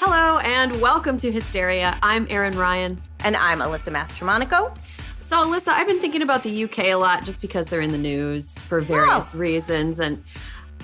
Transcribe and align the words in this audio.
Hello 0.00 0.38
and 0.44 0.80
welcome 0.80 1.18
to 1.18 1.32
Hysteria. 1.32 1.98
I'm 2.04 2.28
Erin 2.30 2.56
Ryan. 2.56 3.02
And 3.24 3.34
I'm 3.34 3.58
Alyssa 3.58 3.92
Mastromonaco. 3.92 4.78
So, 5.22 5.38
Alyssa, 5.38 5.70
I've 5.70 5.88
been 5.88 5.98
thinking 5.98 6.22
about 6.22 6.44
the 6.44 6.64
UK 6.64 6.78
a 6.78 6.94
lot 6.94 7.24
just 7.24 7.42
because 7.42 7.66
they're 7.66 7.80
in 7.80 7.90
the 7.90 7.98
news 7.98 8.62
for 8.62 8.80
various 8.80 9.34
wow. 9.34 9.40
reasons. 9.40 9.98
And 9.98 10.22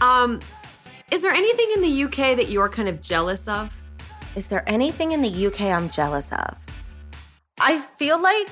um, 0.00 0.40
is 1.12 1.22
there 1.22 1.30
anything 1.30 1.70
in 1.76 1.82
the 1.82 2.02
UK 2.02 2.36
that 2.36 2.50
you're 2.50 2.68
kind 2.68 2.88
of 2.88 3.00
jealous 3.00 3.46
of? 3.46 3.72
Is 4.34 4.48
there 4.48 4.68
anything 4.68 5.12
in 5.12 5.20
the 5.20 5.46
UK 5.46 5.60
I'm 5.60 5.90
jealous 5.90 6.32
of? 6.32 6.66
I 7.60 7.78
feel 7.78 8.20
like 8.20 8.50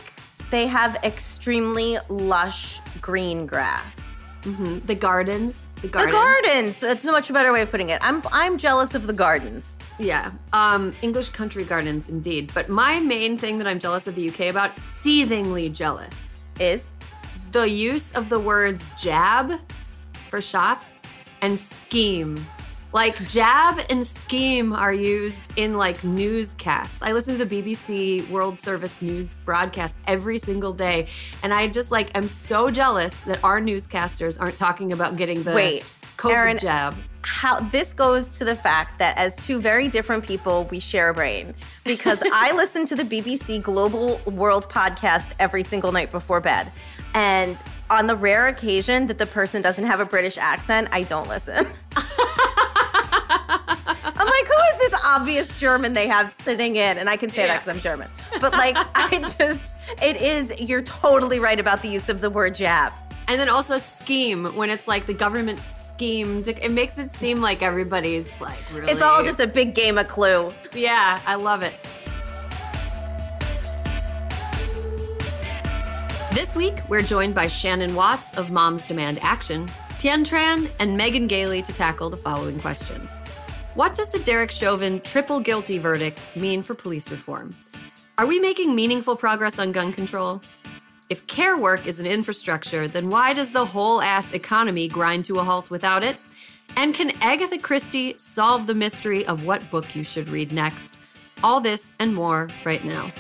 they 0.53 0.69
have 0.69 0.95
extremely 1.03 1.99
lush 2.09 2.79
green 3.01 3.47
grass. 3.47 3.99
Mm-hmm. 4.43 4.87
The 4.87 4.95
gardens. 4.95 5.71
The 5.81 5.89
gardens. 5.89 6.13
The 6.13 6.19
gardens. 6.19 6.79
That's 6.81 7.05
a 7.05 7.13
much 7.13 7.33
better 7.33 7.53
way 7.53 7.63
of 7.63 7.71
putting 7.71 7.91
it. 7.91 8.01
I'm 8.03 8.23
I'm 8.33 8.59
jealous 8.59 8.95
of 8.95 9.07
the 9.07 9.13
gardens. 9.13 9.79
Yeah. 9.99 10.33
Um, 10.53 10.93
English 11.03 11.29
country 11.29 11.65
gardens, 11.65 12.09
indeed. 12.09 12.51
But 12.53 12.69
my 12.69 12.99
main 12.99 13.39
thing 13.39 13.59
that 13.59 13.67
I'm 13.67 13.79
jealous 13.79 14.07
of 14.07 14.15
the 14.17 14.29
UK 14.29 14.41
about, 14.51 14.79
seethingly 14.81 15.69
jealous, 15.69 16.35
is 16.59 16.93
the 17.53 17.69
use 17.69 18.13
of 18.13 18.29
the 18.29 18.39
words 18.39 18.87
jab 18.99 19.61
for 20.29 20.41
shots 20.41 21.03
and 21.41 21.59
scheme. 21.59 22.45
Like 22.93 23.27
jab 23.27 23.81
and 23.89 24.07
scheme 24.07 24.73
are 24.73 24.93
used 24.93 25.51
in 25.57 25.79
like 25.79 26.05
newscasts. 26.05 27.01
I 27.01 27.13
listen 27.13 27.39
to 27.39 27.45
the 27.45 27.63
BBC 27.63 28.29
World 28.29 28.59
Service 28.59 29.01
news 29.01 29.37
broadcast 29.45 29.97
every 30.07 30.37
single 30.37 30.75
day, 30.75 31.09
and 31.43 31.55
I 31.55 31.69
just 31.69 31.91
like 31.91 32.15
am 32.15 32.29
so 32.29 32.71
jealous 32.71 33.23
that 33.23 33.43
our 33.43 33.61
newscasters 33.61 34.39
aren't 34.39 34.59
talking 34.59 34.93
about 34.93 35.17
getting 35.17 35.43
the 35.43 35.55
Wait, 35.55 35.85
COVID 36.19 36.33
Erin, 36.33 36.59
jab 36.59 36.95
how 37.25 37.61
this 37.61 37.95
goes 37.95 38.37
to 38.39 38.45
the 38.45 38.57
fact 38.57 38.99
that 38.99 39.17
as 39.17 39.37
two 39.37 39.61
very 39.61 39.89
different 39.89 40.25
people, 40.25 40.65
we 40.71 40.81
share 40.81 41.09
a 41.09 41.15
brain 41.15 41.55
because 41.85 42.23
I 42.33 42.53
listen 42.55 42.85
to 42.87 42.97
the 42.97 43.05
BBC 43.05 43.63
Global 43.63 44.21
World 44.27 44.69
podcast 44.69 45.33
every 45.39 45.63
single 45.63 45.93
night 45.93 46.11
before 46.11 46.41
bed. 46.41 46.71
And 47.15 47.63
on 47.91 48.07
the 48.07 48.17
rare 48.17 48.49
occasion 48.49 49.07
that 49.07 49.19
the 49.19 49.27
person 49.27 49.63
doesn't 49.63 49.85
have 49.85 50.01
a 50.01 50.05
British 50.05 50.39
accent, 50.39 50.89
I 50.93 51.03
don't 51.05 51.29
listen. 51.29 51.67
I'm 54.15 54.29
like, 54.29 54.47
who 54.47 54.59
is 54.73 54.79
this 54.79 55.01
obvious 55.13 55.51
German 55.53 55.93
they 55.93 56.07
have 56.07 56.35
sitting 56.41 56.77
in? 56.77 56.99
And 56.99 57.09
I 57.09 57.17
can 57.17 57.31
say 57.31 57.43
yeah. 57.43 57.49
that 57.49 57.65
because 57.65 57.77
I'm 57.77 57.81
German. 57.81 58.09
But 58.41 58.53
like, 58.53 58.77
I 58.95 59.19
just, 59.39 59.75
it 60.03 60.21
is, 60.21 60.59
you're 60.61 60.83
totally 60.83 61.39
right 61.39 61.61
about 61.61 61.83
the 61.83 61.89
use 61.89 62.09
of 62.09 62.21
the 62.21 62.31
word 62.31 62.55
jab. 62.55 62.93
And 63.29 63.41
then 63.41 63.49
also 63.49 63.79
scheme 63.79 64.57
when 64.57 64.71
it's 64.71 64.89
like 64.89 65.07
the 65.07 65.15
government 65.15 65.61
schemed. 65.61 66.49
It 66.49 66.73
makes 66.73 66.99
it 66.99 67.13
seem 67.13 67.41
like 67.41 67.63
everybody's 67.63 68.39
like 68.41 68.59
really. 68.73 68.93
It's 68.93 69.01
all 69.01 69.23
just 69.23 69.41
a 69.41 69.47
big 69.47 69.75
game 69.75 69.97
of 69.97 70.09
clue. 70.09 70.53
Yeah, 70.75 71.21
I 71.25 71.37
love 71.37 71.63
it. 71.63 71.75
This 76.33 76.57
week, 76.57 76.75
we're 76.89 77.03
joined 77.03 77.35
by 77.35 77.47
Shannon 77.47 77.95
Watts 77.95 78.33
of 78.35 78.51
Moms 78.51 78.87
Demand 78.87 79.19
Action, 79.23 79.69
Tien 79.99 80.25
Tran, 80.25 80.71
and 80.79 80.97
Megan 80.97 81.27
Gailey 81.27 81.63
to 81.63 81.73
tackle 81.73 82.11
the 82.11 82.17
following 82.17 82.59
questions. 82.59 83.19
What 83.75 83.95
does 83.95 84.11
the 84.11 84.19
Derek 84.19 84.51
Chauvin 84.51 85.01
triple 85.01 85.41
guilty 85.41 85.79
verdict 85.79 86.29
mean 86.37 86.63
for 86.63 86.75
police 86.75 87.11
reform? 87.11 87.57
Are 88.19 88.27
we 88.27 88.39
making 88.39 88.75
meaningful 88.75 89.17
progress 89.17 89.59
on 89.59 89.73
gun 89.73 89.95
control? 89.95 90.43
If 91.09 91.27
care 91.27 91.57
work 91.57 91.87
is 91.87 91.99
an 91.99 92.05
infrastructure, 92.05 92.87
then 92.87 93.09
why 93.09 93.33
does 93.33 93.49
the 93.49 93.65
whole 93.65 94.03
ass 94.03 94.33
economy 94.33 94.89
grind 94.89 95.25
to 95.25 95.39
a 95.39 95.45
halt 95.45 95.71
without 95.71 96.05
it? 96.05 96.19
And 96.77 96.95
can 96.95 97.13
Agatha 97.23 97.57
Christie 97.57 98.13
solve 98.19 98.67
the 98.67 98.75
mystery 98.75 99.25
of 99.25 99.45
what 99.47 99.71
book 99.71 99.97
you 99.97 100.05
should 100.05 100.29
read 100.29 100.53
next? 100.53 100.97
All 101.43 101.59
this 101.59 101.95
and 101.99 102.15
more 102.15 102.51
right 102.67 102.85
now. 102.85 103.11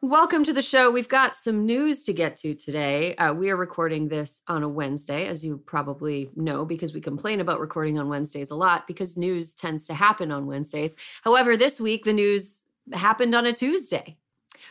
Welcome 0.00 0.44
to 0.44 0.52
the 0.52 0.62
show. 0.62 0.92
We've 0.92 1.08
got 1.08 1.34
some 1.34 1.66
news 1.66 2.04
to 2.04 2.12
get 2.12 2.36
to 2.36 2.54
today. 2.54 3.16
Uh, 3.16 3.34
we 3.34 3.50
are 3.50 3.56
recording 3.56 4.06
this 4.06 4.42
on 4.46 4.62
a 4.62 4.68
Wednesday, 4.68 5.26
as 5.26 5.44
you 5.44 5.58
probably 5.66 6.30
know, 6.36 6.64
because 6.64 6.94
we 6.94 7.00
complain 7.00 7.40
about 7.40 7.58
recording 7.58 7.98
on 7.98 8.08
Wednesdays 8.08 8.52
a 8.52 8.54
lot 8.54 8.86
because 8.86 9.16
news 9.16 9.54
tends 9.54 9.88
to 9.88 9.94
happen 9.94 10.30
on 10.30 10.46
Wednesdays. 10.46 10.94
However, 11.24 11.56
this 11.56 11.80
week 11.80 12.04
the 12.04 12.12
news 12.12 12.62
happened 12.92 13.34
on 13.34 13.44
a 13.44 13.52
Tuesday. 13.52 14.18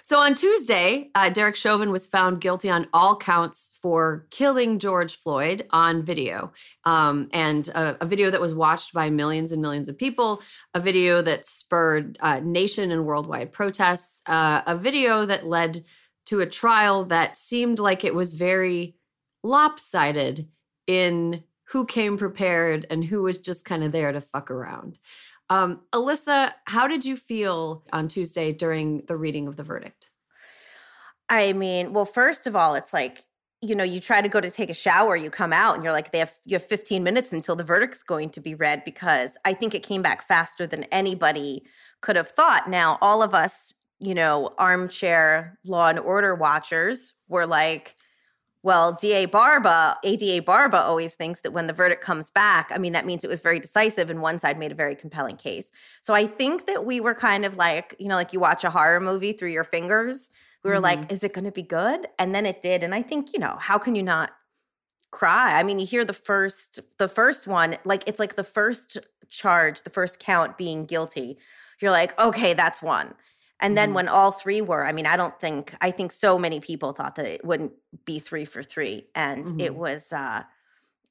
So 0.08 0.20
on 0.20 0.36
Tuesday, 0.36 1.12
uh, 1.16 1.30
Derek 1.30 1.58
Chauvin 1.58 1.92
was 1.92 2.06
found 2.06 2.40
guilty 2.40 2.70
on 2.70 2.88
all 2.94 3.18
counts 3.18 3.72
for 3.82 4.26
killing 4.30 4.80
George 4.80 5.18
Floyd 5.18 5.68
on 5.72 6.02
video, 6.02 6.54
um, 6.86 7.28
and 7.34 7.68
a, 7.68 7.98
a, 8.00 8.06
video 8.06 8.30
that 8.30 8.40
was 8.40 8.54
watched 8.54 8.94
by 8.94 9.10
millions 9.10 9.52
and 9.52 9.62
millions 9.62 9.90
of 9.90 9.98
people, 9.98 10.42
a 10.74 10.80
video 10.80 11.22
that 11.24 11.46
spurred 11.46 12.18
uh, 12.22 12.40
nation 12.40 12.90
and 12.90 13.06
worldwide 13.06 13.52
protests, 13.52 14.22
uh, 14.28 14.62
a 14.66 14.78
video 14.78 15.26
that 15.26 15.46
led 15.46 15.84
to 16.28 16.40
a 16.40 16.46
trial 16.46 17.04
that 17.04 17.36
seemed 17.36 17.78
like 17.78 18.06
it 18.06 18.16
was 18.16 18.32
very 18.32 18.96
lopsided 19.44 20.48
in 20.88 21.44
who 21.72 21.86
came 21.86 22.18
prepared 22.18 22.88
and 22.90 23.04
who 23.04 23.24
was 23.24 23.40
just 23.40 23.66
kind 23.66 23.84
of 23.84 23.92
there 23.92 24.14
to 24.14 24.22
fuck 24.22 24.50
around. 24.50 25.00
Um, 25.50 25.82
Alyssa, 25.94 26.54
how 26.66 26.88
did 26.88 27.06
you 27.06 27.16
feel 27.16 27.84
on 27.94 28.08
Tuesday 28.08 28.52
during 28.52 29.06
the 29.08 29.16
reading 29.16 29.48
of 29.48 29.56
the 29.56 29.64
verdict? 29.64 29.97
I 31.30 31.54
mean, 31.54 31.94
well, 31.94 32.06
first 32.06 32.48
of 32.48 32.56
all, 32.56 32.76
it's 32.76 32.94
like, 32.94 33.24
you 33.62 33.76
know, 33.76 33.84
you 33.84 34.00
try 34.00 34.22
to 34.22 34.30
go 34.30 34.40
to 34.40 34.52
take 34.52 34.70
a 34.70 34.74
shower, 34.74 35.16
you 35.16 35.30
come 35.30 35.52
out 35.52 35.76
and 35.76 35.84
you're 35.84 35.94
like, 35.94 36.12
they 36.12 36.20
have 36.20 36.34
you 36.46 36.56
have 36.56 36.64
15 36.64 37.04
minutes 37.04 37.34
until 37.34 37.56
the 37.56 37.64
verdict's 37.64 38.04
going 38.04 38.30
to 38.32 38.40
be 38.40 38.54
read 38.54 38.84
because 38.86 39.36
I 39.46 39.54
think 39.54 39.74
it 39.74 39.84
came 39.84 40.02
back 40.02 40.22
faster 40.22 40.68
than 40.68 40.84
anybody 40.86 41.64
could 42.02 42.16
have 42.16 42.30
thought. 42.30 42.70
Now, 42.70 43.00
all 43.02 43.24
of 43.24 43.34
us, 43.34 43.74
you 44.00 44.14
know, 44.14 44.54
armchair 44.60 45.58
law 45.66 45.88
and 45.88 46.00
order 46.00 46.36
watchers 46.36 47.14
were 47.28 47.48
like, 47.48 47.96
Well, 48.62 48.94
DA 48.94 49.26
Barba, 49.26 49.98
ADA 50.04 50.44
Barba 50.44 50.78
always 50.78 51.16
thinks 51.16 51.42
that 51.42 51.52
when 51.52 51.66
the 51.66 51.74
verdict 51.74 52.04
comes 52.04 52.30
back, 52.30 52.70
I 52.72 52.78
mean, 52.78 52.94
that 52.94 53.08
means 53.08 53.24
it 53.24 53.30
was 53.30 53.42
very 53.42 53.60
decisive 53.60 54.12
and 54.12 54.22
one 54.22 54.38
side 54.40 54.60
made 54.60 54.72
a 54.72 54.76
very 54.76 54.96
compelling 54.96 55.36
case. 55.36 55.72
So 56.02 56.14
I 56.14 56.28
think 56.28 56.68
that 56.68 56.86
we 56.86 57.00
were 57.00 57.16
kind 57.16 57.44
of 57.44 57.58
like, 57.58 57.96
you 57.98 58.08
know, 58.08 58.16
like 58.16 58.34
you 58.34 58.40
watch 58.40 58.64
a 58.64 58.70
horror 58.70 59.00
movie 59.00 59.34
through 59.34 59.50
your 59.50 59.64
fingers. 59.64 60.30
We 60.68 60.74
were 60.74 60.82
mm-hmm. 60.82 61.02
like, 61.02 61.12
is 61.14 61.24
it 61.24 61.34
going 61.34 61.46
to 61.46 61.52
be 61.52 61.64
good? 61.64 62.08
And 62.20 62.36
then 62.36 62.46
it 62.46 62.62
did. 62.62 62.84
And 62.84 62.94
I 62.94 63.02
think, 63.02 63.32
you 63.32 63.40
know, 63.40 63.56
how 63.58 63.78
can 63.78 63.96
you 63.96 64.04
not 64.04 64.32
cry? 65.12 65.58
I 65.58 65.64
mean, 65.64 65.80
you 65.80 65.86
hear 65.86 66.04
the 66.04 66.12
first, 66.12 66.82
the 66.98 67.08
first 67.08 67.48
one, 67.48 67.78
like 67.86 68.04
it's 68.06 68.20
like 68.20 68.36
the 68.36 68.44
first 68.44 68.98
charge, 69.30 69.84
the 69.84 69.90
first 69.90 70.20
count 70.20 70.58
being 70.58 70.86
guilty. 70.86 71.38
You're 71.80 71.92
like, 71.92 72.20
okay, 72.20 72.54
that's 72.54 72.82
one. 72.82 73.14
And 73.62 73.78
then 73.78 73.90
mm-hmm. 73.90 73.96
when 73.96 74.08
all 74.10 74.32
three 74.32 74.60
were, 74.60 74.86
I 74.86 74.92
mean, 74.92 75.06
I 75.06 75.16
don't 75.16 75.40
think 75.40 75.74
I 75.80 75.90
think 75.90 76.12
so 76.12 76.38
many 76.38 76.60
people 76.60 76.92
thought 76.92 77.16
that 77.16 77.26
it 77.26 77.46
wouldn't 77.46 77.72
be 78.04 78.20
three 78.20 78.44
for 78.44 78.62
three. 78.62 79.08
And 79.16 79.46
mm-hmm. 79.46 79.62
it 79.62 79.74
was 79.74 80.12
uh 80.12 80.44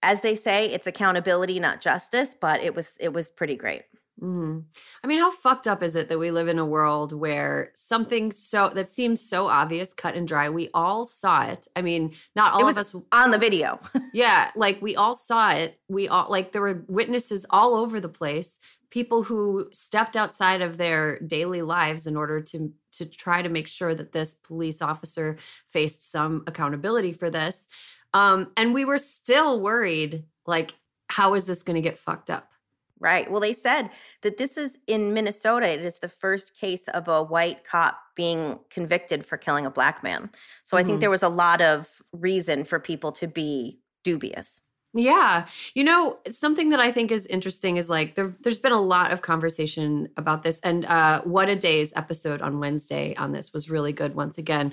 as 0.03 0.21
they 0.21 0.35
say, 0.35 0.67
it's 0.71 0.87
accountability, 0.87 1.59
not 1.61 1.81
justice, 1.81 2.37
but 2.39 2.61
it 2.61 2.75
was 2.75 2.99
it 3.01 3.15
was 3.15 3.31
pretty 3.31 3.57
great. 3.57 3.85
Mm-hmm. 4.21 4.61
I 5.05 5.07
mean, 5.07 5.19
how 5.19 5.31
fucked 5.31 5.67
up 5.67 5.83
is 5.83 5.95
it 5.95 6.09
that 6.09 6.19
we 6.19 6.31
live 6.31 6.49
in 6.49 6.59
a 6.59 6.65
world 6.65 7.13
where 7.13 7.71
something 7.75 8.33
so 8.33 8.71
that 8.71 8.89
seems 8.89 9.21
so 9.21 9.47
obvious, 9.47 9.93
cut 9.93 10.15
and 10.15 10.27
dry, 10.27 10.49
we 10.49 10.71
all 10.73 11.05
saw 11.05 11.47
it. 11.47 11.69
I 11.77 11.83
mean, 11.83 12.15
not 12.35 12.55
all 12.55 12.67
of 12.67 12.79
us 12.79 12.95
on 13.13 13.31
the 13.31 13.39
video. 13.39 13.79
yeah, 14.15 14.51
like 14.57 14.81
we 14.81 14.97
all 14.97 15.15
saw 15.15 15.53
it. 15.53 15.79
We 15.89 16.09
all 16.09 16.31
like 16.31 16.53
there 16.53 16.63
were 16.63 16.85
witnesses 16.89 17.45
all 17.51 17.75
over 17.75 18.01
the 18.01 18.09
place 18.09 18.59
people 18.91 19.25
who 19.25 19.69
stepped 19.73 20.17
outside 20.17 20.63
of 20.63 20.79
their 20.79 21.19
daily 21.21 21.63
lives 21.63 22.07
in 22.07 22.17
order 22.17 22.41
to 22.41 22.73
to 22.93 23.05
try 23.05 23.43
to 23.43 23.49
make 23.49 23.69
sure 23.69 23.95
that 23.95 24.13
this 24.13 24.33
police 24.33 24.81
officer 24.81 25.37
faced 25.67 26.11
some 26.11 26.43
accountability 26.47 27.13
for 27.13 27.29
this 27.29 27.69
um, 28.15 28.51
and 28.57 28.73
we 28.73 28.85
were 28.85 28.99
still 28.99 29.61
worried 29.61 30.25
like 30.47 30.75
how 31.09 31.35
is 31.35 31.47
this 31.47 31.63
going 31.63 31.75
to 31.75 31.83
get 31.83 31.99
fucked 31.99 32.31
up 32.31 32.53
right 32.99 33.31
well 33.31 33.41
they 33.41 33.53
said 33.53 33.91
that 34.23 34.37
this 34.37 34.57
is 34.57 34.79
in 34.87 35.13
minnesota 35.13 35.69
it 35.69 35.85
is 35.85 35.99
the 35.99 36.09
first 36.09 36.57
case 36.57 36.89
of 36.89 37.09
a 37.09 37.23
white 37.23 37.65
cop 37.65 37.99
being 38.15 38.59
convicted 38.71 39.25
for 39.25 39.37
killing 39.37 39.67
a 39.67 39.71
black 39.71 40.03
man 40.03 40.31
so 40.63 40.77
mm-hmm. 40.77 40.81
i 40.81 40.83
think 40.83 40.95
mm-hmm. 40.95 41.01
there 41.01 41.11
was 41.11 41.23
a 41.23 41.29
lot 41.29 41.61
of 41.61 42.03
reason 42.13 42.65
for 42.65 42.81
people 42.81 43.13
to 43.13 43.27
be 43.27 43.79
dubious 44.05 44.61
yeah. 44.97 45.47
You 45.75 45.85
know, 45.85 46.19
something 46.31 46.71
that 46.71 46.81
I 46.81 46.91
think 46.91 47.11
is 47.11 47.27
interesting 47.27 47.77
is 47.77 47.91
like 47.91 48.15
there, 48.15 48.35
has 48.45 48.59
been 48.59 48.73
a 48.73 48.81
lot 48.81 49.13
of 49.13 49.21
conversation 49.21 50.09
about 50.17 50.43
this. 50.43 50.59
And 50.61 50.87
uh, 50.87 51.21
What 51.23 51.49
a 51.49 51.57
Day's 51.57 51.93
episode 51.95 52.41
on 52.41 52.61
Wednesday 52.61 53.15
on 53.17 53.33
this 53.33 53.53
was 53.53 53.69
really 53.69 53.93
good 53.93 54.15
once 54.15 54.39
again. 54.39 54.73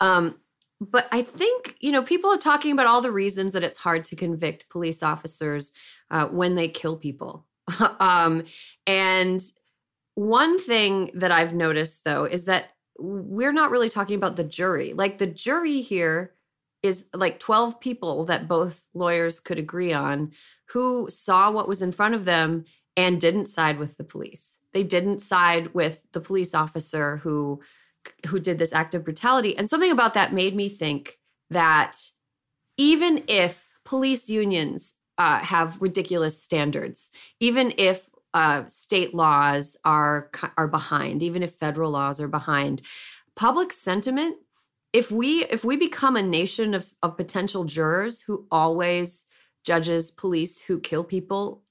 Um, 0.00 0.36
but 0.80 1.08
I 1.10 1.22
think, 1.22 1.76
you 1.80 1.92
know, 1.92 2.02
people 2.02 2.30
are 2.30 2.38
talking 2.38 2.72
about 2.72 2.86
all 2.86 3.00
the 3.00 3.12
reasons 3.12 3.52
that 3.52 3.62
it's 3.62 3.78
hard 3.78 4.04
to 4.04 4.16
convict 4.16 4.68
police 4.68 5.02
officers 5.02 5.72
uh, 6.10 6.26
when 6.26 6.54
they 6.54 6.68
kill 6.68 6.96
people. 6.96 7.46
um, 8.00 8.44
and 8.86 9.42
one 10.14 10.58
thing 10.58 11.10
that 11.14 11.32
I've 11.32 11.54
noticed, 11.54 12.04
though, 12.04 12.24
is 12.24 12.44
that 12.44 12.70
we're 12.98 13.52
not 13.52 13.70
really 13.70 13.88
talking 13.88 14.16
about 14.16 14.36
the 14.36 14.44
jury. 14.44 14.92
Like 14.92 15.18
the 15.18 15.26
jury 15.26 15.80
here 15.80 16.34
is 16.82 17.08
like 17.14 17.38
12 17.38 17.80
people 17.80 18.24
that 18.24 18.48
both 18.48 18.86
lawyers 18.92 19.40
could 19.40 19.58
agree 19.58 19.92
on 19.92 20.32
who 20.66 21.08
saw 21.10 21.50
what 21.50 21.68
was 21.68 21.82
in 21.82 21.92
front 21.92 22.14
of 22.14 22.24
them 22.24 22.64
and 22.96 23.20
didn't 23.20 23.46
side 23.46 23.78
with 23.78 23.96
the 23.96 24.04
police. 24.04 24.58
They 24.72 24.82
didn't 24.82 25.20
side 25.20 25.74
with 25.74 26.04
the 26.12 26.20
police 26.20 26.54
officer 26.54 27.18
who 27.18 27.60
who 28.26 28.40
did 28.40 28.58
this 28.58 28.72
act 28.72 28.94
of 28.94 29.04
brutality. 29.04 29.56
And 29.56 29.68
something 29.68 29.92
about 29.92 30.14
that 30.14 30.32
made 30.32 30.56
me 30.56 30.68
think 30.68 31.20
that 31.50 31.98
even 32.76 33.22
if 33.28 33.70
police 33.84 34.28
unions 34.28 34.94
uh, 35.18 35.38
have 35.38 35.80
ridiculous 35.80 36.42
standards, 36.42 37.10
even 37.40 37.72
if 37.78 38.10
uh, 38.34 38.66
state 38.66 39.14
laws 39.14 39.76
are 39.84 40.30
are 40.56 40.68
behind, 40.68 41.22
even 41.22 41.42
if 41.42 41.52
federal 41.52 41.90
laws 41.90 42.20
are 42.20 42.28
behind, 42.28 42.82
public 43.36 43.72
sentiment 43.72 44.36
if 44.92 45.10
we 45.10 45.44
if 45.46 45.64
we 45.64 45.76
become 45.76 46.16
a 46.16 46.22
nation 46.22 46.74
of, 46.74 46.86
of 47.02 47.16
potential 47.16 47.64
jurors 47.64 48.22
who 48.22 48.46
always 48.50 49.26
judges 49.64 50.10
police 50.10 50.60
who 50.60 50.78
kill 50.78 51.04
people 51.04 51.62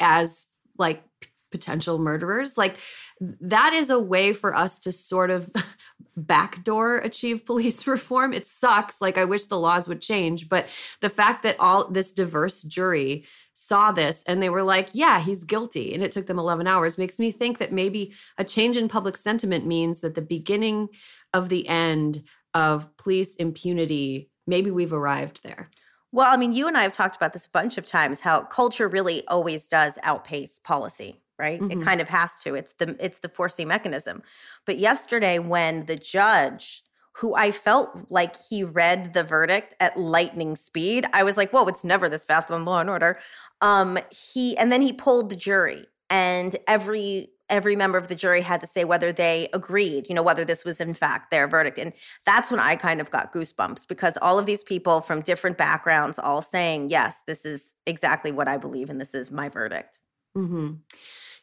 as 0.00 0.46
like 0.78 1.02
potential 1.50 1.98
murderers 1.98 2.56
like 2.56 2.76
that 3.20 3.74
is 3.74 3.90
a 3.90 3.98
way 3.98 4.32
for 4.32 4.54
us 4.54 4.78
to 4.78 4.90
sort 4.90 5.30
of 5.30 5.50
backdoor 6.16 6.98
achieve 6.98 7.46
police 7.46 7.86
reform 7.86 8.32
it 8.32 8.46
sucks 8.46 9.00
like 9.00 9.18
i 9.18 9.24
wish 9.24 9.46
the 9.46 9.58
laws 9.58 9.88
would 9.88 10.00
change 10.00 10.48
but 10.48 10.66
the 11.00 11.08
fact 11.08 11.42
that 11.42 11.56
all 11.58 11.88
this 11.90 12.12
diverse 12.12 12.62
jury 12.62 13.24
saw 13.54 13.92
this 13.92 14.24
and 14.26 14.42
they 14.42 14.48
were 14.48 14.62
like 14.62 14.88
yeah 14.92 15.20
he's 15.20 15.44
guilty 15.44 15.92
and 15.94 16.02
it 16.02 16.10
took 16.10 16.26
them 16.26 16.38
11 16.38 16.66
hours 16.66 16.96
makes 16.98 17.18
me 17.18 17.30
think 17.30 17.58
that 17.58 17.72
maybe 17.72 18.12
a 18.38 18.44
change 18.44 18.76
in 18.76 18.88
public 18.88 19.16
sentiment 19.16 19.66
means 19.66 20.00
that 20.00 20.14
the 20.14 20.22
beginning 20.22 20.88
of 21.34 21.48
the 21.48 21.66
end 21.68 22.22
of 22.54 22.94
police 22.96 23.34
impunity, 23.36 24.30
maybe 24.46 24.70
we've 24.70 24.92
arrived 24.92 25.42
there. 25.42 25.70
Well, 26.10 26.32
I 26.32 26.36
mean, 26.36 26.52
you 26.52 26.68
and 26.68 26.76
I 26.76 26.82
have 26.82 26.92
talked 26.92 27.16
about 27.16 27.32
this 27.32 27.46
a 27.46 27.50
bunch 27.50 27.78
of 27.78 27.86
times 27.86 28.20
how 28.20 28.42
culture 28.42 28.88
really 28.88 29.26
always 29.28 29.68
does 29.68 29.98
outpace 30.02 30.58
policy, 30.58 31.22
right? 31.42 31.60
Mm-hmm. 31.60 31.80
It 31.80 31.84
kind 31.84 32.00
of 32.00 32.08
has 32.08 32.38
to. 32.44 32.54
It's 32.54 32.72
the 32.74 32.96
it's 32.98 33.18
the 33.18 33.28
forcing 33.28 33.68
mechanism. 33.68 34.22
But 34.64 34.78
yesterday 34.78 35.38
when 35.38 35.84
the 35.86 35.96
judge 35.96 36.84
who 37.16 37.34
I 37.34 37.50
felt 37.50 37.90
like 38.08 38.36
he 38.42 38.64
read 38.64 39.12
the 39.12 39.22
verdict 39.22 39.74
at 39.80 39.98
lightning 39.98 40.56
speed. 40.56 41.04
I 41.12 41.24
was 41.24 41.36
like, 41.36 41.50
"Whoa, 41.50 41.66
it's 41.66 41.84
never 41.84 42.08
this 42.08 42.24
fast 42.24 42.50
on 42.50 42.64
Law 42.64 42.80
and 42.80 42.88
Order." 42.88 43.18
Um, 43.60 43.98
he 44.10 44.56
and 44.56 44.72
then 44.72 44.80
he 44.80 44.94
pulled 44.94 45.28
the 45.28 45.36
jury, 45.36 45.84
and 46.08 46.56
every 46.66 47.32
every 47.52 47.76
member 47.76 47.98
of 47.98 48.08
the 48.08 48.14
jury 48.14 48.40
had 48.40 48.62
to 48.62 48.66
say 48.66 48.82
whether 48.82 49.12
they 49.12 49.46
agreed, 49.52 50.08
you 50.08 50.14
know, 50.14 50.22
whether 50.22 50.44
this 50.44 50.64
was 50.64 50.80
in 50.80 50.94
fact 50.94 51.30
their 51.30 51.46
verdict. 51.46 51.78
And 51.78 51.92
that's 52.24 52.50
when 52.50 52.58
I 52.58 52.76
kind 52.76 52.98
of 52.98 53.10
got 53.10 53.32
goosebumps 53.32 53.86
because 53.86 54.16
all 54.22 54.38
of 54.38 54.46
these 54.46 54.62
people 54.62 55.02
from 55.02 55.20
different 55.20 55.58
backgrounds 55.58 56.18
all 56.18 56.40
saying, 56.40 56.88
yes, 56.88 57.20
this 57.26 57.44
is 57.44 57.74
exactly 57.86 58.32
what 58.32 58.48
I 58.48 58.56
believe 58.56 58.88
and 58.88 58.98
this 58.98 59.14
is 59.14 59.30
my 59.30 59.50
verdict. 59.50 59.98
Mm-hmm. 60.36 60.76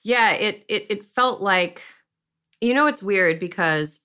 Yeah, 0.04 0.32
it, 0.34 0.66
it 0.68 0.86
it 0.90 1.06
felt 1.06 1.42
like, 1.42 1.82
you 2.62 2.74
know, 2.74 2.88
it's 2.88 3.04
weird 3.04 3.40
because 3.40 4.00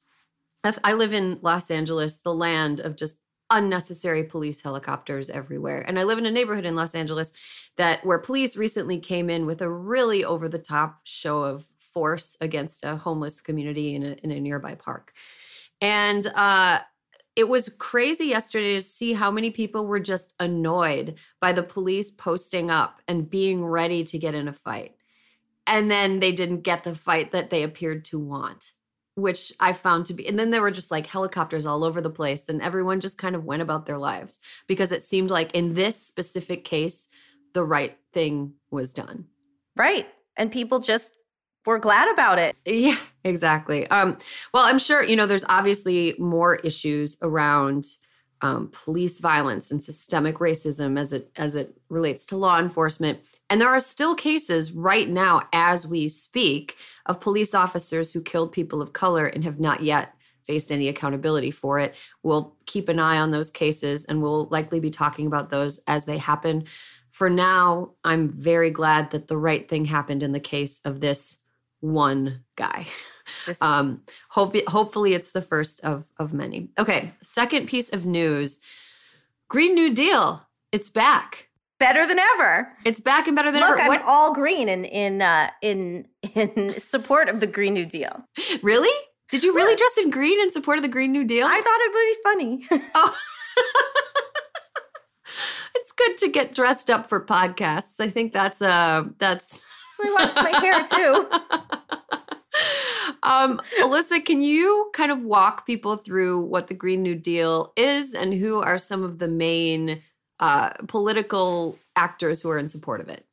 I 0.83 0.95
live 0.95 1.13
in 1.13 1.39
Los 1.43 1.71
Angeles, 1.71 2.19
the 2.19 2.35
land 2.35 2.81
of 2.81 2.97
just 2.97 3.19
unnecessary 3.51 4.25
police 4.25 4.63
helicopters 4.63 5.31
everywhere. 5.31 5.85
And 5.87 5.99
I 5.99 6.05
live 6.05 6.19
in 6.19 6.27
a 6.27 6.31
neighborhood 6.31 6.65
in 6.65 6.75
Los 6.75 6.95
Angeles 6.95 7.33
that 7.77 8.05
where 8.05 8.19
police 8.19 8.57
recently 8.57 8.99
came 8.99 9.29
in 9.29 9.47
with 9.47 9.61
a 9.61 9.71
really 9.71 10.25
over 10.25 10.49
the 10.49 10.59
top 10.59 11.01
show 11.05 11.43
of 11.43 11.67
force 11.79 12.37
against 12.41 12.85
a 12.85 12.97
homeless 12.97 13.41
community 13.41 13.95
in 13.95 14.03
a, 14.03 14.13
in 14.25 14.31
a 14.31 14.41
nearby 14.41 14.75
park. 14.75 15.13
And 15.81 16.27
uh, 16.29 16.81
it 17.37 17.49
was 17.49 17.69
crazy 17.69 18.27
yesterday 18.27 18.75
to 18.75 18.81
see 18.81 19.13
how 19.13 19.31
many 19.31 19.51
people 19.51 19.87
were 19.87 20.01
just 20.01 20.33
annoyed 20.41 21.17
by 21.41 21.53
the 21.53 21.63
police 21.63 22.11
posting 22.11 22.71
up 22.71 23.03
and 23.07 23.29
being 23.29 23.65
ready 23.65 24.05
to 24.05 24.19
get 24.19 24.35
in 24.35 24.49
a 24.49 24.53
fight. 24.53 24.97
And 25.67 25.91
then 25.91 26.21
they 26.21 26.33
didn't 26.33 26.61
get 26.61 26.85
the 26.85 26.95
fight 26.95 27.33
that 27.33 27.51
they 27.51 27.63
appeared 27.63 28.05
to 28.07 28.19
want, 28.19 28.73
which 29.15 29.53
I 29.59 29.73
found 29.73 30.07
to 30.07 30.15
be. 30.15 30.29
And 30.29 30.39
then 30.39 30.51
there 30.51 30.61
were 30.61 30.71
just 30.71 30.91
like 30.91 31.07
helicopters 31.07 31.67
all 31.67 31.85
over 31.85 32.01
the 32.01 32.11
place, 32.11 32.49
and 32.49 32.61
everyone 32.61 33.01
just 33.01 33.19
kind 33.19 33.35
of 33.35 33.45
went 33.45 33.63
about 33.63 33.87
their 33.87 33.99
lives 33.99 34.41
because 34.67 34.93
it 34.93 35.03
seemed 35.03 35.31
like 35.31 35.55
in 35.55 35.75
this 35.75 36.01
specific 36.01 36.65
case, 36.65 37.09
the 37.55 37.65
right 37.65 37.97
thing 38.13 38.55
was 38.71 38.93
done. 38.93 39.27
Right. 39.77 40.07
And 40.37 40.53
people 40.53 40.81
just 40.81 41.15
we're 41.67 41.79
glad 41.79 42.13
about 42.13 42.39
it. 42.39 42.57
Yeah, 42.67 42.99
exactly. 43.25 43.87
Um, 43.89 44.19
well, 44.53 44.65
I'm 44.65 44.79
sure, 44.79 45.03
you 45.03 45.17
know, 45.17 45.27
there's 45.27 45.45
obviously 45.49 46.15
more 46.19 46.57
issues 46.57 47.17
around 47.23 47.85
um, 48.45 48.69
police 48.73 49.21
violence 49.21 49.71
and 49.71 49.83
systemic 49.83 50.37
racism 50.37 51.01
as 51.01 51.15
it 51.15 51.31
as 51.35 51.57
it 51.57 51.79
relates 51.89 52.27
to 52.27 52.37
law 52.37 52.59
enforcement. 52.59 53.21
And 53.49 53.59
there 53.59 53.71
are 53.71 53.81
still 53.81 54.15
cases 54.15 54.71
right 54.71 55.09
now, 55.09 55.49
as 55.51 55.87
we 55.87 56.09
speak, 56.09 56.77
of 57.07 57.21
police 57.21 57.55
officers 57.55 58.13
who 58.13 58.21
killed 58.21 58.53
people 58.53 58.83
of 58.83 58.93
color 58.93 59.25
and 59.25 59.45
have 59.45 59.61
not 59.61 59.83
yet 59.83 60.15
faced 60.43 60.71
any 60.71 60.89
accountability 60.89 61.51
for 61.51 61.79
it. 61.79 61.95
We'll 62.23 62.55
keep 62.67 62.91
an 62.91 62.99
eye 62.99 63.17
on 63.17 63.31
those 63.31 63.51
cases 63.51 64.05
and 64.05 64.21
we'll 64.21 64.45
likely 64.51 64.79
be 64.79 64.91
talking 64.91 65.27
about 65.27 65.49
those 65.49 65.81
as 65.87 66.05
they 66.05 66.19
happen. 66.19 66.65
For 67.09 67.31
now, 67.31 67.93
I'm 68.05 68.29
very 68.29 68.71
glad 68.71 69.13
that 69.13 69.27
the 69.27 69.39
right 69.39 69.67
thing 69.67 69.87
happened 69.87 70.23
in 70.23 70.33
the 70.33 70.41
case 70.41 70.83
of 70.85 71.01
this 71.01 71.39
one 71.81 72.45
guy. 72.57 72.87
Um, 73.61 74.03
hope 74.31 74.57
hopefully 74.69 75.15
it's 75.15 75.33
the 75.33 75.43
first 75.43 75.81
of 75.85 76.07
of 76.19 76.33
many. 76.33 76.69
Okay, 76.79 77.13
second 77.23 77.67
piece 77.69 77.91
of 77.93 78.07
news: 78.07 78.61
Green 79.49 79.75
New 79.75 79.93
Deal. 79.95 80.47
It's 80.73 80.91
back. 80.91 81.49
Better 81.79 82.07
than 82.07 82.19
ever. 82.19 82.73
It's 82.85 83.01
back 83.01 83.27
and 83.27 83.37
better 83.37 83.51
than 83.51 83.61
Look, 83.61 83.73
ever. 83.73 83.81
I'm 83.81 83.89
what? 83.89 84.03
all 84.07 84.35
green 84.35 84.69
in 84.69 84.85
in 84.85 85.23
uh, 85.23 85.49
in 85.61 86.07
in 86.35 86.79
support 86.79 87.29
of 87.29 87.41
the 87.41 87.47
Green 87.47 87.75
New 87.75 87.87
Deal. 87.87 88.25
Really? 88.63 88.93
Did 89.31 89.43
you 89.43 89.55
really 89.55 89.75
dress 89.75 89.99
in 89.99 90.11
green 90.11 90.41
in 90.41 90.53
support 90.53 90.79
of 90.79 90.83
the 90.83 90.89
Green 90.89 91.11
New 91.11 91.25
Deal? 91.25 91.45
I 91.45 91.61
thought 91.61 91.81
it 91.81 91.93
would 91.93 92.61
be 92.61 92.67
funny. 92.79 92.91
Oh. 92.95 93.17
it's 95.75 95.93
good 95.93 96.19
to 96.19 96.29
get 96.29 96.55
dressed 96.55 96.91
up 96.91 97.09
for 97.09 97.25
podcasts. 97.25 98.01
I 98.01 98.09
think 98.09 98.33
that's 98.33 98.61
uh 98.61 99.05
that's 99.19 99.65
I 100.01 100.13
washed 100.13 100.37
my 100.37 100.51
hair 100.51 100.85
too. 100.85 101.29
Um, 103.25 103.61
Alyssa, 103.81 104.25
can 104.25 104.43
you 104.43 104.91
kind 104.95 105.11
of 105.11 105.23
walk 105.23 105.67
people 105.67 105.97
through 105.97 106.41
what 106.41 106.69
the 106.69 106.75
Green 106.75 107.03
New 107.03 107.15
Deal 107.15 107.73
is 107.77 108.15
and 108.15 108.35
who 108.35 108.61
are 108.61 108.79
some 108.79 109.03
of 109.03 109.19
the 109.19 109.29
main 109.29 110.03
uh, 110.41 110.71
political 110.87 111.79
actors 111.97 112.43
who 112.43 112.51
are 112.51 112.59
in 112.59 112.69
support 112.69 113.01
of 113.01 113.09
it? 113.09 113.25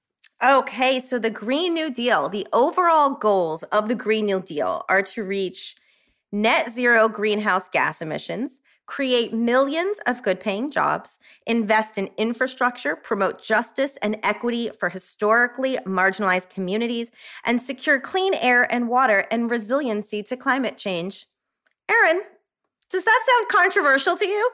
Okay, 0.44 1.00
so 1.00 1.20
the 1.20 1.30
Green 1.30 1.74
New 1.74 1.92
Deal, 1.94 2.28
the 2.30 2.48
overall 2.52 3.12
goals 3.16 3.64
of 3.64 3.88
the 3.88 3.96
Green 3.96 4.26
New 4.26 4.42
Deal 4.42 4.86
are 4.90 5.04
to 5.04 5.24
reach 5.24 5.76
net 6.32 6.74
zero 6.74 7.08
greenhouse 7.08 7.68
gas 7.68 8.02
emissions, 8.02 8.62
create 8.92 9.32
millions 9.34 10.00
of 10.06 10.22
good 10.22 10.38
paying 10.38 10.70
jobs, 10.70 11.18
invest 11.48 11.98
in 11.98 12.10
infrastructure, 12.18 12.94
promote 12.94 13.42
justice 13.42 13.96
and 14.02 14.18
equity 14.22 14.70
for 14.70 14.90
historically 14.90 15.78
marginalized 15.86 16.50
communities, 16.50 17.10
and 17.46 17.62
secure 17.62 18.02
clean 18.02 18.34
air 18.42 18.68
and 18.70 18.90
water 18.90 19.24
and 19.32 19.50
resiliency 19.50 20.22
to 20.22 20.36
climate 20.36 20.76
change. 20.76 21.28
Erin, 21.90 22.22
does 22.90 23.06
that 23.06 23.24
sound 23.26 23.48
controversial 23.48 24.18
to 24.18 24.28
you? 24.28 24.52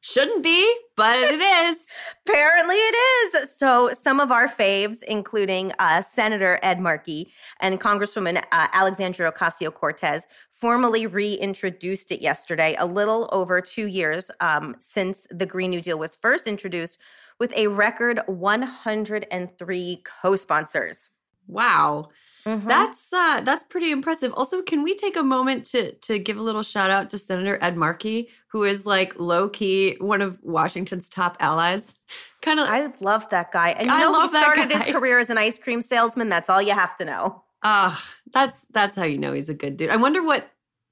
Shouldn't 0.00 0.44
be, 0.44 0.76
but 0.96 1.18
it 1.18 1.40
is. 1.40 1.86
Apparently 2.26 2.76
it 2.76 2.96
is. 3.34 3.56
So, 3.56 3.90
some 3.92 4.20
of 4.20 4.30
our 4.30 4.46
faves, 4.46 5.02
including 5.02 5.72
uh, 5.80 6.02
Senator 6.02 6.58
Ed 6.62 6.80
Markey 6.80 7.32
and 7.60 7.80
Congresswoman 7.80 8.38
uh, 8.52 8.68
Alexandria 8.72 9.32
Ocasio 9.32 9.74
Cortez, 9.74 10.26
formally 10.52 11.06
reintroduced 11.06 12.12
it 12.12 12.22
yesterday, 12.22 12.76
a 12.78 12.86
little 12.86 13.28
over 13.32 13.60
two 13.60 13.86
years 13.86 14.30
um, 14.40 14.76
since 14.78 15.26
the 15.30 15.46
Green 15.46 15.70
New 15.70 15.80
Deal 15.80 15.98
was 15.98 16.14
first 16.14 16.46
introduced, 16.46 16.98
with 17.40 17.52
a 17.56 17.66
record 17.66 18.20
103 18.26 20.02
co 20.04 20.36
sponsors. 20.36 21.10
Wow. 21.48 22.10
Mm-hmm. 22.48 22.66
That's 22.66 23.12
uh, 23.12 23.42
that's 23.42 23.62
pretty 23.64 23.90
impressive. 23.90 24.32
Also, 24.32 24.62
can 24.62 24.82
we 24.82 24.94
take 24.94 25.18
a 25.18 25.22
moment 25.22 25.66
to 25.66 25.92
to 25.92 26.18
give 26.18 26.38
a 26.38 26.42
little 26.42 26.62
shout 26.62 26.90
out 26.90 27.10
to 27.10 27.18
Senator 27.18 27.58
Ed 27.60 27.76
Markey, 27.76 28.30
who 28.48 28.64
is 28.64 28.86
like 28.86 29.18
low 29.20 29.50
key 29.50 29.96
one 30.00 30.22
of 30.22 30.38
Washington's 30.42 31.10
top 31.10 31.36
allies? 31.40 31.96
Kind 32.40 32.60
of, 32.60 32.68
I 32.68 32.90
love 33.00 33.28
that 33.30 33.52
guy. 33.52 33.70
And 33.70 33.88
you 33.88 33.92
I 33.92 34.00
know, 34.00 34.22
he 34.22 34.28
started 34.28 34.70
his 34.70 34.86
career 34.86 35.18
as 35.18 35.28
an 35.28 35.36
ice 35.36 35.58
cream 35.58 35.82
salesman. 35.82 36.28
That's 36.28 36.48
all 36.48 36.62
you 36.62 36.72
have 36.72 36.96
to 36.98 37.04
know. 37.04 37.42
Ah, 37.62 37.94
uh, 37.94 38.14
that's 38.32 38.64
that's 38.70 38.96
how 38.96 39.04
you 39.04 39.18
know 39.18 39.34
he's 39.34 39.50
a 39.50 39.54
good 39.54 39.76
dude. 39.76 39.90
I 39.90 39.96
wonder 39.96 40.22
what 40.22 40.48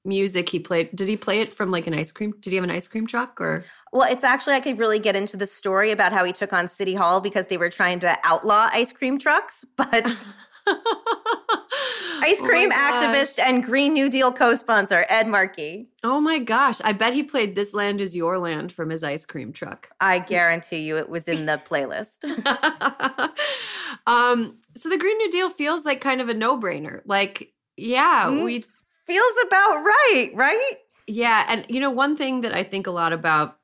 music 0.07 0.49
he 0.49 0.59
played. 0.59 0.95
Did 0.95 1.07
he 1.09 1.17
play 1.17 1.41
it 1.41 1.51
from 1.51 1.69
like 1.71 1.87
an 1.87 1.93
ice 1.93 2.11
cream? 2.11 2.33
Did 2.39 2.51
he 2.51 2.55
have 2.55 2.63
an 2.63 2.71
ice 2.71 2.87
cream 2.87 3.07
truck 3.07 3.39
or? 3.41 3.65
Well, 3.91 4.11
it's 4.11 4.23
actually 4.23 4.55
I 4.55 4.59
could 4.59 4.79
really 4.79 4.99
get 4.99 5.15
into 5.15 5.37
the 5.37 5.45
story 5.45 5.91
about 5.91 6.13
how 6.13 6.23
he 6.23 6.33
took 6.33 6.53
on 6.53 6.67
City 6.67 6.95
Hall 6.95 7.19
because 7.19 7.47
they 7.47 7.57
were 7.57 7.69
trying 7.69 7.99
to 7.99 8.17
outlaw 8.23 8.69
ice 8.71 8.91
cream 8.91 9.19
trucks, 9.19 9.65
but 9.75 10.33
Ice 10.67 12.41
oh 12.41 12.47
cream 12.47 12.69
oh 12.71 12.75
activist 12.75 13.39
and 13.39 13.63
Green 13.63 13.93
New 13.93 14.09
Deal 14.09 14.31
co 14.31 14.53
sponsor, 14.53 15.05
Ed 15.09 15.27
Markey. 15.27 15.89
Oh 16.03 16.19
my 16.19 16.39
gosh. 16.39 16.81
I 16.83 16.93
bet 16.93 17.13
he 17.13 17.23
played 17.23 17.55
This 17.55 17.73
Land 17.73 18.01
Is 18.01 18.15
Your 18.15 18.37
Land 18.37 18.71
from 18.71 18.89
his 18.89 19.03
ice 19.03 19.25
cream 19.25 19.53
truck. 19.53 19.89
I 19.99 20.19
guarantee 20.19 20.79
you 20.79 20.97
it 20.97 21.09
was 21.09 21.27
in 21.27 21.45
the 21.45 21.61
playlist. 21.63 22.23
um, 24.07 24.57
so 24.75 24.89
the 24.89 24.97
Green 24.97 25.17
New 25.17 25.31
Deal 25.31 25.49
feels 25.49 25.85
like 25.85 26.01
kind 26.01 26.21
of 26.21 26.29
a 26.29 26.33
no 26.33 26.59
brainer. 26.59 27.01
Like, 27.05 27.53
yeah, 27.75 28.25
mm-hmm. 28.25 28.43
we. 28.43 28.63
Feels 29.05 29.39
about 29.45 29.85
right, 29.85 30.31
right? 30.35 30.73
Yeah. 31.07 31.45
And, 31.47 31.65
you 31.69 31.79
know, 31.79 31.91
one 31.91 32.17
thing 32.17 32.41
that 32.41 32.53
I 32.53 32.63
think 32.63 32.87
a 32.87 32.91
lot 32.91 33.13
about 33.13 33.57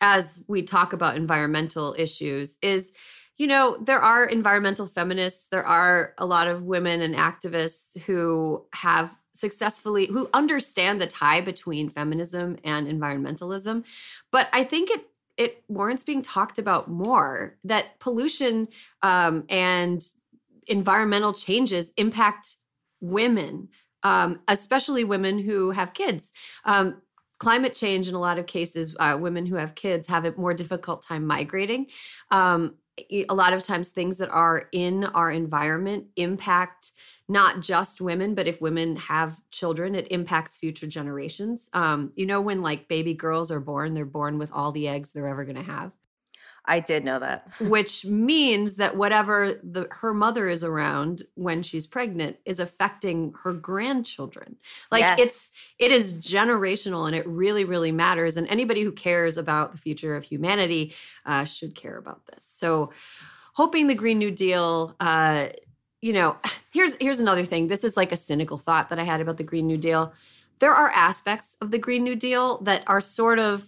as 0.00 0.42
we 0.48 0.62
talk 0.62 0.94
about 0.94 1.16
environmental 1.16 1.94
issues 1.98 2.56
is 2.62 2.92
you 3.40 3.46
know, 3.46 3.78
there 3.80 4.00
are 4.00 4.26
environmental 4.26 4.86
feminists, 4.86 5.48
there 5.48 5.66
are 5.66 6.12
a 6.18 6.26
lot 6.26 6.46
of 6.46 6.64
women 6.64 7.00
and 7.00 7.14
activists 7.14 7.98
who 8.02 8.66
have 8.74 9.16
successfully 9.32 10.06
who 10.06 10.28
understand 10.34 11.00
the 11.00 11.06
tie 11.06 11.40
between 11.40 11.88
feminism 11.88 12.58
and 12.64 12.88
environmentalism 12.88 13.84
but 14.32 14.48
i 14.52 14.64
think 14.64 14.90
it 14.90 15.08
it 15.36 15.62
warrants 15.68 16.02
being 16.02 16.20
talked 16.20 16.58
about 16.58 16.90
more 16.90 17.56
that 17.62 17.96
pollution 18.00 18.66
um, 19.02 19.44
and 19.48 20.02
environmental 20.66 21.32
changes 21.32 21.92
impact 21.96 22.56
women 23.00 23.68
um, 24.02 24.40
especially 24.48 25.04
women 25.04 25.38
who 25.38 25.70
have 25.70 25.94
kids. 25.94 26.32
Um, 26.64 27.02
climate 27.38 27.72
change 27.72 28.06
in 28.06 28.14
a 28.14 28.20
lot 28.20 28.38
of 28.38 28.46
cases 28.46 28.94
uh, 29.00 29.16
women 29.18 29.46
who 29.46 29.54
have 29.56 29.74
kids 29.74 30.06
have 30.08 30.26
a 30.26 30.32
more 30.36 30.52
difficult 30.52 31.02
time 31.02 31.26
migrating. 31.26 31.86
Um, 32.30 32.74
a 33.28 33.34
lot 33.34 33.52
of 33.52 33.62
times 33.62 33.88
things 33.88 34.18
that 34.18 34.30
are 34.30 34.68
in 34.72 35.04
our 35.04 35.30
environment 35.30 36.06
impact 36.16 36.92
not 37.28 37.60
just 37.60 38.00
women 38.00 38.34
but 38.34 38.48
if 38.48 38.60
women 38.60 38.96
have 38.96 39.40
children 39.50 39.94
it 39.94 40.10
impacts 40.10 40.56
future 40.56 40.86
generations. 40.86 41.70
Um, 41.72 42.12
you 42.16 42.26
know 42.26 42.40
when 42.40 42.62
like 42.62 42.88
baby 42.88 43.14
girls 43.14 43.50
are 43.50 43.60
born 43.60 43.94
they're 43.94 44.04
born 44.04 44.38
with 44.38 44.52
all 44.52 44.72
the 44.72 44.88
eggs 44.88 45.12
they're 45.12 45.28
ever 45.28 45.44
going 45.44 45.56
to 45.56 45.62
have 45.62 45.92
I 46.64 46.80
did 46.80 47.04
know 47.04 47.18
that. 47.18 47.48
Which 47.60 48.04
means 48.04 48.76
that 48.76 48.96
whatever 48.96 49.60
the 49.62 49.88
her 49.90 50.14
mother 50.14 50.48
is 50.48 50.62
around 50.62 51.22
when 51.34 51.62
she's 51.62 51.86
pregnant 51.86 52.36
is 52.44 52.60
affecting 52.60 53.34
her 53.42 53.52
grandchildren. 53.52 54.56
Like 54.90 55.00
yes. 55.00 55.20
it's 55.20 55.52
it 55.78 55.92
is 55.92 56.14
generational 56.14 57.06
and 57.06 57.16
it 57.16 57.26
really 57.26 57.64
really 57.64 57.92
matters 57.92 58.36
and 58.36 58.46
anybody 58.48 58.82
who 58.82 58.92
cares 58.92 59.36
about 59.36 59.72
the 59.72 59.78
future 59.78 60.16
of 60.16 60.24
humanity 60.24 60.94
uh, 61.26 61.44
should 61.44 61.74
care 61.74 61.96
about 61.96 62.26
this. 62.26 62.44
So 62.44 62.92
hoping 63.54 63.86
the 63.86 63.94
Green 63.94 64.18
New 64.18 64.30
Deal 64.30 64.94
uh, 65.00 65.48
you 66.00 66.12
know, 66.12 66.36
here's 66.72 66.96
here's 66.96 67.20
another 67.20 67.44
thing. 67.44 67.68
This 67.68 67.84
is 67.84 67.96
like 67.96 68.12
a 68.12 68.16
cynical 68.16 68.58
thought 68.58 68.90
that 68.90 68.98
I 68.98 69.04
had 69.04 69.20
about 69.20 69.36
the 69.36 69.44
Green 69.44 69.66
New 69.66 69.78
Deal. 69.78 70.12
There 70.58 70.74
are 70.74 70.90
aspects 70.90 71.56
of 71.60 71.70
the 71.70 71.78
Green 71.78 72.04
New 72.04 72.16
Deal 72.16 72.58
that 72.58 72.82
are 72.86 73.00
sort 73.00 73.38
of 73.38 73.66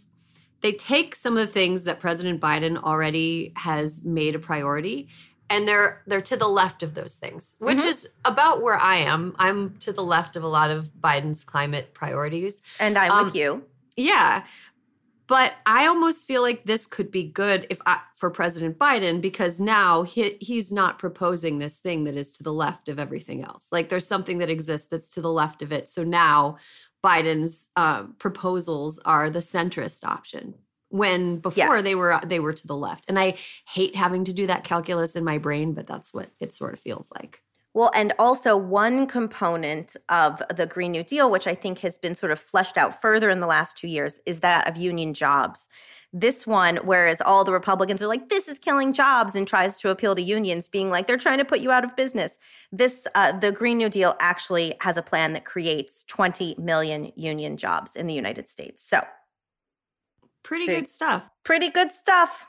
they 0.63 0.73
take 0.73 1.15
some 1.15 1.37
of 1.37 1.47
the 1.47 1.53
things 1.53 1.85
that 1.85 2.01
President 2.01 2.41
Biden 2.41 2.83
already 2.83 3.53
has 3.57 4.05
made 4.05 4.35
a 4.35 4.39
priority 4.39 5.09
and 5.51 5.69
they're 5.69 6.03
they're 6.07 6.23
to 6.23 6.37
the 6.37 6.49
left 6.49 6.83
of 6.83 6.95
those 6.95 7.17
things, 7.17 7.57
which 7.59 7.79
mm-hmm. 7.79 7.89
is 7.89 8.09
about 8.25 8.63
where 8.63 8.77
I 8.77 8.97
am. 8.97 9.35
I'm 9.39 9.77
to 9.79 9.93
the 9.93 10.03
left 10.03 10.35
of 10.35 10.43
a 10.43 10.49
lot 10.49 10.71
of 10.71 10.91
Biden's 10.99 11.45
climate 11.45 11.93
priorities. 11.93 12.63
And 12.81 12.97
I'm 12.97 13.11
um, 13.11 13.25
with 13.27 13.37
you. 13.37 13.65
Yeah. 13.97 14.45
But 15.27 15.55
I 15.65 15.87
almost 15.87 16.27
feel 16.27 16.43
like 16.43 16.65
this 16.65 16.87
could 16.87 17.11
be 17.11 17.23
good 17.23 17.67
if 17.71 17.81
I, 17.87 18.01
for 18.15 18.29
President 18.29 18.79
Biden 18.79 19.21
because 19.21 19.61
now 19.61 20.03
he, 20.03 20.37
he's 20.41 20.73
not 20.73 20.99
proposing 20.99 21.59
this 21.59 21.77
thing 21.77 22.05
that 22.05 22.17
is 22.17 22.33
to 22.33 22.43
the 22.43 22.53
left 22.53 22.89
of 22.89 22.99
everything 22.99 23.43
else. 23.43 23.69
Like 23.71 23.89
there's 23.89 24.07
something 24.07 24.39
that 24.39 24.51
exists 24.51 24.89
that's 24.89 25.09
to 25.11 25.21
the 25.21 25.33
left 25.33 25.63
of 25.63 25.73
it. 25.73 25.89
So 25.89 26.03
now 26.03 26.59
Biden's 27.03 27.69
uh, 27.77 28.05
proposals 28.19 28.99
are 29.05 29.31
the 29.31 29.41
centrist 29.41 30.05
option. 30.05 30.55
When 30.89 31.39
before 31.39 31.77
yes. 31.77 31.83
they 31.83 31.95
were 31.95 32.21
they 32.25 32.39
were 32.39 32.53
to 32.53 32.67
the 32.67 32.77
left. 32.77 33.07
And 33.09 33.19
i 33.19 33.37
hate 33.67 33.97
having 33.97 34.25
to 34.25 34.33
do 34.33 34.47
that 34.47 34.65
calculus 34.65 35.17
in 35.17 35.25
my 35.25 35.39
brain 35.39 35.73
but 35.73 35.87
that's 35.87 36.13
what 36.13 36.29
it 36.39 36.53
sort 36.53 36.75
of 36.75 36.81
feels 36.81 37.11
like 37.15 37.43
well, 37.75 37.91
and 37.95 38.13
also 38.19 38.55
one 38.57 39.07
component 39.07 39.97
of 40.11 40.43
the 40.55 40.67
Green 40.67 40.93
New 40.93 41.03
Deal, 41.03 41.31
which 41.31 41.47
I 41.47 41.55
think 41.55 41.79
has 41.79 41.97
been 41.97 42.15
sort 42.15 42.31
of 42.31 42.39
fleshed 42.39 42.77
out 42.77 43.01
further 43.01 43.31
in 43.31 43.41
the 43.41 43.47
last 43.47 43.79
two 43.79 43.89
years, 43.89 44.21
is 44.27 44.41
that 44.41 44.69
of 44.69 44.77
union 44.77 45.15
jobs. 45.15 45.69
This 46.13 46.47
one, 46.47 46.77
whereas 46.85 47.23
all 47.23 47.45
the 47.45 47.53
Republicans 47.53 48.03
are 48.03 48.09
like, 48.09 48.29
this 48.29 48.47
is 48.47 48.59
killing 48.59 48.93
jobs 48.93 49.35
and 49.35 49.49
tries 49.49 49.79
to 49.81 49.89
appeal 49.89 50.15
to 50.15 50.21
unions, 50.21 50.69
being 50.69 50.91
like, 50.91 51.07
they're 51.07 51.17
trying 51.17 51.39
to 51.39 51.47
put 51.47 51.61
you 51.61 51.71
out 51.71 51.85
of 51.85 51.97
business. 51.97 52.39
This, 52.71 53.07
uh, 53.15 53.33
the 53.39 53.53
Green 53.53 53.79
New 53.79 53.89
Deal 53.89 54.15
actually 54.21 54.75
has 54.81 54.99
a 54.99 55.03
plan 55.03 55.33
that 55.33 55.47
creates 55.47 56.05
20 56.05 56.57
million 56.59 57.11
union 57.17 57.57
jobs 57.57 57.97
in 57.97 58.07
the 58.07 58.15
United 58.15 58.51
States. 58.51 58.87
So, 58.87 59.01
pretty 60.43 60.67
good 60.67 60.91
stuff. 60.91 61.31
Pretty 61.43 61.71
good 61.71 61.91
stuff 61.91 62.47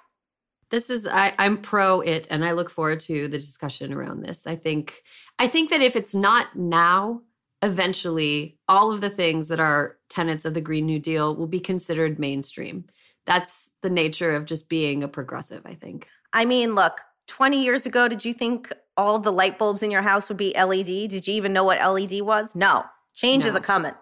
this 0.74 0.90
is 0.90 1.06
I, 1.06 1.36
i'm 1.38 1.58
pro 1.58 2.02
it 2.02 2.26
and 2.32 2.44
i 2.44 2.52
look 2.52 2.72
forward 2.72 3.00
to 3.02 3.28
the 3.28 3.38
discussion 3.38 3.94
around 3.94 4.24
this. 4.24 4.48
I 4.48 4.56
think 4.56 5.04
i 5.38 5.48
think 5.48 5.70
that 5.70 5.82
if 5.82 5.96
it's 5.96 6.16
not 6.16 6.56
now 6.56 7.22
eventually 7.62 8.58
all 8.68 8.92
of 8.92 9.00
the 9.00 9.10
things 9.10 9.48
that 9.50 9.60
are 9.60 9.98
tenets 10.10 10.46
of 10.46 10.56
the 10.56 10.62
green 10.62 10.88
new 10.88 11.00
deal 11.00 11.36
will 11.36 11.48
be 11.48 11.60
considered 11.60 12.20
mainstream. 12.20 12.86
That's 13.26 13.72
the 13.84 13.90
nature 13.90 14.36
of 14.36 14.46
just 14.46 14.68
being 14.68 15.04
a 15.04 15.08
progressive 15.08 15.62
i 15.66 15.76
think. 15.76 16.08
I 16.34 16.46
mean 16.46 16.74
look 16.74 17.00
20 17.28 17.64
years 17.64 17.86
ago 17.86 18.08
did 18.08 18.26
you 18.26 18.34
think 18.34 18.74
all 18.98 19.20
the 19.20 19.32
light 19.32 19.60
bulbs 19.60 19.84
in 19.84 19.92
your 19.92 20.02
house 20.02 20.28
would 20.28 20.38
be 20.38 20.56
led 20.56 20.86
did 21.08 21.28
you 21.28 21.36
even 21.36 21.54
know 21.54 21.64
what 21.64 21.78
led 21.78 22.22
was? 22.24 22.56
No. 22.56 22.84
Change 23.14 23.44
no. 23.44 23.50
is 23.50 23.56
a 23.56 23.62
coming 23.62 23.94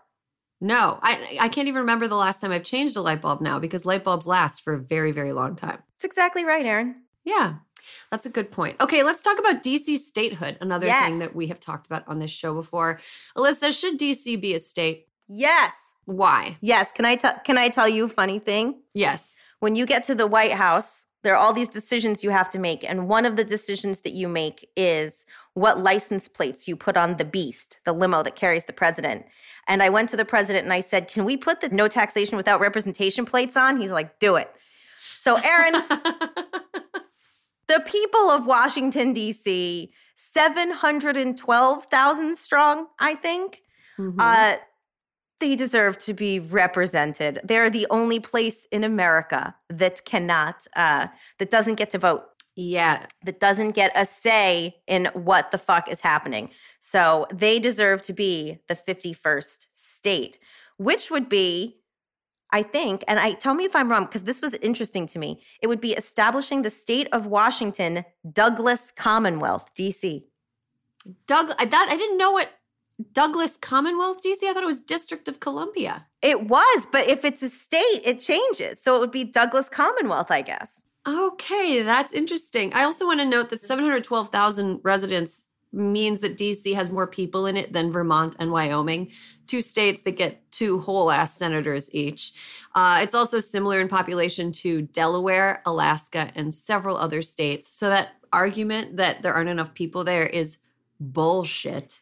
no, 0.62 1.00
I 1.02 1.38
I 1.42 1.50
can't 1.50 1.68
even 1.68 1.82
remember 1.82 2.08
the 2.08 2.16
last 2.16 2.40
time 2.40 2.52
I've 2.52 2.64
changed 2.64 2.96
a 2.96 3.02
light 3.02 3.22
bulb 3.22 3.42
now 3.42 3.60
because 3.60 3.86
light 3.86 4.04
bulbs 4.04 4.28
last 4.28 4.62
for 4.62 4.74
a 4.74 4.80
very 4.80 5.12
very 5.12 5.34
long 5.34 5.56
time. 5.56 5.80
That's 5.98 6.06
exactly 6.06 6.46
right, 6.46 6.66
Erin. 6.66 6.96
Yeah. 7.24 7.56
That's 8.12 8.26
a 8.26 8.30
good 8.30 8.52
point. 8.52 8.80
Okay, 8.80 9.04
let's 9.04 9.22
talk 9.22 9.40
about 9.40 9.64
DC 9.64 9.98
statehood, 9.98 10.58
another 10.62 10.86
yes. 10.86 11.08
thing 11.08 11.20
that 11.20 11.36
we 11.36 11.48
have 11.48 11.60
talked 11.60 11.88
about 11.88 12.08
on 12.08 12.20
this 12.20 12.32
show 12.32 12.54
before. 12.54 13.00
Alyssa, 13.36 13.78
should 13.78 14.00
DC 14.00 14.40
be 14.40 14.54
a 14.54 14.60
state? 14.60 15.08
Yes. 15.28 15.74
Why? 16.06 16.58
Yes. 16.62 16.92
Can 16.92 17.06
I 17.06 17.16
tell 17.16 17.34
can 17.44 17.58
I 17.58 17.70
tell 17.70 17.88
you 17.90 18.06
a 18.06 18.10
funny 18.10 18.40
thing? 18.40 18.82
Yes. 18.94 19.34
When 19.60 19.76
you 19.76 19.86
get 19.86 20.04
to 20.06 20.16
the 20.16 20.28
White 20.28 20.54
House, 20.54 21.06
there 21.24 21.36
are 21.36 21.38
all 21.38 21.54
these 21.54 21.70
decisions 21.70 22.24
you 22.24 22.32
have 22.32 22.50
to 22.52 22.60
make. 22.60 22.88
And 22.88 23.08
one 23.08 23.26
of 23.26 23.36
the 23.36 23.44
decisions 23.44 24.02
that 24.02 24.14
you 24.14 24.28
make 24.28 24.70
is 24.76 25.26
what 25.54 25.84
license 25.84 26.28
plates 26.28 26.68
you 26.68 26.76
put 26.76 26.98
on 26.98 27.18
the 27.18 27.26
beast, 27.26 27.80
the 27.84 27.94
limo 27.94 28.24
that 28.24 28.36
carries 28.36 28.66
the 28.66 28.74
president. 28.74 29.28
And 29.68 29.84
I 29.84 29.90
went 29.90 30.10
to 30.10 30.18
the 30.18 30.26
president 30.26 30.64
and 30.64 30.74
I 30.74 30.80
said, 30.80 31.08
Can 31.08 31.26
we 31.26 31.38
put 31.38 31.62
the 31.62 31.70
no 31.70 31.88
taxation 31.88 32.38
without 32.38 32.60
representation 32.60 33.26
plates 33.26 33.56
on? 33.58 33.80
He's 33.80 33.92
like, 33.92 34.18
Do 34.20 34.36
it. 34.36 34.52
So, 35.18 35.36
Erin, 35.36 35.74
the 37.68 37.84
people 37.86 38.32
of 38.32 38.48
Washington, 38.48 39.14
D.C., 39.14 39.94
712,000 40.16 42.38
strong, 42.38 42.88
I 43.00 43.14
think. 43.16 43.62
Mm-hmm. 44.00 44.20
Uh, 44.20 44.56
they 45.42 45.56
deserve 45.56 45.98
to 45.98 46.14
be 46.14 46.40
represented. 46.40 47.40
They're 47.44 47.70
the 47.70 47.88
only 47.90 48.20
place 48.20 48.68
in 48.72 48.84
America 48.84 49.56
that 49.70 50.06
cannot, 50.06 50.68
uh, 50.76 51.08
that 51.40 51.50
doesn't 51.50 51.76
get 51.76 51.90
to 51.90 51.98
vote. 51.98 52.24
Yeah. 52.56 53.06
That 53.24 53.40
doesn't 53.40 53.72
get 53.72 53.92
a 53.96 54.06
say 54.06 54.76
in 54.88 55.06
what 55.14 55.52
the 55.52 55.58
fuck 55.58 55.90
is 55.90 56.02
happening. 56.02 56.50
So 56.80 57.28
they 57.34 57.60
deserve 57.60 58.02
to 58.04 58.14
be 58.14 58.60
the 58.68 58.76
51st 58.76 59.68
state, 59.74 60.40
which 60.78 61.10
would 61.10 61.30
be, 61.30 61.78
I 62.52 62.64
think, 62.64 63.04
and 63.08 63.20
I 63.20 63.34
tell 63.34 63.54
me 63.54 63.64
if 63.64 63.76
I'm 63.76 63.90
wrong, 63.90 64.06
because 64.06 64.24
this 64.24 64.42
was 64.42 64.54
interesting 64.56 65.06
to 65.08 65.20
me. 65.20 65.42
It 65.62 65.68
would 65.68 65.80
be 65.80 65.94
establishing 65.94 66.62
the 66.62 66.70
state 66.70 67.08
of 67.14 67.26
Washington 67.26 68.04
Douglas 68.30 68.92
Commonwealth, 68.92 69.72
DC. 69.74 70.26
Doug, 71.28 71.48
that 71.58 71.88
I 71.90 71.96
didn't 71.96 72.18
know 72.18 72.32
what 72.32 72.52
Douglas 73.14 73.58
Commonwealth 73.58 74.22
DC? 74.24 74.44
I 74.44 74.54
thought 74.54 74.64
it 74.64 74.68
was 74.68 74.82
District 74.82 75.28
of 75.28 75.40
Columbia. 75.40 76.06
It 76.22 76.48
was, 76.48 76.86
but 76.92 77.08
if 77.08 77.26
it's 77.26 77.42
a 77.42 77.50
state, 77.50 78.02
it 78.04 78.20
changes. 78.20 78.82
So 78.82 78.96
it 78.96 79.00
would 79.00 79.12
be 79.12 79.24
Douglas 79.24 79.70
Commonwealth, 79.70 80.30
I 80.30 80.42
guess. 80.42 80.84
Okay, 81.08 81.82
that's 81.82 82.14
interesting. 82.14 82.74
I 82.74 82.84
also 82.84 83.08
want 83.08 83.20
to 83.22 83.26
note 83.26 83.50
that 83.50 83.62
712,000 83.62 84.82
residents 84.84 85.46
means 85.74 86.22
that 86.22 86.38
DC 86.38 86.76
has 86.76 86.92
more 86.92 87.08
people 87.08 87.46
in 87.46 87.58
it 87.58 87.74
than 87.74 87.92
Vermont 87.92 88.36
and 88.40 88.52
Wyoming, 88.52 89.12
two 89.48 89.62
states 89.62 90.04
that 90.04 90.18
get 90.18 90.52
two 90.52 90.80
whole 90.80 91.10
ass 91.10 91.36
senators 91.36 91.90
each. 91.94 92.34
Uh, 92.76 93.00
it's 93.02 93.16
also 93.16 93.40
similar 93.40 93.80
in 93.80 93.88
population 93.88 94.52
to 94.52 94.84
Delaware, 94.84 95.62
Alaska, 95.66 96.30
and 96.36 96.54
several 96.54 96.98
other 96.98 97.22
states. 97.22 97.68
So 97.68 97.90
that 97.90 98.10
argument 98.32 98.98
that 98.98 99.24
there 99.24 99.34
aren't 99.34 99.50
enough 99.50 99.74
people 99.74 100.04
there 100.04 100.28
is 100.28 100.58
bullshit 101.00 102.00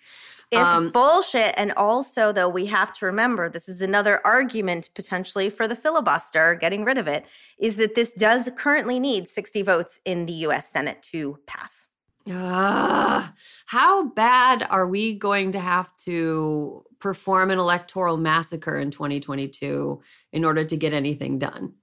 is 0.51 0.59
um, 0.59 0.89
bullshit. 0.91 1.53
And 1.57 1.71
also, 1.73 2.31
though, 2.31 2.49
we 2.49 2.65
have 2.67 2.93
to 2.93 3.05
remember 3.05 3.49
this 3.49 3.69
is 3.69 3.81
another 3.81 4.21
argument 4.25 4.89
potentially 4.95 5.49
for 5.49 5.67
the 5.67 5.75
filibuster, 5.75 6.55
getting 6.55 6.83
rid 6.83 6.97
of 6.97 7.07
it, 7.07 7.25
is 7.59 7.75
that 7.75 7.95
this 7.95 8.13
does 8.13 8.49
currently 8.55 8.99
need 8.99 9.29
60 9.29 9.61
votes 9.61 9.99
in 10.05 10.25
the 10.25 10.33
US 10.33 10.69
Senate 10.69 11.01
to 11.11 11.39
pass. 11.45 11.87
Uh, 12.31 13.27
how 13.65 14.03
bad 14.09 14.67
are 14.69 14.87
we 14.87 15.13
going 15.13 15.51
to 15.51 15.59
have 15.59 15.95
to 15.97 16.83
perform 16.99 17.49
an 17.49 17.59
electoral 17.59 18.17
massacre 18.17 18.77
in 18.79 18.91
2022 18.91 20.01
in 20.33 20.45
order 20.45 20.63
to 20.63 20.75
get 20.75 20.93
anything 20.93 21.39
done? 21.39 21.73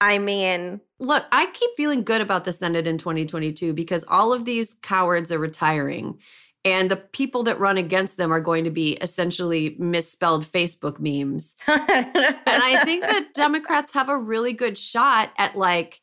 I 0.00 0.18
mean, 0.18 0.80
look, 0.98 1.26
I 1.30 1.46
keep 1.46 1.70
feeling 1.76 2.04
good 2.04 2.22
about 2.22 2.46
the 2.46 2.52
Senate 2.52 2.86
in 2.86 2.96
2022 2.96 3.74
because 3.74 4.04
all 4.08 4.32
of 4.32 4.46
these 4.46 4.74
cowards 4.80 5.30
are 5.30 5.38
retiring 5.38 6.18
and 6.64 6.90
the 6.90 6.96
people 6.96 7.42
that 7.44 7.58
run 7.58 7.78
against 7.78 8.16
them 8.16 8.32
are 8.32 8.40
going 8.40 8.64
to 8.64 8.70
be 8.70 8.92
essentially 8.94 9.76
misspelled 9.78 10.44
Facebook 10.44 10.98
memes. 11.00 11.56
and 11.66 11.82
I 12.46 12.80
think 12.84 13.04
that 13.04 13.32
Democrats 13.34 13.94
have 13.94 14.08
a 14.10 14.18
really 14.18 14.52
good 14.52 14.76
shot 14.76 15.32
at 15.38 15.56
like 15.56 16.00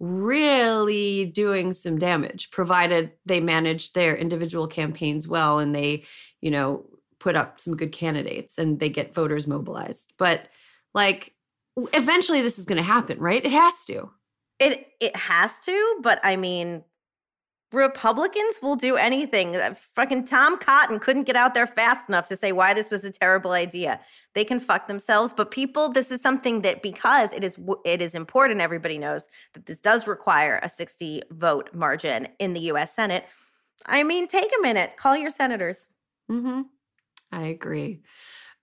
really 0.00 1.26
doing 1.26 1.72
some 1.72 1.98
damage, 1.98 2.50
provided 2.50 3.12
they 3.26 3.40
manage 3.40 3.92
their 3.92 4.16
individual 4.16 4.66
campaigns 4.66 5.28
well 5.28 5.58
and 5.58 5.74
they, 5.74 6.04
you 6.40 6.50
know, 6.50 6.86
put 7.18 7.36
up 7.36 7.60
some 7.60 7.76
good 7.76 7.92
candidates 7.92 8.58
and 8.58 8.78
they 8.80 8.88
get 8.88 9.14
voters 9.14 9.46
mobilized. 9.46 10.12
But 10.18 10.48
like 10.94 11.34
eventually 11.92 12.40
this 12.40 12.58
is 12.58 12.64
going 12.64 12.76
to 12.76 12.82
happen, 12.82 13.18
right? 13.18 13.44
It 13.44 13.52
has 13.52 13.84
to. 13.86 14.10
It 14.58 14.86
it 15.00 15.14
has 15.14 15.64
to, 15.66 15.98
but 16.02 16.18
I 16.24 16.36
mean, 16.36 16.82
Republicans 17.72 18.60
will 18.62 18.76
do 18.76 18.96
anything. 18.96 19.54
Fucking 19.94 20.24
Tom 20.24 20.58
Cotton 20.58 20.98
couldn't 20.98 21.24
get 21.24 21.36
out 21.36 21.52
there 21.52 21.66
fast 21.66 22.08
enough 22.08 22.26
to 22.28 22.36
say 22.36 22.52
why 22.52 22.72
this 22.72 22.90
was 22.90 23.04
a 23.04 23.10
terrible 23.10 23.52
idea. 23.52 24.00
They 24.34 24.44
can 24.44 24.58
fuck 24.58 24.86
themselves, 24.86 25.34
but 25.34 25.50
people, 25.50 25.90
this 25.90 26.10
is 26.10 26.22
something 26.22 26.62
that 26.62 26.82
because 26.82 27.32
it 27.32 27.44
is 27.44 27.58
it 27.84 28.00
is 28.00 28.14
important. 28.14 28.60
Everybody 28.60 28.96
knows 28.96 29.28
that 29.52 29.66
this 29.66 29.80
does 29.80 30.06
require 30.06 30.60
a 30.62 30.68
sixty 30.68 31.22
vote 31.30 31.70
margin 31.74 32.28
in 32.38 32.54
the 32.54 32.60
U.S. 32.60 32.94
Senate. 32.94 33.26
I 33.84 34.02
mean, 34.02 34.28
take 34.28 34.50
a 34.58 34.62
minute, 34.62 34.96
call 34.96 35.16
your 35.16 35.30
senators. 35.30 35.88
Hmm. 36.28 36.62
I 37.30 37.46
agree. 37.48 38.00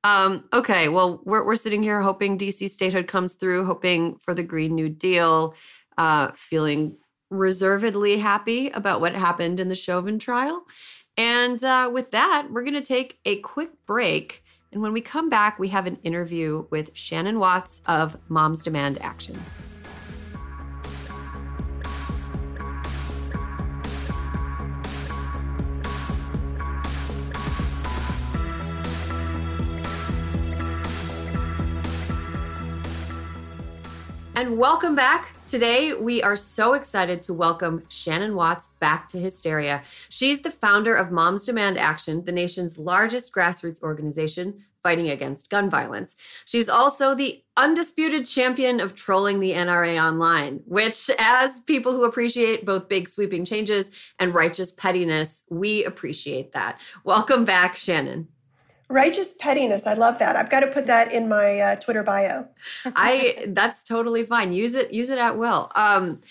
Um, 0.04 0.46
okay, 0.54 0.88
well, 0.88 1.22
we're 1.26 1.46
we're 1.46 1.56
sitting 1.56 1.84
here 1.84 2.02
hoping 2.02 2.38
DC 2.38 2.70
statehood 2.70 3.08
comes 3.08 3.36
through, 3.36 3.66
hoping 3.66 4.18
for 4.18 4.34
the 4.34 4.44
Green 4.44 4.74
New 4.74 4.90
Deal, 4.90 5.54
uh, 5.98 6.32
feeling 6.34 6.98
reservedly 7.30 8.18
happy 8.18 8.70
about 8.70 9.02
what 9.02 9.16
happened 9.16 9.60
in 9.60 9.70
the 9.70 9.76
Chauvin 9.76 10.20
trial. 10.20 10.66
And 11.18 11.64
uh, 11.64 11.90
with 11.94 12.12
that, 12.12 12.48
we're 12.52 12.64
going 12.64 12.74
to 12.74 12.82
take 12.82 13.20
a 13.26 13.38
quick 13.38 13.72
break. 13.86 14.44
And 14.72 14.82
when 14.82 14.92
we 14.94 15.02
come 15.02 15.30
back, 15.30 15.58
we 15.58 15.70
have 15.70 15.88
an 15.88 15.98
interview 16.04 16.66
with 16.70 16.92
Shannon 16.94 17.40
Watts 17.40 17.82
of 17.86 18.18
Moms 18.30 18.64
Demand 18.64 19.02
Action. 19.02 19.42
And 34.38 34.58
welcome 34.58 34.96
back 34.96 35.35
Today, 35.48 35.94
we 35.94 36.24
are 36.24 36.36
so 36.36 36.74
excited 36.74 37.22
to 37.24 37.34
welcome 37.34 37.84
Shannon 37.88 38.34
Watts 38.34 38.70
back 38.80 39.08
to 39.10 39.20
Hysteria. 39.20 39.84
She's 40.10 40.42
the 40.42 40.50
founder 40.50 40.96
of 40.96 41.12
Moms 41.12 41.46
Demand 41.46 41.78
Action, 41.78 42.26
the 42.26 42.32
nation's 42.32 42.80
largest 42.80 43.32
grassroots 43.32 43.82
organization 43.84 44.66
fighting 44.82 45.10
against 45.10 45.52
gun 45.52 45.70
violence. 45.70 46.16
She's 46.46 46.68
also 46.68 47.14
the 47.14 47.44
undisputed 47.58 48.26
champion 48.26 48.80
of 48.80 48.96
trolling 48.96 49.40
the 49.40 49.52
NRA 49.52 50.04
online, 50.04 50.62
which, 50.66 51.12
as 51.20 51.60
people 51.62 51.92
who 51.92 52.06
appreciate 52.06 52.66
both 52.66 52.90
big 52.90 53.08
sweeping 53.08 53.46
changes 53.46 53.92
and 54.20 54.34
righteous 54.34 54.72
pettiness, 54.72 55.44
we 55.52 55.84
appreciate 55.84 56.54
that. 56.54 56.80
Welcome 57.04 57.46
back, 57.46 57.76
Shannon. 57.76 58.30
Righteous 58.90 59.34
pettiness. 59.40 59.88
I 59.88 59.94
love 59.94 60.20
that. 60.20 60.36
I've 60.36 60.50
got 60.50 60.60
to 60.60 60.68
put 60.68 60.86
that 60.88 61.12
in 61.12 61.28
my 61.28 61.60
uh, 61.60 61.76
Twitter 61.78 62.04
bio. 62.04 62.48
I 62.86 63.46
that's 63.48 63.84
totally 63.84 64.24
fine. 64.24 64.54
Use 64.54 64.76
it 64.76 64.92
use 64.94 65.10
it 65.10 65.18
at 65.18 65.38
will. 65.38 65.72
Um 65.76 66.22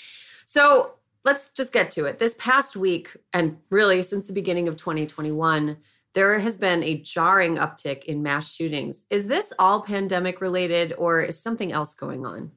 so 0.45 0.95
let's 1.25 1.49
just 1.51 1.73
get 1.73 1.91
to 1.93 2.05
it. 2.05 2.19
This 2.19 2.35
past 2.39 2.77
week 2.77 3.17
and 3.33 3.57
really 3.71 4.03
since 4.03 4.27
the 4.27 4.33
beginning 4.33 4.69
of 4.69 4.77
2021, 4.77 5.79
there 6.13 6.39
has 6.39 6.57
been 6.57 6.85
a 6.85 6.99
jarring 7.01 7.57
uptick 7.57 8.05
in 8.05 8.23
mass 8.23 8.55
shootings. 8.55 9.05
Is 9.11 9.27
this 9.27 9.53
all 9.59 9.83
pandemic 9.83 10.41
related 10.41 10.95
or 10.97 11.23
is 11.23 11.41
something 11.41 11.73
else 11.73 11.95
going 11.95 12.25
on? 12.25 12.53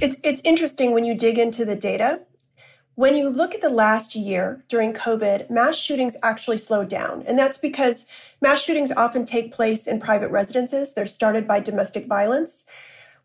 It's 0.00 0.16
it's 0.22 0.40
interesting 0.42 0.92
when 0.92 1.04
you 1.04 1.14
dig 1.14 1.38
into 1.38 1.64
the 1.64 1.76
data 1.76 2.20
when 2.96 3.14
you 3.14 3.28
look 3.28 3.54
at 3.54 3.60
the 3.60 3.68
last 3.68 4.14
year 4.14 4.64
during 4.68 4.94
COVID, 4.94 5.50
mass 5.50 5.76
shootings 5.76 6.16
actually 6.22 6.56
slowed 6.56 6.88
down. 6.88 7.22
And 7.26 7.38
that's 7.38 7.58
because 7.58 8.06
mass 8.40 8.62
shootings 8.62 8.90
often 8.90 9.26
take 9.26 9.52
place 9.52 9.86
in 9.86 10.00
private 10.00 10.30
residences. 10.30 10.94
They're 10.94 11.06
started 11.06 11.46
by 11.46 11.60
domestic 11.60 12.06
violence. 12.06 12.64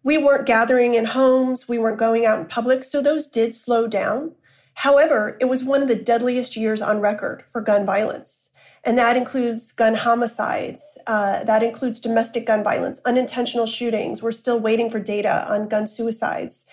We 0.04 0.18
weren't 0.18 0.46
gathering 0.46 0.94
in 0.94 1.06
homes, 1.06 1.70
we 1.70 1.78
weren't 1.78 2.00
going 2.00 2.26
out 2.26 2.40
in 2.40 2.46
public, 2.48 2.84
so 2.84 3.02
those 3.02 3.28
did 3.28 3.56
slow 3.56 3.88
down. 3.88 4.34
However, 4.74 5.38
it 5.40 5.46
was 5.46 5.64
one 5.64 5.82
of 5.82 5.88
the 5.88 5.96
deadliest 5.96 6.58
years 6.58 6.82
on 6.82 7.00
record 7.00 7.46
for 7.52 7.62
gun 7.62 7.86
violence. 7.86 8.50
And 8.84 8.98
that 8.98 9.16
includes 9.16 9.72
gun 9.72 9.94
homicides, 9.94 10.98
uh, 11.06 11.44
that 11.44 11.62
includes 11.64 12.00
domestic 12.00 12.48
gun 12.48 12.64
violence, 12.64 13.00
unintentional 13.06 13.68
shootings. 13.68 14.22
We're 14.22 14.32
still 14.32 14.60
waiting 14.60 14.90
for 14.90 15.00
data 15.00 15.48
on 15.48 15.70
gun 15.70 15.88
suicides. 15.88 16.66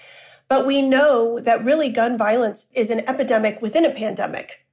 But 0.48 0.66
we 0.66 0.80
know 0.80 1.40
that 1.40 1.64
really 1.64 1.90
gun 1.90 2.16
violence 2.16 2.66
is 2.72 2.90
an 2.90 3.00
epidemic 3.08 3.60
within 3.60 3.84
a 3.84 3.92
pandemic, 3.92 4.64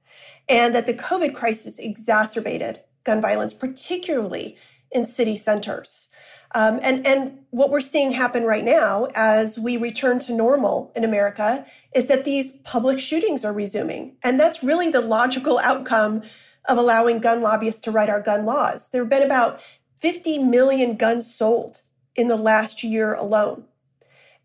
and 0.48 0.74
that 0.74 0.86
the 0.86 0.94
COVID 0.94 1.34
crisis 1.34 1.78
exacerbated 1.78 2.80
gun 3.04 3.20
violence, 3.20 3.52
particularly 3.52 4.56
in 4.90 5.04
city 5.04 5.36
centers. 5.36 6.08
Um, 6.54 6.78
and, 6.82 7.06
and 7.06 7.40
what 7.50 7.70
we're 7.70 7.80
seeing 7.80 8.12
happen 8.12 8.44
right 8.44 8.64
now 8.64 9.08
as 9.14 9.58
we 9.58 9.76
return 9.76 10.18
to 10.20 10.32
normal 10.32 10.92
in 10.94 11.04
America 11.04 11.66
is 11.94 12.06
that 12.06 12.24
these 12.24 12.52
public 12.64 12.98
shootings 12.98 13.44
are 13.44 13.52
resuming. 13.52 14.16
And 14.22 14.38
that's 14.38 14.62
really 14.62 14.90
the 14.90 15.00
logical 15.00 15.58
outcome 15.58 16.22
of 16.68 16.78
allowing 16.78 17.20
gun 17.20 17.42
lobbyists 17.42 17.80
to 17.82 17.90
write 17.90 18.08
our 18.08 18.22
gun 18.22 18.44
laws. 18.44 18.88
There 18.90 19.02
have 19.02 19.10
been 19.10 19.22
about 19.22 19.60
50 19.98 20.38
million 20.38 20.96
guns 20.96 21.32
sold 21.32 21.82
in 22.14 22.28
the 22.28 22.36
last 22.36 22.82
year 22.82 23.14
alone. 23.14 23.64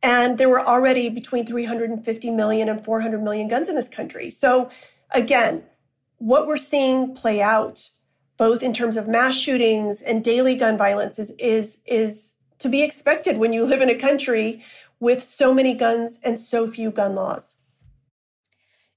And 0.03 0.37
there 0.37 0.49
were 0.49 0.65
already 0.65 1.09
between 1.09 1.45
350 1.45 2.31
million 2.31 2.69
and 2.69 2.83
400 2.83 3.21
million 3.21 3.47
guns 3.47 3.69
in 3.69 3.75
this 3.75 3.87
country. 3.87 4.31
So 4.31 4.69
again, 5.11 5.63
what 6.17 6.47
we're 6.47 6.57
seeing 6.57 7.13
play 7.13 7.41
out, 7.41 7.89
both 8.37 8.63
in 8.63 8.73
terms 8.73 8.97
of 8.97 9.07
mass 9.07 9.35
shootings 9.35 10.01
and 10.01 10.23
daily 10.23 10.55
gun 10.55 10.77
violence, 10.77 11.19
is, 11.19 11.33
is, 11.37 11.77
is 11.85 12.33
to 12.59 12.69
be 12.69 12.83
expected 12.83 13.37
when 13.37 13.53
you 13.53 13.65
live 13.65 13.81
in 13.81 13.89
a 13.89 13.97
country 13.97 14.63
with 14.99 15.23
so 15.23 15.53
many 15.53 15.73
guns 15.73 16.19
and 16.23 16.39
so 16.39 16.69
few 16.69 16.91
gun 16.91 17.15
laws. 17.15 17.55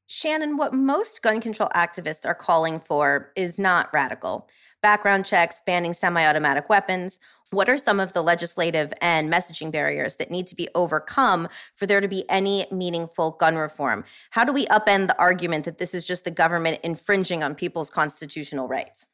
Shannon, 0.06 0.56
what 0.56 0.74
most 0.74 1.22
gun 1.22 1.40
control 1.40 1.70
activists 1.74 2.26
are 2.26 2.34
calling 2.34 2.78
for 2.78 3.32
is 3.36 3.58
not 3.58 3.88
radical. 3.92 4.48
Background 4.82 5.24
checks, 5.24 5.62
banning 5.64 5.94
semi 5.94 6.26
automatic 6.26 6.68
weapons. 6.68 7.18
What 7.54 7.68
are 7.68 7.78
some 7.78 8.00
of 8.00 8.12
the 8.12 8.22
legislative 8.22 8.92
and 9.00 9.32
messaging 9.32 9.70
barriers 9.70 10.16
that 10.16 10.30
need 10.30 10.46
to 10.48 10.54
be 10.54 10.68
overcome 10.74 11.48
for 11.74 11.86
there 11.86 12.00
to 12.00 12.08
be 12.08 12.24
any 12.28 12.66
meaningful 12.70 13.32
gun 13.32 13.56
reform? 13.56 14.04
How 14.30 14.44
do 14.44 14.52
we 14.52 14.66
upend 14.66 15.06
the 15.06 15.18
argument 15.18 15.64
that 15.64 15.78
this 15.78 15.94
is 15.94 16.04
just 16.04 16.24
the 16.24 16.30
government 16.30 16.80
infringing 16.82 17.42
on 17.42 17.54
people's 17.54 17.90
constitutional 17.90 18.66
rights? 18.66 19.06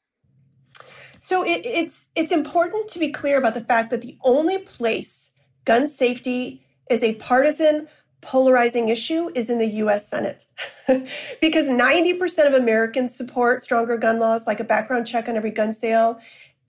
So 1.20 1.44
it, 1.44 1.61
it's 1.64 2.09
it's 2.16 2.33
important 2.33 2.88
to 2.88 2.98
be 2.98 3.11
clear 3.11 3.37
about 3.37 3.53
the 3.53 3.61
fact 3.61 3.90
that 3.90 4.00
the 4.00 4.16
only 4.22 4.57
place 4.57 5.31
gun 5.66 5.87
safety 5.87 6.62
is 6.88 7.03
a 7.03 7.14
partisan 7.16 7.88
polarizing 8.22 8.88
issue 8.88 9.31
is 9.35 9.48
in 9.48 9.59
the 9.59 9.66
US 9.66 10.09
Senate. 10.09 10.44
because 11.40 11.68
90% 11.68 12.46
of 12.46 12.55
Americans 12.55 13.14
support 13.14 13.62
stronger 13.62 13.96
gun 13.96 14.18
laws 14.18 14.46
like 14.46 14.61
a 14.61 14.64
background 14.64 15.07
check 15.07 15.29
on 15.29 15.37
every 15.37 15.50
gun 15.50 15.72
sale, 15.72 16.20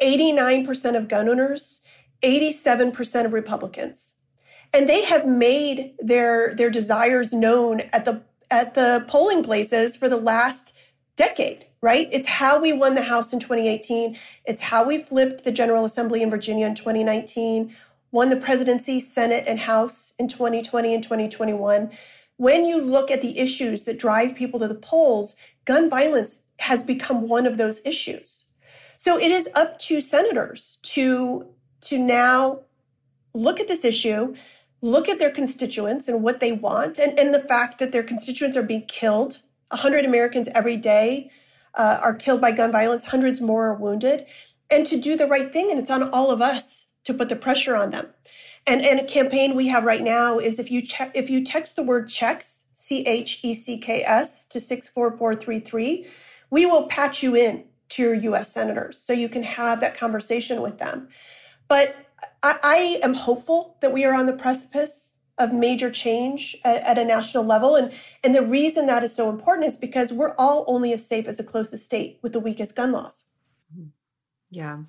89% 0.01 0.97
of 0.97 1.07
gun 1.07 1.29
owners, 1.29 1.81
87% 2.23 3.25
of 3.25 3.33
Republicans. 3.33 4.15
And 4.73 4.87
they 4.87 5.03
have 5.03 5.27
made 5.27 5.93
their 5.99 6.55
their 6.55 6.69
desires 6.69 7.33
known 7.33 7.81
at 7.91 8.05
the 8.05 8.23
at 8.49 8.73
the 8.73 9.05
polling 9.07 9.43
places 9.43 9.97
for 9.97 10.07
the 10.07 10.17
last 10.17 10.73
decade, 11.17 11.65
right? 11.81 12.07
It's 12.11 12.27
how 12.27 12.59
we 12.59 12.71
won 12.71 12.95
the 12.95 13.03
House 13.03 13.33
in 13.33 13.39
2018. 13.39 14.17
It's 14.45 14.61
how 14.61 14.85
we 14.85 15.03
flipped 15.03 15.43
the 15.43 15.51
General 15.51 15.83
Assembly 15.83 16.21
in 16.21 16.29
Virginia 16.29 16.65
in 16.65 16.75
2019 16.75 17.75
won 18.11 18.29
the 18.29 18.35
presidency, 18.35 18.99
Senate, 18.99 19.45
and 19.47 19.61
House 19.61 20.13
in 20.19 20.27
2020 20.27 20.93
and 20.93 21.03
2021. 21.03 21.89
When 22.37 22.65
you 22.65 22.81
look 22.81 23.09
at 23.09 23.21
the 23.21 23.39
issues 23.39 23.83
that 23.83 23.99
drive 23.99 24.35
people 24.35 24.59
to 24.59 24.67
the 24.67 24.75
polls, 24.75 25.35
gun 25.65 25.89
violence 25.89 26.41
has 26.59 26.83
become 26.83 27.27
one 27.27 27.45
of 27.45 27.57
those 27.57 27.81
issues. 27.85 28.45
So 29.03 29.17
it 29.17 29.31
is 29.31 29.49
up 29.55 29.79
to 29.79 29.99
senators 29.99 30.77
to, 30.83 31.47
to 31.81 31.97
now 31.97 32.59
look 33.33 33.59
at 33.59 33.67
this 33.67 33.83
issue, 33.83 34.35
look 34.79 35.09
at 35.09 35.17
their 35.17 35.31
constituents 35.31 36.07
and 36.07 36.21
what 36.21 36.39
they 36.39 36.51
want, 36.51 36.99
and, 36.99 37.17
and 37.17 37.33
the 37.33 37.39
fact 37.39 37.79
that 37.79 37.91
their 37.91 38.03
constituents 38.03 38.55
are 38.55 38.61
being 38.61 38.85
killed. 38.85 39.41
100 39.69 40.05
Americans 40.05 40.49
every 40.53 40.77
day 40.77 41.31
uh, 41.73 41.97
are 41.99 42.13
killed 42.13 42.41
by 42.41 42.51
gun 42.51 42.71
violence, 42.71 43.05
hundreds 43.05 43.41
more 43.41 43.69
are 43.69 43.73
wounded, 43.73 44.27
and 44.69 44.85
to 44.85 44.97
do 44.97 45.17
the 45.17 45.25
right 45.25 45.51
thing. 45.51 45.71
And 45.71 45.79
it's 45.79 45.89
on 45.89 46.07
all 46.11 46.29
of 46.29 46.39
us 46.39 46.85
to 47.05 47.11
put 47.11 47.27
the 47.27 47.35
pressure 47.35 47.75
on 47.75 47.89
them. 47.89 48.09
And, 48.67 48.85
and 48.85 48.99
a 48.99 49.03
campaign 49.03 49.55
we 49.55 49.69
have 49.69 49.83
right 49.83 50.03
now 50.03 50.37
is 50.37 50.59
if 50.59 50.69
you 50.69 50.85
check 50.85 51.09
if 51.15 51.27
you 51.27 51.43
text 51.43 51.75
the 51.75 51.81
word 51.81 52.07
checks, 52.07 52.65
C 52.75 53.03
H 53.07 53.39
E 53.41 53.55
C 53.55 53.79
K 53.79 54.03
S 54.03 54.45
to 54.45 54.59
64433, 54.59 56.05
we 56.51 56.67
will 56.67 56.85
patch 56.85 57.23
you 57.23 57.35
in 57.35 57.63
to 57.91 58.01
your 58.01 58.13
US 58.13 58.51
senators 58.51 59.01
so 59.03 59.13
you 59.13 59.29
can 59.29 59.43
have 59.43 59.79
that 59.79 59.97
conversation 59.97 60.61
with 60.61 60.77
them. 60.77 61.07
But 61.67 61.95
I, 62.43 62.59
I 62.63 62.99
am 63.03 63.13
hopeful 63.13 63.77
that 63.81 63.93
we 63.93 64.05
are 64.05 64.13
on 64.13 64.25
the 64.25 64.33
precipice 64.33 65.11
of 65.37 65.53
major 65.53 65.89
change 65.89 66.55
at, 66.63 66.83
at, 66.83 66.97
a 66.97 67.05
national 67.05 67.43
level. 67.45 67.75
And, 67.75 67.91
and 68.23 68.35
the 68.35 68.43
reason 68.43 68.85
that 68.85 69.03
is 69.03 69.15
so 69.15 69.29
important 69.29 69.67
is 69.67 69.75
because 69.75 70.13
we're 70.13 70.35
all 70.37 70.65
only 70.67 70.93
as 70.93 71.05
safe 71.05 71.27
as 71.27 71.37
the 71.37 71.43
closest 71.43 71.83
state 71.83 72.19
with 72.21 72.33
the 72.33 72.39
weakest 72.39 72.75
gun 72.75 72.91
laws. 72.91 73.23
Yeah. 74.51 74.79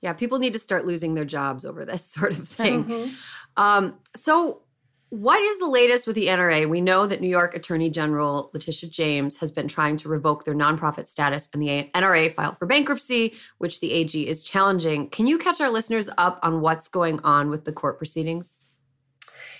Yeah, 0.00 0.12
people 0.12 0.38
need 0.38 0.52
to 0.52 0.58
start 0.58 0.86
losing 0.86 1.14
their 1.14 1.24
jobs 1.24 1.64
over 1.64 1.84
this 1.84 2.04
sort 2.14 2.32
of 2.32 2.48
thing. 2.48 2.84
Mm-hmm. 2.84 3.14
Um, 3.56 3.98
so, 4.14 4.62
what 5.10 5.40
is 5.40 5.58
the 5.58 5.68
latest 5.68 6.06
with 6.06 6.16
the 6.16 6.26
NRA? 6.26 6.68
We 6.68 6.80
know 6.82 7.06
that 7.06 7.20
New 7.20 7.28
York 7.28 7.56
Attorney 7.56 7.88
General 7.88 8.50
Letitia 8.52 8.90
James 8.90 9.38
has 9.38 9.50
been 9.50 9.66
trying 9.66 9.96
to 9.98 10.08
revoke 10.08 10.44
their 10.44 10.54
nonprofit 10.54 11.06
status, 11.06 11.48
and 11.52 11.62
the 11.62 11.88
NRA 11.94 12.30
filed 12.30 12.58
for 12.58 12.66
bankruptcy, 12.66 13.34
which 13.56 13.80
the 13.80 13.92
AG 13.92 14.28
is 14.28 14.44
challenging. 14.44 15.08
Can 15.08 15.26
you 15.26 15.38
catch 15.38 15.60
our 15.60 15.70
listeners 15.70 16.10
up 16.18 16.38
on 16.42 16.60
what's 16.60 16.88
going 16.88 17.20
on 17.24 17.48
with 17.48 17.64
the 17.64 17.72
court 17.72 17.96
proceedings? 17.96 18.58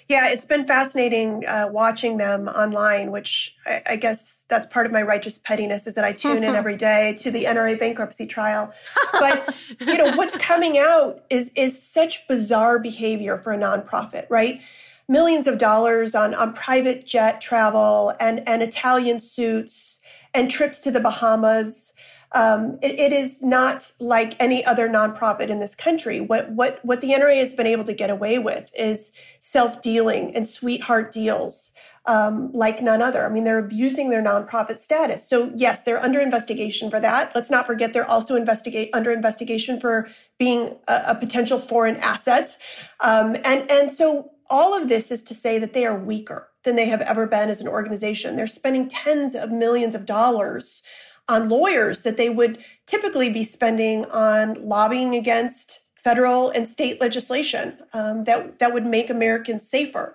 Yeah, 0.08 0.28
it's 0.28 0.46
been 0.46 0.66
fascinating 0.66 1.44
uh, 1.46 1.68
watching 1.70 2.16
them 2.16 2.48
online, 2.48 3.10
which 3.10 3.54
I, 3.66 3.82
I, 3.90 3.96
guess 3.96 4.44
that's 4.48 4.66
part 4.66 4.86
of 4.86 4.92
my 4.92 5.02
righteous 5.02 5.36
pettiness 5.36 5.86
is 5.86 5.94
that 5.94 6.04
I 6.04 6.14
tune 6.14 6.44
in 6.44 6.54
every 6.54 6.76
day 6.76 7.14
to 7.18 7.30
the 7.30 7.44
NRA 7.44 7.78
bankruptcy 7.78 8.26
trial. 8.26 8.72
But 9.12 9.54
you 9.80 9.98
know 9.98 10.16
what's 10.16 10.36
coming 10.38 10.78
out 10.78 11.24
is 11.28 11.50
is 11.56 11.82
such 11.82 12.26
bizarre 12.28 12.78
behavior 12.78 13.36
for 13.36 13.52
a 13.52 13.58
nonprofit, 13.58 14.26
right? 14.30 14.60
Millions 15.08 15.46
of 15.46 15.58
dollars 15.58 16.14
on 16.14 16.34
on 16.34 16.52
private 16.52 17.06
jet 17.06 17.40
travel 17.40 18.14
and 18.20 18.46
and 18.46 18.62
Italian 18.62 19.20
suits 19.20 20.00
and 20.34 20.50
trips 20.50 20.80
to 20.80 20.90
the 20.90 21.00
Bahamas 21.00 21.92
um, 22.32 22.78
it, 22.82 22.98
it 22.98 23.12
is 23.12 23.40
not 23.42 23.90
like 23.98 24.34
any 24.38 24.64
other 24.64 24.88
nonprofit 24.88 25.48
in 25.48 25.60
this 25.60 25.74
country. 25.74 26.20
What 26.20 26.50
what 26.52 26.78
what 26.84 27.00
the 27.00 27.10
NRA 27.10 27.40
has 27.40 27.52
been 27.52 27.66
able 27.66 27.84
to 27.84 27.94
get 27.94 28.10
away 28.10 28.38
with 28.38 28.70
is 28.78 29.10
self 29.40 29.80
dealing 29.80 30.34
and 30.34 30.46
sweetheart 30.46 31.10
deals 31.10 31.72
um, 32.04 32.50
like 32.52 32.82
none 32.82 33.00
other. 33.00 33.24
I 33.24 33.30
mean, 33.30 33.44
they're 33.44 33.58
abusing 33.58 34.10
their 34.10 34.22
nonprofit 34.22 34.78
status. 34.78 35.28
So 35.28 35.52
yes, 35.56 35.82
they're 35.82 36.02
under 36.02 36.20
investigation 36.20 36.90
for 36.90 37.00
that. 37.00 37.32
Let's 37.34 37.50
not 37.50 37.66
forget 37.66 37.94
they're 37.94 38.10
also 38.10 38.34
investigate 38.34 38.90
under 38.92 39.10
investigation 39.10 39.80
for 39.80 40.08
being 40.38 40.76
a, 40.86 41.02
a 41.08 41.14
potential 41.14 41.58
foreign 41.58 41.96
asset. 41.96 42.56
Um, 43.00 43.36
and 43.42 43.70
and 43.70 43.90
so 43.90 44.32
all 44.50 44.76
of 44.76 44.88
this 44.88 45.10
is 45.10 45.22
to 45.24 45.34
say 45.34 45.58
that 45.58 45.74
they 45.74 45.84
are 45.84 45.98
weaker 45.98 46.48
than 46.64 46.76
they 46.76 46.86
have 46.86 47.00
ever 47.02 47.26
been 47.26 47.50
as 47.50 47.60
an 47.60 47.68
organization. 47.68 48.36
They're 48.36 48.46
spending 48.46 48.88
tens 48.88 49.34
of 49.34 49.50
millions 49.50 49.94
of 49.94 50.06
dollars 50.06 50.82
on 51.28 51.48
lawyers 51.48 52.02
that 52.02 52.16
they 52.16 52.30
would 52.30 52.58
typically 52.86 53.30
be 53.30 53.44
spending 53.44 54.04
on 54.06 54.54
lobbying 54.62 55.14
against 55.14 55.82
federal 56.02 56.48
and 56.50 56.68
state 56.68 57.00
legislation 57.00 57.78
um, 57.92 58.24
that, 58.24 58.58
that 58.60 58.72
would 58.72 58.86
make 58.86 59.10
Americans 59.10 59.68
safer. 59.68 60.14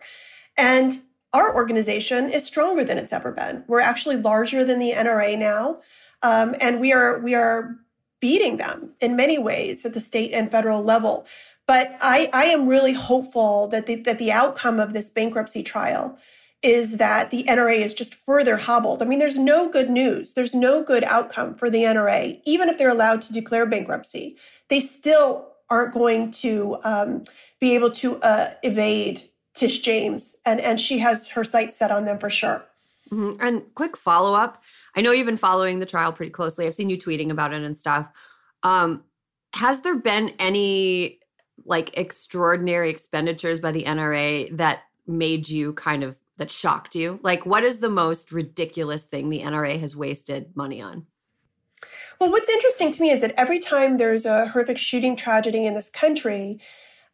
And 0.58 1.04
our 1.34 1.54
organization 1.54 2.30
is 2.30 2.46
stronger 2.46 2.84
than 2.84 2.98
it's 2.98 3.14
ever 3.14 3.32
been. 3.32 3.64
We're 3.68 3.80
actually 3.80 4.18
larger 4.18 4.64
than 4.64 4.80
the 4.80 4.92
NRA 4.92 5.38
now, 5.38 5.80
um, 6.22 6.56
and 6.62 6.80
we 6.80 6.94
are 6.94 7.20
we 7.20 7.34
are 7.34 7.76
beating 8.20 8.58
them 8.58 8.94
in 9.02 9.16
many 9.16 9.38
ways 9.38 9.86
at 9.86 9.94
the 9.94 10.00
state 10.00 10.32
and 10.32 10.52
federal 10.52 10.84
level. 10.84 11.26
But 11.68 11.98
I, 12.02 12.30
I 12.34 12.46
am 12.46 12.68
really 12.68 12.94
hopeful 12.94 13.68
that 13.70 13.86
the, 13.86 13.96
that 13.96 14.20
the 14.20 14.32
outcome 14.32 14.80
of 14.80 14.94
this 14.94 15.10
bankruptcy 15.10 15.64
trial 15.64 16.18
is 16.62 16.98
that 16.98 17.30
the 17.30 17.44
NRA 17.44 17.80
is 17.80 17.94
just 17.94 18.16
further 18.16 18.58
hobbled. 18.58 19.02
I 19.02 19.06
mean, 19.06 19.20
there's 19.20 19.38
no 19.38 19.70
good 19.70 19.90
news. 19.90 20.34
There's 20.34 20.56
no 20.56 20.84
good 20.84 21.04
outcome 21.04 21.56
for 21.56 21.70
the 21.70 21.80
NRA, 21.80 22.42
even 22.46 22.70
if 22.70 22.78
they're 22.78 22.90
allowed 22.90 23.22
to 23.24 23.34
declare 23.34 23.66
bankruptcy. 23.66 24.38
They 24.70 24.80
still 24.80 25.50
aren't 25.70 25.94
going 25.94 26.32
to 26.32 26.78
um, 26.84 27.24
be 27.60 27.76
able 27.76 27.92
to 27.92 28.18
uh, 28.22 28.54
evade 28.64 29.30
Tish 29.54 29.82
James, 29.82 30.36
and 30.46 30.60
and 30.60 30.80
she 30.80 31.00
has 31.00 31.30
her 31.30 31.44
sights 31.44 31.78
set 31.78 31.92
on 31.92 32.06
them 32.06 32.18
for 32.18 32.30
sure. 32.30 32.66
Mm-hmm. 33.12 33.40
And 33.40 33.64
quick 33.76 33.96
follow 33.96 34.34
up. 34.34 34.64
I 34.96 35.02
know 35.02 35.12
you've 35.12 35.28
been 35.28 35.38
following 35.38 35.80
the 35.80 35.86
trial 35.86 36.12
pretty 36.12 36.32
closely. 36.32 36.66
I've 36.66 36.74
seen 36.74 36.90
you 36.90 36.98
tweeting 36.98 37.30
about 37.30 37.54
it 37.54 37.62
and 37.62 37.78
stuff. 37.78 38.12
Um, 38.64 39.04
has 39.54 39.82
there 39.82 39.96
been 39.96 40.34
any 40.40 41.20
like 41.66 41.98
extraordinary 41.98 42.90
expenditures 42.90 43.60
by 43.60 43.72
the 43.72 43.84
NRA 43.84 44.56
that 44.58 44.84
made 45.08 45.50
you 45.50 45.74
kind 45.74 46.04
of 46.04 46.18
that 46.38 46.52
shocked 46.52 46.96
you? 46.96 47.20
Like, 47.22 47.46
what 47.46 47.64
is 47.64 47.80
the 47.80 47.90
most 47.90 48.32
ridiculous 48.32 49.06
thing 49.06 49.30
the 49.30 49.42
NRA 49.42 49.80
has 49.80 49.96
wasted 49.96 50.56
money 50.56 50.82
on? 50.82 51.06
Well, 52.20 52.32
what's 52.32 52.50
interesting 52.50 52.92
to 52.92 53.02
me 53.02 53.10
is 53.10 53.22
that 53.22 53.34
every 53.38 53.60
time 53.60 53.98
there's 53.98 54.26
a 54.26 54.48
horrific 54.48 54.78
shooting 54.78 55.16
tragedy 55.16 55.66
in 55.66 55.74
this 55.74 55.90
country, 55.90 56.60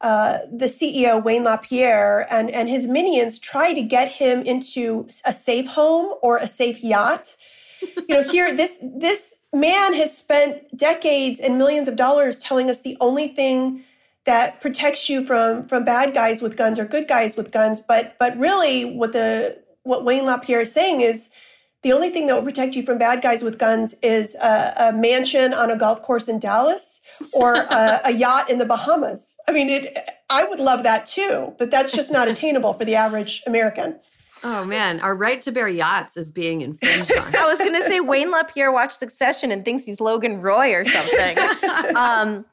uh, 0.02 0.40
the 0.52 0.68
CEO 0.68 1.24
Wayne 1.24 1.44
LaPierre 1.44 2.32
and 2.32 2.50
and 2.52 2.70
his 2.70 2.88
minions 2.88 3.38
try 3.38 3.74
to 3.74 3.82
get 3.82 4.14
him 4.14 4.42
into 4.44 5.08
a 5.26 5.34
safe 5.34 5.68
home 5.68 6.16
or 6.22 6.38
a 6.38 6.48
safe 6.48 6.84
yacht. 6.84 7.36
You 7.82 8.16
know, 8.16 8.24
here 8.24 8.56
this 8.56 8.78
this 8.82 9.38
man 9.54 9.94
has 9.96 10.16
spent 10.16 10.78
decades 10.78 11.40
and 11.40 11.58
millions 11.58 11.88
of 11.88 11.96
dollars 11.96 12.40
telling 12.40 12.70
us 12.70 12.82
the 12.82 12.96
only 13.02 13.28
thing 13.28 13.84
that 14.30 14.62
protects 14.62 15.10
you 15.10 15.26
from 15.26 15.68
from 15.68 15.84
bad 15.84 16.14
guys 16.14 16.40
with 16.40 16.56
guns 16.56 16.78
or 16.78 16.86
good 16.86 17.08
guys 17.08 17.36
with 17.36 17.52
guns. 17.52 17.82
But 17.82 18.16
but 18.20 18.38
really, 18.38 18.86
what 18.86 19.12
the 19.12 19.58
what 19.82 20.06
Wayne 20.06 20.28
LaPierre 20.28 20.62
is 20.62 20.72
saying 20.72 21.02
is 21.02 21.32
the 21.82 21.92
only 21.92 22.12
thing 22.12 22.28
that 22.28 22.36
will 22.36 22.44
protect 22.44 22.76
you 22.76 22.86
from 22.86 23.00
bad 23.00 23.24
guys 23.24 23.42
with 23.42 23.58
guns 23.58 23.96
is 24.04 24.36
a, 24.36 24.74
a 24.78 24.94
mansion 24.94 25.52
on 25.52 25.72
a 25.72 25.76
golf 25.76 26.04
course 26.04 26.28
in 26.28 26.38
Dallas 26.38 27.02
or 27.34 27.56
a, 27.56 28.02
a, 28.06 28.12
yacht 28.24 28.52
in 28.52 28.60
the 28.60 28.66
Bahamas. 28.66 29.34
I 29.48 29.52
mean, 29.52 29.70
it, 29.70 29.98
I 30.30 30.44
would 30.44 30.60
love 30.60 30.84
that 30.84 31.08
too, 31.08 31.56
but 31.58 31.72
that's 31.72 31.92
just 31.92 32.12
not 32.12 32.28
attainable 32.28 32.74
for 32.74 32.86
the 32.86 32.96
average 32.96 33.42
American. 33.48 34.00
Oh 34.44 34.64
man, 34.64 35.00
our 35.00 35.16
right 35.16 35.42
to 35.42 35.52
bear 35.52 35.68
yachts 35.68 36.18
is 36.18 36.32
being 36.32 36.62
infringed 36.62 37.18
on. 37.18 37.36
I 37.36 37.46
was 37.46 37.58
going 37.58 37.74
to 37.74 37.90
say 37.90 38.00
Wayne 38.00 38.30
LaPierre 38.30 38.72
watched 38.72 39.00
Succession 39.00 39.52
and 39.52 39.66
thinks 39.66 39.86
he's 39.86 40.00
Logan 40.00 40.40
Roy 40.40 40.76
or 40.76 40.86
something. 40.86 41.38
um, 41.96 42.46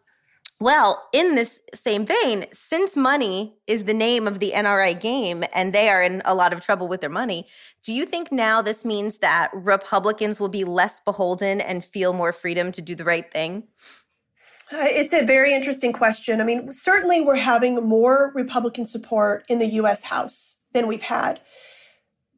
well, 0.59 1.07
in 1.13 1.35
this 1.35 1.61
same 1.75 2.07
vein, 2.07 2.47
since 2.51 2.97
money 2.97 3.57
is 3.67 3.85
the 3.85 3.93
name 3.93 4.27
of 4.27 4.39
the 4.39 4.53
NRA 4.55 4.99
game 4.99 5.45
and 5.55 5.73
they 5.73 5.91
are 5.91 6.03
in 6.03 6.23
a 6.25 6.35
lot 6.35 6.55
of 6.55 6.63
trouble 6.63 6.89
with 6.89 7.03
their 7.03 7.11
money, 7.11 7.47
do 7.83 7.93
you 7.93 8.07
think 8.07 8.33
now 8.33 8.63
this 8.63 8.85
means 8.85 9.19
that 9.19 9.51
Republicans 9.53 10.41
will 10.41 10.49
be 10.49 10.65
less 10.65 10.99
beholden 11.01 11.61
and 11.61 11.85
feel 11.85 12.15
more 12.15 12.33
freedom 12.33 12.73
to 12.73 12.81
do 12.81 12.95
the 12.95 13.05
right 13.05 13.31
thing? 13.31 13.65
Uh, 14.73 14.89
it's 14.89 15.13
a 15.13 15.25
very 15.25 15.55
interesting 15.55 15.93
question. 15.93 16.41
I 16.41 16.45
mean, 16.45 16.73
certainly 16.73 17.21
we're 17.21 17.37
having 17.37 17.77
more 17.87 18.33
Republican 18.35 18.87
support 18.87 19.45
in 19.49 19.59
the 19.59 19.69
US 19.75 20.05
House 20.05 20.57
than 20.73 20.87
we've 20.87 21.03
had 21.03 21.41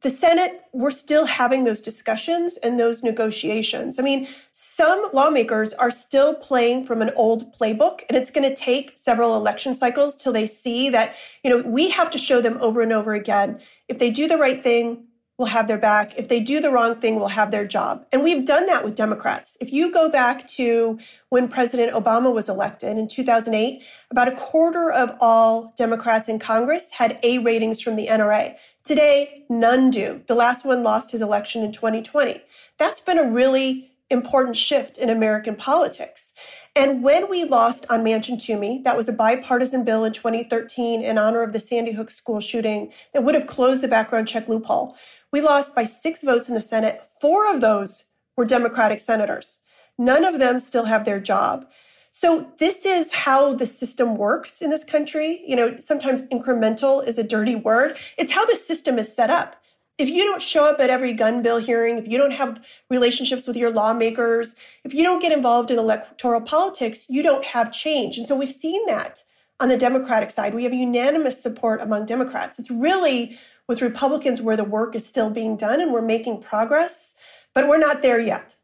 the 0.01 0.09
Senate, 0.09 0.61
we're 0.71 0.91
still 0.91 1.25
having 1.25 1.65
those 1.65 1.81
discussions 1.81 2.57
and 2.57 2.79
those 2.79 3.03
negotiations. 3.03 3.99
I 3.99 4.01
mean, 4.01 4.27
some 4.53 5.09
lawmakers 5.13 5.73
are 5.73 5.91
still 5.91 6.33
playing 6.33 6.85
from 6.85 7.01
an 7.01 7.11
old 7.15 7.53
playbook, 7.53 8.01
and 8.07 8.17
it's 8.17 8.31
going 8.31 8.47
to 8.49 8.55
take 8.55 8.93
several 8.95 9.35
election 9.35 9.75
cycles 9.75 10.15
till 10.15 10.31
they 10.31 10.47
see 10.47 10.89
that, 10.89 11.15
you 11.43 11.49
know, 11.49 11.69
we 11.69 11.89
have 11.89 12.09
to 12.11 12.17
show 12.17 12.41
them 12.41 12.57
over 12.61 12.81
and 12.81 12.93
over 12.93 13.13
again 13.13 13.59
if 13.89 13.99
they 13.99 14.09
do 14.09 14.27
the 14.27 14.37
right 14.37 14.63
thing, 14.63 15.05
we'll 15.39 15.47
have 15.47 15.67
their 15.67 15.77
back. 15.77 16.13
If 16.17 16.27
they 16.27 16.41
do 16.41 16.59
the 16.59 16.69
wrong 16.69 16.99
thing, 16.99 17.15
we'll 17.15 17.29
have 17.29 17.49
their 17.49 17.65
job. 17.65 18.05
And 18.11 18.21
we've 18.21 18.45
done 18.45 18.65
that 18.65 18.83
with 18.83 18.93
Democrats. 18.93 19.57
If 19.61 19.71
you 19.71 19.91
go 19.91 20.09
back 20.09 20.45
to 20.49 20.99
when 21.29 21.47
President 21.47 21.93
Obama 21.93 22.31
was 22.31 22.49
elected 22.49 22.97
in 22.97 23.07
2008, 23.07 23.81
about 24.11 24.27
a 24.27 24.35
quarter 24.35 24.91
of 24.91 25.15
all 25.21 25.73
Democrats 25.77 26.27
in 26.27 26.39
Congress 26.39 26.91
had 26.91 27.17
A 27.23 27.39
ratings 27.39 27.81
from 27.81 27.95
the 27.95 28.07
NRA. 28.07 28.55
Today, 28.83 29.45
none 29.49 29.89
do. 29.89 30.21
The 30.27 30.35
last 30.35 30.65
one 30.65 30.83
lost 30.83 31.11
his 31.11 31.21
election 31.21 31.63
in 31.63 31.71
2020. 31.71 32.41
That's 32.77 32.99
been 32.99 33.17
a 33.17 33.29
really 33.29 33.91
important 34.09 34.57
shift 34.57 34.97
in 34.97 35.09
American 35.09 35.55
politics. 35.55 36.33
And 36.75 37.03
when 37.03 37.29
we 37.29 37.43
lost 37.43 37.85
on 37.89 38.03
Manchin 38.03 38.43
Toomey, 38.43 38.81
that 38.83 38.97
was 38.97 39.07
a 39.07 39.13
bipartisan 39.13 39.83
bill 39.83 40.03
in 40.03 40.13
2013 40.13 41.01
in 41.01 41.17
honor 41.17 41.43
of 41.43 41.53
the 41.53 41.59
Sandy 41.59 41.91
Hook 41.91 42.09
school 42.09 42.39
shooting 42.39 42.91
that 43.13 43.23
would 43.23 43.35
have 43.35 43.47
closed 43.47 43.81
the 43.81 43.87
background 43.87 44.27
check 44.27 44.47
loophole. 44.47 44.95
We 45.31 45.41
lost 45.41 45.75
by 45.75 45.83
six 45.83 46.21
votes 46.21 46.49
in 46.49 46.55
the 46.55 46.61
Senate. 46.61 47.01
Four 47.21 47.53
of 47.53 47.61
those 47.61 48.05
were 48.35 48.45
Democratic 48.45 49.01
senators. 49.01 49.59
None 49.97 50.25
of 50.25 50.39
them 50.39 50.59
still 50.59 50.85
have 50.85 51.05
their 51.05 51.19
job. 51.19 51.65
So 52.11 52.51
this 52.57 52.85
is 52.85 53.11
how 53.11 53.53
the 53.53 53.67
system 53.67 54.15
works 54.15 54.61
in 54.61 54.71
this 54.71 54.83
country. 54.83 55.43
You 55.45 55.55
know, 55.55 55.77
sometimes 55.79 56.23
incremental 56.23 57.05
is 57.05 57.17
a 57.17 57.23
dirty 57.23 57.55
word. 57.55 57.97
It's 58.17 58.31
how 58.31 58.45
the 58.45 58.55
system 58.55 58.97
is 58.97 59.13
set 59.13 59.29
up. 59.29 59.57
If 59.99 60.09
you 60.09 60.23
don't 60.23 60.41
show 60.41 60.65
up 60.65 60.79
at 60.79 60.89
every 60.89 61.13
gun 61.13 61.43
bill 61.43 61.57
hearing, 61.57 61.97
if 61.97 62.07
you 62.07 62.17
don't 62.17 62.31
have 62.31 62.59
relationships 62.89 63.45
with 63.45 63.57
your 63.57 63.71
lawmakers, 63.71 64.55
if 64.85 64.93
you 64.93 65.03
don't 65.03 65.21
get 65.21 65.33
involved 65.33 65.69
in 65.69 65.77
electoral 65.77 66.41
politics, 66.41 67.05
you 67.09 67.21
don't 67.21 67.43
have 67.45 67.71
change. 67.71 68.17
And 68.17 68.25
so 68.25 68.35
we've 68.35 68.51
seen 68.51 68.85
that 68.87 69.23
on 69.59 69.67
the 69.67 69.77
Democratic 69.77 70.31
side. 70.31 70.55
We 70.55 70.63
have 70.63 70.73
unanimous 70.73 71.43
support 71.43 71.81
among 71.81 72.05
Democrats. 72.05 72.57
It's 72.57 72.71
really 72.71 73.37
with 73.69 73.83
Republicans 73.83 74.41
where 74.41 74.57
the 74.57 74.63
work 74.63 74.95
is 74.95 75.05
still 75.05 75.29
being 75.29 75.55
done 75.55 75.79
and 75.79 75.93
we're 75.93 76.01
making 76.01 76.41
progress, 76.41 77.13
but 77.53 77.67
we're 77.67 77.77
not 77.77 78.01
there 78.01 78.19
yet. 78.19 78.55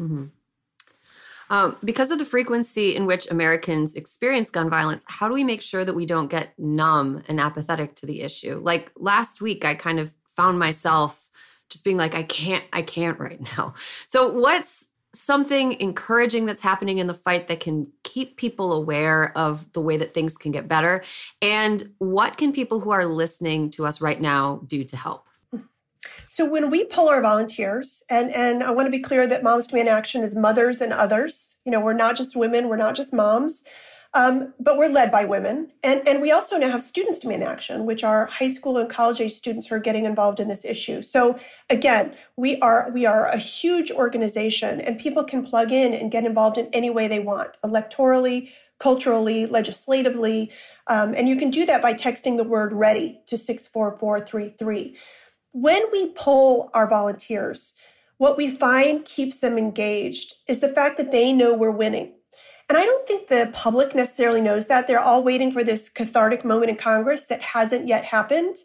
Mm-hmm. 0.00 0.24
Um, 1.50 1.76
because 1.84 2.10
of 2.10 2.18
the 2.18 2.24
frequency 2.24 2.96
in 2.96 3.04
which 3.04 3.30
Americans 3.30 3.94
experience 3.94 4.50
gun 4.50 4.70
violence, 4.70 5.04
how 5.06 5.28
do 5.28 5.34
we 5.34 5.44
make 5.44 5.60
sure 5.60 5.84
that 5.84 5.92
we 5.92 6.06
don't 6.06 6.28
get 6.28 6.58
numb 6.58 7.22
and 7.28 7.38
apathetic 7.38 7.94
to 7.96 8.06
the 8.06 8.22
issue? 8.22 8.58
Like 8.62 8.90
last 8.96 9.42
week, 9.42 9.66
I 9.66 9.74
kind 9.74 10.00
of 10.00 10.14
found 10.24 10.58
myself 10.58 11.28
just 11.68 11.84
being 11.84 11.98
like, 11.98 12.14
I 12.14 12.22
can't, 12.22 12.64
I 12.72 12.80
can't 12.80 13.18
right 13.18 13.40
now. 13.58 13.74
So, 14.06 14.30
what's 14.30 14.88
something 15.18 15.78
encouraging 15.80 16.46
that's 16.46 16.60
happening 16.60 16.98
in 16.98 17.06
the 17.06 17.14
fight 17.14 17.48
that 17.48 17.60
can 17.60 17.90
keep 18.02 18.36
people 18.36 18.72
aware 18.72 19.36
of 19.36 19.70
the 19.72 19.80
way 19.80 19.96
that 19.96 20.14
things 20.14 20.36
can 20.36 20.52
get 20.52 20.68
better? 20.68 21.02
And 21.42 21.82
what 21.98 22.36
can 22.36 22.52
people 22.52 22.80
who 22.80 22.90
are 22.90 23.04
listening 23.04 23.70
to 23.72 23.86
us 23.86 24.00
right 24.00 24.20
now 24.20 24.62
do 24.66 24.84
to 24.84 24.96
help? 24.96 25.24
So 26.28 26.44
when 26.44 26.70
we 26.70 26.84
pull 26.84 27.08
our 27.08 27.20
volunteers, 27.20 28.02
and 28.08 28.32
and 28.32 28.62
I 28.62 28.70
want 28.70 28.86
to 28.86 28.90
be 28.90 29.00
clear 29.00 29.26
that 29.26 29.42
Moms 29.42 29.66
Demand 29.66 29.88
Action 29.88 30.22
is 30.22 30.36
mothers 30.36 30.80
and 30.80 30.92
others. 30.92 31.56
You 31.64 31.72
know, 31.72 31.80
we're 31.80 31.94
not 31.94 32.16
just 32.16 32.36
women, 32.36 32.68
we're 32.68 32.76
not 32.76 32.94
just 32.94 33.12
moms, 33.12 33.62
um, 34.14 34.54
but 34.58 34.78
we're 34.78 34.88
led 34.88 35.12
by 35.12 35.24
women, 35.24 35.70
and 35.82 36.06
and 36.06 36.20
we 36.20 36.32
also 36.32 36.56
now 36.56 36.70
have 36.70 36.82
Students 36.82 37.18
Demand 37.18 37.44
Action, 37.44 37.86
which 37.86 38.02
are 38.02 38.26
high 38.26 38.48
school 38.48 38.76
and 38.76 38.88
college 38.88 39.20
age 39.20 39.34
students 39.34 39.66
who 39.66 39.74
are 39.74 39.80
getting 39.80 40.04
involved 40.04 40.40
in 40.40 40.48
this 40.48 40.64
issue. 40.64 41.02
So 41.02 41.38
again, 41.70 42.14
we 42.36 42.58
are 42.60 42.90
we 42.92 43.06
are 43.06 43.26
a 43.26 43.38
huge 43.38 43.90
organization, 43.90 44.80
and 44.80 44.98
people 44.98 45.24
can 45.24 45.44
plug 45.44 45.72
in 45.72 45.92
and 45.92 46.10
get 46.10 46.24
involved 46.24 46.58
in 46.58 46.68
any 46.72 46.90
way 46.90 47.08
they 47.08 47.20
want, 47.20 47.56
electorally, 47.64 48.50
culturally, 48.78 49.46
legislatively, 49.46 50.50
um, 50.86 51.14
and 51.14 51.28
you 51.28 51.36
can 51.36 51.50
do 51.50 51.66
that 51.66 51.82
by 51.82 51.94
texting 51.94 52.36
the 52.36 52.44
word 52.44 52.72
"ready" 52.72 53.20
to 53.26 53.36
six 53.36 53.66
four 53.66 53.98
four 53.98 54.20
three 54.20 54.54
three 54.58 54.96
when 55.52 55.90
we 55.90 56.12
poll 56.12 56.70
our 56.74 56.88
volunteers, 56.88 57.74
what 58.18 58.36
we 58.36 58.54
find 58.54 59.04
keeps 59.04 59.38
them 59.38 59.58
engaged 59.58 60.34
is 60.46 60.60
the 60.60 60.68
fact 60.68 60.98
that 60.98 61.10
they 61.10 61.32
know 61.32 61.54
we're 61.54 61.70
winning. 61.70 62.12
And 62.68 62.76
I 62.76 62.84
don't 62.84 63.06
think 63.06 63.28
the 63.28 63.50
public 63.52 63.94
necessarily 63.94 64.40
knows 64.40 64.66
that. 64.66 64.86
They're 64.86 65.00
all 65.00 65.22
waiting 65.22 65.50
for 65.50 65.64
this 65.64 65.88
cathartic 65.88 66.44
moment 66.44 66.70
in 66.70 66.76
Congress 66.76 67.24
that 67.24 67.40
hasn't 67.40 67.86
yet 67.86 68.04
happened. 68.04 68.56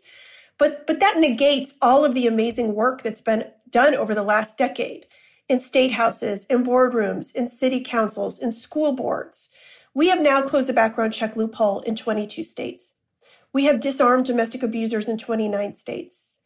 But, 0.58 0.86
but 0.86 1.00
that 1.00 1.18
negates 1.18 1.74
all 1.82 2.04
of 2.06 2.14
the 2.14 2.28
amazing 2.28 2.76
work 2.76 3.02
that's 3.02 3.22
been 3.22 3.46
done 3.70 3.96
over 3.96 4.14
the 4.14 4.24
last 4.24 4.58
decade 4.58 5.08
in 5.50 5.60
state 5.60 5.94
houses, 5.94 6.46
in 6.50 6.64
boardrooms, 6.66 7.34
in 7.34 7.48
city 7.48 7.80
councils, 7.80 8.40
in 8.40 8.52
school 8.52 8.94
boards. 8.94 9.50
We 9.94 10.10
have 10.10 10.22
now 10.22 10.42
closed 10.42 10.70
the 10.70 10.74
background 10.74 11.14
check 11.14 11.36
loophole 11.36 11.82
in 11.82 11.96
22 11.96 12.44
states. 12.44 12.92
We 13.52 13.66
have 13.66 13.80
disarmed 13.80 14.26
domestic 14.26 14.64
abusers 14.64 15.08
in 15.08 15.18
29 15.18 15.76
states. 15.76 16.38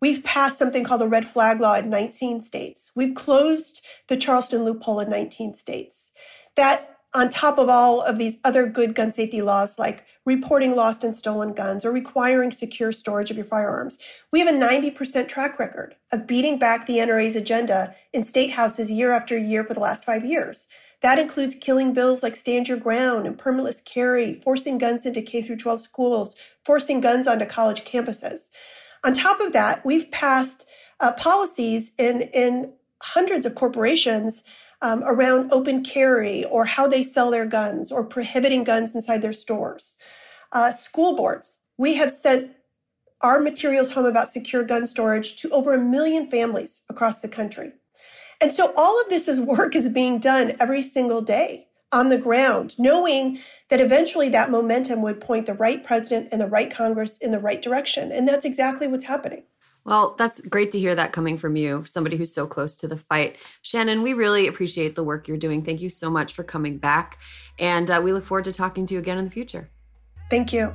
We've 0.00 0.24
passed 0.24 0.58
something 0.58 0.84
called 0.84 1.00
the 1.00 1.08
red 1.08 1.26
flag 1.26 1.60
law 1.60 1.74
in 1.74 1.90
19 1.90 2.42
states. 2.42 2.90
We've 2.94 3.14
closed 3.14 3.80
the 4.08 4.16
Charleston 4.16 4.64
loophole 4.64 5.00
in 5.00 5.10
19 5.10 5.54
states. 5.54 6.12
That, 6.56 6.93
on 7.14 7.30
top 7.30 7.58
of 7.58 7.68
all 7.68 8.02
of 8.02 8.18
these 8.18 8.38
other 8.42 8.66
good 8.66 8.94
gun 8.94 9.12
safety 9.12 9.40
laws 9.40 9.78
like 9.78 10.04
reporting 10.26 10.74
lost 10.74 11.04
and 11.04 11.14
stolen 11.14 11.52
guns 11.52 11.84
or 11.84 11.92
requiring 11.92 12.50
secure 12.50 12.90
storage 12.90 13.30
of 13.30 13.36
your 13.36 13.46
firearms, 13.46 13.98
we 14.32 14.40
have 14.40 14.52
a 14.52 14.58
90% 14.58 15.28
track 15.28 15.58
record 15.58 15.94
of 16.10 16.26
beating 16.26 16.58
back 16.58 16.86
the 16.86 16.94
NRA's 16.94 17.36
agenda 17.36 17.94
in 18.12 18.24
state 18.24 18.50
houses 18.50 18.90
year 18.90 19.12
after 19.12 19.38
year 19.38 19.62
for 19.62 19.74
the 19.74 19.80
last 19.80 20.04
five 20.04 20.24
years. 20.24 20.66
That 21.02 21.18
includes 21.18 21.54
killing 21.60 21.92
bills 21.92 22.22
like 22.22 22.34
Stand 22.34 22.66
Your 22.66 22.78
Ground 22.78 23.26
and 23.26 23.38
permitless 23.38 23.84
carry, 23.84 24.34
forcing 24.34 24.78
guns 24.78 25.06
into 25.06 25.22
K 25.22 25.42
12 25.42 25.80
schools, 25.80 26.34
forcing 26.64 27.00
guns 27.00 27.28
onto 27.28 27.46
college 27.46 27.84
campuses. 27.84 28.48
On 29.04 29.12
top 29.12 29.38
of 29.38 29.52
that, 29.52 29.84
we've 29.84 30.10
passed 30.10 30.64
uh, 31.00 31.12
policies 31.12 31.92
in, 31.98 32.22
in 32.22 32.72
hundreds 33.02 33.44
of 33.44 33.54
corporations 33.54 34.42
um, 34.84 35.02
around 35.04 35.50
open 35.50 35.82
carry 35.82 36.44
or 36.44 36.66
how 36.66 36.86
they 36.86 37.02
sell 37.02 37.30
their 37.30 37.46
guns 37.46 37.90
or 37.90 38.04
prohibiting 38.04 38.64
guns 38.64 38.94
inside 38.94 39.22
their 39.22 39.32
stores. 39.32 39.96
Uh, 40.52 40.72
school 40.72 41.16
boards, 41.16 41.58
we 41.78 41.94
have 41.94 42.10
sent 42.10 42.50
our 43.22 43.40
materials 43.40 43.92
home 43.92 44.04
about 44.04 44.30
secure 44.30 44.62
gun 44.62 44.86
storage 44.86 45.36
to 45.36 45.48
over 45.50 45.72
a 45.72 45.80
million 45.80 46.30
families 46.30 46.82
across 46.90 47.20
the 47.20 47.28
country. 47.28 47.72
And 48.42 48.52
so 48.52 48.74
all 48.76 49.00
of 49.00 49.08
this 49.08 49.26
is 49.26 49.40
work 49.56 49.74
is 49.74 49.88
being 49.88 50.18
done 50.18 50.52
every 50.60 50.82
single 50.82 51.22
day 51.22 51.68
on 51.90 52.10
the 52.10 52.18
ground, 52.18 52.74
knowing 52.78 53.40
that 53.70 53.80
eventually 53.80 54.28
that 54.28 54.50
momentum 54.50 55.00
would 55.00 55.18
point 55.18 55.46
the 55.46 55.54
right 55.54 55.82
president 55.82 56.28
and 56.30 56.42
the 56.42 56.46
right 56.46 56.70
Congress 56.70 57.16
in 57.18 57.30
the 57.30 57.38
right 57.38 57.62
direction. 57.62 58.12
And 58.12 58.28
that's 58.28 58.44
exactly 58.44 58.86
what's 58.86 59.06
happening. 59.06 59.44
Well, 59.84 60.14
that's 60.16 60.40
great 60.40 60.72
to 60.72 60.78
hear 60.78 60.94
that 60.94 61.12
coming 61.12 61.36
from 61.36 61.56
you, 61.56 61.84
somebody 61.90 62.16
who's 62.16 62.32
so 62.32 62.46
close 62.46 62.74
to 62.76 62.88
the 62.88 62.96
fight. 62.96 63.36
Shannon, 63.60 64.02
we 64.02 64.14
really 64.14 64.46
appreciate 64.46 64.94
the 64.94 65.04
work 65.04 65.28
you're 65.28 65.36
doing. 65.36 65.62
Thank 65.62 65.82
you 65.82 65.90
so 65.90 66.10
much 66.10 66.32
for 66.32 66.42
coming 66.42 66.78
back. 66.78 67.18
And 67.58 67.90
uh, 67.90 68.00
we 68.02 68.12
look 68.12 68.24
forward 68.24 68.44
to 68.44 68.52
talking 68.52 68.86
to 68.86 68.94
you 68.94 69.00
again 69.00 69.18
in 69.18 69.24
the 69.24 69.30
future. 69.30 69.68
Thank 70.30 70.52
you. 70.52 70.74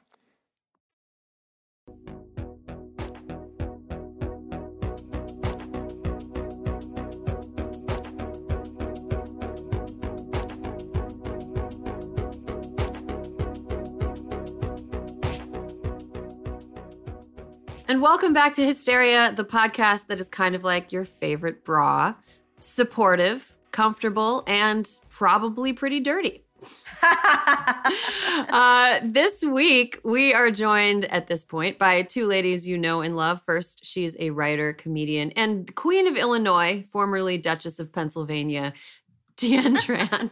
And 17.91 18.01
welcome 18.01 18.31
back 18.31 18.55
to 18.55 18.65
Hysteria, 18.65 19.33
the 19.35 19.43
podcast 19.43 20.07
that 20.07 20.21
is 20.21 20.29
kind 20.29 20.55
of 20.55 20.63
like 20.63 20.93
your 20.93 21.03
favorite 21.03 21.65
bra 21.65 22.13
supportive, 22.61 23.53
comfortable, 23.73 24.45
and 24.47 24.89
probably 25.09 25.73
pretty 25.73 25.99
dirty. 25.99 26.45
uh, 27.03 29.01
this 29.03 29.43
week, 29.43 29.99
we 30.05 30.33
are 30.33 30.51
joined 30.51 31.03
at 31.03 31.27
this 31.27 31.43
point 31.43 31.77
by 31.77 32.03
two 32.03 32.27
ladies 32.27 32.65
you 32.65 32.77
know 32.77 33.01
and 33.01 33.17
love. 33.17 33.41
First, 33.41 33.83
she's 33.83 34.15
a 34.21 34.29
writer, 34.29 34.71
comedian, 34.71 35.31
and 35.31 35.75
Queen 35.75 36.07
of 36.07 36.15
Illinois, 36.15 36.85
formerly 36.89 37.37
Duchess 37.37 37.77
of 37.77 37.91
Pennsylvania, 37.91 38.71
Tien 39.35 39.75
Tran. 39.75 40.31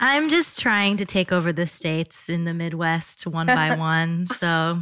I'm 0.00 0.30
just 0.30 0.58
trying 0.58 0.96
to 0.96 1.04
take 1.04 1.32
over 1.32 1.52
the 1.52 1.66
states 1.66 2.30
in 2.30 2.46
the 2.46 2.54
Midwest 2.54 3.26
one 3.26 3.46
by 3.46 3.76
one. 3.78 4.26
So 4.38 4.80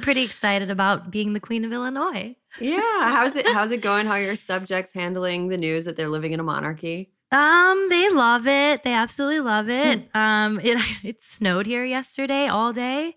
pretty 0.00 0.22
excited 0.22 0.70
about 0.70 1.10
being 1.10 1.32
the 1.32 1.40
queen 1.40 1.64
of 1.64 1.72
Illinois. 1.72 2.36
Yeah, 2.60 2.80
how's 3.00 3.36
it 3.36 3.46
how's 3.46 3.70
it 3.70 3.80
going? 3.80 4.06
How 4.06 4.12
are 4.12 4.22
your 4.22 4.36
subjects 4.36 4.92
handling 4.92 5.48
the 5.48 5.56
news 5.56 5.84
that 5.84 5.96
they're 5.96 6.08
living 6.08 6.32
in 6.32 6.40
a 6.40 6.44
monarchy? 6.44 7.12
Um, 7.32 7.88
they 7.90 8.10
love 8.10 8.46
it. 8.46 8.84
They 8.84 8.92
absolutely 8.92 9.40
love 9.40 9.68
it. 9.68 10.08
Hmm. 10.14 10.18
Um, 10.18 10.60
it 10.60 10.78
it 11.02 11.22
snowed 11.22 11.66
here 11.66 11.84
yesterday 11.84 12.46
all 12.46 12.72
day. 12.72 13.16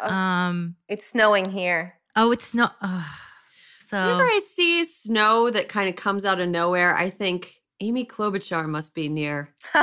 Um, 0.00 0.76
it's 0.88 1.06
snowing 1.06 1.50
here. 1.50 1.94
Oh, 2.14 2.30
it's 2.30 2.54
not. 2.54 2.76
So 3.90 4.00
whenever 4.00 4.22
I 4.22 4.40
see 4.44 4.84
snow 4.84 5.50
that 5.50 5.68
kind 5.68 5.88
of 5.88 5.96
comes 5.96 6.24
out 6.24 6.40
of 6.40 6.48
nowhere, 6.48 6.94
I 6.94 7.10
think 7.10 7.58
Amy 7.80 8.04
Klobuchar 8.04 8.68
must 8.68 8.94
be 8.94 9.08
near. 9.08 9.54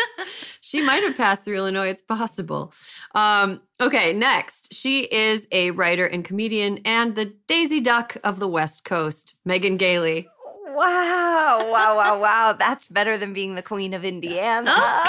she 0.60 0.80
might 0.80 1.02
have 1.02 1.16
passed 1.16 1.44
through 1.44 1.56
Illinois. 1.56 1.88
It's 1.88 2.02
possible. 2.02 2.72
Um, 3.14 3.62
okay, 3.80 4.12
next. 4.12 4.72
She 4.72 5.00
is 5.02 5.46
a 5.52 5.70
writer 5.72 6.06
and 6.06 6.24
comedian 6.24 6.78
and 6.84 7.16
the 7.16 7.34
Daisy 7.46 7.80
Duck 7.80 8.16
of 8.24 8.38
the 8.38 8.48
West 8.48 8.84
Coast, 8.84 9.34
Megan 9.44 9.76
Gailey. 9.76 10.28
Wow, 10.74 11.68
wow, 11.70 11.96
wow, 11.96 12.18
wow. 12.22 12.52
That's 12.54 12.88
better 12.88 13.18
than 13.18 13.32
being 13.32 13.54
the 13.54 13.62
queen 13.62 13.92
of 13.94 14.04
Indiana. 14.04 14.74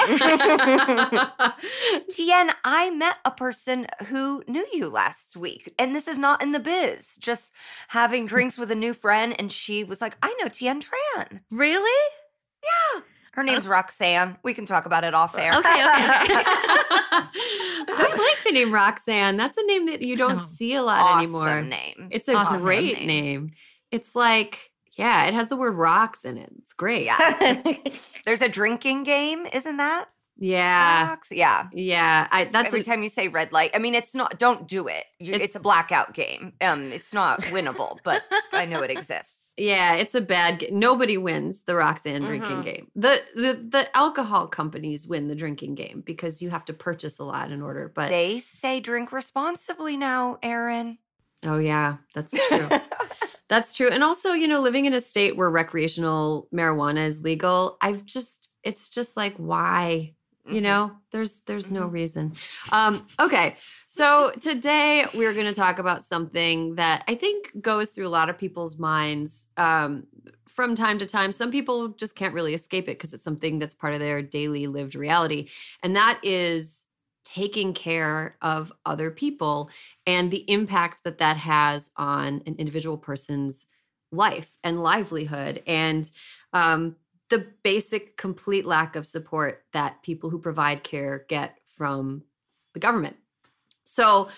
Tien, 2.09 2.51
I 2.65 2.91
met 2.93 3.17
a 3.23 3.31
person 3.31 3.87
who 4.07 4.43
knew 4.47 4.67
you 4.73 4.89
last 4.89 5.37
week, 5.37 5.73
and 5.79 5.95
this 5.95 6.07
is 6.07 6.17
not 6.17 6.41
in 6.41 6.51
the 6.51 6.59
biz. 6.59 7.15
Just 7.19 7.51
having 7.89 8.25
drinks 8.25 8.57
with 8.57 8.71
a 8.71 8.75
new 8.75 8.93
friend, 8.93 9.35
and 9.39 9.51
she 9.51 9.83
was 9.83 10.01
like, 10.01 10.17
I 10.21 10.35
know 10.41 10.49
Tien 10.49 10.81
Tran. 10.81 11.41
Really? 11.49 12.09
Yeah. 13.33 13.41
Her 13.41 13.43
name's 13.43 13.67
Roxanne. 13.67 14.37
We 14.43 14.53
can 14.53 14.65
talk 14.65 14.85
about 14.85 15.03
it 15.03 15.13
off 15.13 15.35
air. 15.35 15.51
Okay, 15.51 15.59
okay. 15.59 15.63
I 17.87 18.33
like 18.35 18.43
the 18.45 18.51
name 18.51 18.73
Roxanne. 18.73 19.37
That's 19.37 19.57
a 19.57 19.65
name 19.65 19.87
that 19.87 20.01
you 20.01 20.15
don't 20.15 20.39
see 20.39 20.75
a 20.75 20.83
lot 20.83 21.01
awesome 21.01 21.19
anymore. 21.19 21.61
name. 21.61 22.09
It's 22.11 22.27
a 22.27 22.35
awesome 22.35 22.59
great 22.59 22.99
name. 22.99 23.07
name. 23.07 23.51
It's 23.91 24.15
like, 24.15 24.71
yeah, 24.97 25.25
it 25.25 25.33
has 25.33 25.49
the 25.49 25.55
word 25.55 25.75
rocks 25.75 26.25
in 26.25 26.37
it. 26.37 26.51
It's 26.59 26.73
great. 26.73 27.05
Yeah. 27.05 27.61
There's 28.25 28.41
a 28.41 28.49
drinking 28.49 29.03
game, 29.03 29.45
isn't 29.47 29.77
that? 29.77 30.05
Yeah. 30.37 31.09
Rocks? 31.09 31.29
Yeah. 31.31 31.67
Yeah. 31.73 32.27
I, 32.31 32.45
that's 32.45 32.67
every 32.67 32.81
a, 32.81 32.83
time 32.83 33.03
you 33.03 33.09
say 33.09 33.27
red 33.27 33.51
light. 33.51 33.71
I 33.73 33.79
mean, 33.79 33.95
it's 33.95 34.15
not. 34.15 34.39
Don't 34.39 34.67
do 34.67 34.87
it. 34.87 35.05
You, 35.19 35.33
it's, 35.33 35.45
it's, 35.45 35.55
a 35.55 35.59
blackout 35.59 36.13
game. 36.13 36.53
Um, 36.61 36.91
it's 36.91 37.13
not 37.13 37.41
winnable, 37.43 37.97
but 38.03 38.23
I 38.51 38.65
know 38.65 38.81
it 38.81 38.91
exists. 38.91 39.42
Yeah, 39.57 39.95
it's 39.95 40.15
a 40.15 40.21
bad. 40.21 40.65
Nobody 40.71 41.17
wins 41.17 41.63
the 41.63 41.75
Roxanne 41.75 42.21
mm-hmm. 42.21 42.27
drinking 42.27 42.61
game. 42.63 42.87
The, 42.95 43.21
the 43.35 43.53
the 43.53 43.97
alcohol 43.97 44.47
companies 44.47 45.07
win 45.07 45.27
the 45.27 45.35
drinking 45.35 45.75
game 45.75 46.01
because 46.03 46.41
you 46.41 46.49
have 46.49 46.65
to 46.65 46.73
purchase 46.73 47.19
a 47.19 47.23
lot 47.23 47.51
in 47.51 47.61
order. 47.61 47.91
But 47.93 48.09
they 48.09 48.39
say 48.39 48.79
drink 48.79 49.11
responsibly 49.11 49.95
now, 49.95 50.39
Erin. 50.41 50.97
Oh 51.43 51.59
yeah, 51.59 51.97
that's 52.15 52.35
true. 52.47 52.67
that's 53.47 53.75
true. 53.75 53.89
And 53.89 54.03
also, 54.03 54.33
you 54.33 54.47
know, 54.47 54.59
living 54.59 54.85
in 54.85 54.93
a 54.93 55.01
state 55.01 55.37
where 55.37 55.51
recreational 55.51 56.47
marijuana 56.53 57.05
is 57.05 57.21
legal, 57.21 57.77
I've 57.79 58.05
just 58.05 58.49
it's 58.63 58.89
just 58.89 59.15
like 59.15 59.35
why 59.35 60.15
you 60.45 60.55
mm-hmm. 60.55 60.63
know 60.63 60.91
there's 61.11 61.41
there's 61.41 61.71
no 61.71 61.83
mm-hmm. 61.83 61.93
reason 61.93 62.33
um 62.71 63.05
okay 63.19 63.55
so 63.87 64.31
today 64.41 65.05
we're 65.13 65.33
going 65.33 65.45
to 65.45 65.53
talk 65.53 65.79
about 65.79 66.03
something 66.03 66.75
that 66.75 67.03
i 67.07 67.15
think 67.15 67.51
goes 67.61 67.91
through 67.91 68.07
a 68.07 68.09
lot 68.09 68.29
of 68.29 68.37
people's 68.37 68.77
minds 68.77 69.47
um 69.57 70.05
from 70.53 70.75
time 70.75 70.99
to 70.99 71.05
time. 71.05 71.31
Some 71.31 71.51
people 71.51 71.89
just 71.89 72.15
can't 72.15 72.33
really 72.33 72.53
escape 72.53 72.83
it 72.83 72.97
because 72.97 73.13
it's 73.13 73.23
something 73.23 73.57
that's 73.57 73.73
part 73.73 73.95
of 73.95 73.99
their 73.99 74.21
daily 74.21 74.67
lived 74.67 74.93
reality. 74.93 75.49
And 75.81 75.95
that 75.95 76.19
is 76.21 76.85
taking 77.23 77.73
care 77.73 78.37
of 78.41 78.71
other 78.85 79.09
people 79.09 79.69
and 80.05 80.29
the 80.29 80.49
impact 80.49 81.03
that 81.03 81.17
that 81.17 81.37
has 81.37 81.89
on 81.97 82.43
an 82.45 82.55
individual 82.59 82.97
person's 82.97 83.65
life 84.11 84.55
and 84.63 84.83
livelihood 84.83 85.63
and 85.65 86.11
um, 86.51 86.95
the 87.33 87.47
basic 87.63 88.15
complete 88.15 88.63
lack 88.63 88.95
of 88.95 89.07
support 89.07 89.63
that 89.73 90.03
people 90.03 90.29
who 90.29 90.37
provide 90.37 90.83
care 90.83 91.25
get 91.27 91.57
from 91.67 92.21
the 92.73 92.79
government 92.79 93.15
so 93.83 94.29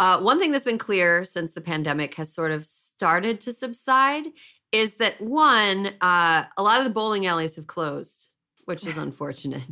uh, 0.00 0.20
one 0.20 0.38
thing 0.38 0.52
that's 0.52 0.64
been 0.64 0.78
clear 0.78 1.24
since 1.24 1.52
the 1.52 1.60
pandemic 1.60 2.14
has 2.14 2.32
sort 2.32 2.50
of 2.52 2.64
started 2.64 3.40
to 3.40 3.52
subside 3.52 4.26
is 4.72 4.96
that 4.96 5.20
one, 5.20 5.92
uh, 6.00 6.44
a 6.56 6.62
lot 6.62 6.78
of 6.78 6.84
the 6.84 6.90
bowling 6.90 7.26
alleys 7.26 7.54
have 7.56 7.66
closed, 7.66 8.28
which 8.64 8.86
is 8.86 8.98
unfortunate. 9.06 9.62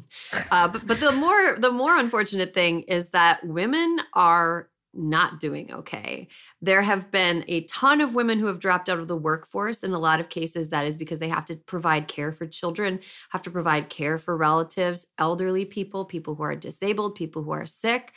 Uh, 0.51 0.69
but, 0.69 0.87
but 0.87 1.01
the 1.01 1.13
more 1.13 1.57
the 1.59 1.73
more 1.73 1.97
unfortunate 1.99 2.55
thing 2.55 2.83
is 2.83 3.09
that 3.09 3.45
women 3.45 3.99
are 4.15 4.69
not 4.95 5.41
doing 5.41 5.73
okay. 5.73 6.29
There 6.61 6.83
have 6.83 7.11
been 7.11 7.45
a 7.49 7.63
ton 7.65 8.01
of 8.01 8.15
women 8.15 8.39
who 8.39 8.47
have 8.47 8.61
dropped 8.61 8.89
out 8.89 8.99
of 8.99 9.09
the 9.09 9.17
workforce. 9.17 9.83
In 9.83 9.93
a 9.93 9.99
lot 9.99 10.21
of 10.21 10.29
cases, 10.29 10.71
that 10.71 10.87
is 10.87 10.97
because 10.97 11.19
they 11.19 11.29
have 11.29 11.45
to 11.47 11.57
provide 11.57 12.09
care 12.09 12.33
for 12.33 12.47
children, 12.47 13.01
have 13.31 13.43
to 13.43 13.51
provide 13.51 13.89
care 13.89 14.19
for 14.19 14.37
relatives, 14.37 15.07
elderly 15.19 15.65
people, 15.65 16.05
people 16.05 16.35
who 16.35 16.43
are 16.43 16.57
disabled, 16.57 17.15
people 17.15 17.43
who 17.43 17.53
are 17.53 17.67
sick. 17.67 18.13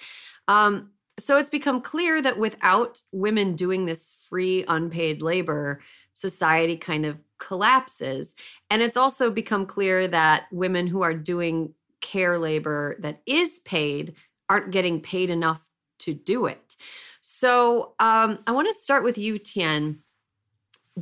Um, 0.47 0.91
so 1.17 1.37
it's 1.37 1.49
become 1.49 1.81
clear 1.81 2.21
that 2.21 2.37
without 2.37 3.01
women 3.11 3.55
doing 3.55 3.85
this 3.85 4.13
free, 4.29 4.65
unpaid 4.67 5.21
labor, 5.21 5.81
society 6.11 6.75
kind 6.77 7.05
of 7.05 7.17
collapses. 7.37 8.35
And 8.69 8.81
it's 8.81 8.97
also 8.97 9.31
become 9.31 9.65
clear 9.65 10.07
that 10.07 10.47
women 10.51 10.87
who 10.87 11.03
are 11.03 11.13
doing 11.13 11.73
care 12.01 12.37
labor 12.37 12.97
that 12.99 13.21
is 13.25 13.59
paid 13.59 14.15
aren't 14.49 14.71
getting 14.71 15.01
paid 15.01 15.29
enough 15.29 15.67
to 16.05 16.13
do 16.13 16.45
it. 16.45 16.75
So 17.21 17.93
um, 17.99 18.39
I 18.45 18.51
want 18.51 18.67
to 18.67 18.73
start 18.73 19.03
with 19.03 19.17
you, 19.17 19.37
Tien. 19.37 19.99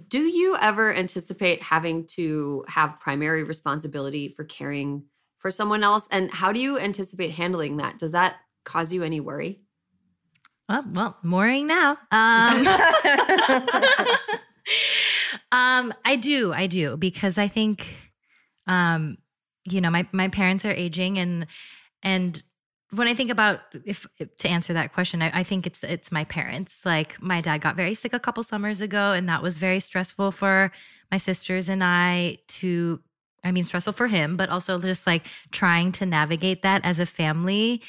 Do 0.07 0.21
you 0.21 0.55
ever 0.59 0.93
anticipate 0.93 1.61
having 1.61 2.07
to 2.07 2.65
have 2.67 2.99
primary 2.99 3.43
responsibility 3.43 4.29
for 4.29 4.43
caring 4.43 5.03
for 5.37 5.51
someone 5.51 5.83
else? 5.83 6.07
And 6.11 6.33
how 6.33 6.51
do 6.51 6.59
you 6.59 6.79
anticipate 6.79 7.31
handling 7.31 7.77
that? 7.77 7.99
Does 7.99 8.13
that 8.13 8.37
cause 8.63 8.93
you 8.93 9.03
any 9.03 9.19
worry? 9.19 9.61
Well, 10.69 10.85
well, 10.93 11.17
mooring 11.21 11.67
now. 11.67 11.97
Um, 12.09 12.65
um, 15.51 15.93
I 16.05 16.15
do, 16.15 16.53
I 16.53 16.67
do, 16.67 16.95
because 16.95 17.37
I 17.37 17.49
think, 17.49 17.93
um, 18.65 19.17
you 19.65 19.81
know, 19.81 19.89
my 19.89 20.07
my 20.13 20.29
parents 20.29 20.63
are 20.63 20.71
aging, 20.71 21.19
and 21.19 21.47
and 22.01 22.41
when 22.95 23.07
I 23.07 23.15
think 23.15 23.29
about 23.29 23.61
if, 23.85 24.05
to 24.39 24.47
answer 24.47 24.73
that 24.73 24.93
question, 24.93 25.21
I, 25.21 25.39
I, 25.39 25.43
think 25.43 25.65
it's 25.65 25.83
it's 25.83 26.11
my 26.11 26.23
parents. 26.25 26.85
Like 26.85 27.21
my 27.21 27.41
dad 27.41 27.59
got 27.59 27.75
very 27.75 27.95
sick 27.95 28.13
a 28.13 28.19
couple 28.19 28.43
summers 28.43 28.81
ago, 28.81 29.11
and 29.11 29.27
that 29.29 29.41
was 29.41 29.57
very 29.57 29.79
stressful 29.79 30.31
for 30.31 30.71
my 31.11 31.17
sisters 31.17 31.69
and 31.69 31.83
I 31.83 32.39
to. 32.59 32.99
I 33.45 33.51
mean, 33.51 33.65
stressful 33.65 33.93
for 33.93 34.07
him, 34.07 34.37
but 34.37 34.49
also 34.49 34.79
just 34.79 35.05
like 35.05 35.27
trying 35.51 35.91
to 35.93 36.05
navigate 36.05 36.63
that 36.63 36.85
as 36.85 36.99
a 36.99 37.05
family 37.05 37.81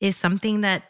is 0.00 0.16
something 0.16 0.62
that 0.62 0.84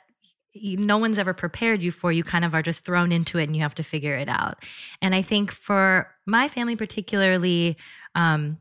no 0.54 0.98
one's 0.98 1.18
ever 1.18 1.32
prepared 1.32 1.82
you 1.82 1.90
for 1.90 2.12
you 2.12 2.22
kind 2.22 2.44
of 2.44 2.54
are 2.54 2.62
just 2.62 2.84
thrown 2.84 3.10
into 3.10 3.38
it 3.38 3.44
and 3.44 3.56
you 3.56 3.62
have 3.62 3.74
to 3.74 3.82
figure 3.82 4.14
it 4.14 4.28
out 4.28 4.62
and 5.00 5.14
i 5.14 5.22
think 5.22 5.50
for 5.50 6.14
my 6.26 6.46
family 6.46 6.76
particularly 6.76 7.74
um 8.14 8.58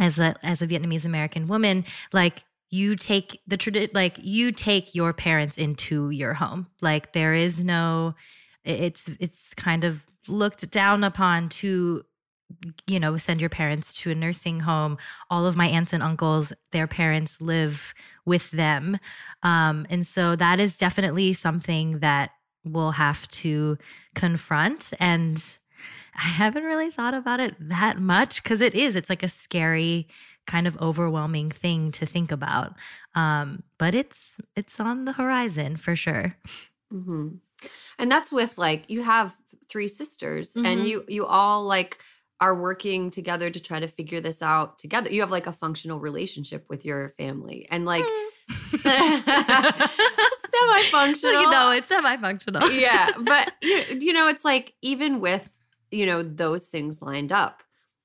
as 0.00 0.18
a 0.18 0.34
as 0.42 0.62
a 0.62 0.66
vietnamese 0.66 1.04
american 1.04 1.46
woman 1.46 1.84
like 2.12 2.42
you 2.72 2.96
take 2.96 3.40
the 3.46 3.56
tradi- 3.56 3.94
like 3.94 4.16
you 4.20 4.50
take 4.50 4.94
your 4.94 5.12
parents 5.12 5.56
into 5.58 6.10
your 6.10 6.34
home 6.34 6.66
like 6.80 7.12
there 7.12 7.34
is 7.34 7.62
no 7.62 8.14
it's 8.64 9.08
it's 9.20 9.54
kind 9.54 9.84
of 9.84 10.00
looked 10.26 10.70
down 10.70 11.04
upon 11.04 11.48
to 11.48 12.04
you 12.86 12.98
know 12.98 13.16
send 13.16 13.40
your 13.40 13.50
parents 13.50 13.92
to 13.92 14.10
a 14.10 14.14
nursing 14.14 14.60
home 14.60 14.98
all 15.30 15.46
of 15.46 15.56
my 15.56 15.68
aunts 15.68 15.92
and 15.92 16.02
uncles 16.02 16.52
their 16.72 16.86
parents 16.86 17.40
live 17.40 17.94
with 18.24 18.50
them. 18.50 18.98
Um, 19.42 19.86
and 19.90 20.06
so 20.06 20.36
that 20.36 20.60
is 20.60 20.76
definitely 20.76 21.32
something 21.32 21.98
that 22.00 22.30
we'll 22.64 22.92
have 22.92 23.28
to 23.28 23.78
confront. 24.14 24.92
And 25.00 25.42
I 26.14 26.28
haven't 26.28 26.64
really 26.64 26.90
thought 26.90 27.14
about 27.14 27.40
it 27.40 27.56
that 27.58 27.98
much 27.98 28.42
because 28.42 28.60
it 28.60 28.74
is, 28.74 28.94
it's 28.94 29.10
like 29.10 29.22
a 29.22 29.28
scary, 29.28 30.06
kind 30.46 30.66
of 30.66 30.76
overwhelming 30.80 31.50
thing 31.50 31.92
to 31.92 32.06
think 32.06 32.32
about. 32.32 32.74
Um, 33.14 33.62
but 33.78 33.94
it's 33.94 34.36
it's 34.56 34.78
on 34.80 35.04
the 35.04 35.12
horizon 35.12 35.76
for 35.76 35.96
sure. 35.96 36.36
Mm-hmm. 36.92 37.36
And 37.98 38.10
that's 38.10 38.32
with 38.32 38.58
like 38.58 38.84
you 38.88 39.02
have 39.02 39.34
three 39.68 39.88
sisters, 39.88 40.54
mm-hmm. 40.54 40.66
and 40.66 40.86
you 40.86 41.04
you 41.08 41.26
all 41.26 41.64
like 41.64 41.98
are 42.40 42.54
working 42.56 43.08
together 43.08 43.50
to 43.50 43.60
try 43.60 43.78
to 43.78 43.86
figure 43.86 44.20
this 44.20 44.42
out 44.42 44.76
together. 44.76 45.12
You 45.12 45.20
have 45.20 45.30
like 45.30 45.46
a 45.46 45.52
functional 45.52 46.00
relationship 46.00 46.64
with 46.68 46.84
your 46.84 47.10
family 47.10 47.68
and 47.70 47.84
like 47.84 48.04
mm. 48.04 48.28
semi-functional. 50.50 51.50
No, 51.50 51.70
it's 51.70 51.86
semi-functional. 51.88 52.72
yeah, 52.72 53.10
but 53.18 53.52
you, 53.62 53.84
you 54.00 54.12
know, 54.12 54.28
it's 54.28 54.44
like 54.44 54.74
even 54.82 55.20
with 55.20 55.48
you 55.92 56.04
know 56.04 56.22
those 56.22 56.66
things 56.66 57.00
lined 57.00 57.30
up, 57.30 57.61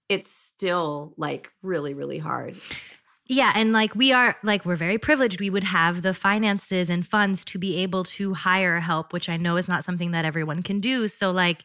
it's 0.09 0.31
still 0.31 1.13
like 1.17 1.51
really 1.61 1.93
really 1.93 2.19
hard. 2.19 2.59
Yeah, 3.29 3.51
and 3.55 3.73
like 3.73 3.93
we 3.93 4.13
are 4.13 4.37
like 4.43 4.65
we're 4.65 4.77
very 4.77 4.97
privileged. 4.97 5.39
We 5.39 5.49
would 5.49 5.65
have 5.65 6.01
the 6.01 6.13
finances 6.13 6.89
and 6.89 7.05
funds 7.05 7.43
to 7.45 7.59
be 7.59 7.75
able 7.77 8.05
to 8.05 8.33
hire 8.33 8.79
help, 8.79 9.11
which 9.11 9.27
I 9.27 9.35
know 9.35 9.57
is 9.57 9.67
not 9.67 9.83
something 9.83 10.11
that 10.11 10.23
everyone 10.23 10.63
can 10.63 10.79
do. 10.79 11.07
So 11.07 11.31
like 11.31 11.63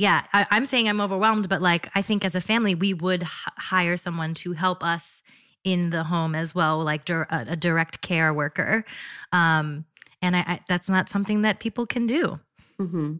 yeah, 0.00 0.24
I, 0.32 0.46
am 0.50 0.64
saying 0.64 0.88
I'm 0.88 0.98
overwhelmed, 0.98 1.50
but 1.50 1.60
like 1.60 1.90
I 1.94 2.00
think 2.00 2.24
as 2.24 2.34
a 2.34 2.40
family, 2.40 2.74
we 2.74 2.94
would 2.94 3.24
h- 3.24 3.28
hire 3.58 3.98
someone 3.98 4.32
to 4.36 4.54
help 4.54 4.82
us 4.82 5.22
in 5.62 5.90
the 5.90 6.04
home 6.04 6.34
as 6.34 6.54
well, 6.54 6.82
like 6.82 7.10
a, 7.10 7.26
a, 7.30 7.54
direct 7.54 8.00
care 8.00 8.32
worker. 8.32 8.86
Um, 9.30 9.84
and 10.22 10.36
I, 10.36 10.40
I, 10.40 10.60
that's 10.68 10.88
not 10.88 11.10
something 11.10 11.42
that 11.42 11.60
people 11.60 11.84
can 11.84 12.06
do. 12.06 12.40
Mm-hmm. 12.80 13.16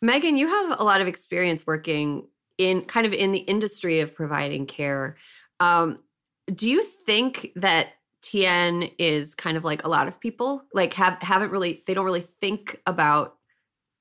Megan, 0.00 0.38
you 0.38 0.48
have 0.48 0.80
a 0.80 0.82
lot 0.82 1.02
of 1.02 1.08
experience 1.08 1.66
working 1.66 2.26
in 2.58 2.82
kind 2.82 3.06
of 3.06 3.12
in 3.12 3.32
the 3.32 3.40
industry 3.40 4.00
of 4.00 4.14
providing 4.14 4.66
care. 4.66 5.16
Um, 5.60 5.98
do 6.52 6.68
you 6.68 6.82
think 6.82 7.52
that 7.56 7.88
Tien 8.22 8.90
is 8.98 9.34
kind 9.34 9.56
of 9.56 9.64
like 9.64 9.84
a 9.84 9.88
lot 9.88 10.08
of 10.08 10.20
people, 10.20 10.64
like 10.72 10.94
have 10.94 11.20
haven't 11.22 11.50
really 11.50 11.82
they 11.86 11.94
don't 11.94 12.04
really 12.04 12.26
think 12.40 12.80
about 12.86 13.36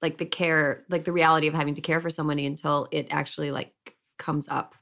like 0.02 0.18
the 0.18 0.26
care 0.26 0.84
like 0.90 1.06
the 1.06 1.12
reality 1.12 1.48
of 1.48 1.54
having 1.54 1.74
to 1.76 1.82
care 1.82 2.02
for 2.02 2.10
somebody 2.10 2.46
until 2.46 2.88
it 2.92 3.08
actually 3.10 3.52
like 3.52 3.96
comes 4.18 4.48
up 4.48 4.76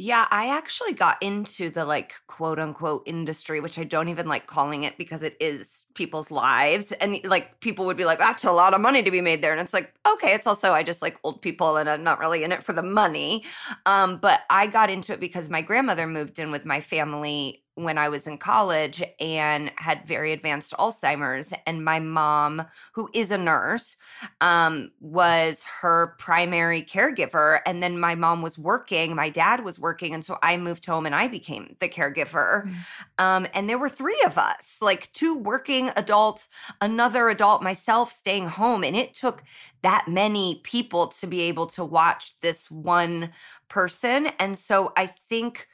yeah, 0.00 0.26
I 0.30 0.56
actually 0.56 0.94
got 0.94 1.22
into 1.22 1.68
the 1.68 1.84
like 1.84 2.14
quote 2.26 2.58
unquote 2.58 3.02
industry, 3.04 3.60
which 3.60 3.78
I 3.78 3.84
don't 3.84 4.08
even 4.08 4.26
like 4.26 4.46
calling 4.46 4.84
it 4.84 4.96
because 4.96 5.22
it 5.22 5.36
is 5.38 5.84
people's 5.92 6.30
lives. 6.30 6.90
And 6.92 7.20
like 7.22 7.60
people 7.60 7.84
would 7.84 7.98
be 7.98 8.06
like, 8.06 8.18
that's 8.18 8.44
a 8.44 8.52
lot 8.52 8.72
of 8.72 8.80
money 8.80 9.02
to 9.02 9.10
be 9.10 9.20
made 9.20 9.42
there. 9.42 9.52
And 9.52 9.60
it's 9.60 9.74
like, 9.74 9.92
okay, 10.08 10.32
it's 10.32 10.46
also, 10.46 10.72
I 10.72 10.82
just 10.82 11.02
like 11.02 11.18
old 11.22 11.42
people 11.42 11.76
and 11.76 11.86
I'm 11.86 12.02
not 12.02 12.18
really 12.18 12.42
in 12.42 12.50
it 12.50 12.62
for 12.62 12.72
the 12.72 12.82
money. 12.82 13.44
Um, 13.84 14.16
but 14.16 14.40
I 14.48 14.68
got 14.68 14.88
into 14.88 15.12
it 15.12 15.20
because 15.20 15.50
my 15.50 15.60
grandmother 15.60 16.06
moved 16.06 16.38
in 16.38 16.50
with 16.50 16.64
my 16.64 16.80
family 16.80 17.62
when 17.74 17.98
I 17.98 18.08
was 18.08 18.26
in 18.26 18.38
college 18.38 19.02
and 19.18 19.70
had 19.76 20.06
very 20.06 20.32
advanced 20.32 20.72
Alzheimer's. 20.72 21.52
And 21.66 21.84
my 21.84 21.98
mom, 21.98 22.64
who 22.92 23.08
is 23.14 23.30
a 23.30 23.38
nurse, 23.38 23.96
um, 24.40 24.90
was 25.00 25.64
her 25.80 26.14
primary 26.18 26.82
caregiver. 26.82 27.60
And 27.64 27.82
then 27.82 27.98
my 27.98 28.14
mom 28.14 28.42
was 28.42 28.58
working, 28.58 29.14
my 29.14 29.30
dad 29.30 29.64
was 29.64 29.78
working. 29.78 30.14
And 30.14 30.24
so 30.24 30.38
I 30.42 30.56
moved 30.56 30.84
home 30.84 31.06
and 31.06 31.14
I 31.14 31.28
became 31.28 31.76
the 31.80 31.88
caregiver. 31.88 32.66
Mm. 32.66 32.74
Um, 33.18 33.46
and 33.54 33.68
there 33.68 33.78
were 33.78 33.88
three 33.88 34.20
of 34.26 34.36
us, 34.36 34.78
like 34.80 35.12
two 35.12 35.34
working 35.36 35.90
adults, 35.96 36.48
another 36.80 37.28
adult, 37.28 37.62
myself 37.62 38.12
staying 38.12 38.48
home. 38.48 38.84
And 38.84 38.96
it 38.96 39.14
took 39.14 39.42
that 39.82 40.06
many 40.08 40.60
people 40.62 41.06
to 41.06 41.26
be 41.26 41.42
able 41.42 41.66
to 41.68 41.84
watch 41.84 42.34
this 42.42 42.70
one 42.70 43.30
person. 43.68 44.26
And 44.38 44.58
so 44.58 44.92
I 44.96 45.06
think 45.06 45.68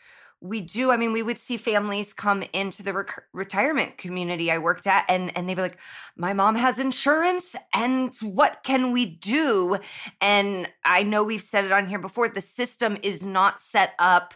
we 0.49 0.61
do. 0.61 0.91
I 0.91 0.97
mean, 0.97 1.13
we 1.13 1.23
would 1.23 1.39
see 1.39 1.57
families 1.57 2.13
come 2.13 2.43
into 2.53 2.83
the 2.83 2.93
rec- 2.93 3.25
retirement 3.33 3.99
community 3.99 4.51
I 4.51 4.59
worked 4.59 4.87
at, 4.87 5.05
and 5.09 5.37
and 5.37 5.49
they'd 5.49 5.55
be 5.55 5.63
like, 5.63 5.79
"My 6.17 6.33
mom 6.33 6.55
has 6.55 6.79
insurance, 6.79 7.57
and 7.75 8.15
what 8.21 8.63
can 8.63 8.93
we 8.93 9.07
do?" 9.07 9.79
And 10.21 10.69
I 10.85 11.03
know 11.03 11.25
we've 11.25 11.43
said 11.43 11.65
it 11.65 11.73
on 11.73 11.89
here 11.89 11.99
before. 11.99 12.29
The 12.29 12.41
system 12.41 12.97
is 13.03 13.25
not 13.25 13.61
set 13.61 13.95
up 13.99 14.35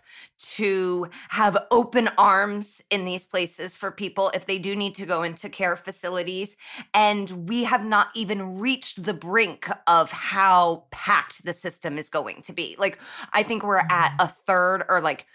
to 0.56 1.08
have 1.28 1.56
open 1.70 2.08
arms 2.16 2.82
in 2.90 3.04
these 3.04 3.24
places 3.24 3.76
for 3.76 3.90
people 3.90 4.30
if 4.34 4.46
they 4.46 4.58
do 4.58 4.74
need 4.74 4.94
to 4.94 5.06
go 5.06 5.22
into 5.22 5.48
care 5.48 5.76
facilities, 5.76 6.56
and 6.94 7.48
we 7.48 7.64
have 7.64 7.84
not 7.84 8.08
even 8.14 8.58
reached 8.58 9.02
the 9.02 9.14
brink 9.14 9.68
of 9.86 10.10
how 10.10 10.84
packed 10.90 11.44
the 11.44 11.52
system 11.52 11.98
is 11.98 12.08
going 12.08 12.42
to 12.42 12.52
be. 12.52 12.74
Like, 12.78 12.98
I 13.32 13.42
think 13.42 13.62
we're 13.62 13.78
at 13.78 14.14
a 14.18 14.28
third 14.28 14.84
or 14.88 15.00
like 15.00 15.26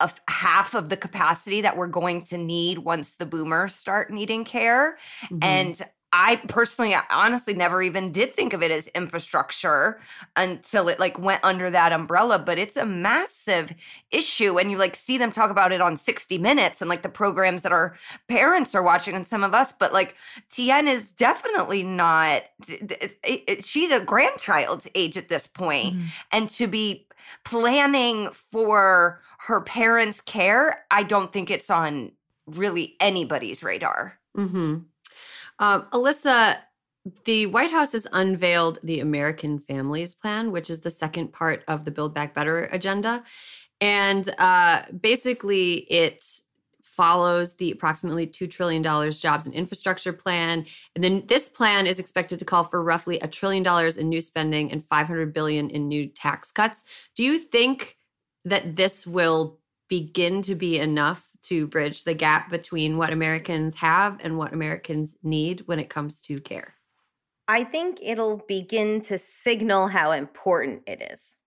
a 0.00 0.10
half 0.28 0.74
of 0.74 0.88
the 0.88 0.96
capacity 0.96 1.60
that 1.60 1.76
we're 1.76 1.86
going 1.88 2.22
to 2.26 2.38
need 2.38 2.78
once 2.78 3.10
the 3.10 3.26
boomers 3.26 3.74
start 3.74 4.10
needing 4.10 4.44
care. 4.44 4.98
Mm-hmm. 5.24 5.38
And 5.42 5.82
I 6.10 6.36
personally 6.36 6.96
honestly 7.10 7.52
never 7.52 7.82
even 7.82 8.12
did 8.12 8.34
think 8.34 8.54
of 8.54 8.62
it 8.62 8.70
as 8.70 8.86
infrastructure 8.88 10.00
until 10.36 10.88
it 10.88 10.98
like 10.98 11.18
went 11.18 11.44
under 11.44 11.68
that 11.68 11.92
umbrella, 11.92 12.38
but 12.38 12.58
it's 12.58 12.78
a 12.78 12.86
massive 12.86 13.74
issue 14.10 14.58
and 14.58 14.70
you 14.70 14.78
like 14.78 14.96
see 14.96 15.18
them 15.18 15.32
talk 15.32 15.50
about 15.50 15.70
it 15.70 15.82
on 15.82 15.98
60 15.98 16.38
minutes 16.38 16.80
and 16.80 16.88
like 16.88 17.02
the 17.02 17.10
programs 17.10 17.60
that 17.60 17.72
our 17.72 17.94
parents 18.26 18.74
are 18.74 18.82
watching 18.82 19.14
and 19.14 19.26
some 19.26 19.44
of 19.44 19.52
us, 19.52 19.74
but 19.78 19.92
like 19.92 20.16
Tien 20.50 20.88
is 20.88 21.12
definitely 21.12 21.82
not 21.82 22.44
she's 23.60 23.90
a 23.90 24.00
grandchild's 24.00 24.88
age 24.94 25.18
at 25.18 25.28
this 25.28 25.46
point. 25.46 25.94
Mm-hmm. 25.94 26.06
and 26.32 26.48
to 26.50 26.66
be 26.66 27.06
planning 27.44 28.30
for 28.32 29.22
her 29.40 29.60
parents' 29.60 30.20
care, 30.20 30.84
I 30.90 31.02
don't 31.02 31.32
think 31.32 31.50
it's 31.50 31.70
on 31.70 32.12
really 32.46 32.96
anybody's 33.00 33.62
radar. 33.62 34.18
Mm-hmm. 34.36 34.78
Uh, 35.58 35.82
Alyssa, 35.90 36.58
the 37.24 37.46
White 37.46 37.70
House 37.70 37.92
has 37.92 38.06
unveiled 38.12 38.78
the 38.82 39.00
American 39.00 39.58
Families 39.58 40.14
Plan, 40.14 40.50
which 40.52 40.70
is 40.70 40.80
the 40.80 40.90
second 40.90 41.32
part 41.32 41.64
of 41.68 41.84
the 41.84 41.90
Build 41.90 42.14
Back 42.14 42.34
Better 42.34 42.64
agenda. 42.66 43.24
And 43.80 44.28
uh, 44.38 44.82
basically, 45.00 45.74
it 45.90 46.24
follows 46.98 47.54
the 47.54 47.70
approximately 47.70 48.26
$2 48.26 48.50
trillion 48.50 48.82
jobs 48.82 49.46
and 49.46 49.54
infrastructure 49.54 50.12
plan. 50.12 50.66
And 50.96 51.04
then 51.04 51.22
this 51.28 51.48
plan 51.48 51.86
is 51.86 52.00
expected 52.00 52.40
to 52.40 52.44
call 52.44 52.64
for 52.64 52.82
roughly 52.82 53.20
a 53.20 53.28
trillion 53.28 53.62
dollars 53.62 53.96
in 53.96 54.08
new 54.08 54.20
spending 54.20 54.72
and 54.72 54.82
500 54.82 55.32
billion 55.32 55.70
in 55.70 55.86
new 55.86 56.08
tax 56.08 56.50
cuts. 56.50 56.84
Do 57.14 57.22
you 57.22 57.38
think 57.38 57.96
that 58.44 58.74
this 58.74 59.06
will 59.06 59.60
begin 59.88 60.42
to 60.42 60.56
be 60.56 60.76
enough 60.80 61.30
to 61.42 61.68
bridge 61.68 62.02
the 62.02 62.14
gap 62.14 62.50
between 62.50 62.98
what 62.98 63.12
Americans 63.12 63.76
have 63.76 64.18
and 64.24 64.36
what 64.36 64.52
Americans 64.52 65.16
need 65.22 65.60
when 65.66 65.78
it 65.78 65.88
comes 65.88 66.20
to 66.22 66.40
care? 66.40 66.74
I 67.46 67.62
think 67.62 68.00
it'll 68.02 68.42
begin 68.48 69.02
to 69.02 69.18
signal 69.18 69.86
how 69.86 70.10
important 70.10 70.82
it 70.88 71.00
is. 71.12 71.37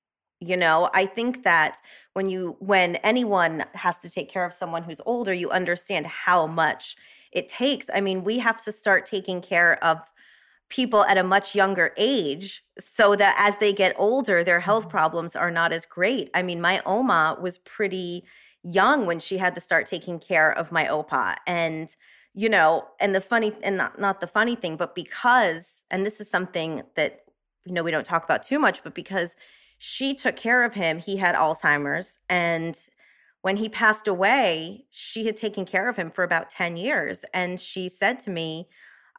You 0.44 0.58
know, 0.58 0.89
I 0.94 1.06
think 1.06 1.44
that 1.44 1.80
when 2.14 2.28
you 2.28 2.58
when 2.60 2.96
anyone 2.98 3.64
has 3.76 4.00
to 4.00 4.10
take 4.10 4.30
care 4.30 4.44
of 4.44 4.54
someone 4.54 4.84
who's 4.84 5.00
older, 5.06 5.34
you 5.34 5.52
understand 5.52 6.08
how 6.08 6.48
much 6.48 6.96
it 7.32 7.48
takes. 7.48 7.89
I 7.94 8.02
mean, 8.02 8.24
we 8.24 8.39
have 8.39 8.62
to 8.64 8.72
start 8.72 9.06
taking 9.06 9.39
care 9.39 9.82
of 9.84 10.12
people 10.72 11.04
at 11.04 11.18
a 11.18 11.24
much 11.24 11.54
younger 11.54 11.94
age 11.98 12.64
so 12.80 13.16
that 13.16 13.36
as 13.38 13.58
they 13.58 13.74
get 13.74 13.94
older 13.98 14.44
their 14.44 14.62
health 14.62 14.84
mm-hmm. 14.84 14.98
problems 14.98 15.36
are 15.36 15.52
not 15.52 15.74
as 15.74 15.86
great 15.86 16.30
i 16.34 16.42
mean 16.42 16.62
my 16.62 16.82
oma 16.86 17.38
was 17.42 17.58
pretty 17.60 18.24
young 18.64 19.06
when 19.06 19.20
she 19.20 19.38
had 19.38 19.54
to 19.54 19.62
start 19.62 19.86
taking 19.86 20.18
care 20.18 20.58
of 20.58 20.72
my 20.72 20.86
opa 20.86 21.36
and 21.46 21.98
you 22.34 22.48
know 22.48 22.88
and 23.02 23.14
the 23.14 23.20
funny 23.20 23.52
and 23.62 23.76
not, 23.76 24.00
not 24.00 24.22
the 24.22 24.28
funny 24.28 24.56
thing 24.56 24.78
but 24.78 24.96
because 24.96 25.84
and 25.92 26.06
this 26.06 26.22
is 26.22 26.30
something 26.30 26.82
that 26.96 27.26
you 27.66 27.74
know 27.74 27.84
we 27.84 27.92
don't 27.92 28.06
talk 28.06 28.24
about 28.24 28.42
too 28.42 28.58
much 28.58 28.82
but 28.82 28.96
because 28.96 29.36
she 29.84 30.14
took 30.14 30.36
care 30.36 30.62
of 30.62 30.76
him 30.76 31.00
he 31.00 31.18
had 31.18 31.34
alzheimer's 31.34 32.20
and 32.30 32.88
when 33.42 33.58
he 33.58 33.68
passed 33.68 34.08
away 34.08 34.86
she 34.92 35.26
had 35.26 35.36
taken 35.36 35.66
care 35.66 35.90
of 35.90 35.96
him 35.96 36.12
for 36.12 36.24
about 36.24 36.52
10 36.52 36.78
years 36.78 37.26
and 37.34 37.60
she 37.60 37.90
said 37.90 38.20
to 38.20 38.30
me 38.30 38.70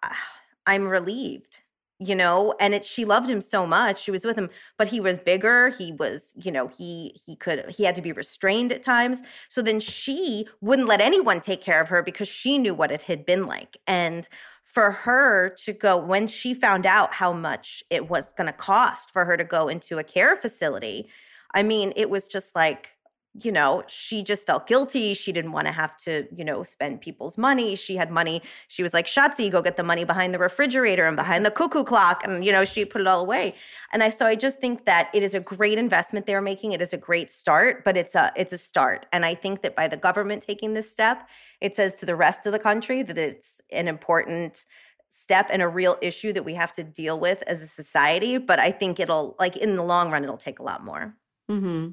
ah, 0.05 0.17
I'm 0.65 0.87
relieved 0.87 1.65
you 1.99 2.15
know 2.15 2.55
and 2.61 2.75
it 2.75 2.85
she 2.85 3.05
loved 3.05 3.29
him 3.29 3.41
so 3.41 3.67
much 3.67 4.01
she 4.01 4.13
was 4.13 4.25
with 4.25 4.39
him 4.39 4.51
but 4.79 4.87
he 4.87 5.01
was 5.01 5.19
bigger 5.19 5.71
he 5.71 5.95
was 5.95 6.33
you 6.41 6.53
know 6.53 6.69
he 6.69 7.21
he 7.27 7.35
could 7.35 7.65
he 7.69 7.83
had 7.83 7.97
to 7.97 8.03
be 8.03 8.13
restrained 8.13 8.71
at 8.71 8.85
times 8.85 9.21
so 9.49 9.63
then 9.63 9.81
she 9.81 10.47
wouldn't 10.61 10.89
let 10.89 11.01
anyone 11.01 11.41
take 11.41 11.61
care 11.61 11.83
of 11.83 11.89
her 11.89 12.05
because 12.05 12.29
she 12.29 12.57
knew 12.57 12.73
what 12.73 12.93
it 12.93 13.03
had 13.03 13.27
been 13.27 13.47
like 13.47 13.77
and 13.89 14.29
for 14.65 14.91
her 14.91 15.55
to 15.65 15.73
go 15.73 15.97
when 15.97 16.27
she 16.27 16.55
found 16.55 16.87
out 16.87 17.15
how 17.15 17.33
much 17.33 17.83
it 17.91 18.09
was 18.09 18.33
going 18.33 18.47
to 18.47 18.53
cost 18.53 19.11
for 19.11 19.25
her 19.25 19.37
to 19.37 19.45
go 19.45 19.69
into 19.69 19.99
a 19.99 20.05
care 20.05 20.37
facility 20.37 21.09
i 21.55 21.63
mean 21.63 21.93
it 21.97 22.09
was 22.09 22.27
just 22.27 22.55
like 22.55 22.97
you 23.35 23.51
know, 23.51 23.83
she 23.87 24.23
just 24.23 24.47
felt 24.47 24.67
guilty. 24.67 25.15
She 25.15 25.33
didn't 25.33 25.53
want 25.53 25.67
to 25.67 25.73
have 25.73 25.97
to, 25.99 26.27
you 26.37 26.45
know, 26.45 26.63
spend 26.63 27.01
people's 27.01 27.39
money. 27.39 27.75
She 27.77 27.97
had 27.97 28.11
money. 28.11 28.43
She 28.69 28.83
was 28.83 28.93
like, 28.93 29.07
Schatzi, 29.07 29.51
go 29.51 29.63
get 29.63 29.79
the 29.79 29.83
money 29.83 30.05
behind 30.05 30.35
the 30.35 30.39
refrigerator 30.39 31.07
and 31.07 31.17
behind 31.17 31.47
the 31.47 31.51
cuckoo 31.51 31.83
clock. 31.83 32.23
And, 32.25 32.45
you 32.45 32.53
know, 32.53 32.67
she 32.67 32.85
put 32.85 33.01
it 33.01 33.07
all 33.07 33.21
away. 33.21 33.55
And 33.93 34.03
I 34.03 34.11
so 34.11 34.27
I 34.27 34.35
just 34.35 34.61
think 34.61 34.85
that 34.85 35.11
it 35.15 35.23
is 35.23 35.35
a 35.35 35.41
great 35.41 35.79
investment 35.79 36.27
they're 36.27 36.43
making. 36.43 36.73
It 36.73 36.83
is 36.83 36.93
a 36.93 36.99
great 36.99 37.31
start, 37.31 37.85
but 37.85 37.97
it's 37.97 38.15
a 38.15 38.33
it's 38.37 38.53
a 38.53 38.59
start. 38.59 39.07
And 39.13 39.25
I 39.25 39.35
think 39.35 39.63
that 39.63 39.75
by 39.75 39.89
the 39.89 39.97
government 39.97 40.43
taking 40.43 40.75
this 40.75 40.93
step, 40.93 41.27
it 41.63 41.75
says 41.75 41.97
to 41.97 42.07
the 42.07 42.17
rest 42.17 42.45
of 42.45 42.53
the 42.53 42.59
country 42.59 43.03
that 43.03 43.17
it's 43.17 43.63
an 43.73 43.89
important 43.89 44.67
step 45.09 45.49
and 45.51 45.63
a 45.63 45.69
real 45.69 45.97
issue 46.03 46.33
that 46.35 46.45
we 46.45 46.55
have 46.55 46.73
to 46.73 46.85
deal 46.85 47.19
with 47.19 47.43
as 47.47 47.63
a 47.63 47.67
society. 47.67 48.37
But 48.37 48.59
I 48.61 48.73
think 48.73 49.01
it'll 49.01 49.37
like 49.39 49.57
in 49.57 49.77
the 49.77 49.85
long 49.85 50.11
run, 50.11 50.23
it'll 50.23 50.37
take 50.37 50.59
a 50.59 50.63
lot 50.63 50.85
more. 50.85 51.17
Mm-hmm. 51.53 51.91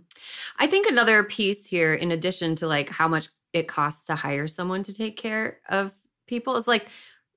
I 0.58 0.68
think 0.68 0.88
another 0.88 1.24
piece 1.24 1.66
here, 1.66 1.94
in 1.94 2.12
addition 2.12 2.56
to 2.58 2.68
like 2.68 2.90
how 2.90 3.08
much 3.08 3.30
it 3.54 3.68
costs 3.68 4.06
to 4.08 4.16
hire 4.16 4.48
someone 4.48 4.84
to 4.84 4.94
take 4.94 5.18
care 5.18 5.60
of 5.70 5.94
people, 6.28 6.56
is 6.56 6.68
like, 6.68 6.88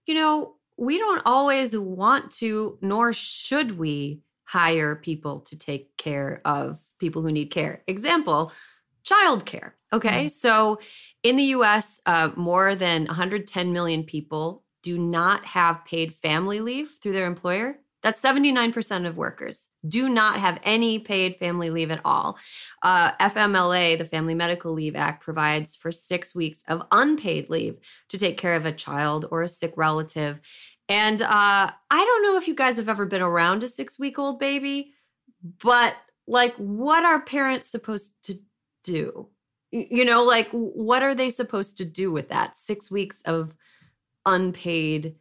you 0.07 0.15
know, 0.15 0.55
we 0.77 0.99
don't 0.99 1.23
always 1.25 1.77
want 1.77 2.31
to, 2.33 2.79
nor 2.81 3.13
should 3.13 3.79
we 3.79 4.23
hire 4.45 4.97
people 4.97 5.41
to 5.41 5.57
take 5.57 5.97
care 5.97 6.41
of 6.45 6.79
people 6.99 7.23
who 7.23 7.33
need 7.33 7.51
care. 7.51 7.83
Example, 7.87 8.53
childcare. 9.05 9.73
Okay. 9.93 10.27
Mm-hmm. 10.27 10.29
So 10.29 10.79
in 11.23 11.37
the 11.37 11.45
US, 11.57 12.01
uh, 12.07 12.31
more 12.37 12.75
than 12.75 13.07
110 13.07 13.73
million 13.73 14.05
people 14.05 14.65
do 14.83 14.99
not 14.99 15.45
have 15.45 15.85
paid 15.85 16.13
family 16.13 16.61
leave 16.61 16.91
through 17.01 17.13
their 17.13 17.27
employer. 17.27 17.79
That's 18.03 18.21
79% 18.21 19.07
of 19.07 19.17
workers 19.17 19.69
do 19.87 20.09
not 20.09 20.39
have 20.39 20.61
any 20.65 20.99
paid 20.99 21.37
family 21.37 21.71
leave 21.71 21.91
at 21.91 22.01
all. 22.05 22.37
Uh, 22.83 23.13
FMLA, 23.13 23.97
the 23.97 24.05
Family 24.05 24.35
Medical 24.35 24.73
Leave 24.73 24.97
Act, 24.97 25.23
provides 25.23 25.77
for 25.77 25.93
six 25.93 26.35
weeks 26.35 26.65
of 26.67 26.85
unpaid 26.91 27.49
leave 27.49 27.79
to 28.09 28.19
take 28.19 28.39
care 28.39 28.57
of 28.57 28.67
a 28.67 28.73
child 28.73 29.27
or 29.31 29.43
a 29.43 29.49
sick 29.49 29.75
relative. 29.77 30.41
And 30.89 31.23
uh, 31.23 31.71
I 31.91 32.05
don't 32.05 32.23
know 32.25 32.37
if 32.37 32.49
you 32.49 32.55
guys 32.55 32.77
have 32.77 32.89
ever 32.89 33.07
been 33.07 33.23
around 33.23 33.63
a 33.63 33.69
six 33.69 33.99
week 33.99 34.19
old 34.19 34.41
baby, 34.41 34.95
but 35.63 35.95
like, 36.27 36.55
what 36.57 37.05
are 37.05 37.21
parents 37.21 37.69
supposed 37.69 38.15
to 38.25 38.39
do? 38.83 39.29
You 39.71 40.05
know, 40.05 40.25
like, 40.25 40.49
what 40.51 41.03
are 41.03 41.15
they 41.15 41.31
supposed 41.31 41.79
to 41.79 41.85
do 41.85 42.13
with 42.13 42.29
that 42.29 42.57
six 42.57 42.91
weeks 42.91 43.23
of 43.23 43.57
unpaid 44.27 45.15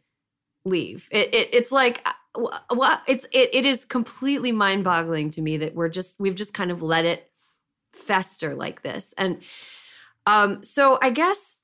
leave? 0.64 1.08
It, 1.10 1.34
it, 1.34 1.48
it's 1.52 1.72
like, 1.72 2.06
well 2.34 3.00
it's 3.06 3.26
it, 3.32 3.50
it 3.52 3.64
is 3.66 3.84
completely 3.84 4.52
mind-boggling 4.52 5.30
to 5.30 5.42
me 5.42 5.56
that 5.58 5.74
we're 5.74 5.88
just 5.88 6.18
we've 6.18 6.34
just 6.34 6.54
kind 6.54 6.70
of 6.70 6.82
let 6.82 7.04
it 7.04 7.30
fester 7.92 8.54
like 8.54 8.82
this. 8.82 9.12
And 9.18 9.42
um 10.26 10.62
so 10.62 10.98
i 11.02 11.10
guess 11.10 11.56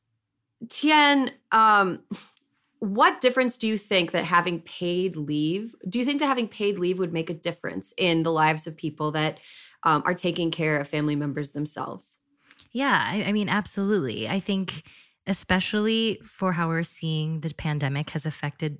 tien 0.68 1.30
um 1.52 2.00
what 2.80 3.20
difference 3.20 3.56
do 3.56 3.66
you 3.66 3.78
think 3.78 4.12
that 4.12 4.24
having 4.24 4.60
paid 4.60 5.16
leave 5.16 5.74
do 5.88 5.98
you 5.98 6.04
think 6.04 6.20
that 6.20 6.26
having 6.26 6.48
paid 6.48 6.78
leave 6.78 6.98
would 6.98 7.12
make 7.12 7.30
a 7.30 7.34
difference 7.34 7.92
in 7.96 8.22
the 8.22 8.32
lives 8.32 8.66
of 8.66 8.76
people 8.76 9.10
that 9.12 9.38
um, 9.84 10.02
are 10.04 10.14
taking 10.14 10.50
care 10.50 10.78
of 10.78 10.88
family 10.88 11.14
members 11.14 11.50
themselves? 11.50 12.18
Yeah 12.72 13.06
I, 13.10 13.24
I 13.24 13.32
mean 13.32 13.48
absolutely. 13.48 14.28
I 14.28 14.40
think 14.40 14.82
especially 15.26 16.20
for 16.24 16.52
how 16.52 16.68
we're 16.68 16.82
seeing 16.82 17.40
the 17.40 17.52
pandemic 17.54 18.10
has 18.10 18.26
affected 18.26 18.78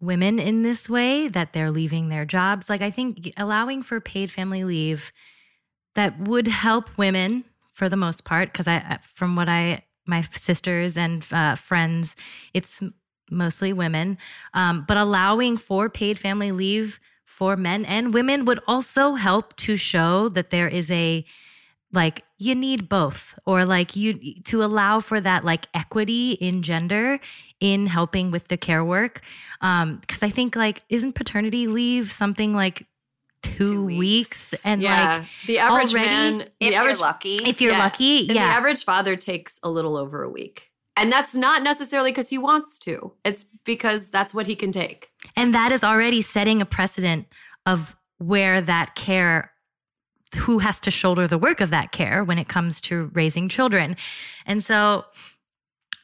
women 0.00 0.38
in 0.38 0.62
this 0.62 0.88
way 0.88 1.28
that 1.28 1.52
they're 1.52 1.70
leaving 1.70 2.08
their 2.08 2.24
jobs. 2.24 2.68
Like, 2.68 2.82
I 2.82 2.90
think 2.90 3.32
allowing 3.36 3.82
for 3.82 4.00
paid 4.00 4.30
family 4.30 4.64
leave 4.64 5.12
that 5.94 6.18
would 6.18 6.48
help 6.48 6.98
women 6.98 7.44
for 7.72 7.88
the 7.88 7.96
most 7.96 8.24
part, 8.24 8.52
because 8.52 8.68
I, 8.68 8.98
from 9.14 9.36
what 9.36 9.48
I, 9.48 9.84
my 10.06 10.26
sisters 10.36 10.96
and 10.96 11.24
uh, 11.32 11.56
friends, 11.56 12.14
it's 12.52 12.80
mostly 13.30 13.72
women. 13.72 14.18
Um, 14.52 14.84
but 14.86 14.96
allowing 14.96 15.56
for 15.56 15.88
paid 15.88 16.18
family 16.18 16.52
leave 16.52 17.00
for 17.24 17.56
men 17.56 17.84
and 17.84 18.14
women 18.14 18.44
would 18.44 18.60
also 18.68 19.14
help 19.14 19.56
to 19.56 19.76
show 19.76 20.28
that 20.28 20.50
there 20.50 20.68
is 20.68 20.90
a 20.90 21.24
like 21.94 22.22
you 22.38 22.54
need 22.54 22.88
both 22.88 23.34
or 23.46 23.64
like 23.64 23.94
you 23.96 24.14
to 24.44 24.62
allow 24.62 25.00
for 25.00 25.20
that 25.20 25.44
like 25.44 25.66
equity 25.74 26.32
in 26.32 26.62
gender 26.62 27.18
in 27.60 27.86
helping 27.86 28.30
with 28.30 28.48
the 28.48 28.56
care 28.56 28.84
work 28.84 29.20
um 29.60 29.98
because 30.00 30.22
i 30.22 30.28
think 30.30 30.56
like 30.56 30.82
isn't 30.88 31.14
paternity 31.14 31.66
leave 31.66 32.12
something 32.12 32.52
like 32.54 32.86
two, 33.42 33.52
Two 33.58 33.84
weeks. 33.84 33.98
weeks. 33.98 34.54
and 34.64 34.80
yeah, 34.82 35.18
like 35.18 35.28
the 35.46 35.58
average 35.58 35.92
already- 35.94 36.08
man, 36.08 36.40
if 36.60 36.74
the 36.74 36.82
you're 36.82 36.96
lucky. 36.96 37.36
if 37.44 37.60
you're 37.60 37.72
Yeah. 37.72 37.78
lucky 37.78 38.20
and 38.20 38.30
the 38.30 38.38
average 38.38 38.84
father 38.84 39.16
takes 39.16 39.60
a 39.62 39.70
little 39.70 39.96
over 39.96 40.22
a 40.22 40.30
week. 40.30 40.70
And 40.96 41.12
that's 41.12 41.34
not 41.34 41.62
necessarily 41.62 42.10
because 42.12 42.28
he 42.30 42.38
wants 42.38 42.78
to. 42.80 43.12
It's 43.24 43.44
because 43.64 44.10
that's 44.10 44.32
what 44.32 44.46
he 44.46 44.54
can 44.54 44.70
take. 44.72 45.10
And 45.36 45.52
that 45.52 45.72
is 45.72 45.82
already 45.84 46.22
setting 46.22 46.62
a 46.62 46.64
precedent 46.64 47.26
of 47.66 47.96
where 48.18 48.60
that 48.62 48.94
care, 48.94 49.50
who 50.34 50.58
has 50.60 50.78
to 50.80 50.90
shoulder 50.90 51.26
the 51.26 51.38
work 51.38 51.60
of 51.60 51.70
that 51.70 51.92
care 51.92 52.22
when 52.24 52.38
it 52.38 52.48
comes 52.48 52.80
to 52.82 53.10
raising 53.14 53.48
children. 53.48 53.96
And 54.46 54.62
so, 54.62 55.04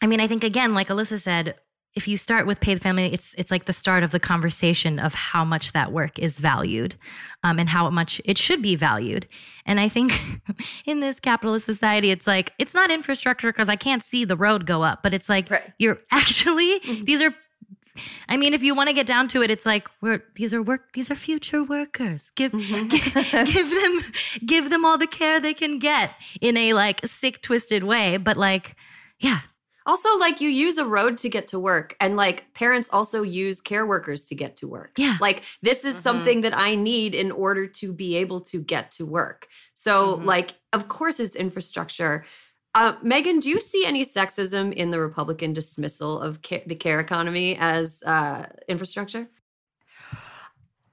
I 0.03 0.07
mean, 0.07 0.21
I 0.21 0.27
think 0.27 0.45
again, 0.45 0.75
like 0.75 0.89
Alyssa 0.89 1.21
said, 1.21 1.57
if 1.97 2.07
you 2.07 2.17
start 2.17 2.47
with 2.47 2.61
paid 2.61 2.81
family, 2.81 3.13
it's 3.13 3.35
it's 3.37 3.51
like 3.51 3.65
the 3.65 3.73
start 3.73 4.05
of 4.05 4.13
the 4.13 4.21
conversation 4.21 5.01
of 5.01 5.13
how 5.13 5.45
much 5.45 5.73
that 5.73 5.91
work 5.91 6.21
is 6.21 6.39
valued, 6.39 6.95
um, 7.43 7.59
and 7.59 7.69
how 7.69 7.91
much 7.91 8.21
it 8.25 8.39
should 8.39 8.63
be 8.63 8.77
valued. 8.77 9.27
And 9.67 9.81
I 9.81 9.89
think 9.89 10.13
in 10.87 11.01
this 11.01 11.19
capitalist 11.19 11.67
society, 11.67 12.13
it's 12.13 12.29
like 12.29 12.53
it's 12.61 12.75
not 12.75 12.93
infrastructure 12.93 13.49
because 13.53 13.69
I 13.69 13.75
can't 13.75 14.05
see 14.05 14.25
the 14.25 14.37
road 14.37 14.67
go 14.67 14.85
up, 14.85 15.03
but 15.03 15.13
it's 15.13 15.29
like 15.29 15.51
Right. 15.51 15.65
you're 15.79 15.99
actually 16.13 16.79
these 17.05 17.21
are 17.21 17.35
I 18.29 18.37
mean, 18.37 18.55
if 18.55 18.63
you 18.63 18.75
want 18.75 18.89
to 18.89 18.93
get 18.95 19.07
down 19.07 19.29
to 19.29 19.43
it, 19.43 19.51
it's 19.51 19.67
like 19.67 19.89
we're 20.01 20.23
these 20.37 20.53
are 20.55 20.63
work 20.63 20.93
these 20.95 21.11
are 21.11 21.17
future 21.17 21.63
workers. 21.65 22.31
Give 22.37 22.53
give, 22.53 23.15
give 23.55 23.71
them 23.71 24.03
give 24.47 24.71
them 24.71 24.85
all 24.85 24.99
the 24.99 25.07
care 25.07 25.41
they 25.41 25.55
can 25.55 25.79
get 25.79 26.11
in 26.41 26.57
a 26.57 26.73
like 26.75 27.01
sick, 27.07 27.43
twisted 27.43 27.85
way. 27.85 28.17
But 28.17 28.37
like, 28.37 28.77
yeah, 29.19 29.41
Also, 29.87 30.09
like 30.19 30.41
you 30.41 30.49
use 30.51 30.79
a 30.79 30.85
road 30.87 31.19
to 31.19 31.29
get 31.29 31.49
to 31.49 31.59
work, 31.59 31.97
and 32.01 32.15
like 32.17 32.53
parents 32.55 32.89
also 32.93 33.23
use 33.23 33.61
care 33.61 33.87
workers 33.87 34.25
to 34.25 34.35
get 34.35 34.57
to 34.57 34.69
work. 34.69 34.93
Yeah. 34.99 35.17
Like 35.21 35.43
this 35.63 35.85
is 35.85 35.97
Mhm. 35.97 36.03
something 36.03 36.41
that 36.43 36.57
I 36.57 36.75
need 36.77 37.15
in 37.15 37.33
order 37.33 37.67
to 37.81 37.93
be 37.93 38.17
able 38.17 38.41
to 38.53 38.61
get 38.61 38.91
to 38.99 39.07
work. 39.07 39.49
So, 39.75 40.19
Mhm. 40.19 40.27
like, 40.27 40.51
of 40.73 40.89
course, 40.89 41.19
it's 41.19 41.35
infrastructure. 41.35 42.25
Uh, 42.75 42.95
Megan, 43.03 43.41
do 43.41 43.49
you 43.49 43.59
see 43.59 43.85
any 43.85 44.05
sexism 44.05 44.73
in 44.73 44.91
the 44.91 45.01
Republican 45.01 45.53
dismissal 45.53 46.21
of 46.21 46.41
ca- 46.43 46.63
the 46.67 46.77
care 46.77 47.01
economy 47.01 47.57
as 47.59 48.03
uh, 48.07 48.47
infrastructure? 48.69 49.29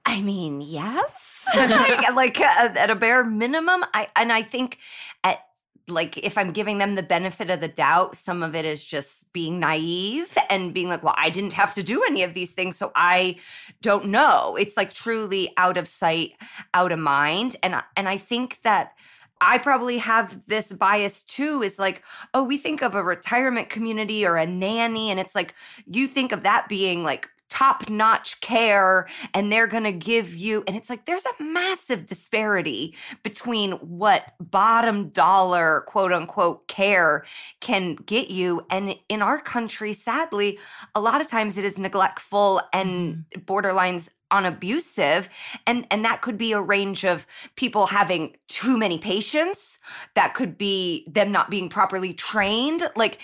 I 0.04 0.22
mean, 0.22 0.60
yes. 0.60 1.44
like, 1.56 2.14
like 2.14 2.40
uh, 2.40 2.70
at 2.76 2.90
a 2.90 2.94
bare 2.94 3.22
minimum, 3.24 3.84
I 3.92 4.08
and 4.16 4.32
I 4.32 4.42
think 4.42 4.78
at 5.22 5.40
like 5.86 6.18
if 6.18 6.36
I'm 6.38 6.52
giving 6.52 6.78
them 6.78 6.94
the 6.94 7.02
benefit 7.02 7.50
of 7.50 7.60
the 7.60 7.68
doubt, 7.68 8.16
some 8.16 8.42
of 8.42 8.54
it 8.54 8.64
is 8.64 8.82
just 8.82 9.30
being 9.32 9.60
naive 9.60 10.36
and 10.50 10.72
being 10.72 10.88
like, 10.88 11.02
well, 11.02 11.14
I 11.16 11.30
didn't 11.30 11.52
have 11.52 11.74
to 11.74 11.82
do 11.82 12.02
any 12.04 12.22
of 12.22 12.34
these 12.34 12.50
things, 12.50 12.78
so 12.78 12.90
I 12.94 13.36
don't 13.82 14.06
know. 14.06 14.56
It's 14.56 14.76
like 14.76 14.92
truly 14.92 15.52
out 15.56 15.76
of 15.76 15.86
sight, 15.86 16.32
out 16.74 16.90
of 16.90 16.98
mind, 16.98 17.56
and 17.62 17.76
and 17.96 18.08
I 18.08 18.16
think 18.16 18.60
that. 18.64 18.92
I 19.40 19.58
probably 19.58 19.98
have 19.98 20.46
this 20.46 20.72
bias 20.72 21.22
too 21.22 21.62
is 21.62 21.78
like, 21.78 22.02
oh, 22.34 22.42
we 22.42 22.58
think 22.58 22.82
of 22.82 22.94
a 22.94 23.02
retirement 23.02 23.68
community 23.68 24.26
or 24.26 24.36
a 24.36 24.46
nanny, 24.46 25.10
and 25.10 25.20
it's 25.20 25.34
like, 25.34 25.54
you 25.86 26.06
think 26.06 26.32
of 26.32 26.42
that 26.42 26.68
being 26.68 27.04
like 27.04 27.28
top 27.48 27.88
notch 27.88 28.40
care 28.40 29.08
and 29.32 29.50
they're 29.50 29.66
going 29.66 29.84
to 29.84 29.92
give 29.92 30.36
you 30.36 30.62
and 30.66 30.76
it's 30.76 30.90
like 30.90 31.06
there's 31.06 31.24
a 31.24 31.42
massive 31.42 32.04
disparity 32.04 32.94
between 33.22 33.72
what 33.72 34.34
bottom 34.38 35.08
dollar 35.10 35.82
quote 35.86 36.12
unquote 36.12 36.68
care 36.68 37.24
can 37.60 37.94
get 37.94 38.30
you 38.30 38.64
and 38.70 38.94
in 39.08 39.22
our 39.22 39.40
country 39.40 39.94
sadly 39.94 40.58
a 40.94 41.00
lot 41.00 41.20
of 41.20 41.28
times 41.28 41.56
it 41.56 41.64
is 41.64 41.78
neglectful 41.78 42.60
and 42.72 43.14
mm-hmm. 43.14 43.40
borderlines 43.40 44.10
on 44.30 44.44
abusive 44.44 45.28
and 45.66 45.86
and 45.90 46.04
that 46.04 46.22
could 46.22 46.38
be 46.38 46.52
a 46.52 46.60
range 46.60 47.04
of 47.04 47.26
people 47.56 47.86
having 47.86 48.36
too 48.48 48.78
many 48.78 48.98
patients. 48.98 49.78
That 50.14 50.34
could 50.34 50.58
be 50.58 51.06
them 51.10 51.32
not 51.32 51.50
being 51.50 51.68
properly 51.68 52.14
trained. 52.14 52.82
Like 52.96 53.18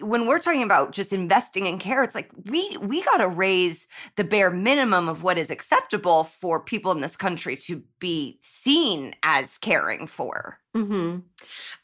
when 0.00 0.26
we're 0.26 0.38
talking 0.38 0.62
about 0.62 0.92
just 0.92 1.12
investing 1.12 1.66
in 1.66 1.78
care 1.78 2.02
it's 2.02 2.14
like 2.14 2.30
we 2.46 2.76
we 2.78 3.02
got 3.04 3.18
to 3.18 3.28
raise 3.28 3.86
the 4.16 4.24
bare 4.24 4.50
minimum 4.50 5.08
of 5.08 5.22
what 5.22 5.38
is 5.38 5.50
acceptable 5.50 6.24
for 6.24 6.58
people 6.58 6.90
in 6.92 7.00
this 7.00 7.16
country 7.16 7.56
to 7.56 7.82
be 7.98 8.38
seen 8.42 9.14
as 9.22 9.58
caring 9.58 10.06
for 10.06 10.59
hmm 10.74 11.18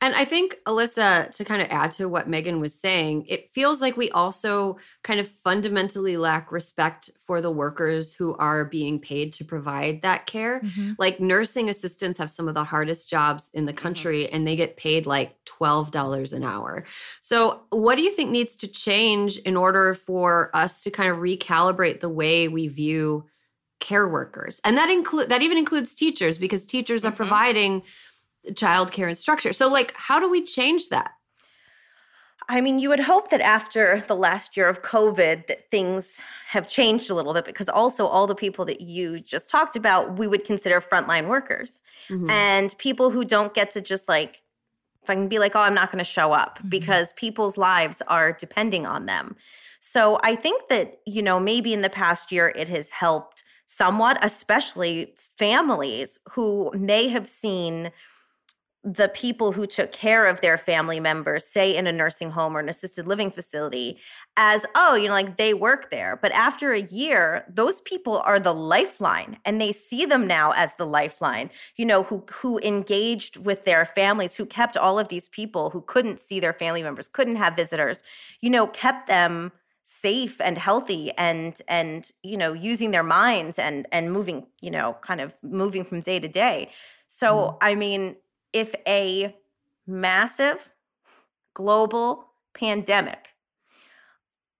And 0.00 0.14
I 0.14 0.24
think, 0.24 0.58
Alyssa, 0.66 1.32
to 1.34 1.44
kind 1.44 1.62
of 1.62 1.68
add 1.70 1.92
to 1.92 2.08
what 2.08 2.28
Megan 2.28 2.60
was 2.60 2.78
saying, 2.78 3.26
it 3.28 3.52
feels 3.52 3.80
like 3.82 3.96
we 3.96 4.10
also 4.10 4.78
kind 5.02 5.20
of 5.20 5.28
fundamentally 5.28 6.16
lack 6.16 6.52
respect 6.52 7.10
for 7.26 7.40
the 7.40 7.50
workers 7.50 8.14
who 8.14 8.36
are 8.36 8.64
being 8.64 9.00
paid 9.00 9.32
to 9.34 9.44
provide 9.44 10.02
that 10.02 10.26
care. 10.26 10.64
Like 10.98 11.20
nursing 11.20 11.68
assistants 11.68 12.18
have 12.18 12.30
some 12.30 12.48
of 12.48 12.54
the 12.54 12.64
hardest 12.64 13.10
jobs 13.10 13.50
in 13.54 13.66
the 13.66 13.72
country 13.72 14.28
and 14.30 14.46
they 14.46 14.56
get 14.56 14.76
paid 14.76 15.06
like 15.06 15.36
$12 15.46 16.32
an 16.32 16.44
hour. 16.44 16.84
So, 17.20 17.62
what 17.70 17.96
do 17.96 18.02
you 18.02 18.12
think 18.12 18.30
needs 18.30 18.56
to 18.56 18.68
change 18.68 19.38
in 19.38 19.56
order 19.56 19.94
for 19.94 20.50
us 20.54 20.82
to 20.84 20.90
kind 20.90 21.10
of 21.10 21.18
recalibrate 21.18 22.00
the 22.00 22.08
way 22.10 22.48
we 22.48 22.68
view 22.68 23.26
care 23.80 24.08
workers? 24.08 24.60
And 24.64 24.76
that 24.78 24.90
include 24.90 25.28
that 25.28 25.42
even 25.42 25.58
includes 25.58 25.94
teachers 25.94 26.38
because 26.38 26.66
teachers 26.66 27.04
are 27.04 27.12
Mhm. 27.12 27.16
providing 27.16 27.82
childcare 28.52 29.08
and 29.08 29.18
structure. 29.18 29.52
So, 29.52 29.68
like, 29.68 29.92
how 29.96 30.20
do 30.20 30.28
we 30.30 30.42
change 30.42 30.88
that? 30.90 31.12
I 32.48 32.60
mean, 32.60 32.78
you 32.78 32.88
would 32.90 33.00
hope 33.00 33.30
that 33.30 33.40
after 33.40 34.00
the 34.06 34.14
last 34.14 34.56
year 34.56 34.68
of 34.68 34.82
COVID 34.82 35.48
that 35.48 35.68
things 35.70 36.20
have 36.48 36.68
changed 36.68 37.10
a 37.10 37.14
little 37.14 37.34
bit 37.34 37.44
because 37.44 37.68
also 37.68 38.06
all 38.06 38.28
the 38.28 38.36
people 38.36 38.64
that 38.66 38.80
you 38.80 39.18
just 39.18 39.50
talked 39.50 39.74
about, 39.74 40.16
we 40.16 40.28
would 40.28 40.44
consider 40.44 40.80
frontline 40.80 41.26
workers 41.26 41.82
Mhm. 42.08 42.30
and 42.30 42.78
people 42.78 43.10
who 43.10 43.24
don't 43.24 43.52
get 43.52 43.72
to 43.72 43.80
just 43.80 44.08
like 44.08 44.42
if 45.02 45.10
I 45.10 45.14
can 45.14 45.28
be 45.28 45.38
like, 45.38 45.54
oh, 45.54 45.60
I'm 45.60 45.74
not 45.74 45.92
going 45.92 45.98
to 45.98 46.04
show 46.04 46.32
up 46.32 46.58
Mhm. 46.58 46.70
because 46.70 47.12
people's 47.12 47.56
lives 47.56 48.02
are 48.08 48.32
depending 48.32 48.86
on 48.86 49.06
them. 49.06 49.36
So 49.78 50.18
I 50.24 50.34
think 50.34 50.68
that, 50.68 51.00
you 51.04 51.22
know, 51.22 51.38
maybe 51.38 51.72
in 51.72 51.82
the 51.82 51.90
past 51.90 52.32
year 52.32 52.52
it 52.56 52.68
has 52.68 52.90
helped 52.90 53.44
somewhat, 53.66 54.18
especially 54.24 55.14
families 55.38 56.18
who 56.30 56.72
may 56.74 57.08
have 57.08 57.28
seen 57.28 57.92
the 58.86 59.08
people 59.08 59.50
who 59.50 59.66
took 59.66 59.90
care 59.90 60.26
of 60.26 60.40
their 60.40 60.56
family 60.56 61.00
members, 61.00 61.44
say 61.44 61.74
in 61.74 61.88
a 61.88 61.92
nursing 61.92 62.30
home 62.30 62.56
or 62.56 62.60
an 62.60 62.68
assisted 62.68 63.08
living 63.08 63.32
facility, 63.32 63.98
as, 64.36 64.64
oh, 64.76 64.94
you 64.94 65.08
know, 65.08 65.12
like 65.12 65.38
they 65.38 65.52
work 65.52 65.90
there. 65.90 66.16
But 66.22 66.30
after 66.30 66.72
a 66.72 66.82
year, 66.82 67.44
those 67.52 67.80
people 67.80 68.18
are 68.18 68.38
the 68.38 68.54
lifeline 68.54 69.38
and 69.44 69.60
they 69.60 69.72
see 69.72 70.06
them 70.06 70.28
now 70.28 70.52
as 70.52 70.72
the 70.76 70.86
lifeline, 70.86 71.50
you 71.74 71.84
know, 71.84 72.04
who 72.04 72.24
who 72.30 72.60
engaged 72.60 73.38
with 73.38 73.64
their 73.64 73.84
families, 73.84 74.36
who 74.36 74.46
kept 74.46 74.76
all 74.76 75.00
of 75.00 75.08
these 75.08 75.28
people 75.28 75.70
who 75.70 75.80
couldn't 75.80 76.20
see 76.20 76.38
their 76.38 76.52
family 76.52 76.84
members, 76.84 77.08
couldn't 77.08 77.36
have 77.36 77.56
visitors, 77.56 78.04
you 78.40 78.48
know, 78.48 78.68
kept 78.68 79.08
them 79.08 79.50
safe 79.82 80.40
and 80.40 80.58
healthy 80.58 81.10
and 81.16 81.62
and 81.68 82.10
you 82.24 82.36
know 82.36 82.52
using 82.52 82.90
their 82.90 83.04
minds 83.04 83.56
and 83.56 83.86
and 83.92 84.12
moving 84.12 84.44
you 84.60 84.70
know 84.70 84.96
kind 85.00 85.20
of 85.20 85.36
moving 85.42 85.84
from 85.84 86.00
day 86.00 86.18
to 86.18 86.26
day 86.26 86.68
so 87.06 87.36
mm-hmm. 87.36 87.56
i 87.60 87.72
mean 87.76 88.16
if 88.56 88.74
a 88.88 89.36
massive 89.86 90.72
global 91.52 92.30
pandemic 92.54 93.28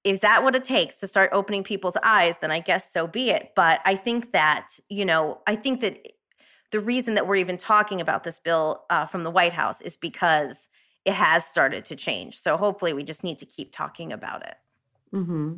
is 0.04 0.20
that 0.20 0.44
what 0.44 0.54
it 0.54 0.62
takes 0.62 0.98
to 0.98 1.06
start 1.08 1.30
opening 1.32 1.64
people's 1.64 1.96
eyes? 2.04 2.38
Then 2.38 2.50
i 2.50 2.60
guess 2.60 2.92
so 2.92 3.06
be 3.06 3.30
it. 3.30 3.52
But 3.56 3.80
i 3.84 3.94
think 3.94 4.32
that 4.32 4.68
you 4.88 5.04
know 5.04 5.40
i 5.46 5.56
think 5.56 5.80
that 5.80 6.06
the 6.72 6.80
reason 6.80 7.14
that 7.14 7.26
we're 7.26 7.36
even 7.36 7.58
talking 7.58 8.00
about 8.00 8.22
this 8.22 8.38
bill 8.38 8.84
uh, 8.90 9.06
from 9.06 9.22
the 9.22 9.30
white 9.30 9.52
house 9.52 9.80
is 9.80 9.96
because 9.96 10.68
it 11.04 11.14
has 11.14 11.44
started 11.44 11.84
to 11.86 11.96
change. 11.96 12.38
So 12.38 12.56
hopefully 12.56 12.92
we 12.92 13.04
just 13.04 13.24
need 13.24 13.38
to 13.38 13.46
keep 13.46 13.72
talking 13.72 14.12
about 14.12 14.44
it. 14.46 14.56
Hmm 15.10 15.54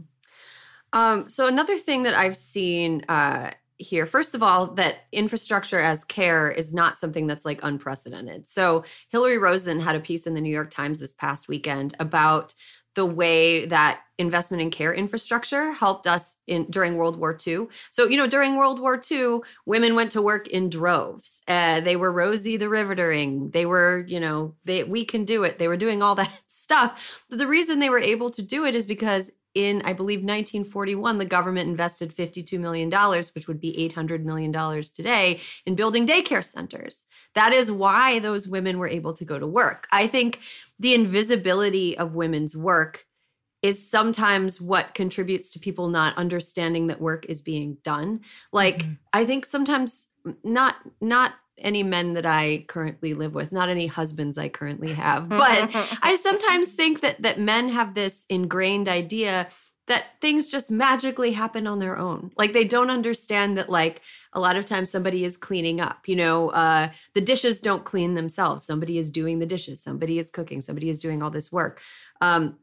Um, 0.92 1.28
so 1.28 1.46
another 1.46 1.76
thing 1.76 2.04
that 2.04 2.14
I've 2.14 2.36
seen 2.36 3.02
uh, 3.08 3.50
here, 3.78 4.06
first 4.06 4.34
of 4.34 4.42
all, 4.42 4.66
that 4.74 4.96
infrastructure 5.12 5.78
as 5.78 6.04
care 6.04 6.50
is 6.50 6.74
not 6.74 6.98
something 6.98 7.26
that's 7.26 7.44
like 7.44 7.60
unprecedented. 7.62 8.48
So 8.48 8.84
Hillary 9.08 9.38
Rosen 9.38 9.80
had 9.80 9.96
a 9.96 10.00
piece 10.00 10.26
in 10.26 10.34
the 10.34 10.40
New 10.40 10.52
York 10.52 10.70
Times 10.70 11.00
this 11.00 11.14
past 11.14 11.48
weekend 11.48 11.94
about 12.00 12.54
the 12.94 13.06
way 13.06 13.66
that 13.66 14.00
investment 14.18 14.60
in 14.60 14.70
care 14.70 14.92
infrastructure 14.92 15.72
helped 15.72 16.06
us 16.06 16.36
in 16.46 16.66
during 16.70 16.96
World 16.96 17.18
War 17.18 17.36
II. 17.46 17.68
So, 17.90 18.08
you 18.08 18.16
know, 18.16 18.26
during 18.26 18.56
World 18.56 18.80
War 18.80 19.00
II, 19.10 19.38
women 19.64 19.94
went 19.94 20.10
to 20.12 20.22
work 20.22 20.48
in 20.48 20.68
droves. 20.68 21.40
Uh, 21.46 21.80
they 21.80 21.96
were 21.96 22.10
Rosie 22.10 22.56
the 22.56 22.68
Rivetering. 22.68 23.52
They 23.52 23.64
were, 23.64 24.04
you 24.08 24.18
know, 24.18 24.54
they 24.64 24.84
we 24.84 25.04
can 25.04 25.24
do 25.24 25.44
it. 25.44 25.58
They 25.58 25.68
were 25.68 25.76
doing 25.76 26.02
all 26.02 26.14
that 26.16 26.32
stuff. 26.46 27.24
But 27.30 27.38
the 27.38 27.46
reason 27.46 27.78
they 27.78 27.90
were 27.90 27.98
able 27.98 28.30
to 28.30 28.42
do 28.42 28.64
it 28.64 28.74
is 28.74 28.86
because 28.86 29.30
in 29.54 29.82
I 29.84 29.92
believe 29.92 30.18
1941 30.18 31.18
the 31.18 31.24
government 31.24 31.70
invested 31.70 32.12
52 32.12 32.58
million 32.58 32.88
dollars, 32.88 33.34
which 33.34 33.48
would 33.48 33.60
be 33.60 33.78
800 33.78 34.24
million 34.24 34.50
dollars 34.52 34.90
today, 34.90 35.40
in 35.64 35.74
building 35.74 36.06
daycare 36.06 36.44
centers. 36.44 37.06
That 37.34 37.52
is 37.52 37.72
why 37.72 38.18
those 38.18 38.48
women 38.48 38.78
were 38.78 38.88
able 38.88 39.14
to 39.14 39.24
go 39.24 39.38
to 39.38 39.46
work. 39.46 39.86
I 39.90 40.06
think 40.06 40.40
the 40.78 40.94
invisibility 40.94 41.96
of 41.98 42.14
women's 42.14 42.56
work 42.56 43.06
is 43.62 43.90
sometimes 43.90 44.60
what 44.60 44.94
contributes 44.94 45.50
to 45.50 45.58
people 45.58 45.88
not 45.88 46.16
understanding 46.16 46.86
that 46.86 47.00
work 47.00 47.26
is 47.26 47.40
being 47.40 47.76
done. 47.82 48.20
Like 48.52 48.78
mm-hmm. 48.78 48.92
i 49.12 49.24
think 49.24 49.44
sometimes 49.44 50.08
not 50.44 50.76
not 51.00 51.34
any 51.56 51.82
men 51.82 52.14
that 52.14 52.26
i 52.26 52.64
currently 52.68 53.14
live 53.14 53.34
with 53.34 53.50
not 53.50 53.68
any 53.68 53.88
husbands 53.88 54.38
i 54.38 54.48
currently 54.48 54.92
have 54.92 55.28
but 55.28 55.70
i 56.02 56.16
sometimes 56.20 56.72
think 56.74 57.00
that 57.00 57.20
that 57.22 57.40
men 57.40 57.68
have 57.68 57.94
this 57.94 58.26
ingrained 58.28 58.88
idea 58.88 59.48
that 59.88 60.20
things 60.20 60.48
just 60.48 60.70
magically 60.70 61.32
happen 61.32 61.66
on 61.66 61.78
their 61.78 61.98
own. 61.98 62.30
Like 62.36 62.52
they 62.52 62.64
don't 62.64 62.90
understand 62.90 63.58
that 63.58 63.68
like 63.68 64.02
a 64.34 64.40
lot 64.40 64.56
of 64.56 64.66
times 64.66 64.90
somebody 64.90 65.24
is 65.24 65.36
cleaning 65.36 65.80
up 65.80 66.06
you 66.06 66.14
know 66.14 66.50
uh, 66.50 66.90
the 67.14 67.20
dishes 67.20 67.60
don't 67.60 67.84
clean 67.84 68.14
themselves. 68.14 68.64
Somebody 68.64 68.98
is 68.98 69.10
doing 69.10 69.38
the 69.38 69.46
dishes. 69.46 69.82
Somebody 69.82 70.18
is 70.18 70.30
cooking. 70.30 70.60
Somebody 70.60 70.88
is 70.88 71.00
doing 71.00 71.22
all 71.22 71.30
this 71.30 71.50
work. 71.50 71.80
Um, 72.20 72.58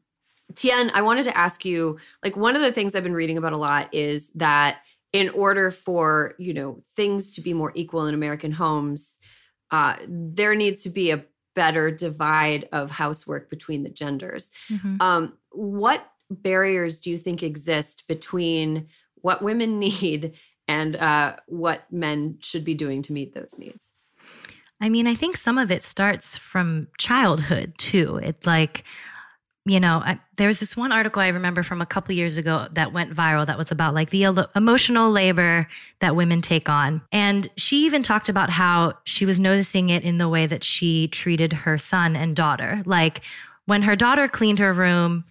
Tien, 0.53 0.91
I 0.93 1.01
wanted 1.01 1.23
to 1.23 1.37
ask 1.37 1.65
you 1.65 1.97
like 2.23 2.37
one 2.37 2.55
of 2.55 2.61
the 2.61 2.71
things 2.71 2.95
I've 2.95 3.03
been 3.03 3.13
reading 3.13 3.37
about 3.37 3.53
a 3.53 3.57
lot 3.57 3.93
is 3.93 4.29
that 4.31 4.81
in 5.11 5.29
order 5.29 5.71
for, 5.71 6.35
you 6.37 6.53
know, 6.53 6.81
things 6.95 7.35
to 7.35 7.41
be 7.41 7.53
more 7.53 7.71
equal 7.73 8.05
in 8.05 8.13
American 8.13 8.51
homes, 8.51 9.17
uh, 9.71 9.95
there 10.07 10.55
needs 10.55 10.83
to 10.83 10.89
be 10.89 11.11
a 11.11 11.25
better 11.55 11.89
divide 11.89 12.67
of 12.71 12.91
housework 12.91 13.49
between 13.49 13.83
the 13.83 13.89
genders. 13.89 14.51
Mm-hmm. 14.69 14.97
Um, 14.99 15.33
what 15.51 16.05
barriers 16.29 16.99
do 16.99 17.09
you 17.09 17.17
think 17.17 17.43
exist 17.43 18.03
between 18.07 18.87
what 19.15 19.41
women 19.41 19.79
need 19.79 20.33
and 20.67 20.95
uh, 20.95 21.37
what 21.47 21.91
men 21.91 22.37
should 22.41 22.65
be 22.65 22.73
doing 22.73 23.01
to 23.03 23.13
meet 23.13 23.33
those 23.33 23.57
needs? 23.57 23.93
I 24.81 24.89
mean, 24.89 25.07
I 25.07 25.15
think 25.15 25.37
some 25.37 25.57
of 25.57 25.71
it 25.71 25.83
starts 25.83 26.37
from 26.37 26.87
childhood 26.97 27.75
too. 27.77 28.19
It's 28.21 28.45
like 28.45 28.83
you 29.65 29.79
know, 29.79 29.97
I, 30.05 30.19
there 30.37 30.47
was 30.47 30.59
this 30.59 30.77
one 30.77 30.91
article 30.91 31.23
I 31.23 31.29
remember 31.29 31.63
from 31.63 31.81
a 31.81 31.87
couple 31.87 32.13
years 32.13 32.37
ago 32.37 32.67
that 32.73 32.93
went 32.93 33.15
viral 33.15 33.47
that 33.47 33.57
was 33.57 33.71
about 33.71 33.95
like 33.95 34.11
the 34.11 34.47
emotional 34.55 35.11
labor 35.11 35.67
that 36.01 36.15
women 36.15 36.43
take 36.43 36.69
on. 36.69 37.01
And 37.11 37.49
she 37.57 37.83
even 37.85 38.03
talked 38.03 38.29
about 38.29 38.51
how 38.51 38.93
she 39.05 39.25
was 39.25 39.39
noticing 39.39 39.89
it 39.89 40.03
in 40.03 40.19
the 40.19 40.29
way 40.29 40.45
that 40.45 40.63
she 40.63 41.07
treated 41.07 41.51
her 41.51 41.79
son 41.79 42.15
and 42.15 42.35
daughter. 42.35 42.83
Like 42.85 43.21
when 43.65 43.81
her 43.81 43.95
daughter 43.95 44.27
cleaned 44.27 44.59
her 44.59 44.71
room, 44.71 45.25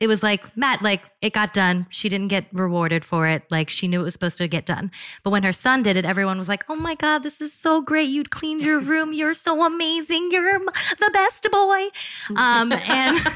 it 0.00 0.06
was 0.06 0.22
like 0.22 0.56
Matt, 0.56 0.80
like 0.80 1.02
it 1.20 1.34
got 1.34 1.52
done. 1.52 1.86
She 1.90 2.08
didn't 2.08 2.28
get 2.28 2.46
rewarded 2.52 3.04
for 3.04 3.28
it. 3.28 3.42
Like 3.50 3.68
she 3.68 3.86
knew 3.86 4.00
it 4.00 4.04
was 4.04 4.14
supposed 4.14 4.38
to 4.38 4.48
get 4.48 4.64
done. 4.64 4.90
But 5.22 5.30
when 5.30 5.42
her 5.42 5.52
son 5.52 5.82
did 5.82 5.98
it, 5.98 6.06
everyone 6.06 6.38
was 6.38 6.48
like, 6.48 6.64
"Oh 6.70 6.74
my 6.74 6.94
god, 6.94 7.22
this 7.22 7.40
is 7.42 7.52
so 7.52 7.82
great! 7.82 8.08
You 8.08 8.24
cleaned 8.24 8.62
your 8.62 8.80
room. 8.80 9.12
You're 9.20 9.34
so 9.34 9.62
amazing. 9.64 10.30
You're 10.32 10.58
the 10.58 11.10
best 11.12 11.46
boy." 11.52 11.88
Um, 12.34 12.72
and 12.72 13.18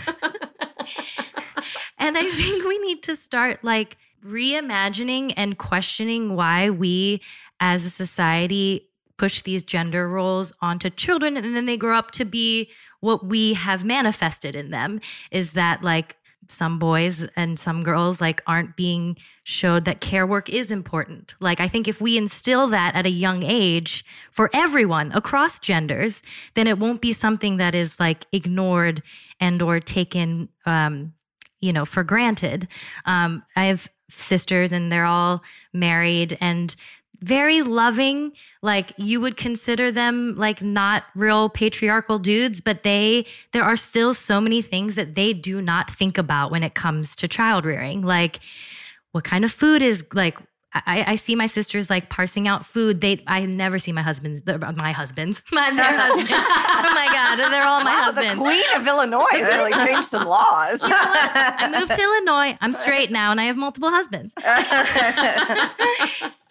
and 1.98 2.16
I 2.16 2.30
think 2.32 2.64
we 2.64 2.78
need 2.78 3.02
to 3.04 3.14
start 3.14 3.62
like 3.62 3.98
reimagining 4.24 5.34
and 5.36 5.58
questioning 5.58 6.34
why 6.34 6.70
we, 6.70 7.20
as 7.60 7.84
a 7.84 7.90
society, 7.90 8.88
push 9.18 9.42
these 9.42 9.62
gender 9.62 10.08
roles 10.08 10.50
onto 10.62 10.88
children, 10.88 11.36
and 11.36 11.54
then 11.54 11.66
they 11.66 11.76
grow 11.76 11.98
up 11.98 12.10
to 12.12 12.24
be 12.24 12.70
what 13.00 13.26
we 13.26 13.52
have 13.52 13.84
manifested 13.84 14.56
in 14.56 14.70
them. 14.70 14.98
Is 15.30 15.52
that 15.52 15.82
like 15.82 16.16
some 16.48 16.78
boys 16.78 17.26
and 17.36 17.58
some 17.58 17.82
girls 17.82 18.20
like 18.20 18.42
aren't 18.46 18.76
being 18.76 19.16
showed 19.44 19.84
that 19.84 20.00
care 20.00 20.26
work 20.26 20.48
is 20.48 20.70
important. 20.70 21.34
Like 21.40 21.60
I 21.60 21.68
think 21.68 21.88
if 21.88 22.00
we 22.00 22.16
instill 22.16 22.68
that 22.68 22.94
at 22.94 23.06
a 23.06 23.10
young 23.10 23.42
age 23.42 24.04
for 24.30 24.50
everyone 24.52 25.12
across 25.12 25.58
genders, 25.58 26.22
then 26.54 26.66
it 26.66 26.78
won't 26.78 27.00
be 27.00 27.12
something 27.12 27.56
that 27.58 27.74
is 27.74 28.00
like 28.00 28.26
ignored 28.32 29.02
and 29.40 29.60
or 29.60 29.80
taken 29.80 30.48
um 30.66 31.12
you 31.60 31.72
know 31.72 31.84
for 31.84 32.04
granted. 32.04 32.68
Um 33.04 33.42
I 33.56 33.66
have 33.66 33.88
sisters 34.10 34.72
and 34.72 34.92
they're 34.92 35.04
all 35.04 35.42
married 35.72 36.36
and 36.40 36.74
very 37.24 37.62
loving 37.62 38.32
like 38.60 38.92
you 38.98 39.20
would 39.20 39.36
consider 39.36 39.90
them 39.90 40.34
like 40.36 40.62
not 40.62 41.04
real 41.14 41.48
patriarchal 41.48 42.18
dudes 42.18 42.60
but 42.60 42.82
they 42.82 43.24
there 43.52 43.64
are 43.64 43.76
still 43.76 44.12
so 44.12 44.40
many 44.40 44.60
things 44.60 44.94
that 44.94 45.14
they 45.14 45.32
do 45.32 45.62
not 45.62 45.90
think 45.90 46.18
about 46.18 46.50
when 46.50 46.62
it 46.62 46.74
comes 46.74 47.16
to 47.16 47.26
child 47.26 47.64
rearing 47.64 48.02
like 48.02 48.40
what 49.12 49.24
kind 49.24 49.44
of 49.44 49.50
food 49.50 49.80
is 49.80 50.04
like 50.12 50.38
I, 50.74 51.12
I 51.12 51.16
see 51.16 51.36
my 51.36 51.46
sisters 51.46 51.88
like 51.88 52.10
parsing 52.10 52.48
out 52.48 52.66
food. 52.66 53.00
They, 53.00 53.22
I 53.28 53.46
never 53.46 53.78
see 53.78 53.92
my 53.92 54.02
husbands, 54.02 54.42
uh, 54.44 54.58
my 54.74 54.90
husbands, 54.90 55.40
my 55.52 55.70
husbands. 55.72 56.32
oh 56.32 56.94
my 56.94 57.06
god, 57.06 57.36
they're 57.36 57.62
all 57.62 57.84
my 57.84 57.94
wow, 57.94 58.06
husbands. 58.06 58.34
The 58.34 58.40
Queen 58.40 58.64
of 58.74 58.84
Illinois 58.86 59.24
has 59.30 59.48
really 59.48 59.72
changed 59.86 60.08
some 60.08 60.26
laws. 60.26 60.82
You 60.82 60.88
know 60.88 60.96
I 60.98 61.70
moved 61.78 61.92
to 61.92 62.02
Illinois. 62.02 62.58
I'm 62.60 62.72
straight 62.72 63.12
now, 63.12 63.30
and 63.30 63.40
I 63.40 63.44
have 63.44 63.56
multiple 63.56 63.90
husbands. 63.90 64.34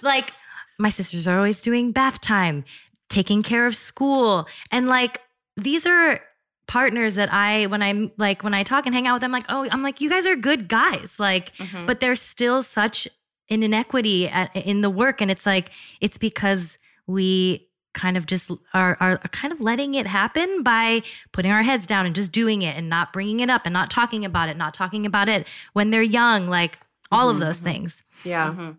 like 0.02 0.32
my 0.78 0.90
sisters 0.90 1.28
are 1.28 1.38
always 1.38 1.62
doing 1.62 1.92
bath 1.92 2.22
time, 2.22 2.64
taking 3.10 3.44
care 3.44 3.66
of 3.66 3.76
school. 3.76 4.48
And 4.72 4.88
like, 4.88 5.22
these 5.56 5.86
are 5.86 6.20
partners 6.68 7.16
that 7.16 7.32
I, 7.32 7.68
when 7.68 7.82
I'm 7.82 8.12
like, 8.18 8.44
when 8.44 8.54
I 8.54 8.64
talk 8.64 8.86
and 8.86 8.96
hang 8.96 9.08
out 9.08 9.16
with 9.16 9.22
them, 9.22 9.32
like, 9.32 9.46
oh, 9.50 9.68
I'm 9.72 9.84
like, 9.84 10.02
you 10.02 10.10
guys 10.10 10.26
are 10.26 10.36
good 10.36 10.68
guys. 10.68 11.16
Like, 11.20 11.56
mm-hmm. 11.58 11.86
but 11.86 12.00
there's 12.00 12.22
still 12.22 12.62
such 12.62 13.08
an 13.50 13.64
inequity 13.64 14.28
at, 14.28 14.56
in 14.56 14.82
the 14.82 14.90
work. 14.90 15.22
And 15.22 15.30
it's 15.30 15.46
like, 15.46 15.70
it's 16.02 16.18
because 16.18 16.78
we 17.06 17.68
kind 17.94 18.18
of 18.18 18.26
just 18.26 18.50
are, 18.74 18.98
are 19.00 19.18
kind 19.32 19.54
of 19.54 19.62
letting 19.62 19.94
it 19.94 20.08
happen 20.08 20.64
by 20.64 21.04
putting 21.32 21.52
our 21.52 21.62
heads 21.62 21.86
down 21.86 22.06
and 22.06 22.16
just 22.16 22.32
doing 22.32 22.64
it 22.64 22.76
and 22.76 22.90
not 22.90 23.14
bringing 23.14 23.40
it 23.40 23.50
up 23.50 23.62
and 23.66 23.74
not 23.74 23.92
talking 23.92 24.26
about 24.26 24.50
it, 24.50 24.58
not 24.58 24.74
talking 24.74 25.06
about 25.06 25.30
it 25.30 25.46
when 25.74 25.92
they're 25.92 26.02
young, 26.02 26.48
like 26.48 26.80
all 27.12 27.28
mm-hmm. 27.28 27.42
of 27.42 27.48
those 27.48 27.60
things. 27.60 28.02
Yeah. 28.24 28.48
Mm-hmm. 28.48 28.72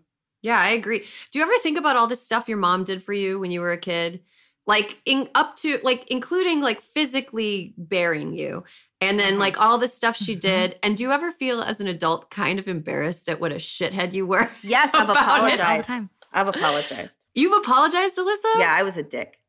Yeah, 0.45 0.59
I 0.59 0.69
agree. 0.69 0.99
Do 1.31 1.39
you 1.39 1.43
ever 1.43 1.57
think 1.63 1.75
about 1.75 1.97
all 1.97 2.05
this 2.05 2.23
stuff 2.23 2.47
your 2.47 2.59
mom 2.59 2.83
did 2.83 3.01
for 3.01 3.13
you 3.13 3.39
when 3.39 3.49
you 3.49 3.61
were 3.61 3.71
a 3.71 3.79
kid? 3.79 4.21
Like 4.67 5.01
in 5.03 5.27
up 5.33 5.57
to 5.57 5.79
like 5.81 6.07
including 6.07 6.61
like 6.61 6.81
physically 6.81 7.73
bearing 7.79 8.35
you 8.35 8.63
and 9.01 9.17
then 9.17 9.31
mm-hmm. 9.31 9.39
like 9.39 9.59
all 9.59 9.79
the 9.79 9.87
stuff 9.87 10.15
she 10.15 10.33
mm-hmm. 10.33 10.39
did. 10.41 10.79
And 10.83 10.95
do 10.95 11.01
you 11.01 11.11
ever 11.11 11.31
feel 11.31 11.63
as 11.63 11.81
an 11.81 11.87
adult 11.87 12.29
kind 12.29 12.59
of 12.59 12.67
embarrassed 12.67 13.27
at 13.27 13.39
what 13.39 13.51
a 13.51 13.55
shithead 13.55 14.13
you 14.13 14.27
were? 14.27 14.51
Yes, 14.61 14.91
I've 14.93 15.09
apologized. 15.09 15.89
I've 16.31 16.47
apologized. 16.47 17.25
You've 17.33 17.57
apologized, 17.57 18.17
Alyssa? 18.17 18.59
Yeah, 18.59 18.75
I 18.77 18.83
was 18.83 18.97
a 18.97 19.03
dick. 19.03 19.39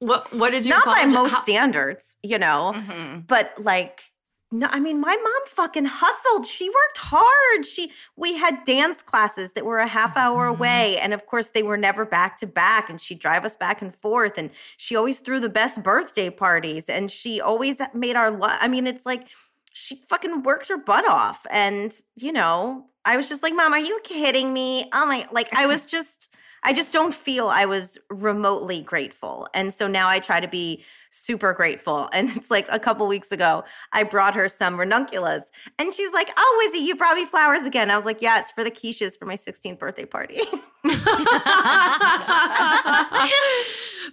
What 0.00 0.34
what 0.34 0.50
did 0.50 0.66
you 0.66 0.70
Not 0.70 0.82
apologize? 0.82 1.14
by 1.14 1.18
most 1.18 1.32
How- 1.32 1.42
standards, 1.42 2.18
you 2.22 2.38
know. 2.38 2.74
Mm-hmm. 2.76 3.20
But 3.20 3.54
like 3.58 4.02
no, 4.52 4.68
I 4.70 4.80
mean, 4.80 5.00
my 5.00 5.16
mom 5.16 5.46
fucking 5.46 5.86
hustled. 5.86 6.46
She 6.46 6.68
worked 6.68 6.98
hard. 6.98 7.64
She 7.64 7.90
we 8.16 8.36
had 8.36 8.64
dance 8.64 9.00
classes 9.00 9.52
that 9.54 9.64
were 9.64 9.78
a 9.78 9.86
half 9.86 10.16
hour 10.16 10.44
mm-hmm. 10.44 10.60
away. 10.60 10.98
And 10.98 11.14
of 11.14 11.24
course, 11.26 11.50
they 11.50 11.62
were 11.62 11.78
never 11.78 12.04
back 12.04 12.36
to 12.38 12.46
back. 12.46 12.90
And 12.90 13.00
she'd 13.00 13.18
drive 13.18 13.46
us 13.46 13.56
back 13.56 13.80
and 13.80 13.94
forth. 13.94 14.36
And 14.36 14.50
she 14.76 14.94
always 14.94 15.20
threw 15.20 15.40
the 15.40 15.48
best 15.48 15.82
birthday 15.82 16.28
parties. 16.28 16.90
And 16.90 17.10
she 17.10 17.40
always 17.40 17.80
made 17.94 18.14
our 18.14 18.38
I 18.42 18.68
mean, 18.68 18.86
it's 18.86 19.06
like 19.06 19.26
she 19.72 20.02
fucking 20.06 20.42
worked 20.42 20.68
her 20.68 20.76
butt 20.76 21.08
off. 21.08 21.46
And, 21.50 21.96
you 22.14 22.32
know, 22.32 22.84
I 23.06 23.16
was 23.16 23.30
just 23.30 23.42
like, 23.42 23.54
Mom, 23.54 23.72
are 23.72 23.78
you 23.78 24.00
kidding 24.04 24.52
me? 24.52 24.84
Oh 24.92 25.06
my 25.06 25.26
like 25.32 25.48
I 25.56 25.66
was 25.66 25.86
just 25.96 26.30
I 26.64 26.72
just 26.72 26.92
don't 26.92 27.14
feel 27.14 27.48
I 27.48 27.64
was 27.64 27.98
remotely 28.08 28.80
grateful. 28.80 29.48
And 29.52 29.74
so 29.74 29.88
now 29.88 30.08
I 30.08 30.20
try 30.20 30.40
to 30.40 30.48
be 30.48 30.84
super 31.10 31.52
grateful. 31.52 32.08
And 32.22 32.30
it's 32.36 32.50
like 32.50 32.66
a 32.70 32.78
couple 32.78 33.06
weeks 33.08 33.32
ago, 33.32 33.64
I 33.92 34.04
brought 34.04 34.34
her 34.34 34.48
some 34.48 34.78
ranunculus. 34.78 35.50
And 35.78 35.92
she's 35.92 36.12
like, 36.12 36.30
Oh, 36.36 36.68
Izzy, 36.68 36.84
you 36.84 36.94
brought 36.94 37.16
me 37.16 37.24
flowers 37.24 37.64
again. 37.64 37.90
I 37.90 37.96
was 37.96 38.04
like, 38.04 38.22
Yeah, 38.22 38.38
it's 38.38 38.50
for 38.50 38.62
the 38.62 38.70
quiches 38.70 39.18
for 39.18 39.26
my 39.26 39.36
16th 39.36 39.78
birthday 39.78 40.04
party. 40.04 40.40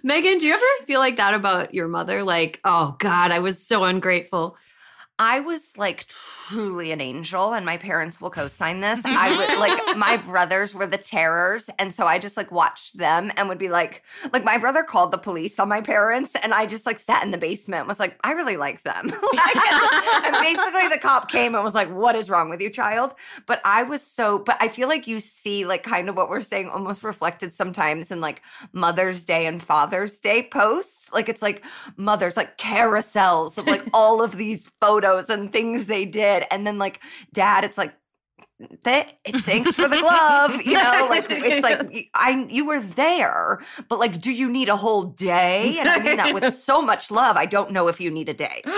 Megan, 0.02 0.38
do 0.38 0.46
you 0.46 0.54
ever 0.54 0.64
feel 0.86 1.00
like 1.00 1.16
that 1.16 1.34
about 1.34 1.74
your 1.74 1.88
mother? 1.88 2.22
Like, 2.22 2.60
oh 2.64 2.96
God, 2.98 3.32
I 3.32 3.40
was 3.40 3.64
so 3.64 3.84
ungrateful. 3.84 4.56
I 5.20 5.40
was 5.40 5.76
like 5.76 6.06
truly 6.06 6.92
an 6.92 7.00
angel, 7.02 7.52
and 7.52 7.66
my 7.66 7.76
parents 7.76 8.22
will 8.22 8.30
co-sign 8.30 8.80
this. 8.80 9.02
I 9.04 9.36
would 9.36 9.58
like 9.86 9.98
my 9.98 10.16
brothers 10.16 10.74
were 10.74 10.86
the 10.86 10.96
terrors, 10.96 11.68
and 11.78 11.94
so 11.94 12.06
I 12.06 12.18
just 12.18 12.38
like 12.38 12.50
watched 12.50 12.96
them 12.96 13.30
and 13.36 13.46
would 13.46 13.58
be 13.58 13.68
like, 13.68 14.02
like 14.32 14.44
my 14.44 14.56
brother 14.56 14.82
called 14.82 15.12
the 15.12 15.18
police 15.18 15.58
on 15.58 15.68
my 15.68 15.82
parents, 15.82 16.34
and 16.42 16.54
I 16.54 16.64
just 16.64 16.86
like 16.86 16.98
sat 16.98 17.22
in 17.22 17.32
the 17.32 17.38
basement, 17.38 17.80
and 17.80 17.88
was 17.88 18.00
like, 18.00 18.18
I 18.24 18.32
really 18.32 18.56
like 18.56 18.82
them. 18.82 19.10
and 20.24 20.36
basically, 20.40 20.88
the 20.88 20.98
cop 20.98 21.30
came 21.30 21.54
and 21.54 21.62
was 21.62 21.74
like, 21.74 21.90
"What 21.90 22.16
is 22.16 22.30
wrong 22.30 22.48
with 22.48 22.62
you, 22.62 22.70
child?" 22.70 23.14
But 23.44 23.60
I 23.62 23.82
was 23.82 24.00
so, 24.00 24.38
but 24.38 24.56
I 24.58 24.68
feel 24.68 24.88
like 24.88 25.06
you 25.06 25.20
see 25.20 25.66
like 25.66 25.82
kind 25.82 26.08
of 26.08 26.16
what 26.16 26.30
we're 26.30 26.40
saying 26.40 26.70
almost 26.70 27.04
reflected 27.04 27.52
sometimes 27.52 28.10
in 28.10 28.22
like 28.22 28.40
Mother's 28.72 29.22
Day 29.22 29.44
and 29.44 29.62
Father's 29.62 30.18
Day 30.18 30.48
posts. 30.50 31.12
Like 31.12 31.28
it's 31.28 31.42
like 31.42 31.62
mothers 31.98 32.38
like 32.38 32.56
carousels 32.56 33.58
of 33.58 33.66
like 33.66 33.84
all 33.92 34.22
of 34.22 34.38
these 34.38 34.70
photos 34.80 35.09
photos 35.10 35.30
and 35.30 35.52
things 35.52 35.86
they 35.86 36.04
did. 36.04 36.44
And 36.50 36.66
then 36.66 36.78
like 36.78 37.00
dad, 37.32 37.64
it's 37.64 37.78
like, 37.78 37.94
Th- 38.84 39.06
thanks 39.44 39.74
for 39.74 39.88
the 39.88 39.98
glove 39.98 40.60
you 40.62 40.74
know 40.74 41.06
like 41.08 41.24
it's 41.30 41.62
like 41.62 42.10
i 42.14 42.46
you 42.50 42.66
were 42.66 42.78
there 42.78 43.64
but 43.88 43.98
like 43.98 44.20
do 44.20 44.30
you 44.30 44.50
need 44.50 44.68
a 44.68 44.76
whole 44.76 45.04
day 45.04 45.78
and 45.78 45.88
i 45.88 45.98
mean 45.98 46.18
that 46.18 46.34
with 46.34 46.54
so 46.58 46.82
much 46.82 47.10
love 47.10 47.38
i 47.38 47.46
don't 47.46 47.70
know 47.70 47.88
if 47.88 48.02
you 48.02 48.10
need 48.10 48.28
a 48.28 48.34
day 48.34 48.60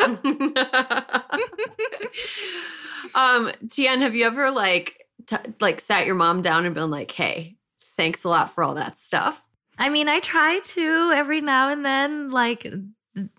um 3.16 3.50
Tien, 3.68 4.02
have 4.02 4.14
you 4.14 4.24
ever 4.24 4.52
like 4.52 5.04
t- 5.26 5.36
like 5.60 5.80
sat 5.80 6.06
your 6.06 6.14
mom 6.14 6.42
down 6.42 6.64
and 6.64 6.76
been 6.76 6.90
like 6.90 7.10
hey 7.10 7.56
thanks 7.96 8.22
a 8.22 8.28
lot 8.28 8.52
for 8.52 8.62
all 8.62 8.74
that 8.74 8.98
stuff 8.98 9.42
I 9.78 9.88
mean, 9.88 10.08
I 10.08 10.20
try 10.20 10.60
to 10.60 11.12
every 11.12 11.40
now 11.40 11.68
and 11.68 11.84
then, 11.84 12.30
like, 12.30 12.66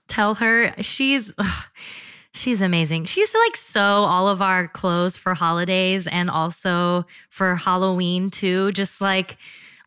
tell 0.08 0.36
her 0.36 0.74
she's. 0.82 1.32
Ugh, 1.38 1.64
She's 2.34 2.62
amazing. 2.62 3.06
She 3.06 3.20
used 3.20 3.32
to 3.32 3.40
like 3.40 3.56
sew 3.56 3.80
all 3.80 4.28
of 4.28 4.42
our 4.42 4.68
clothes 4.68 5.18
for 5.18 5.36
holidays 5.36 6.08
and 6.08 6.30
also 6.30 7.06
for 7.30 7.56
Halloween 7.56 8.32
too. 8.32 8.72
Just 8.72 9.02
like 9.02 9.38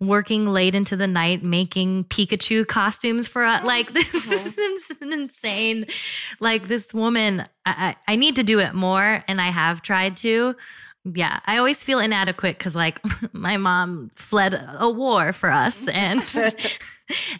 working 0.01 0.47
late 0.49 0.74
into 0.74 0.97
the 0.97 1.07
night 1.07 1.42
making 1.42 2.05
Pikachu 2.05 2.66
costumes 2.66 3.26
for 3.26 3.44
us. 3.44 3.64
Like 3.64 3.92
this 3.92 4.14
is 4.14 4.57
mm-hmm. 4.57 5.12
insane. 5.12 5.86
Like 6.40 6.68
this 6.68 6.92
woman, 6.92 7.47
I, 7.64 7.97
I, 8.07 8.12
I 8.12 8.16
need 8.16 8.36
to 8.36 8.42
do 8.42 8.59
it 8.61 8.74
more, 8.74 9.24
and 9.26 9.40
I 9.40 9.51
have 9.51 9.82
tried 9.82 10.16
to. 10.18 10.55
Yeah, 11.05 11.40
I 11.47 11.57
always 11.59 11.82
feel 11.82 12.01
inadequate 12.01 12.59
because 12.59 12.74
like 12.74 13.01
my 13.32 13.57
mom 13.57 14.11
fled 14.16 14.61
a 14.78 14.90
war 14.90 15.32
for 15.32 15.51
us 15.51 15.86
and 15.92 16.24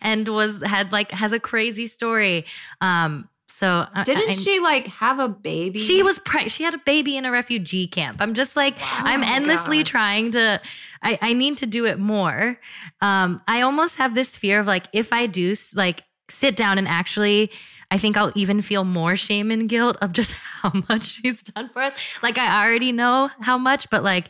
and 0.01 0.29
was 0.29 0.63
had 0.65 0.93
like 0.93 1.11
has 1.11 1.33
a 1.33 1.41
crazy 1.41 1.87
story. 1.87 2.47
Um, 2.81 3.29
so 3.59 3.87
didn't 4.05 4.29
I, 4.29 4.33
she 4.33 4.61
like 4.61 4.87
have 4.87 5.19
a 5.19 5.29
baby? 5.31 5.79
She 5.79 6.03
was 6.03 6.19
pre- 6.19 6.51
she 6.51 6.63
had 6.63 6.75
a 6.75 6.81
baby 6.85 7.17
in 7.17 7.25
a 7.25 7.31
refugee 7.31 7.87
camp. 7.87 8.19
I'm 8.21 8.35
just 8.35 8.55
like 8.55 8.79
wow, 8.79 9.01
I'm 9.05 9.23
endlessly 9.23 9.79
God. 9.79 9.87
trying 9.87 10.33
to. 10.33 10.61
I, 11.03 11.19
I 11.23 11.33
need 11.33 11.57
to 11.59 11.67
do 11.67 11.87
it 11.87 11.99
more. 11.99 12.59
Um, 13.01 13.41
I 13.49 13.63
almost 13.63 13.95
have 13.97 14.15
this 14.15 14.37
fear 14.37 14.61
of 14.61 14.67
like 14.67 14.89
if 14.93 15.11
I 15.11 15.27
do 15.27 15.55
like 15.75 16.05
sit 16.31 16.57
down 16.57 16.79
and 16.79 16.87
actually. 16.87 17.51
I 17.89 17.99
think 17.99 18.17
I'll 18.17 18.33
even 18.35 18.63
feel 18.63 18.83
more 18.83 19.15
shame 19.15 19.53
and 19.53 19.69
guilt 19.69 19.97
of 20.03 20.13
just 20.13 20.33
how 20.61 20.73
much 20.89 21.21
she's 21.23 21.41
done 21.45 21.71
for 21.73 21.83
us. 21.83 21.93
Like 22.21 22.37
I 22.37 22.65
already 22.65 22.91
know 22.91 23.31
how 23.41 23.57
much, 23.59 23.89
but 23.91 24.03
like, 24.03 24.29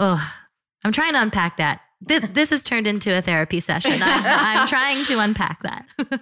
oh, 0.00 0.20
I'm 0.82 0.92
trying 0.92 1.12
to 1.12 1.22
unpack 1.22 1.58
that. 1.58 1.80
This, 2.00 2.26
this 2.32 2.50
has 2.50 2.64
turned 2.64 2.88
into 2.88 3.16
a 3.16 3.22
therapy 3.22 3.60
session. 3.60 4.02
I'm, 4.02 4.24
I'm 4.26 4.68
trying 4.68 5.04
to 5.04 5.20
unpack 5.20 5.62
that. 5.62 5.86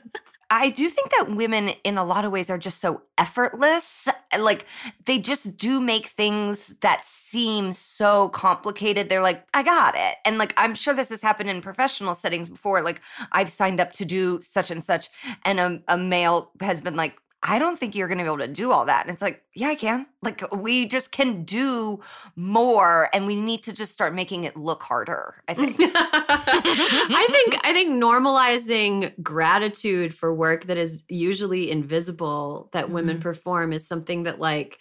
I 0.49 0.71
do 0.71 0.89
think 0.89 1.11
that 1.11 1.35
women, 1.35 1.71
in 1.83 1.99
a 1.99 2.05
lot 2.05 2.25
of 2.25 2.31
ways, 2.33 2.51
are 2.51 2.59
just 2.59 2.81
so 2.81 3.03
effortless. 3.19 4.07
Like, 4.39 4.67
they 5.05 5.19
just 5.19 5.57
do 5.57 5.81
make 5.81 6.07
things 6.09 6.75
that 6.83 7.05
seem 7.05 7.73
so 7.73 8.29
complicated. 8.29 9.09
They're 9.09 9.23
like, 9.23 9.45
I 9.53 9.63
got 9.63 9.95
it. 9.97 10.17
And, 10.25 10.39
like, 10.39 10.55
I'm 10.57 10.75
sure 10.75 10.95
this 10.95 11.09
has 11.09 11.23
happened 11.23 11.51
in 11.51 11.63
professional 11.63 12.15
settings 12.15 12.49
before. 12.49 12.83
Like, 12.83 13.01
I've 13.33 13.51
signed 13.51 13.81
up 13.81 13.93
to 13.95 14.05
do 14.05 14.41
such 14.41 14.71
and 14.71 14.85
such, 14.85 15.09
and 15.45 15.59
a, 15.59 15.83
a 15.89 15.99
male 15.99 16.53
has 16.61 16.81
been 16.81 16.97
like, 16.97 17.17
I 17.49 17.61
don't 17.61 17.79
think 17.79 17.95
you're 17.95 18.09
going 18.09 18.19
to 18.19 18.25
be 18.25 18.29
able 18.29 18.39
to 18.39 18.49
do 18.49 18.73
all 18.73 18.85
that. 18.87 19.07
And 19.07 19.13
it's 19.13 19.23
like, 19.23 19.43
yeah, 19.55 19.69
I 19.69 19.77
can. 19.77 20.07
Like, 20.21 20.43
we 20.53 20.85
just 20.85 21.13
can 21.13 21.45
do 21.45 22.01
more 22.35 23.09
and 23.15 23.27
we 23.27 23.41
need 23.41 23.63
to 23.65 23.73
just 23.73 23.93
start 23.93 24.15
making 24.15 24.45
it 24.45 24.57
look 24.57 24.83
harder, 24.83 25.43
I 25.47 25.55
think. 25.55 25.77
I 25.81 27.27
think, 27.31 27.65
I 27.65 27.73
think 27.73 28.03
normalizing 28.03 29.13
gratitude 29.23 30.13
for 30.13 30.35
work 30.35 30.65
that 30.65 30.77
is 30.77 31.05
usually 31.09 31.71
invisible 31.71 32.69
that 32.73 32.87
mm-hmm. 32.87 32.95
women 32.95 33.21
perform 33.21 33.73
is 33.73 33.87
something 33.87 34.25
that, 34.25 34.41
like, 34.41 34.79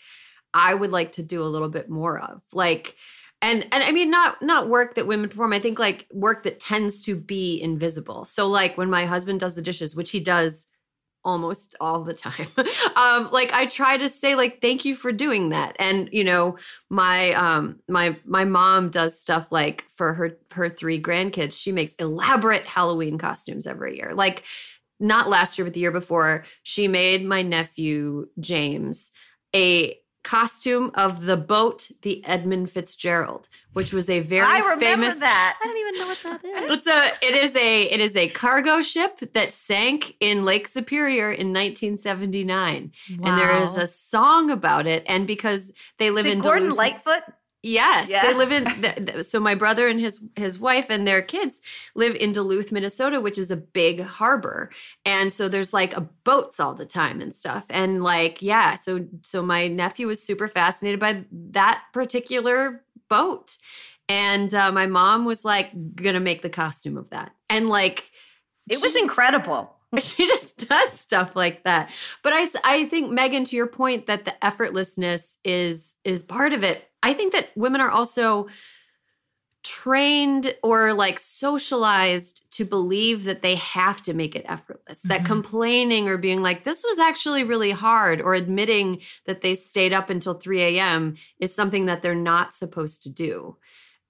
I 0.52 0.74
would 0.74 0.92
like 0.92 1.12
to 1.14 1.24
do 1.24 1.44
a 1.44 1.44
little 1.44 1.70
bit 1.70 1.88
more 1.88 2.18
of. 2.18 2.42
Like, 2.52 2.96
and 3.42 3.68
and 3.72 3.84
I 3.84 3.92
mean 3.92 4.10
not 4.10 4.42
not 4.42 4.70
work 4.70 4.96
that 4.96 5.06
women 5.06 5.30
perform. 5.30 5.54
I 5.54 5.60
think 5.60 5.78
like 5.78 6.08
work 6.12 6.44
that 6.44 6.60
tends 6.60 7.02
to 7.04 7.16
be 7.16 7.62
invisible. 7.62 8.26
So 8.26 8.48
like 8.48 8.78
when 8.78 8.90
my 8.90 9.06
husband 9.06 9.42
does 9.42 9.56
the 9.56 9.62
dishes, 9.62 9.94
which 9.94 10.12
he 10.12 10.20
does 10.20 10.68
almost 11.26 11.76
all 11.82 12.04
the 12.04 12.14
time. 12.14 12.48
um, 12.96 13.30
like 13.32 13.52
I 13.52 13.66
try 13.66 13.98
to 13.98 14.08
say 14.08 14.36
like 14.36 14.62
thank 14.62 14.86
you 14.86 14.96
for 14.96 15.12
doing 15.12 15.50
that. 15.50 15.76
And 15.80 16.08
you 16.12 16.24
know, 16.24 16.58
my 16.90 17.32
um 17.34 17.80
my 17.90 18.16
my 18.24 18.46
mom 18.46 18.90
does 18.90 19.20
stuff 19.20 19.52
like 19.52 19.84
for 19.90 20.14
her 20.14 20.38
her 20.52 20.70
three 20.70 21.02
grandkids, 21.02 21.60
she 21.62 21.72
makes 21.72 21.96
elaborate 21.96 22.66
Halloween 22.66 23.18
costumes 23.18 23.68
every 23.68 23.98
year. 23.98 24.14
Like 24.14 24.44
not 25.00 25.30
last 25.30 25.58
year 25.58 25.66
but 25.66 25.74
the 25.74 25.82
year 25.82 25.92
before, 25.92 26.46
she 26.64 26.88
made 26.88 27.26
my 27.26 27.42
nephew 27.42 28.28
James 28.40 29.12
a 29.54 30.00
costume 30.26 30.92
of 30.96 31.26
the 31.26 31.38
boat, 31.38 31.92
the 32.02 32.26
Edmund 32.26 32.72
Fitzgerald, 32.72 33.48
which 33.74 33.94
was 33.94 34.10
a 34.10 34.20
very 34.20 34.42
I 34.42 34.58
remember 34.58 34.86
famous. 34.86 35.18
That 35.20 35.58
I 35.64 35.68
don't 35.68 35.78
even 35.78 35.96
know 36.00 36.08
what 36.08 36.42
that 36.42 36.64
is. 36.64 36.72
It's 36.72 36.88
a. 36.88 37.26
It 37.26 37.36
is 37.36 37.56
a. 37.56 37.84
It 37.84 38.02
is 38.02 38.18
a 38.18 38.28
cargo 38.30 38.82
ship 38.82 39.20
that 39.34 39.54
sank 39.54 40.16
in 40.20 40.44
Lake 40.44 40.68
Superior 40.68 41.32
in 41.32 41.54
1979, 41.54 42.92
wow. 43.20 43.30
and 43.30 43.38
there 43.38 43.62
is 43.62 43.78
a 43.78 43.86
song 43.86 44.50
about 44.50 44.88
it. 44.88 45.04
And 45.08 45.28
because 45.28 45.72
they 46.00 46.10
live 46.10 46.26
in 46.26 46.40
Gordon 46.40 46.64
Duluth, 46.64 46.78
Lightfoot. 46.78 47.24
Yes, 47.68 48.12
yeah. 48.12 48.28
they 48.28 48.34
live 48.36 48.52
in. 48.52 49.24
so 49.24 49.40
my 49.40 49.56
brother 49.56 49.88
and 49.88 50.00
his 50.00 50.24
his 50.36 50.60
wife 50.60 50.92
and 50.92 51.08
their 51.08 51.24
kids 51.24 51.64
live 51.96 52.16
in 52.16 52.32
Duluth, 52.32 52.72
Minnesota, 52.72 53.20
which 53.20 53.40
is 53.40 53.50
a 53.50 53.58
big 53.58 54.02
harbor, 54.02 54.70
and 55.04 55.34
so 55.34 55.50
there's 55.50 55.74
like 55.74 55.98
a 55.98 56.02
boats 56.02 56.60
all 56.60 56.76
the 56.76 56.86
time 56.86 57.22
and 57.22 57.34
stuff. 57.34 57.66
And 57.72 58.04
like, 58.04 58.40
yeah, 58.44 58.76
so 58.76 59.08
so 59.24 59.42
my 59.42 59.68
nephew 59.68 60.06
was 60.06 60.22
super 60.22 60.48
fascinated 60.48 61.00
by 61.00 61.24
that 61.32 61.82
particular 61.92 62.84
boat, 63.10 63.58
and 64.08 64.54
uh, 64.54 64.72
my 64.72 64.86
mom 64.86 65.26
was 65.26 65.44
like 65.44 65.72
gonna 65.96 66.20
make 66.20 66.44
the 66.44 66.52
costume 66.52 66.98
of 66.98 67.10
that, 67.10 67.32
and 67.50 67.68
like 67.68 68.12
it 68.70 68.78
was 68.80 68.96
incredible. 68.96 69.72
She 69.98 70.28
just 70.28 70.68
does 70.68 70.92
stuff 70.92 71.38
like 71.38 71.64
that. 71.64 71.90
But 72.22 72.34
I 72.34 72.46
I 72.66 72.86
think 72.86 73.12
Megan, 73.12 73.46
to 73.46 73.56
your 73.56 73.68
point 73.68 74.08
that 74.08 74.26
the 74.26 74.36
effortlessness 74.42 75.38
is 75.46 75.96
is 76.04 76.22
part 76.22 76.52
of 76.52 76.66
it 76.66 76.90
I 77.06 77.14
think 77.14 77.34
that 77.34 77.50
women 77.56 77.82
are 77.82 77.92
also 77.92 78.48
trained 79.64 80.56
or 80.62 80.94
like 80.94 81.18
socialized 81.20 82.44
to 82.52 82.66
believe 82.66 83.24
that 83.24 83.42
they 83.42 83.56
have 83.56 84.02
to 84.04 84.14
make 84.14 84.36
it 84.36 84.46
effortless. 84.48 85.00
Mm-hmm. 85.00 85.10
That 85.10 85.26
complaining 85.26 86.08
or 86.08 86.18
being 86.18 86.42
like, 86.44 86.64
this 86.64 86.84
was 86.84 87.00
actually 87.00 87.44
really 87.44 87.72
hard, 87.72 88.22
or 88.22 88.34
admitting 88.34 89.02
that 89.26 89.42
they 89.42 89.56
stayed 89.56 89.94
up 89.94 90.10
until 90.10 90.36
3 90.36 90.62
a.m. 90.62 91.16
is 91.40 91.54
something 91.54 91.86
that 91.88 92.02
they're 92.02 92.16
not 92.16 92.54
supposed 92.54 93.04
to 93.04 93.10
do. 93.10 93.58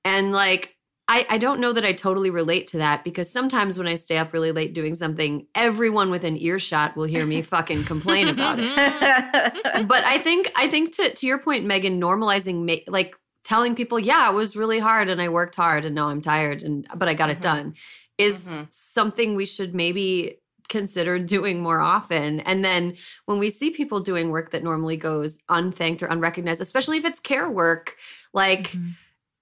And 0.03 0.31
like, 0.31 0.74
I, 1.07 1.25
I 1.29 1.37
don't 1.37 1.59
know 1.59 1.71
that 1.71 1.85
I 1.85 1.93
totally 1.93 2.31
relate 2.31 2.67
to 2.67 2.77
that 2.77 3.03
because 3.03 3.29
sometimes 3.29 3.77
when 3.77 3.87
I 3.87 3.95
stay 3.95 4.17
up 4.17 4.33
really 4.33 4.51
late 4.51 4.73
doing 4.73 4.95
something, 4.95 5.45
everyone 5.53 6.09
within 6.09 6.35
earshot 6.35 6.95
will 6.95 7.05
hear 7.05 7.25
me 7.25 7.41
fucking 7.43 7.83
complain 7.83 8.27
about 8.27 8.57
it. 8.59 8.67
but 9.87 10.03
I 10.03 10.17
think 10.17 10.51
I 10.55 10.67
think 10.67 10.95
to 10.95 11.13
to 11.13 11.27
your 11.27 11.37
point, 11.37 11.65
Megan, 11.65 12.01
normalizing 12.01 12.83
like 12.87 13.15
telling 13.43 13.75
people, 13.75 13.99
yeah, 13.99 14.31
it 14.31 14.33
was 14.33 14.55
really 14.55 14.79
hard 14.79 15.09
and 15.09 15.21
I 15.21 15.29
worked 15.29 15.55
hard 15.55 15.85
and 15.85 15.93
now 15.93 16.07
I'm 16.07 16.21
tired 16.21 16.63
and 16.63 16.87
but 16.95 17.07
I 17.07 17.13
got 17.13 17.29
mm-hmm. 17.29 17.37
it 17.37 17.41
done 17.41 17.73
is 18.17 18.45
mm-hmm. 18.45 18.63
something 18.69 19.35
we 19.35 19.45
should 19.45 19.75
maybe 19.75 20.39
consider 20.69 21.19
doing 21.19 21.61
more 21.61 21.79
often. 21.79 22.39
And 22.39 22.65
then 22.65 22.95
when 23.25 23.37
we 23.37 23.51
see 23.51 23.69
people 23.69 23.99
doing 23.99 24.31
work 24.31 24.49
that 24.51 24.63
normally 24.63 24.97
goes 24.97 25.37
unthanked 25.49 26.01
or 26.01 26.07
unrecognized, 26.07 26.61
especially 26.61 26.97
if 26.97 27.05
it's 27.05 27.19
care 27.19 27.47
work, 27.47 27.95
like 28.33 28.69
mm-hmm 28.69 28.89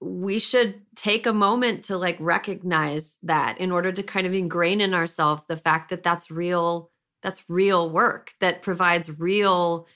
we 0.04 0.38
should 0.38 0.80
take 0.94 1.26
a 1.26 1.32
moment 1.32 1.84
to 1.84 1.96
like 1.96 2.16
recognize 2.20 3.18
that 3.22 3.58
in 3.58 3.72
order 3.72 3.90
to 3.90 4.02
kind 4.02 4.26
of 4.26 4.34
ingrain 4.34 4.80
in 4.80 4.94
ourselves 4.94 5.46
the 5.46 5.56
fact 5.56 5.90
that 5.90 6.02
that's 6.02 6.30
real 6.30 6.90
that's 7.22 7.42
real 7.48 7.88
work 7.88 8.32
that 8.40 8.62
provides 8.62 9.18
real 9.18 9.86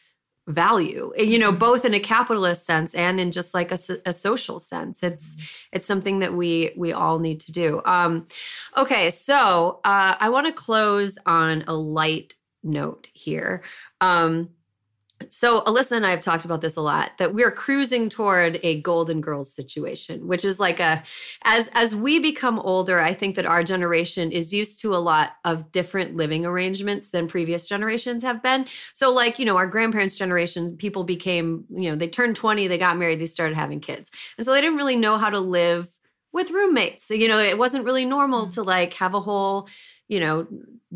value 0.47 1.13
you 1.19 1.39
know 1.39 1.51
mm-hmm. 1.51 1.59
both 1.59 1.85
in 1.85 1.93
a 1.93 2.01
capitalist 2.01 2.65
sense 2.65 2.95
and 2.95 3.21
in 3.21 3.31
just 3.31 3.53
like 3.53 3.71
a, 3.71 3.79
a 4.07 4.13
social 4.15 4.59
sense 4.59 5.03
it's 5.03 5.35
mm-hmm. 5.35 5.45
it's 5.73 5.87
something 5.87 6.21
that 6.21 6.33
we 6.33 6.73
we 6.75 6.91
all 6.91 7.19
need 7.19 7.39
to 7.39 7.53
do 7.53 7.83
um 7.85 8.27
okay 8.77 9.11
so 9.11 9.79
uh 9.85 10.17
i 10.19 10.31
want 10.31 10.47
to 10.47 10.53
close 10.53 11.19
on 11.27 11.65
a 11.69 11.75
light 11.75 12.35
note 12.63 13.09
here 13.13 13.63
um 14.01 14.49
so 15.29 15.61
Alyssa 15.63 15.93
and 15.93 16.07
I 16.07 16.11
have 16.11 16.21
talked 16.21 16.45
about 16.45 16.61
this 16.61 16.77
a 16.77 16.81
lot 16.81 17.19
that 17.19 17.35
we're 17.35 17.51
cruising 17.51 18.09
toward 18.09 18.61
a 18.63 18.81
Golden 18.81 19.21
Girls 19.21 19.53
situation, 19.53 20.27
which 20.27 20.45
is 20.45 20.61
like 20.61 20.81
a 20.81 21.03
as 21.43 21.69
as 21.75 21.95
we 21.95 22.19
become 22.19 22.59
older, 22.61 23.01
I 23.01 23.15
think 23.15 23.37
that 23.37 23.47
our 23.47 23.65
generation 23.65 24.33
is 24.33 24.53
used 24.53 24.81
to 24.81 24.95
a 24.95 24.99
lot 24.99 25.33
of 25.45 25.73
different 25.73 26.17
living 26.17 26.47
arrangements 26.47 27.11
than 27.11 27.27
previous 27.29 27.69
generations 27.69 28.23
have 28.23 28.43
been. 28.43 28.67
So 28.93 29.13
like, 29.13 29.39
you 29.39 29.45
know, 29.45 29.57
our 29.57 29.67
grandparents' 29.67 30.17
generation, 30.19 30.77
people 30.77 31.05
became, 31.05 31.65
you 31.71 31.91
know, 31.91 31.97
they 31.97 32.09
turned 32.09 32.37
20, 32.37 32.69
they 32.69 32.79
got 32.79 32.97
married, 32.99 33.21
they 33.21 33.27
started 33.27 33.57
having 33.57 33.81
kids. 33.81 34.11
And 34.37 34.45
so 34.47 34.53
they 34.53 34.61
didn't 34.61 34.77
really 34.77 34.97
know 34.97 35.19
how 35.19 35.31
to 35.31 35.41
live 35.41 35.89
with 36.33 36.51
roommates. 36.51 37.11
You 37.11 37.29
know, 37.29 37.39
it 37.39 37.59
wasn't 37.59 37.85
really 37.85 38.05
normal 38.05 38.47
Mm. 38.47 38.55
to 38.55 38.63
like 38.63 38.95
have 38.95 39.15
a 39.15 39.21
whole, 39.21 39.69
you 40.09 40.21
know, 40.21 40.47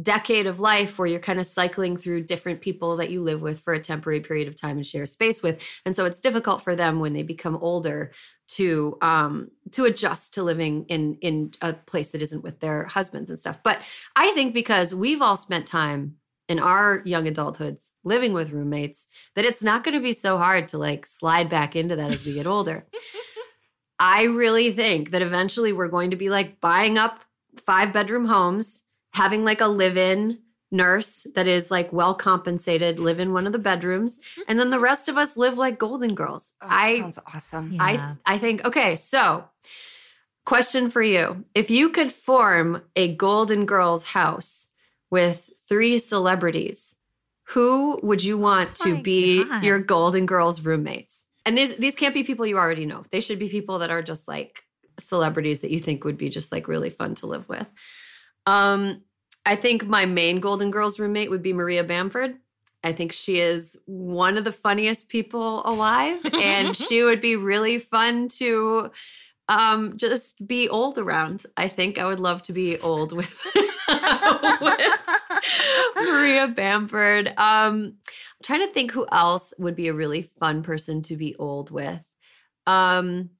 decade 0.01 0.47
of 0.47 0.59
life 0.59 0.99
where 0.99 1.07
you're 1.07 1.21
kind 1.21 1.39
of 1.39 1.47
cycling 1.47 1.97
through 1.97 2.25
different 2.25 2.63
people 2.63 2.97
that 2.97 3.11
you 3.11 3.23
live 3.23 3.43
with 3.43 3.61
for 3.61 3.75
a 3.75 3.81
temporary 3.81 4.21
period 4.21 4.49
of 4.49 4.59
time 4.59 4.77
and 4.77 4.87
share 4.87 5.05
space 5.05 5.43
with. 5.43 5.63
And 5.85 5.95
so 5.95 6.07
it's 6.07 6.21
difficult 6.21 6.63
for 6.63 6.75
them 6.75 6.99
when 6.99 7.13
they 7.13 7.23
become 7.23 7.57
older 7.57 8.13
to 8.49 8.99
um 9.01 9.51
to 9.71 9.85
adjust 9.85 10.35
to 10.35 10.43
living 10.43 10.85
in 10.89 11.17
in 11.21 11.53
a 11.63 11.73
place 11.73 12.13
that 12.13 12.21
isn't 12.21 12.43
with 12.43 12.61
their 12.61 12.85
husbands 12.85 13.31
and 13.31 13.39
stuff. 13.39 13.63
But 13.63 13.81
I 14.17 14.33
think 14.33 14.53
because 14.53 14.95
we've 14.95 15.23
all 15.23 15.37
spent 15.37 15.67
time 15.67 16.17
in 16.49 16.59
our 16.59 17.03
young 17.05 17.25
adulthoods 17.25 17.93
living 18.05 18.33
with 18.33 18.51
roommates 18.51 19.07
that 19.37 19.45
it's 19.45 19.63
not 19.63 19.85
going 19.85 19.95
to 19.95 20.03
be 20.03 20.13
so 20.13 20.39
hard 20.39 20.69
to 20.69 20.79
like 20.79 21.07
slide 21.07 21.49
back 21.49 21.77
into 21.77 21.97
that 21.97 22.11
as 22.11 22.27
we 22.27 22.35
get 22.35 22.47
older. 22.47 22.87
I 23.99 24.25
really 24.25 24.73
think 24.73 25.13
that 25.13 25.23
eventually 25.23 25.73
we're 25.73 25.89
going 25.89 26.11
to 26.11 26.17
be 26.17 26.29
like 26.29 26.61
buying 26.61 26.99
up 26.99 27.25
five 27.65 27.93
bedroom 27.93 28.25
homes, 28.25 28.83
having 29.13 29.45
like 29.45 29.61
a 29.61 29.67
live 29.67 29.97
in 29.97 30.39
nurse 30.71 31.27
that 31.35 31.47
is 31.47 31.71
like 31.71 31.93
well 31.93 32.15
compensated, 32.15 32.99
live 32.99 33.21
in 33.21 33.33
one 33.33 33.47
of 33.47 33.53
the 33.53 33.59
bedrooms, 33.59 34.19
mm-hmm. 34.19 34.43
and 34.49 34.59
then 34.59 34.71
the 34.71 34.81
rest 34.81 35.09
of 35.09 35.17
us 35.17 35.37
live 35.37 35.57
like 35.59 35.79
golden 35.79 36.15
girls. 36.15 36.53
Oh, 36.63 36.69
that 36.69 36.85
I 36.85 36.99
sounds 36.99 37.19
awesome. 37.35 37.73
Yeah. 37.73 38.15
I 38.27 38.35
I 38.35 38.39
think 38.39 38.65
okay, 38.65 38.97
so 38.97 39.45
question 40.45 40.91
for 40.91 41.03
you. 41.03 41.45
If 41.55 41.71
you 41.71 41.91
could 41.91 42.13
form 42.13 42.83
a 42.97 43.15
Golden 43.15 43.67
Girls 43.67 44.03
house 44.05 44.69
with 45.11 45.51
three 45.69 45.99
celebrities, 45.99 46.97
who 47.49 48.01
would 48.03 48.25
you 48.25 48.39
want 48.39 48.75
to 48.77 49.01
be 49.01 49.45
God. 49.45 49.63
your 49.63 49.79
Golden 49.79 50.27
Girls 50.27 50.65
roommates? 50.65 51.27
And 51.45 51.57
these 51.57 51.77
these 51.77 51.97
can't 51.97 52.15
be 52.15 52.25
people 52.25 52.47
you 52.47 52.57
already 52.57 52.87
know. 52.87 53.05
They 53.11 53.21
should 53.21 53.39
be 53.39 53.49
people 53.49 53.81
that 53.81 53.91
are 53.91 54.03
just 54.03 54.27
like 54.29 54.63
celebrities 54.99 55.61
that 55.61 55.71
you 55.71 55.81
think 55.81 56.05
would 56.05 56.19
be 56.19 56.29
just 56.29 56.53
like 56.53 56.69
really 56.69 56.91
fun 56.91 57.15
to 57.17 57.27
live 57.27 57.49
with. 57.49 57.67
Um 58.47 59.03
I 59.45 59.57
think 59.57 59.87
my 59.87 60.07
main 60.07 60.41
Golden 60.41 60.71
Girls 60.71 61.01
roommate 61.01 61.31
would 61.31 61.43
be 61.43 61.53
Maria 61.53 61.83
Bamford. 61.83 62.37
I 62.85 62.93
think 62.93 63.13
she 63.13 63.41
is 63.41 63.77
one 63.87 64.37
of 64.37 64.45
the 64.45 64.53
funniest 64.53 65.09
people 65.09 65.63
alive, 65.65 66.21
and 66.41 66.77
she 66.89 67.03
would 67.03 67.21
be 67.21 67.37
really 67.37 67.79
fun 67.79 68.29
to 68.39 68.91
um, 69.49 69.97
just 69.97 70.47
be 70.47 70.69
old 70.69 70.99
around. 70.99 71.45
I 71.57 71.69
think 71.69 71.99
I 71.99 72.07
would 72.07 72.21
love 72.21 72.43
to 72.45 72.53
be 72.53 72.79
old 72.79 73.13
with, 73.17 73.47
with 74.61 74.81
Maria 75.97 76.49
Bamford. 76.49 77.29
Um, 77.29 77.35
I'm 77.37 77.97
trying 78.43 78.67
to 78.67 78.73
think 78.73 78.93
who 78.93 79.07
else 79.13 79.53
would 79.59 79.77
be 79.77 79.89
a 79.89 79.95
really 79.95 80.23
fun 80.23 80.63
person 80.63 81.03
to 81.03 81.17
be 81.17 81.37
old 81.37 81.71
with. 81.71 82.05
Um, 82.67 83.31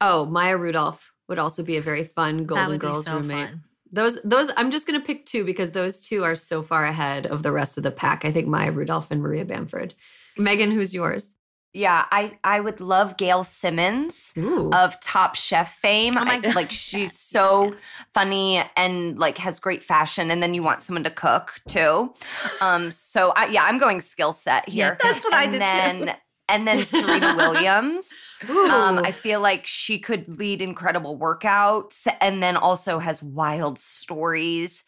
oh, 0.00 0.26
Maya 0.26 0.56
Rudolph 0.56 1.11
would 1.28 1.38
also 1.38 1.62
be 1.62 1.76
a 1.76 1.82
very 1.82 2.04
fun 2.04 2.38
That 2.38 2.46
Golden 2.46 2.68
would 2.70 2.80
be 2.80 2.86
Girls 2.86 3.04
so 3.06 3.16
roommate. 3.18 3.48
fun. 3.50 3.64
Those 3.94 4.18
those 4.22 4.50
I'm 4.56 4.70
just 4.70 4.86
gonna 4.86 5.00
pick 5.00 5.26
two 5.26 5.44
because 5.44 5.72
those 5.72 6.00
two 6.00 6.24
are 6.24 6.34
so 6.34 6.62
far 6.62 6.84
ahead 6.84 7.26
of 7.26 7.42
the 7.42 7.52
rest 7.52 7.76
of 7.76 7.82
the 7.84 7.90
pack. 7.90 8.24
I 8.24 8.32
think 8.32 8.48
Maya 8.48 8.72
Rudolph 8.72 9.10
and 9.10 9.20
Maria 9.22 9.44
Bamford. 9.44 9.94
Megan, 10.38 10.70
who's 10.72 10.94
yours? 10.94 11.34
Yeah, 11.74 12.04
I 12.10 12.38
I 12.44 12.60
would 12.60 12.80
love 12.80 13.16
Gail 13.16 13.44
Simmons 13.44 14.32
Ooh. 14.36 14.70
of 14.72 14.98
Top 15.00 15.34
Chef 15.34 15.76
fame. 15.78 16.16
Oh 16.18 16.24
my 16.24 16.34
I- 16.34 16.40
God. 16.40 16.54
like 16.54 16.70
she's 16.70 17.18
so 17.18 17.74
funny 18.14 18.62
and 18.76 19.18
like 19.18 19.38
has 19.38 19.58
great 19.60 19.82
fashion, 19.84 20.30
and 20.30 20.42
then 20.42 20.54
you 20.54 20.62
want 20.62 20.82
someone 20.82 21.04
to 21.04 21.10
cook 21.10 21.60
too. 21.68 22.14
Um, 22.60 22.92
so 22.92 23.32
I, 23.36 23.46
yeah, 23.46 23.64
I'm 23.64 23.78
going 23.78 24.00
skill 24.00 24.32
set 24.32 24.68
here. 24.68 24.96
That's 25.02 25.24
what 25.24 25.34
I 25.34 25.44
and 25.44 25.52
did 25.52 25.60
then, 25.60 26.06
too. 26.08 26.12
And 26.48 26.68
then 26.68 26.84
Serena 26.84 27.34
Williams. 27.38 28.10
Um, 28.48 28.98
I 28.98 29.12
feel 29.12 29.40
like 29.40 29.66
she 29.66 29.98
could 29.98 30.38
lead 30.38 30.60
incredible 30.62 31.18
workouts 31.18 32.06
and 32.20 32.42
then 32.42 32.56
also 32.56 32.98
has 32.98 33.22
wild 33.22 33.78
stories 33.78 34.84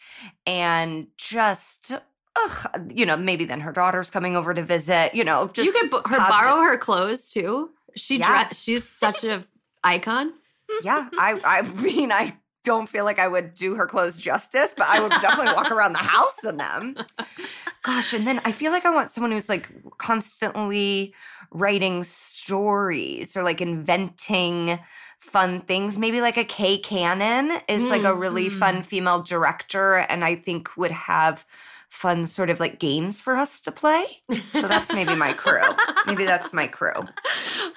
and 0.46 1.06
just, 1.16 1.92
ugh, 2.36 2.66
you 2.94 3.06
know, 3.06 3.16
maybe 3.16 3.44
then 3.44 3.60
her 3.60 3.72
daughter's 3.72 4.10
coming 4.10 4.36
over 4.36 4.54
to 4.54 4.62
visit, 4.62 5.14
you 5.14 5.24
know, 5.24 5.48
just 5.48 5.66
you 5.66 5.72
could 5.72 5.90
b- 5.90 6.10
her 6.10 6.18
borrow 6.18 6.60
her 6.62 6.76
clothes 6.78 7.30
too. 7.30 7.70
She 7.96 8.18
Yeah. 8.18 8.26
dress. 8.26 8.62
She's 8.62 8.88
such 8.88 9.24
a 9.24 9.44
icon. 9.82 10.32
Yeah, 10.82 11.08
I, 11.18 11.40
I 11.44 11.62
mean, 11.62 12.10
I 12.10 12.36
don't 12.64 12.88
feel 12.88 13.04
like 13.04 13.18
I 13.18 13.28
would 13.28 13.54
do 13.54 13.74
her 13.76 13.86
clothes 13.86 14.16
justice, 14.16 14.74
but 14.76 14.88
I 14.88 14.98
would 15.00 15.12
definitely 15.20 15.52
walk 15.54 15.70
around 15.70 15.92
the 15.92 15.98
house 15.98 16.42
in 16.42 16.56
them. 16.56 16.96
Gosh, 17.82 18.14
and 18.14 18.26
then 18.26 18.40
I 18.46 18.52
feel 18.52 18.72
like 18.72 18.86
I 18.86 18.90
want 18.94 19.10
someone 19.10 19.30
who's 19.30 19.48
like 19.50 19.68
constantly 19.98 21.14
writing 21.54 22.04
stories 22.04 23.36
or 23.36 23.44
like 23.44 23.62
inventing 23.62 24.80
fun 25.20 25.62
things. 25.62 25.98
Maybe 25.98 26.20
like 26.20 26.36
a 26.38 26.44
Kay 26.44 26.78
Cannon 26.78 27.60
is 27.68 27.90
like 27.90 28.04
a 28.04 28.14
really 28.14 28.48
Mm, 28.48 28.50
fun 28.50 28.82
female 28.82 29.22
director, 29.22 29.96
and 29.96 30.24
I 30.24 30.36
think 30.36 30.76
would 30.76 30.92
have 30.92 31.46
fun 31.94 32.26
sort 32.26 32.50
of 32.50 32.58
like 32.60 32.78
games 32.80 33.20
for 33.20 33.36
us 33.36 33.60
to 33.60 33.70
play. 33.72 34.04
So 34.52 34.66
that's 34.68 34.92
maybe 34.92 35.14
my 35.14 35.32
crew. 35.32 35.62
Maybe 36.06 36.24
that's 36.24 36.52
my 36.52 36.66
crew. 36.66 36.92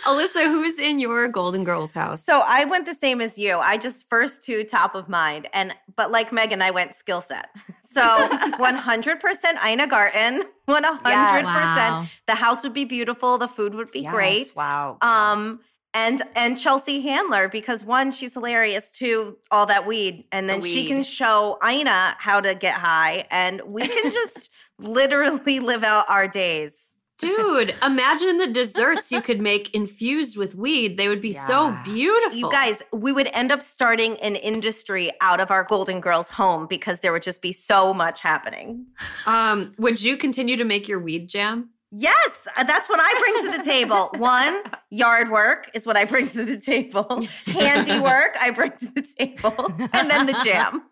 Alyssa, 0.05 0.45
who's 0.45 0.79
in 0.79 0.99
your 0.99 1.27
Golden 1.27 1.63
Girls 1.63 1.91
house? 1.91 2.23
So 2.23 2.41
I 2.45 2.65
went 2.65 2.85
the 2.85 2.95
same 2.95 3.21
as 3.21 3.37
you. 3.37 3.57
I 3.59 3.77
just 3.77 4.09
first 4.09 4.43
two 4.43 4.63
top 4.63 4.95
of 4.95 5.07
mind, 5.07 5.47
and 5.53 5.73
but 5.95 6.11
like 6.11 6.31
Megan, 6.33 6.61
I 6.61 6.71
went 6.71 6.95
skill 6.95 7.21
set. 7.21 7.49
So 7.89 8.01
100% 8.01 9.65
Ina 9.65 9.87
Garten, 9.87 10.43
100%. 10.67 11.03
Wow. 11.43 12.05
The 12.25 12.35
house 12.35 12.63
would 12.63 12.73
be 12.73 12.85
beautiful. 12.85 13.37
The 13.37 13.47
food 13.47 13.75
would 13.75 13.91
be 13.91 14.01
Yes, 14.01 14.13
great. 14.13 14.55
Wow. 14.55 14.97
Um, 15.01 15.61
and 15.93 16.21
and 16.35 16.59
Chelsea 16.59 17.01
Handler 17.01 17.47
because 17.47 17.83
one, 17.83 18.11
she's 18.11 18.33
hilarious. 18.33 18.91
Two, 18.91 19.37
all 19.51 19.65
that 19.67 19.85
weed, 19.87 20.25
and 20.31 20.49
then 20.49 20.61
The 20.61 20.67
she 20.67 20.87
can 20.87 21.03
show 21.03 21.57
Ina 21.67 22.15
how 22.19 22.41
to 22.41 22.55
get 22.55 22.75
high, 22.75 23.25
and 23.31 23.61
we 23.65 23.87
can 23.87 24.11
just 24.11 24.49
literally 24.79 25.59
live 25.59 25.83
out 25.83 26.05
our 26.09 26.27
days. 26.27 26.99
Dude, 27.17 27.73
imagine 27.83 28.37
the 28.37 28.45
desserts 28.45 29.11
you 29.11 29.21
could 29.21 29.41
make 29.41 29.73
infused 29.73 30.37
with 30.37 30.53
weed. 30.53 30.97
They 30.97 31.07
would 31.07 31.21
be 31.21 31.33
so 31.33 31.75
beautiful. 31.83 32.37
You 32.37 32.51
guys, 32.51 32.83
we 32.93 33.11
would 33.11 33.27
end 33.33 33.51
up 33.51 33.63
starting 33.63 34.17
an 34.17 34.35
industry 34.35 35.09
out 35.19 35.39
of 35.39 35.49
our 35.49 35.63
Golden 35.63 35.99
Girls 35.99 36.29
home 36.29 36.67
because 36.67 36.99
there 36.99 37.11
would 37.11 37.23
just 37.23 37.41
be 37.41 37.51
so 37.51 37.91
much 37.91 38.21
happening. 38.21 38.85
um, 39.25 39.73
would 39.79 39.99
you 40.01 40.15
continue 40.15 40.57
to 40.57 40.63
make 40.63 40.87
your 40.87 40.99
weed 40.99 41.27
jam? 41.27 41.69
Yes, 41.91 42.47
uh, 42.57 42.63
that's 42.63 42.89
what 42.89 42.99
I 43.01 43.19
bring 43.19 43.51
to 43.51 43.57
the 43.57 43.63
table. 43.63 44.09
One, 44.17 44.61
yard 44.89 45.29
work 45.29 45.69
is 45.73 45.85
what 45.85 45.95
I 45.95 46.03
bring 46.05 46.27
to 46.29 46.43
the 46.43 46.57
table. 46.57 47.25
Handiwork 47.45 48.35
I 48.41 48.49
bring 48.51 48.71
to 48.71 48.87
the 48.87 49.01
table, 49.01 49.73
and 49.93 50.09
then 50.09 50.25
the 50.25 50.39
jam. 50.43 50.83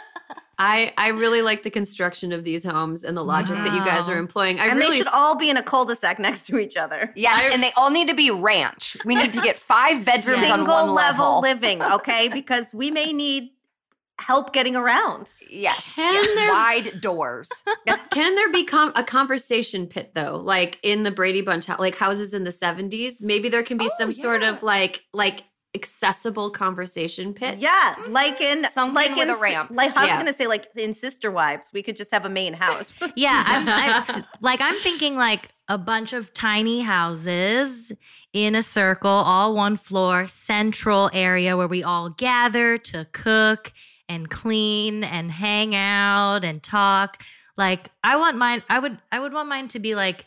I 0.57 0.93
I 0.97 1.09
really 1.09 1.41
like 1.41 1.63
the 1.63 1.69
construction 1.69 2.31
of 2.31 2.45
these 2.45 2.63
homes 2.63 3.03
and 3.03 3.17
the 3.17 3.23
logic 3.23 3.57
that 3.57 3.73
you 3.73 3.83
guys 3.83 4.07
are 4.07 4.17
employing. 4.17 4.57
I 4.59 4.67
and 4.67 4.79
really 4.79 4.91
they 4.91 4.97
should 4.99 5.13
all 5.13 5.35
be 5.37 5.49
in 5.49 5.57
a 5.57 5.63
cul-de-sac 5.63 6.17
next 6.17 6.47
to 6.47 6.57
each 6.57 6.77
other. 6.77 7.11
Yes, 7.15 7.51
and 7.53 7.61
they 7.61 7.73
all 7.75 7.91
need 7.91 8.07
to 8.07 8.13
be 8.15 8.31
ranch. 8.31 8.95
We 9.03 9.15
need 9.15 9.33
to 9.33 9.41
get 9.41 9.59
five 9.59 10.05
bedrooms 10.05 10.43
on 10.43 10.59
Single 10.59 10.67
one 10.67 10.91
level 10.91 10.95
level. 10.95 11.41
living, 11.41 11.81
okay? 11.81 12.29
Because 12.29 12.73
we 12.73 12.89
may 12.89 13.11
need 13.11 13.49
help 14.19 14.53
getting 14.53 14.75
around. 14.75 15.33
Yes, 15.49 15.93
Can 15.95 16.13
yes, 16.13 16.35
there- 16.35 16.51
wide 16.51 17.01
doors. 17.01 17.49
Can 18.11 18.35
there 18.35 18.51
become 18.51 18.91
a 18.95 19.03
conversation 19.03 19.87
pit 19.87 20.11
though, 20.15 20.37
like 20.37 20.79
in 20.83 21.03
the 21.03 21.11
Brady 21.11 21.41
Bunch, 21.41 21.67
like 21.69 21.97
houses 21.97 22.33
in 22.33 22.43
the 22.43 22.51
seventies? 22.51 23.21
Maybe 23.21 23.49
there 23.49 23.63
can 23.63 23.77
be 23.77 23.85
Oh, 23.85 23.95
some 23.97 24.11
sort 24.11 24.41
of 24.43 24.63
like 24.63 25.03
like 25.13 25.43
accessible 25.75 26.49
conversation 26.51 27.33
pit. 27.33 27.59
Yeah, 27.59 27.95
like 28.07 28.39
in 28.39 28.63
Something 28.71 28.95
like 28.95 29.09
with 29.11 29.23
in 29.23 29.29
a 29.29 29.37
ramp. 29.37 29.71
Like 29.73 29.95
I 29.97 30.03
was 30.03 30.07
Yeah. 30.09 30.17
gonna 30.17 30.33
say, 30.33 30.47
like 30.47 30.67
in 30.77 30.93
Sister 30.93 31.29
Wives, 31.31 31.69
we 31.73 31.83
could 31.83 31.97
just 31.97 32.11
have 32.13 32.23
a 32.25 32.29
main 32.29 32.53
house. 32.53 32.97
Yeah, 33.17 33.43
I'm, 33.45 33.67
I'm, 34.15 34.23
like 34.41 34.61
I'm 34.61 34.79
thinking 34.79 35.15
like 35.17 35.49
a 35.67 35.77
bunch 35.77 36.13
of 36.13 36.33
tiny 36.33 36.79
houses 36.81 37.91
in 38.31 38.55
a 38.55 38.63
circle, 38.63 39.09
all 39.09 39.53
one 39.55 39.75
floor, 39.77 40.27
central 40.27 41.09
area 41.13 41.57
where 41.57 41.67
we 41.67 41.83
all 41.83 42.09
gather 42.09 42.77
to 42.77 43.05
cook 43.11 43.73
and 44.07 44.29
clean 44.29 45.03
and 45.03 45.31
hang 45.31 45.75
out 45.75 46.43
and 46.43 46.61
talk. 46.61 47.21
Like 47.57 47.89
I 48.03 48.15
want 48.17 48.37
mine. 48.37 48.63
I 48.69 48.79
would. 48.79 48.99
I 49.11 49.19
would 49.19 49.33
want 49.33 49.49
mine 49.49 49.67
to 49.69 49.79
be 49.79 49.95
like. 49.95 50.25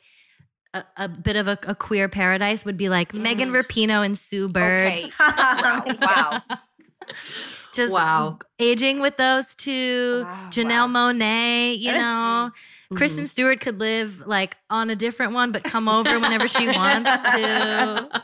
A, 0.74 0.84
a 0.98 1.08
bit 1.08 1.36
of 1.36 1.48
a, 1.48 1.58
a 1.62 1.74
queer 1.74 2.10
paradise 2.10 2.62
would 2.66 2.76
be 2.76 2.90
like 2.90 3.14
Megan 3.14 3.52
Rapinoe 3.52 4.04
and 4.04 4.18
Sue 4.18 4.50
Bird. 4.50 4.92
Okay. 4.92 5.10
wow. 5.18 6.42
Just 7.72 7.92
Wow. 7.92 8.38
aging 8.58 9.00
with 9.00 9.16
those 9.16 9.54
two. 9.54 10.24
Wow, 10.24 10.48
Janelle 10.50 10.92
wow. 10.92 11.12
Monáe, 11.12 11.78
you 11.78 11.92
know, 11.92 12.50
mm-hmm. 12.50 12.96
Kristen 12.96 13.26
Stewart 13.26 13.60
could 13.60 13.78
live 13.78 14.26
like 14.26 14.56
on 14.68 14.90
a 14.90 14.96
different 14.96 15.32
one, 15.32 15.52
but 15.52 15.64
come 15.64 15.88
over 15.88 16.18
whenever 16.20 16.48
she 16.48 16.66
wants 16.66 17.10
to. 17.10 18.22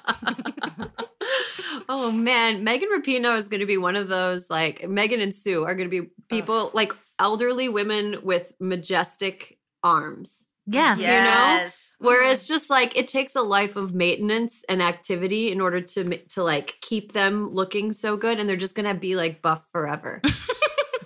Oh 1.89 2.11
man, 2.11 2.64
Megan 2.64 2.89
Rapinoe 2.95 3.37
is 3.37 3.49
going 3.49 3.61
to 3.61 3.66
be 3.66 3.78
one 3.78 3.97
of 3.97 4.09
those 4.09 4.51
like 4.51 4.89
Megan 4.89 5.20
and 5.20 5.35
Sue 5.35 5.64
are 5.64 5.74
going 5.74 5.91
to 5.91 6.03
be 6.03 6.11
people 6.28 6.70
like 6.74 6.93
elderly 7.18 7.68
women 7.68 8.18
with 8.22 8.53
majestic 8.61 9.59
arms. 9.82 10.47
Yeah. 10.66 10.97
Yes. 10.97 11.72
know, 12.01 12.09
whereas 12.09 12.47
just 12.47 12.70
like 12.70 12.97
it 12.97 13.09
takes 13.09 13.37
a 13.37 13.43
life 13.43 13.76
of 13.76 13.95
maintenance 13.95 14.64
and 14.68 14.82
activity 14.82 15.53
in 15.53 15.61
order 15.61 15.80
to 15.80 16.18
to 16.18 16.43
like 16.43 16.76
keep 16.80 17.12
them 17.12 17.53
looking 17.53 17.93
so 17.93 18.16
good, 18.16 18.39
and 18.39 18.49
they're 18.49 18.57
just 18.57 18.76
gonna 18.76 18.95
be 18.95 19.16
like 19.16 19.43
buff 19.43 19.66
forever. 19.70 20.20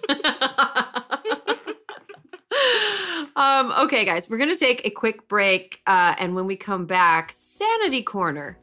um, 3.37 3.73
okay, 3.81 4.05
guys, 4.05 4.31
we're 4.31 4.39
gonna 4.39 4.57
take 4.57 4.87
a 4.87 4.91
quick 4.91 5.29
break, 5.29 5.81
uh, 5.87 6.15
and 6.19 6.35
when 6.35 6.47
we 6.47 6.57
come 6.57 6.87
back, 6.87 7.33
sanity 7.35 8.03
corner. 8.03 8.59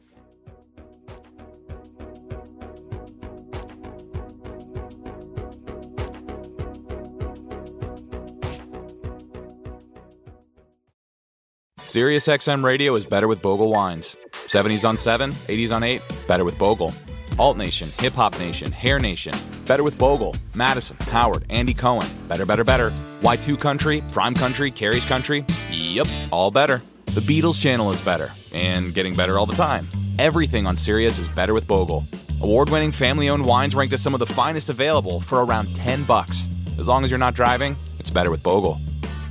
SiriusXM 11.96 12.62
Radio 12.62 12.94
is 12.94 13.06
better 13.06 13.26
with 13.26 13.40
Bogle 13.40 13.70
wines. 13.70 14.18
70s 14.32 14.86
on 14.86 14.98
7, 14.98 15.30
80s 15.30 15.74
on 15.74 15.82
8, 15.82 16.02
better 16.28 16.44
with 16.44 16.58
Bogle. 16.58 16.92
Alt 17.38 17.56
Nation, 17.56 17.88
Hip 18.00 18.12
Hop 18.12 18.38
Nation, 18.38 18.70
Hair 18.70 18.98
Nation, 18.98 19.32
better 19.64 19.82
with 19.82 19.98
Bogle. 19.98 20.34
Madison, 20.52 20.98
Howard, 21.08 21.46
Andy 21.48 21.72
Cohen, 21.72 22.06
better, 22.28 22.44
better, 22.44 22.64
better. 22.64 22.90
Y2 23.22 23.58
Country, 23.58 24.04
Prime 24.12 24.34
Country, 24.34 24.70
Carrie's 24.70 25.06
Country, 25.06 25.42
yep, 25.70 26.06
all 26.30 26.50
better. 26.50 26.82
The 27.14 27.22
Beatles 27.22 27.58
channel 27.58 27.90
is 27.92 28.02
better, 28.02 28.30
and 28.52 28.92
getting 28.92 29.14
better 29.14 29.38
all 29.38 29.46
the 29.46 29.54
time. 29.54 29.88
Everything 30.18 30.66
on 30.66 30.76
Sirius 30.76 31.18
is 31.18 31.30
better 31.30 31.54
with 31.54 31.66
Bogle. 31.66 32.04
Award-winning 32.42 32.92
family-owned 32.92 33.46
wines 33.46 33.74
ranked 33.74 33.94
as 33.94 34.02
some 34.02 34.12
of 34.12 34.20
the 34.20 34.26
finest 34.26 34.68
available 34.68 35.22
for 35.22 35.42
around 35.42 35.74
10 35.74 36.04
bucks. 36.04 36.46
As 36.78 36.86
long 36.86 37.04
as 37.04 37.10
you're 37.10 37.16
not 37.16 37.32
driving, 37.32 37.74
it's 37.98 38.10
better 38.10 38.30
with 38.30 38.42
Bogle. 38.42 38.78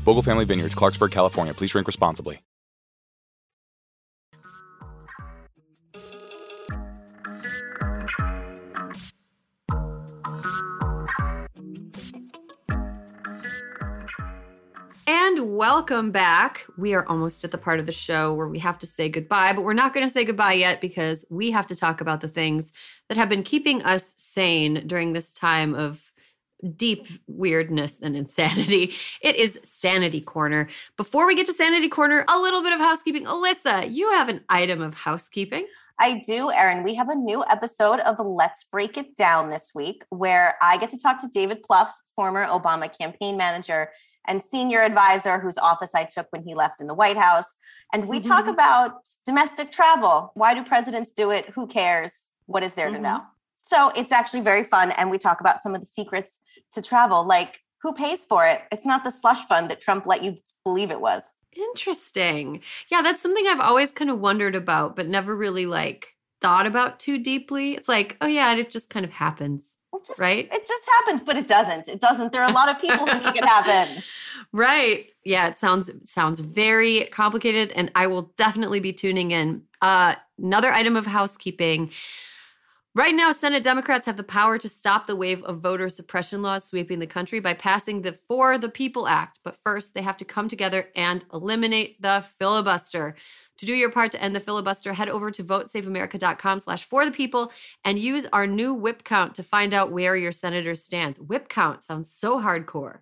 Bogle 0.03 0.23
Family 0.23 0.45
Vineyards, 0.45 0.73
Clarksburg, 0.73 1.11
California. 1.11 1.53
Please 1.53 1.69
drink 1.69 1.85
responsibly. 1.85 2.39
Welcome 15.55 16.11
back. 16.11 16.65
We 16.77 16.93
are 16.95 17.07
almost 17.07 17.45
at 17.45 17.51
the 17.51 17.57
part 17.57 17.79
of 17.79 17.85
the 17.85 17.91
show 17.93 18.33
where 18.33 18.47
we 18.49 18.59
have 18.59 18.77
to 18.79 18.85
say 18.85 19.07
goodbye, 19.07 19.53
but 19.53 19.61
we're 19.63 19.73
not 19.73 19.93
going 19.93 20.05
to 20.05 20.11
say 20.11 20.25
goodbye 20.25 20.53
yet 20.53 20.81
because 20.81 21.23
we 21.29 21.51
have 21.51 21.65
to 21.67 21.75
talk 21.77 22.01
about 22.01 22.19
the 22.19 22.27
things 22.27 22.73
that 23.07 23.17
have 23.17 23.29
been 23.29 23.41
keeping 23.41 23.81
us 23.83 24.13
sane 24.17 24.85
during 24.85 25.13
this 25.13 25.31
time 25.31 25.73
of 25.73 26.11
deep 26.75 27.07
weirdness 27.27 28.01
and 28.01 28.17
insanity. 28.17 28.95
It 29.21 29.37
is 29.37 29.57
Sanity 29.63 30.19
Corner. 30.19 30.67
Before 30.97 31.25
we 31.25 31.35
get 31.35 31.45
to 31.45 31.53
Sanity 31.53 31.87
Corner, 31.87 32.25
a 32.27 32.37
little 32.37 32.61
bit 32.61 32.73
of 32.73 32.79
housekeeping. 32.79 33.23
Alyssa, 33.23 33.93
you 33.93 34.11
have 34.11 34.27
an 34.27 34.41
item 34.49 34.81
of 34.81 34.93
housekeeping. 34.93 35.67
I 35.97 36.21
do, 36.27 36.51
Erin. 36.51 36.83
We 36.83 36.95
have 36.95 37.07
a 37.07 37.15
new 37.15 37.45
episode 37.49 38.01
of 38.01 38.19
Let's 38.19 38.65
Break 38.65 38.97
It 38.97 39.15
Down 39.15 39.49
this 39.49 39.71
week 39.73 40.03
where 40.09 40.55
I 40.61 40.75
get 40.77 40.89
to 40.89 40.99
talk 40.99 41.21
to 41.21 41.29
David 41.29 41.63
Plouffe, 41.63 41.93
former 42.13 42.45
Obama 42.45 42.91
campaign 42.95 43.37
manager 43.37 43.89
and 44.27 44.43
senior 44.43 44.81
advisor 44.81 45.39
whose 45.39 45.57
office 45.57 45.95
I 45.95 46.03
took 46.05 46.27
when 46.31 46.43
he 46.43 46.55
left 46.55 46.81
in 46.81 46.87
the 46.87 46.93
White 46.93 47.17
House. 47.17 47.55
And 47.93 48.07
we 48.07 48.19
talk 48.19 48.47
about 48.47 49.01
domestic 49.25 49.71
travel. 49.71 50.31
Why 50.33 50.53
do 50.53 50.63
presidents 50.63 51.13
do 51.13 51.31
it? 51.31 51.47
Who 51.55 51.67
cares? 51.67 52.29
What 52.45 52.63
is 52.63 52.73
there 52.73 52.89
to 52.89 52.97
Mhm. 52.97 53.01
know? 53.01 53.21
So 53.63 53.89
it's 53.95 54.11
actually 54.11 54.41
very 54.41 54.63
fun. 54.63 54.91
And 54.91 55.09
we 55.09 55.17
talk 55.17 55.41
about 55.41 55.59
some 55.59 55.73
of 55.73 55.81
the 55.81 55.87
secrets 55.87 56.39
to 56.73 56.81
travel, 56.81 57.23
like 57.23 57.61
who 57.81 57.93
pays 57.93 58.25
for 58.25 58.45
it? 58.45 58.63
It's 58.71 58.85
not 58.85 59.03
the 59.03 59.11
slush 59.11 59.45
fund 59.47 59.69
that 59.69 59.79
Trump 59.79 60.05
let 60.05 60.23
you 60.23 60.37
believe 60.63 60.91
it 60.91 60.99
was. 61.01 61.21
Interesting. 61.53 62.61
Yeah, 62.89 63.01
that's 63.01 63.21
something 63.21 63.45
I've 63.47 63.59
always 63.59 63.93
kind 63.93 64.09
of 64.09 64.19
wondered 64.19 64.55
about, 64.55 64.95
but 64.95 65.07
never 65.07 65.35
really 65.35 65.65
like 65.65 66.15
thought 66.41 66.65
about 66.67 66.99
too 66.99 67.17
deeply. 67.17 67.75
It's 67.75 67.87
like, 67.87 68.17
oh 68.21 68.27
yeah, 68.27 68.53
it 68.55 68.69
just 68.69 68.89
kind 68.89 69.05
of 69.05 69.11
happens. 69.11 69.74
It 69.97 70.05
just, 70.05 70.19
Right? 70.19 70.47
It 70.51 70.67
just 70.67 70.89
happens, 70.89 71.21
but 71.21 71.37
it 71.37 71.47
doesn't. 71.47 71.87
It 71.87 71.99
doesn't. 71.99 72.31
There 72.31 72.43
are 72.43 72.49
a 72.49 72.53
lot 72.53 72.69
of 72.69 72.79
people 72.79 73.05
who 73.05 73.21
make 73.21 73.35
it 73.35 73.45
happen. 73.45 74.03
Right. 74.51 75.07
Yeah, 75.25 75.47
it 75.47 75.57
sounds 75.57 75.91
sounds 76.09 76.39
very 76.39 77.05
complicated 77.11 77.71
and 77.71 77.91
I 77.93 78.07
will 78.07 78.31
definitely 78.37 78.79
be 78.79 78.93
tuning 78.93 79.31
in. 79.31 79.63
Uh 79.81 80.15
another 80.37 80.71
item 80.71 80.95
of 80.95 81.05
housekeeping. 81.07 81.91
Right 82.93 83.13
now, 83.13 83.33
Senate 83.33 83.63
Democrats 83.63 84.05
have 84.05 84.15
the 84.15 84.23
power 84.23 84.57
to 84.57 84.69
stop 84.69 85.05
the 85.05 85.15
wave 85.17 85.43
of 85.43 85.59
voter 85.59 85.89
suppression 85.89 86.41
laws 86.41 86.63
sweeping 86.63 86.99
the 86.99 87.07
country 87.07 87.41
by 87.41 87.53
passing 87.53 88.01
the 88.01 88.13
For 88.13 88.57
the 88.57 88.69
People 88.69 89.09
Act. 89.09 89.39
But 89.43 89.57
first, 89.61 89.93
they 89.93 90.01
have 90.01 90.15
to 90.17 90.25
come 90.25 90.47
together 90.47 90.87
and 90.95 91.25
eliminate 91.33 92.01
the 92.01 92.25
filibuster. 92.39 93.15
To 93.59 93.65
do 93.65 93.73
your 93.73 93.89
part 93.89 94.11
to 94.11 94.21
end 94.21 94.35
the 94.35 94.39
filibuster, 94.41 94.93
head 94.93 95.07
over 95.07 95.31
to 95.31 95.43
votesaveamerica.com 95.43 96.59
slash 96.59 96.83
for 96.83 97.05
the 97.05 97.11
people 97.11 97.51
and 97.85 97.97
use 97.97 98.25
our 98.33 98.45
new 98.45 98.73
whip 98.73 99.03
count 99.05 99.33
to 99.35 99.43
find 99.43 99.73
out 99.73 99.91
where 99.91 100.17
your 100.17 100.33
senator 100.33 100.75
stands. 100.75 101.19
Whip 101.19 101.47
count 101.47 101.81
sounds 101.81 102.11
so 102.11 102.41
hardcore, 102.41 102.99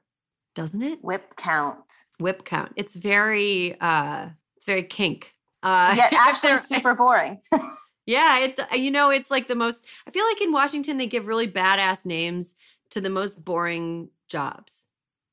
doesn't 0.54 0.84
it? 0.84 1.04
Whip 1.04 1.36
count. 1.36 2.06
whip 2.20 2.46
count. 2.46 2.72
It's 2.76 2.96
very 2.96 3.76
uh 3.82 4.30
it's 4.58 4.66
very 4.66 4.84
kink. 4.84 5.34
Uh 5.64 5.94
Yet 5.98 6.14
actually 6.18 6.58
super 6.74 6.94
boring. 6.94 7.40
Yeah, 8.06 8.40
it 8.40 8.60
you 8.74 8.92
know, 8.92 9.12
it's 9.12 9.32
like 9.32 9.48
the 9.48 9.56
most 9.56 9.86
I 10.06 10.12
feel 10.12 10.26
like 10.26 10.42
in 10.42 10.52
Washington 10.52 10.98
they 10.98 11.08
give 11.08 11.26
really 11.26 11.48
badass 11.48 12.06
names 12.06 12.54
to 12.90 13.00
the 13.00 13.10
most 13.10 13.44
boring 13.44 14.10
jobs. 14.28 14.88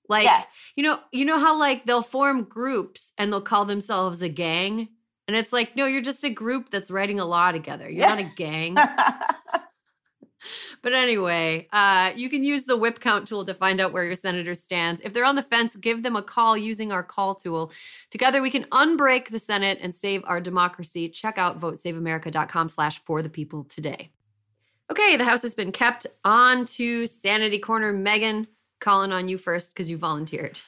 Like 0.09 0.23
yes. 0.23 0.47
you 0.77 0.85
know, 0.85 1.01
you 1.11 1.25
know 1.25 1.41
how 1.41 1.59
like 1.59 1.85
they'll 1.85 2.01
form 2.01 2.45
groups 2.45 3.13
and 3.19 3.33
they'll 3.33 3.41
call 3.43 3.65
themselves 3.65 4.23
a 4.23 4.29
gang? 4.29 4.89
And 5.31 5.37
it's 5.37 5.53
like, 5.53 5.77
no, 5.77 5.87
you're 5.87 6.03
just 6.03 6.25
a 6.25 6.29
group 6.29 6.71
that's 6.71 6.91
writing 6.91 7.21
a 7.21 7.25
law 7.25 7.53
together. 7.53 7.89
You're 7.89 8.01
Yeah. 8.01 8.09
not 8.09 8.19
a 8.19 8.33
gang. 8.35 8.77
But 10.83 10.93
anyway, 10.93 11.69
uh, 11.73 12.11
you 12.17 12.29
can 12.29 12.43
use 12.43 12.65
the 12.65 12.77
whip 12.77 12.99
count 12.99 13.29
tool 13.29 13.45
to 13.45 13.55
find 13.55 13.81
out 13.81 13.93
where 13.93 14.03
your 14.05 14.17
senator 14.17 14.57
stands. 14.57 15.01
If 15.05 15.13
they're 15.13 15.25
on 15.25 15.37
the 15.37 15.43
fence, 15.43 15.77
give 15.77 16.03
them 16.03 16.17
a 16.17 16.23
call 16.23 16.57
using 16.57 16.91
our 16.91 17.05
call 17.05 17.37
tool. 17.37 17.71
Together, 18.11 18.43
we 18.43 18.51
can 18.51 18.65
unbreak 18.73 19.29
the 19.29 19.39
Senate 19.39 19.79
and 19.81 19.95
save 19.95 20.25
our 20.25 20.41
democracy. 20.41 21.09
Check 21.09 21.39
out 21.39 21.61
votesaveamerica.com 21.61 22.69
slash 22.71 22.99
for 23.05 23.23
the 23.23 23.29
people 23.29 23.63
today. 23.65 24.11
Okay, 24.91 25.17
the 25.17 25.25
House 25.25 25.43
has 25.43 25.55
been 25.55 25.71
kept 25.71 26.09
on 26.25 26.65
to 26.65 27.07
Sanity 27.07 27.61
Corner. 27.61 27.93
Megan, 27.93 28.49
calling 28.81 29.13
on 29.13 29.29
you 29.29 29.39
first 29.39 29.73
because 29.73 29.89
you 29.89 29.97
volunteered. 29.97 30.59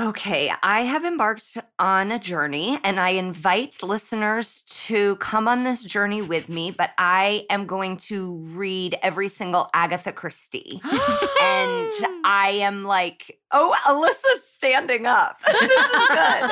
Okay, 0.00 0.52
I 0.62 0.82
have 0.82 1.04
embarked 1.04 1.58
on 1.80 2.12
a 2.12 2.20
journey 2.20 2.78
and 2.84 3.00
I 3.00 3.10
invite 3.10 3.82
listeners 3.82 4.62
to 4.86 5.16
come 5.16 5.48
on 5.48 5.64
this 5.64 5.82
journey 5.82 6.22
with 6.22 6.48
me, 6.48 6.70
but 6.70 6.90
I 6.98 7.46
am 7.50 7.66
going 7.66 7.96
to 8.08 8.38
read 8.52 8.96
every 9.02 9.28
single 9.28 9.68
Agatha 9.74 10.12
Christie. 10.12 10.80
and 10.84 10.92
I 12.24 12.58
am 12.60 12.84
like, 12.84 13.40
oh, 13.50 13.74
Alyssa's 13.88 14.44
standing 14.54 15.06
up. 15.06 15.40
this 15.44 15.62
is 15.62 16.06
good. 16.08 16.50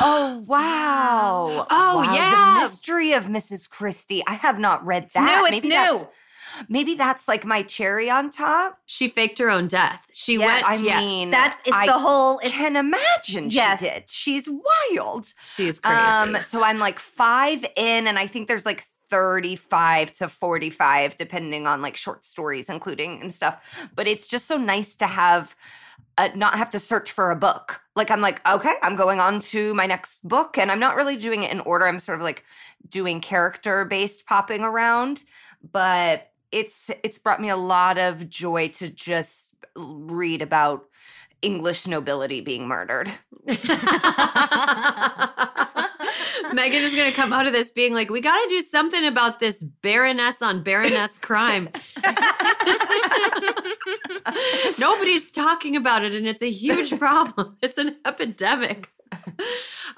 Oh, 0.00 0.44
wow. 0.46 1.66
Oh, 1.68 1.96
Wow, 1.96 2.14
yeah. 2.14 2.54
The 2.54 2.60
mystery 2.68 3.12
of 3.12 3.24
Mrs. 3.24 3.68
Christie. 3.68 4.22
I 4.28 4.34
have 4.34 4.60
not 4.60 4.86
read 4.86 5.04
It's 5.04 5.14
that. 5.14 5.40
new, 5.50 5.56
it's 5.56 5.66
that's- 5.68 6.00
new. 6.02 6.08
Maybe 6.68 6.94
that's 6.94 7.28
like 7.28 7.44
my 7.44 7.62
cherry 7.62 8.10
on 8.10 8.30
top. 8.30 8.78
She 8.86 9.08
faked 9.08 9.38
her 9.38 9.50
own 9.50 9.68
death. 9.68 10.06
She 10.12 10.38
Yes, 10.38 10.62
went, 10.64 10.80
I 10.80 10.84
yeah, 10.84 11.00
mean, 11.00 11.30
That's 11.30 11.60
it's 11.60 11.76
I 11.76 11.86
the 11.86 11.98
whole 11.98 12.38
it's 12.40 12.54
can 12.54 12.76
imagine 12.76 13.50
Yes. 13.50 13.80
she 13.80 13.86
did. 13.86 14.04
She's 14.08 14.48
wild. 14.48 15.26
she's 15.38 15.78
crazy. 15.78 16.08
Um, 16.08 16.36
so 16.44 16.62
I'm 16.62 16.78
like 16.78 16.98
five 16.98 17.64
in, 17.76 18.06
and 18.06 18.18
I 18.18 18.26
think 18.26 18.48
there's 18.48 18.66
like 18.66 18.84
35 19.10 20.12
to 20.12 20.28
45, 20.28 21.16
depending 21.16 21.66
on 21.66 21.82
like 21.82 21.96
short 21.96 22.24
stories, 22.24 22.68
including 22.68 23.20
and 23.20 23.32
stuff. 23.32 23.58
But 23.94 24.06
it's 24.06 24.26
just 24.26 24.46
so 24.46 24.56
nice 24.56 24.96
to 24.96 25.06
have. 25.06 25.54
Uh, 26.18 26.28
not 26.34 26.58
have 26.58 26.70
to 26.70 26.78
search 26.78 27.10
for 27.10 27.30
a 27.30 27.36
book. 27.36 27.80
Like 27.96 28.10
I'm 28.10 28.20
like, 28.20 28.46
okay, 28.46 28.74
I'm 28.82 28.96
going 28.96 29.18
on 29.18 29.40
to 29.40 29.72
my 29.72 29.86
next 29.86 30.22
book, 30.22 30.58
and 30.58 30.70
I'm 30.70 30.78
not 30.78 30.94
really 30.94 31.16
doing 31.16 31.42
it 31.42 31.50
in 31.50 31.60
order. 31.60 31.88
I'm 31.88 32.00
sort 32.00 32.18
of 32.18 32.22
like 32.22 32.44
doing 32.86 33.20
character 33.22 33.86
based 33.86 34.26
popping 34.26 34.60
around, 34.60 35.24
but 35.72 36.30
it's 36.52 36.90
it's 37.02 37.18
brought 37.18 37.40
me 37.40 37.48
a 37.48 37.56
lot 37.56 37.98
of 37.98 38.28
joy 38.28 38.68
to 38.68 38.88
just 38.88 39.50
read 39.74 40.42
about 40.42 40.84
English 41.40 41.86
nobility 41.86 42.40
being 42.40 42.68
murdered. 42.68 43.10
Megan 46.52 46.82
is 46.82 46.94
going 46.94 47.10
to 47.10 47.16
come 47.16 47.32
out 47.32 47.46
of 47.46 47.52
this 47.52 47.70
being 47.70 47.94
like, 47.94 48.10
we 48.10 48.20
got 48.20 48.40
to 48.42 48.48
do 48.48 48.60
something 48.60 49.04
about 49.04 49.40
this 49.40 49.62
baroness 49.62 50.42
on 50.42 50.62
baroness 50.62 51.18
crime. 51.18 51.68
Nobody's 54.78 55.30
talking 55.30 55.76
about 55.76 56.04
it, 56.04 56.14
and 56.14 56.28
it's 56.28 56.42
a 56.42 56.50
huge 56.50 56.98
problem. 56.98 57.56
It's 57.62 57.78
an 57.78 57.96
epidemic. 58.06 58.90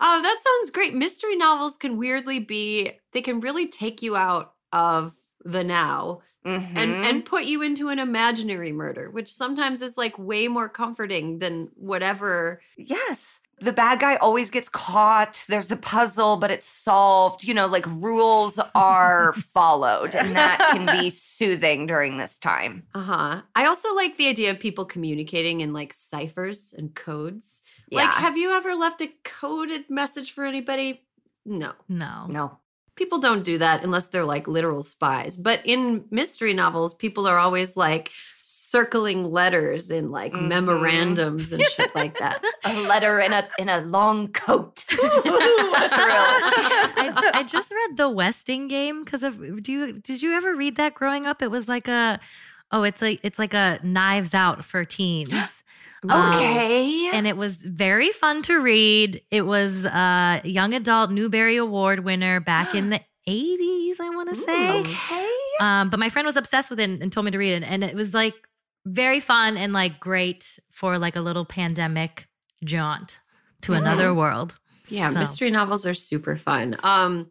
Oh, 0.01 0.23
that 0.23 0.39
sounds 0.43 0.71
great. 0.71 0.95
Mystery 0.95 1.37
novels 1.37 1.77
can 1.77 1.99
weirdly 1.99 2.39
be, 2.39 2.93
they 3.13 3.23
can 3.23 3.41
really 3.41 3.67
take 3.67 4.03
you 4.03 4.17
out 4.17 4.55
of 4.73 5.15
the 5.45 5.65
now 5.65 6.23
Mhm. 6.47 6.77
and 6.77 6.95
and 7.07 7.25
put 7.25 7.45
you 7.45 7.63
into 7.63 7.89
an 7.89 7.99
imaginary 7.99 8.73
murder, 8.73 9.11
which 9.11 9.33
sometimes 9.33 9.81
is 9.81 9.97
like 9.97 10.19
way 10.19 10.47
more 10.49 10.69
comforting 10.69 11.39
than 11.39 11.71
whatever. 11.75 12.61
Yes. 12.77 13.41
The 13.61 13.73
bad 13.73 14.01
guy 14.01 14.17
always 14.17 14.51
gets 14.51 14.69
caught. 14.69 15.45
There's 15.49 15.71
a 15.71 15.77
puzzle, 15.77 16.37
but 16.37 16.51
it's 16.51 16.67
solved. 16.67 17.45
You 17.45 17.55
know, 17.55 17.67
like 17.67 17.87
rules 17.87 18.59
are 18.75 19.33
followed, 19.55 20.15
and 20.15 20.35
that 20.37 20.59
can 20.73 21.01
be 21.01 21.09
soothing 21.09 21.87
during 21.87 22.19
this 22.19 22.37
time. 22.39 22.83
Uh 22.95 23.01
huh. 23.03 23.43
I 23.55 23.65
also 23.67 23.95
like 23.95 24.17
the 24.17 24.27
idea 24.29 24.51
of 24.51 24.59
people 24.59 24.85
communicating 24.85 25.61
in 25.61 25.73
like 25.73 25.95
ciphers 25.95 26.75
and 26.77 26.95
codes. 26.95 27.63
Like, 27.93 28.11
have 28.11 28.37
you 28.37 28.51
ever 28.51 28.75
left 28.75 29.01
a 29.01 29.13
coded 29.23 29.89
message 29.89 30.33
for 30.33 30.45
anybody? 30.45 31.05
No. 31.47 31.73
No. 31.89 32.27
No. 32.29 32.59
People 32.97 33.19
don't 33.19 33.43
do 33.45 33.59
that 33.59 33.83
unless 33.83 34.07
they're 34.09 34.25
like 34.25 34.47
literal 34.47 34.83
spies. 34.83 35.37
But 35.37 35.61
in 35.65 36.05
mystery 36.11 36.53
novels, 36.55 36.95
people 36.95 37.27
are 37.27 37.39
always 37.39 37.77
like 37.77 38.11
circling 38.43 39.25
letters 39.31 39.91
in 39.91 40.11
like 40.11 40.33
Mhm. 40.33 40.49
memorandums 40.49 41.53
and 41.53 41.63
shit 41.63 41.95
like 41.95 42.19
that. 42.19 42.43
A 42.65 42.75
letter 42.83 43.19
in 43.19 43.33
a 43.33 43.49
in 43.59 43.69
a 43.69 43.81
long 43.81 44.29
coat. 44.29 44.85
Ooh, 44.93 44.97
what 44.99 45.93
a 45.93 45.97
thrill. 45.97 46.15
I, 47.17 47.31
I 47.35 47.43
just 47.43 47.71
read 47.71 47.97
the 47.97 48.09
Westing 48.11 48.69
game 48.69 49.03
because 49.05 49.23
of 49.23 49.39
do 49.63 49.73
you 49.73 49.93
did 49.95 50.23
you 50.23 50.33
ever 50.35 50.55
read 50.55 50.77
that 50.77 50.95
growing 50.95 51.27
up? 51.27 51.43
It 51.43 51.51
was 51.51 51.69
like 51.69 51.89
a 51.89 52.21
oh, 52.71 52.83
it's 52.83 53.01
like 53.03 53.21
it's 53.23 53.39
like 53.39 53.55
a 53.55 53.81
Knives 53.83 54.35
Out 54.35 54.65
for 54.65 54.85
teens. 54.85 55.63
Um, 56.09 56.35
Okay. 56.35 57.11
and 57.13 57.27
it 57.27 57.37
was 57.37 57.55
very 57.57 58.11
fun 58.13 58.43
to 58.43 58.61
read. 58.61 59.23
It 59.31 59.43
was 59.43 59.85
a 59.85 60.41
young 60.45 60.75
adult 60.75 61.11
Newbery 61.11 61.57
Award 61.57 62.01
winner 62.05 62.41
back 62.41 62.75
in 62.75 62.91
the 62.91 63.01
80s, 63.29 64.01
I 64.01 64.11
want 64.11 64.35
to 64.35 64.41
say. 64.41 64.71
okay. 64.81 65.31
Um, 65.61 65.89
but 65.91 65.99
my 65.99 66.11
friend 66.11 66.27
was 66.27 66.37
obsessed 66.37 66.69
with 66.71 66.79
it 66.81 66.85
and, 66.91 67.03
and 67.03 67.13
told 67.13 67.25
me 67.25 67.31
to 67.33 67.39
read 67.39 67.55
it. 67.55 67.63
And 67.65 67.83
it 67.85 67.95
was 67.95 68.13
like 68.13 68.35
very 68.85 69.21
fun 69.21 69.57
and 69.57 69.73
like 69.73 69.99
great 70.01 70.59
for 70.71 70.99
like 70.99 71.17
a 71.17 71.21
little 71.21 71.45
pandemic 71.47 72.29
jaunt 72.65 73.19
to 73.63 73.73
another 73.73 74.13
world. 74.13 74.55
Yeah, 74.89 75.09
So. 75.11 75.19
mystery 75.21 75.51
novels 75.51 75.87
are 75.87 75.95
super 75.95 76.37
fun. 76.37 76.77
Um, 76.83 77.31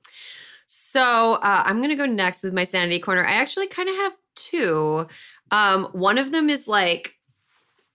so 0.65 1.33
uh, 1.33 1.63
I'm 1.65 1.81
gonna 1.81 1.95
go 1.95 2.05
next 2.07 2.41
with 2.43 2.53
my 2.53 2.63
sanity 2.63 2.97
corner. 2.99 3.23
I 3.23 3.33
actually 3.33 3.67
kind 3.67 3.89
of 3.89 3.95
have 3.97 4.13
two. 4.35 5.07
Um, 5.51 5.85
one 5.91 6.17
of 6.17 6.31
them 6.31 6.49
is 6.49 6.67
like, 6.67 7.15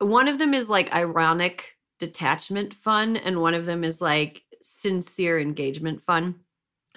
one 0.00 0.28
of 0.28 0.38
them 0.38 0.54
is 0.54 0.68
like 0.68 0.94
ironic 0.94 1.74
detachment 1.98 2.74
fun, 2.74 3.16
and 3.16 3.40
one 3.40 3.54
of 3.54 3.66
them 3.66 3.84
is 3.84 4.00
like 4.00 4.42
sincere 4.62 5.38
engagement 5.40 6.00
fun. 6.02 6.36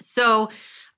So. 0.00 0.48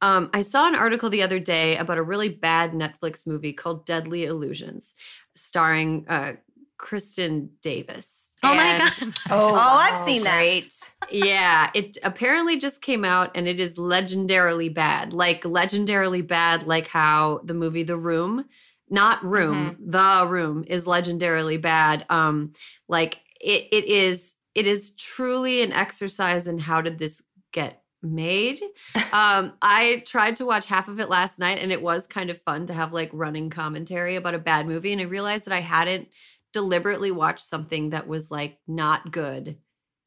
Um, 0.02 0.28
I 0.34 0.42
saw 0.42 0.68
an 0.68 0.74
article 0.74 1.08
the 1.08 1.22
other 1.22 1.38
day 1.38 1.78
about 1.78 1.96
a 1.96 2.02
really 2.02 2.28
bad 2.28 2.72
Netflix 2.72 3.26
movie 3.26 3.54
called 3.54 3.86
Deadly 3.86 4.24
Illusions, 4.26 4.92
starring 5.34 6.04
uh, 6.08 6.32
Kristin 6.78 7.48
Davis. 7.62 8.28
Oh 8.42 8.54
my 8.54 8.64
And- 8.66 8.80
God. 9.00 9.14
Oh, 9.30 9.54
I've 9.54 10.04
seen 10.06 10.24
that. 10.24 10.36
Great. 10.40 10.74
yeah, 11.10 11.70
it 11.72 11.96
apparently 12.02 12.58
just 12.58 12.82
came 12.82 13.02
out 13.02 13.30
and 13.34 13.48
it 13.48 13.58
is 13.60 13.78
legendarily 13.78 14.74
bad. 14.74 15.14
Like 15.14 15.42
legendarily 15.44 16.26
bad, 16.26 16.66
like 16.66 16.88
how 16.88 17.40
the 17.44 17.54
movie 17.54 17.84
The 17.84 17.96
Room, 17.96 18.44
not 18.90 19.24
Room, 19.24 19.76
The 19.80 20.26
Room 20.28 20.64
is 20.66 20.86
legendarily 20.86 21.60
bad. 21.60 22.04
Um, 22.08 22.52
like 22.88 23.20
it 23.40 23.68
it 23.72 23.84
is 23.86 24.34
it 24.54 24.66
is 24.66 24.94
truly 24.94 25.62
an 25.62 25.72
exercise 25.72 26.46
in 26.46 26.58
how 26.58 26.80
did 26.80 26.98
this 26.98 27.22
get 27.52 27.82
made. 28.02 28.60
Um, 29.12 29.52
I 29.62 30.02
tried 30.06 30.36
to 30.36 30.44
watch 30.44 30.66
half 30.66 30.88
of 30.88 30.98
it 30.98 31.08
last 31.08 31.38
night 31.38 31.58
and 31.60 31.70
it 31.70 31.80
was 31.80 32.08
kind 32.08 32.30
of 32.30 32.42
fun 32.42 32.66
to 32.66 32.72
have 32.72 32.92
like 32.92 33.10
running 33.12 33.48
commentary 33.48 34.16
about 34.16 34.34
a 34.34 34.40
bad 34.40 34.66
movie. 34.66 34.92
And 34.92 35.00
I 35.00 35.04
realized 35.04 35.44
that 35.44 35.54
I 35.54 35.60
hadn't 35.60 36.08
deliberately 36.52 37.12
watched 37.12 37.44
something 37.44 37.90
that 37.90 38.08
was 38.08 38.32
like 38.32 38.58
not 38.66 39.12
good 39.12 39.56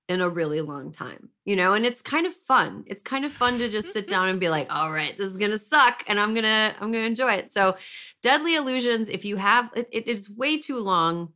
in 0.10 0.22
a 0.22 0.30
really 0.30 0.62
long 0.62 0.92
time, 0.92 1.30
you 1.44 1.56
know? 1.56 1.74
And 1.74 1.86
it's 1.86 2.02
kind 2.02 2.26
of 2.26 2.34
fun. 2.34 2.84
It's 2.88 3.04
kind 3.04 3.26
of 3.26 3.32
fun 3.32 3.60
to 3.60 3.68
just 3.70 3.92
sit 3.92 4.08
down 4.08 4.30
and 4.30 4.40
be 4.40 4.50
like, 4.50 4.74
all 4.74 4.92
right, 4.92 5.16
this 5.18 5.28
is 5.28 5.38
going 5.38 5.52
to 5.52 5.58
suck 5.58 6.04
and 6.08 6.20
I'm 6.20 6.34
going 6.34 6.46
to 6.46 6.74
I'm 6.80 6.92
going 6.92 7.04
to 7.04 7.08
enjoy 7.08 7.34
it. 7.34 7.52
So, 7.52 7.76
Deadly 8.24 8.56
Illusions, 8.56 9.10
if 9.10 9.26
you 9.26 9.36
have 9.38 9.70
it, 9.76 9.90
it 9.92 10.08
is 10.08 10.30
way 10.30 10.58
too 10.58 10.80
long. 10.80 11.34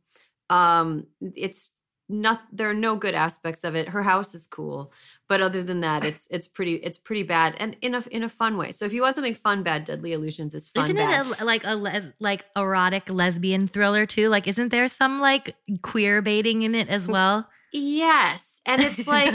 Um 0.50 1.06
it's 1.20 1.70
not 2.08 2.42
there 2.52 2.68
are 2.68 2.74
no 2.74 2.96
good 2.96 3.14
aspects 3.14 3.64
of 3.64 3.74
it. 3.74 3.88
Her 3.88 4.02
house 4.02 4.34
is 4.34 4.46
cool, 4.46 4.92
but 5.28 5.40
other 5.40 5.62
than 5.62 5.80
that, 5.80 6.04
it's 6.04 6.26
it's 6.30 6.46
pretty 6.46 6.74
it's 6.74 6.98
pretty 6.98 7.22
bad 7.22 7.54
and 7.58 7.76
in 7.80 7.94
a 7.94 8.02
in 8.10 8.22
a 8.22 8.28
fun 8.28 8.56
way. 8.58 8.72
So 8.72 8.84
if 8.84 8.92
you 8.92 9.02
want 9.02 9.14
something 9.14 9.34
fun 9.34 9.62
bad, 9.62 9.84
Deadly 9.84 10.12
Illusions 10.12 10.54
is 10.54 10.68
fun 10.68 10.84
Isn't 10.84 10.96
bad. 10.96 11.26
it 11.26 11.40
a, 11.40 11.44
like 11.44 11.62
a 11.64 11.74
les- 11.74 12.12
like 12.20 12.44
erotic 12.56 13.08
lesbian 13.08 13.68
thriller 13.68 14.04
too? 14.04 14.28
Like, 14.28 14.46
isn't 14.46 14.68
there 14.70 14.88
some 14.88 15.20
like 15.20 15.54
queer 15.82 16.20
baiting 16.20 16.62
in 16.62 16.74
it 16.74 16.88
as 16.88 17.06
well? 17.08 17.48
Yes, 17.72 18.60
and 18.66 18.82
it's 18.82 19.06
like 19.06 19.32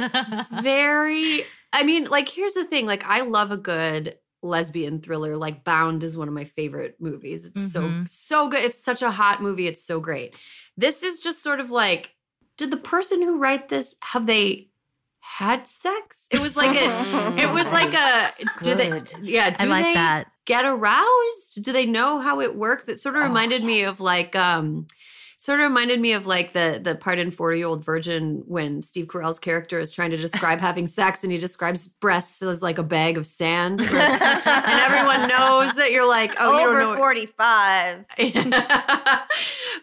very 0.61 1.43
i 1.73 1.83
mean 1.83 2.05
like 2.05 2.29
here's 2.29 2.53
the 2.53 2.63
thing 2.63 2.85
like 2.85 3.03
i 3.05 3.21
love 3.21 3.51
a 3.51 3.57
good 3.57 4.17
lesbian 4.41 5.01
thriller 5.01 5.35
like 5.35 5.63
bound 5.65 6.03
is 6.03 6.15
one 6.15 6.27
of 6.27 6.33
my 6.33 6.45
favorite 6.45 6.95
movies. 6.99 7.43
It's 7.43 7.71
so 7.73 7.81
Mhm. 7.81 8.07
so 8.07 8.47
good. 8.47 8.63
It's 8.63 8.81
such 8.81 9.01
a 9.01 9.09
hot 9.11 9.41
movie. 9.41 9.67
It's 9.67 9.83
so 9.83 9.99
great. 9.99 10.35
This 10.77 11.01
is 11.01 11.19
just 11.19 11.41
sort 11.41 11.59
of 11.59 11.71
like 11.71 12.11
did 12.55 12.71
the 12.71 12.77
person 12.77 13.21
who 13.21 13.37
write 13.39 13.67
this 13.69 13.95
have 14.01 14.27
they 14.27 14.69
had 15.19 15.67
sex? 15.67 16.27
It 16.31 16.39
was 16.39 16.55
like 16.55 16.75
a 16.77 17.35
it 17.41 17.51
was 17.51 17.65
like 17.73 17.93
a 17.93 18.29
do 18.63 18.75
they 18.75 19.01
yeah 19.23 19.49
do 19.49 19.65
I 19.65 19.67
like 19.67 19.85
they 19.85 19.93
that. 19.95 20.27
get 20.45 20.65
aroused? 20.65 21.63
Do 21.63 21.71
they 21.73 21.85
know 21.87 22.19
how 22.19 22.39
it 22.39 22.55
works? 22.55 22.87
It 22.87 22.99
sort 22.99 23.15
of 23.15 23.21
Oh, 23.23 23.25
reminded 23.25 23.63
me 23.63 23.83
of 23.83 23.99
like 23.99 24.35
um 24.35 24.85
sort 25.37 25.59
of 25.59 25.69
reminded 25.69 25.99
me 25.99 26.13
of 26.13 26.27
like 26.27 26.53
the 26.53 26.79
the 26.83 26.95
part 26.95 27.19
in 27.19 27.31
40 27.31 27.57
year 27.57 27.67
old 27.67 27.83
virgin 27.83 28.43
when 28.45 28.81
steve 28.81 29.07
carell's 29.07 29.39
character 29.39 29.79
is 29.79 29.91
trying 29.91 30.11
to 30.11 30.17
describe 30.17 30.59
having 30.59 30.87
sex 30.87 31.23
and 31.23 31.31
he 31.31 31.37
describes 31.37 31.87
breasts 31.87 32.41
as 32.41 32.61
like 32.61 32.77
a 32.77 32.83
bag 32.83 33.17
of 33.17 33.25
sand 33.25 33.81
and 33.81 33.91
everyone 33.91 35.29
knows 35.29 35.73
that 35.75 35.91
you're 35.91 36.07
like 36.07 36.35
oh 36.39 36.57
you 36.57 36.67
Over 36.67 36.79
don't 36.79 36.93
know 36.93 36.97
45. 36.97 38.05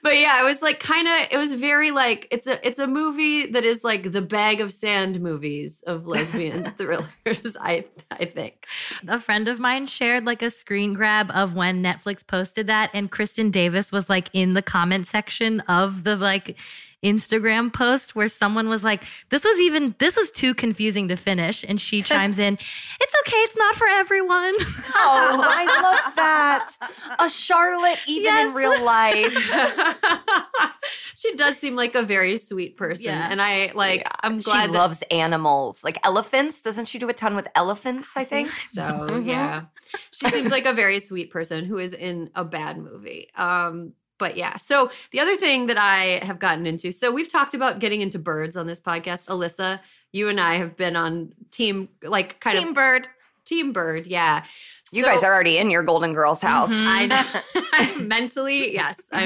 but 0.02 0.18
yeah, 0.18 0.40
it 0.40 0.44
was 0.44 0.60
like 0.62 0.78
kind 0.78 1.09
of 1.09 1.28
it 1.31 1.39
was 1.39 1.55
very 1.55 1.90
like 1.90 2.28
it's 2.31 2.47
a 2.47 2.66
it's 2.66 2.78
a 2.78 2.86
movie 2.86 3.47
that 3.47 3.64
is 3.64 3.82
like 3.82 4.12
the 4.12 4.22
bag 4.22 4.60
of 4.60 4.72
sand 4.72 5.20
movies 5.20 5.82
of 5.86 6.06
lesbian 6.06 6.72
thrillers, 6.76 7.56
I 7.60 7.86
I 8.10 8.26
think. 8.26 8.66
A 9.09 9.20
friend 9.20 9.48
of 9.48 9.59
mine 9.59 9.86
shared 9.86 10.24
like 10.24 10.43
a 10.43 10.51
screen 10.51 10.94
grab 10.94 11.31
of 11.31 11.55
when 11.55 11.82
Netflix 11.82 12.26
posted 12.26 12.66
that, 12.66 12.90
and 12.93 13.10
Kristin 13.10 13.51
Davis 13.51 13.90
was 13.90 14.10
like 14.10 14.28
in 14.32 14.55
the 14.55 14.62
comment 14.62 15.06
section 15.06 15.44
of 15.69 16.05
the 16.05 16.16
like 16.16 16.57
Instagram 17.05 17.71
post 17.71 18.16
where 18.16 18.31
someone 18.31 18.69
was 18.71 18.83
like, 18.83 19.05
This 19.29 19.45
was 19.45 19.59
even, 19.61 19.95
this 19.99 20.16
was 20.16 20.31
too 20.31 20.55
confusing 20.55 21.09
to 21.09 21.16
finish. 21.16 21.62
And 21.69 21.79
she 21.79 22.01
chimes 22.11 22.39
in, 22.39 22.55
It's 23.01 23.15
okay, 23.27 23.37
it's 23.37 23.57
not 23.57 23.75
for 23.77 23.87
everyone. 23.87 24.55
Oh, 24.59 25.41
I 25.45 25.65
love 25.83 26.16
that. 26.16 26.71
A 27.19 27.29
Charlotte, 27.29 27.99
even 28.09 28.35
in 28.35 28.55
real 28.55 28.83
life. 28.83 29.35
she 31.15 31.35
does 31.37 31.59
seem 31.59 31.77
like 31.77 31.95
a 31.95 32.03
very 32.03 32.37
sweet 32.39 32.77
person. 32.77 33.07
Yeah. 33.07 33.29
And 33.31 33.41
I 33.43 33.73
like 33.75 34.01
Yeah, 34.01 34.11
I'm 34.23 34.41
she 34.41 34.45
glad 34.45 34.71
that- 34.71 34.79
loves 34.79 35.03
animals, 35.11 35.85
like 35.85 35.99
elephants. 36.05 36.62
Doesn't 36.62 36.87
she 36.87 36.99
do 36.99 37.09
a 37.09 37.12
ton 37.15 37.35
with 37.37 37.49
elephants? 37.55 38.12
I 38.16 38.25
think. 38.25 38.51
So 38.73 38.81
Mhm. 38.83 39.29
yeah, 39.29 39.65
she 40.11 40.31
seems 40.31 40.51
like 40.51 40.65
a 40.65 40.73
very 40.73 41.01
sweet 41.01 41.31
person 41.31 41.65
who 41.66 41.79
is 41.79 41.93
in 41.93 42.31
a 42.35 42.45
bad 42.45 42.79
movie. 42.79 43.29
Um, 43.37 43.93
but 44.19 44.36
yeah, 44.36 44.57
so 44.57 44.91
the 45.11 45.20
other 45.20 45.36
thing 45.36 45.66
that 45.66 45.78
I 45.78 46.24
have 46.24 46.39
gotten 46.39 46.66
into, 46.66 46.93
so 46.93 47.11
we've 47.12 47.31
talked 47.31 47.55
about 47.55 47.78
getting 47.81 48.01
into 48.01 48.19
birds 48.19 48.57
on 48.57 48.66
this 48.66 48.81
podcast. 48.81 49.27
Alyssa, 49.27 49.81
you 50.12 50.28
and 50.28 50.41
I 50.41 50.55
have 50.57 50.77
been 50.77 50.97
on 50.97 51.32
team, 51.51 51.89
like 52.03 52.39
kind 52.41 52.55
Team 52.59 52.62
of 52.62 52.66
team 52.69 52.74
Bird. 52.74 53.09
team 53.45 53.73
bird. 53.73 54.07
Yeah, 54.07 54.45
You 54.93 55.03
So- 55.03 55.09
guys 55.09 55.23
are 55.24 55.32
already 55.35 55.59
in 55.59 55.70
your 55.70 55.82
Golden 55.82 56.12
Girls 56.15 56.41
house. 56.41 56.73
Mhm. 56.73 56.86
I 56.86 57.07
know. 57.07 57.23
I'm 57.73 58.09
mentally, 58.09 58.73
yes, 58.74 59.03
I'm 59.12 59.24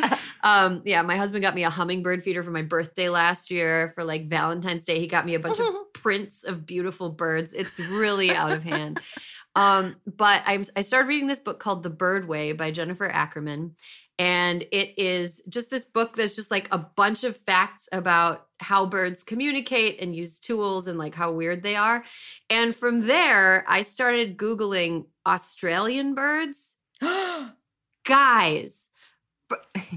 there. 0.00 0.18
Um, 0.44 0.82
yeah, 0.84 1.00
my 1.00 1.16
husband 1.16 1.40
got 1.40 1.54
me 1.54 1.64
a 1.64 1.70
hummingbird 1.70 2.22
feeder 2.22 2.42
for 2.42 2.50
my 2.50 2.60
birthday 2.60 3.08
last 3.08 3.50
year. 3.50 3.88
For 3.88 4.04
like 4.04 4.26
Valentine's 4.26 4.84
Day, 4.84 5.00
he 5.00 5.06
got 5.06 5.24
me 5.24 5.34
a 5.34 5.38
bunch 5.40 5.58
of 5.58 5.66
prints 5.94 6.44
of 6.44 6.66
beautiful 6.66 7.08
birds. 7.08 7.54
It's 7.54 7.78
really 7.78 8.30
out 8.30 8.52
of 8.52 8.62
hand. 8.62 9.00
Um, 9.56 9.96
but 10.04 10.42
I'm, 10.44 10.66
I 10.76 10.82
started 10.82 11.08
reading 11.08 11.28
this 11.28 11.38
book 11.38 11.60
called 11.60 11.82
The 11.82 11.88
Bird 11.88 12.28
Way 12.28 12.52
by 12.52 12.72
Jennifer 12.72 13.08
Ackerman. 13.08 13.74
And 14.18 14.62
it 14.70 14.96
is 14.96 15.42
just 15.48 15.70
this 15.70 15.84
book 15.84 16.14
that's 16.14 16.36
just 16.36 16.50
like 16.50 16.68
a 16.70 16.78
bunch 16.78 17.24
of 17.24 17.36
facts 17.36 17.88
about 17.90 18.46
how 18.60 18.86
birds 18.86 19.24
communicate 19.24 20.00
and 20.00 20.14
use 20.14 20.38
tools 20.38 20.86
and 20.86 20.98
like 20.98 21.14
how 21.14 21.32
weird 21.32 21.62
they 21.62 21.74
are. 21.74 22.04
And 22.48 22.74
from 22.74 23.06
there, 23.06 23.64
I 23.68 23.82
started 23.82 24.36
Googling 24.36 25.06
Australian 25.26 26.14
birds. 26.14 26.76
Guys, 28.04 28.88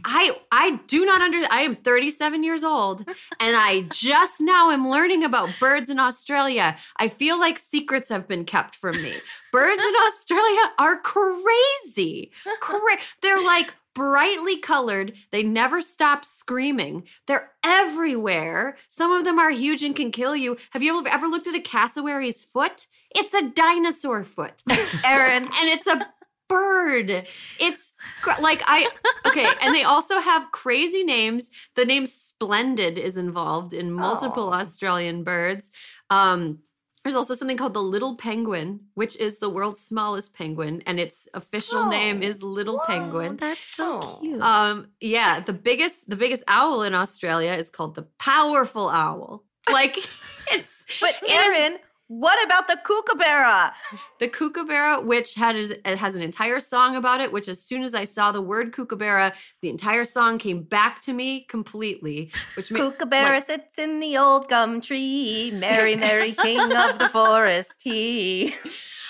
I 0.05 0.35
I 0.51 0.79
do 0.87 1.05
not 1.05 1.21
under 1.21 1.43
I 1.49 1.61
am 1.61 1.75
37 1.75 2.43
years 2.43 2.63
old 2.63 3.07
and 3.07 3.55
I 3.55 3.87
just 3.91 4.41
now 4.41 4.71
am 4.71 4.89
learning 4.89 5.23
about 5.23 5.49
birds 5.59 5.89
in 5.89 5.99
Australia. 5.99 6.77
I 6.97 7.07
feel 7.07 7.39
like 7.39 7.57
secrets 7.57 8.09
have 8.09 8.27
been 8.27 8.45
kept 8.45 8.75
from 8.75 9.01
me. 9.01 9.13
Birds 9.51 9.83
in 9.83 9.93
Australia 10.07 10.71
are 10.77 10.97
crazy. 10.99 12.31
Cra- 12.59 12.97
they're 13.21 13.43
like 13.43 13.73
brightly 13.93 14.57
colored. 14.59 15.13
They 15.31 15.41
never 15.41 15.81
stop 15.81 16.23
screaming. 16.23 17.03
They're 17.25 17.51
everywhere. 17.63 18.77
Some 18.87 19.11
of 19.11 19.23
them 19.23 19.39
are 19.39 19.49
huge 19.49 19.83
and 19.83 19.95
can 19.95 20.11
kill 20.11 20.35
you. 20.35 20.57
Have 20.71 20.83
you 20.83 21.03
ever 21.07 21.27
looked 21.27 21.47
at 21.47 21.55
a 21.55 21.59
cassowary's 21.59 22.43
foot? 22.43 22.85
It's 23.15 23.33
a 23.33 23.49
dinosaur 23.49 24.23
foot. 24.23 24.61
Erin. 25.03 25.45
and 25.45 25.69
it's 25.69 25.87
a 25.87 26.07
bird. 26.47 27.25
It's 27.59 27.93
cr- 28.21 28.41
like 28.41 28.61
I 28.65 28.87
okay, 29.25 29.47
and 29.61 29.73
they 29.75 29.83
also 29.83 30.19
have 30.19 30.51
crazy 30.51 31.03
names. 31.03 31.51
The 31.75 31.85
name 31.85 32.05
Splendid 32.05 32.97
is 32.97 33.17
involved 33.17 33.73
in 33.73 33.91
multiple 33.91 34.49
Aw. 34.49 34.59
Australian 34.61 35.23
birds. 35.23 35.71
Um 36.09 36.59
there's 37.03 37.15
also 37.15 37.35
something 37.35 37.55
called 37.55 37.73
the 37.73 37.81
little 37.81 38.17
penguin, 38.17 38.81
which 38.95 39.15
is 39.15 39.39
the 39.39 39.49
world's 39.49 39.79
smallest 39.79 40.35
penguin, 40.35 40.83
and 40.85 40.99
its 40.99 41.25
official 41.33 41.87
name 41.87 42.19
Oh, 42.21 42.25
is 42.27 42.43
little 42.43 42.81
penguin. 42.85 43.37
That's 43.39 43.61
so 43.77 44.01
Oh. 44.01 44.19
cute. 44.21 44.41
Um, 44.41 44.87
yeah, 44.99 45.39
the 45.39 45.53
biggest 45.53 46.09
the 46.09 46.17
biggest 46.17 46.43
owl 46.49 46.81
in 46.83 46.93
Australia 46.93 47.53
is 47.53 47.69
called 47.69 47.95
the 47.95 48.07
powerful 48.19 48.89
owl. 48.89 49.45
Like 49.71 49.95
it's 50.51 50.85
But 50.99 51.15
it 51.21 51.31
is- 51.31 51.57
Erin, 51.59 51.79
what 52.07 52.43
about 52.45 52.67
the 52.67 52.77
kookaburra? 52.83 53.73
the 54.19 54.27
kookaburra, 54.27 55.01
which 55.01 55.35
had 55.35 55.55
has 55.85 56.15
an 56.15 56.21
entire 56.21 56.59
song 56.59 56.95
about 56.95 57.19
it. 57.21 57.31
Which 57.31 57.47
as 57.47 57.61
soon 57.61 57.83
as 57.83 57.93
I 57.93 58.05
saw 58.05 58.31
the 58.31 58.41
word 58.41 58.71
kookaburra, 58.71 59.33
the 59.61 59.69
entire 59.69 60.03
song 60.03 60.37
came 60.37 60.63
back 60.63 61.01
to 61.01 61.13
me 61.13 61.41
completely. 61.49 62.31
Which 62.55 62.71
ma- 62.71 62.79
Kookaburra 62.79 63.31
like- 63.37 63.45
sits 63.45 63.77
in 63.77 63.99
the 63.99 64.17
old 64.17 64.47
gum 64.47 64.81
tree, 64.81 65.51
merry, 65.53 65.95
merry 65.95 66.31
king 66.41 66.71
of 66.71 66.97
the 66.99 67.09
forest 67.09 67.81
he. 67.83 68.55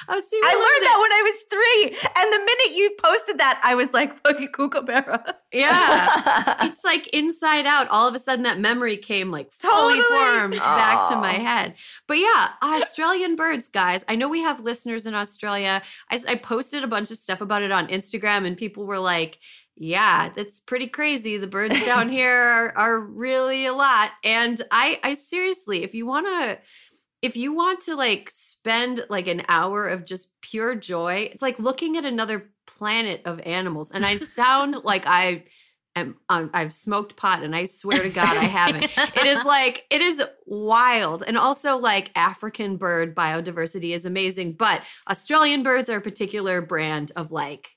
I, 0.07 0.19
see, 0.19 0.40
I 0.44 0.53
learned 0.53 0.82
that 0.84 0.99
when 1.02 1.11
I 1.11 1.22
was 1.24 1.45
three, 1.49 2.10
and 2.15 2.34
the 2.34 2.40
minute 2.40 2.78
you 2.78 2.95
posted 3.02 3.38
that, 3.40 3.61
I 3.64 3.76
was 3.76 3.94
like, 3.94 4.22
fucking 4.22 4.49
kookaburra. 4.49 5.36
Yeah, 5.52 6.56
it's 6.65 6.84
like 6.84 7.07
inside 7.07 7.65
out. 7.65 7.88
All 7.90 8.07
of 8.07 8.15
a 8.15 8.19
sudden, 8.19 8.44
that 8.44 8.60
memory 8.60 8.98
came 8.98 9.32
like 9.32 9.52
fully 9.52 10.02
Totally. 10.02 10.18
formed 10.18 10.56
back 10.56 11.07
to 11.10 11.15
my 11.15 11.34
head. 11.34 11.76
But 12.07 12.18
yeah, 12.18 12.49
Australian 12.61 13.36
birds, 13.36 13.69
guys. 13.69 14.03
I 14.07 14.15
know 14.15 14.28
we 14.28 14.41
have 14.41 14.60
listeners 14.61 15.06
in 15.06 15.15
Australia. 15.15 15.82
I 16.10 16.36
posted 16.36 16.84
a 16.84 16.88
bunch 16.88 17.11
of 17.11 17.18
stuff 17.18 17.41
about 17.41 17.64
it 17.64 17.72
on 17.72 17.88
Instagram, 17.88 18.45
and 18.45 18.57
people 18.57 18.86
were 18.86 18.99
like, 18.99 19.40
"Yeah, 19.76 20.30
that's 20.36 20.60
pretty 20.60 20.88
crazy. 20.88 21.38
The 21.38 21.48
birds 21.48 21.84
down 21.86 22.10
here 22.18 22.34
are, 22.34 22.78
are 22.78 22.99
really 22.99 23.65
a 23.65 23.74
lot." 23.74 24.11
And 24.24 24.61
I, 24.72 24.99
I 25.03 25.14
seriously, 25.14 25.84
if 25.84 25.94
you 25.94 26.06
want 26.06 26.28
to. 26.28 26.60
If 27.28 27.36
you 27.36 27.54
want 27.54 27.82
to 27.82 27.95
like 27.98 28.30
spend 28.32 29.06
like 29.10 29.28
an 29.28 29.44
hour 29.49 29.86
of 29.86 30.06
just 30.06 30.40
pure 30.40 30.76
joy, 30.76 31.30
it's 31.30 31.41
like 31.41 31.60
looking 31.60 31.98
at 31.98 32.06
another 32.06 32.52
planet 32.66 33.22
of 33.26 33.41
animals. 33.41 33.91
And 33.91 34.06
I 34.06 34.16
sound 34.40 34.78
like 34.86 35.06
I 35.06 35.44
am 35.98 36.16
um, 36.30 36.49
I've 36.54 36.74
smoked 36.74 37.18
pot 37.18 37.44
and 37.44 37.54
I 37.54 37.66
swear 37.66 38.02
to 38.02 38.10
God 38.10 38.38
I 38.38 38.45
haven't. 38.45 38.84
it 38.86 39.26
is 39.26 39.44
like 39.45 39.86
it 39.90 39.99
is 39.99 40.24
wild. 40.45 41.22
And 41.22 41.38
also 41.38 41.76
like 41.76 42.12
African 42.16 42.78
bird 42.78 43.14
biodiversity 43.14 43.94
is 43.94 44.06
amazing, 44.06 44.54
but 44.54 44.82
Australian 45.10 45.64
birds 45.64 45.90
are 45.90 45.98
a 45.98 46.02
particular 46.02 46.62
brand 46.62 47.12
of 47.18 47.34
like 47.34 47.72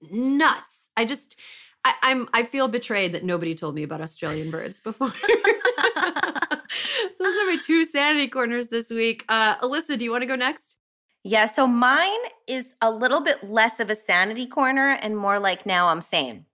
nuts. 0.00 0.88
I 0.96 1.04
just 1.04 1.36
I, 1.84 1.92
I'm 2.00 2.26
I 2.32 2.42
feel 2.42 2.68
betrayed 2.68 3.12
that 3.12 3.22
nobody 3.22 3.54
told 3.54 3.74
me 3.74 3.82
about 3.82 4.00
Australian 4.00 4.50
birds 4.50 4.80
before. 4.80 5.12
Those 7.18 7.36
are 7.36 7.46
my 7.46 7.58
two 7.62 7.84
sanity 7.84 8.28
corners 8.28 8.68
this 8.68 8.90
week. 8.90 9.24
Uh, 9.28 9.56
Alyssa, 9.58 9.96
do 9.98 10.04
you 10.04 10.10
want 10.10 10.22
to 10.22 10.26
go 10.26 10.36
next? 10.36 10.76
Yeah, 11.24 11.46
so 11.46 11.66
mine 11.66 12.18
is 12.46 12.74
a 12.80 12.90
little 12.90 13.20
bit 13.20 13.42
less 13.50 13.80
of 13.80 13.90
a 13.90 13.94
sanity 13.94 14.46
corner 14.46 14.90
and 14.90 15.16
more 15.16 15.38
like 15.38 15.66
now 15.66 15.88
I'm 15.88 16.00
sane. 16.00 16.46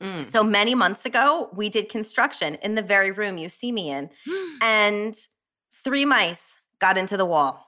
Mm. 0.00 0.24
So 0.24 0.42
many 0.44 0.74
months 0.74 1.04
ago, 1.06 1.48
we 1.54 1.68
did 1.68 1.88
construction 1.88 2.56
in 2.56 2.74
the 2.74 2.82
very 2.82 3.10
room 3.10 3.38
you 3.38 3.48
see 3.48 3.72
me 3.72 3.90
in, 3.90 4.10
and 4.62 5.16
three 5.84 6.04
mice 6.04 6.58
got 6.78 6.98
into 6.98 7.16
the 7.16 7.24
wall. 7.24 7.62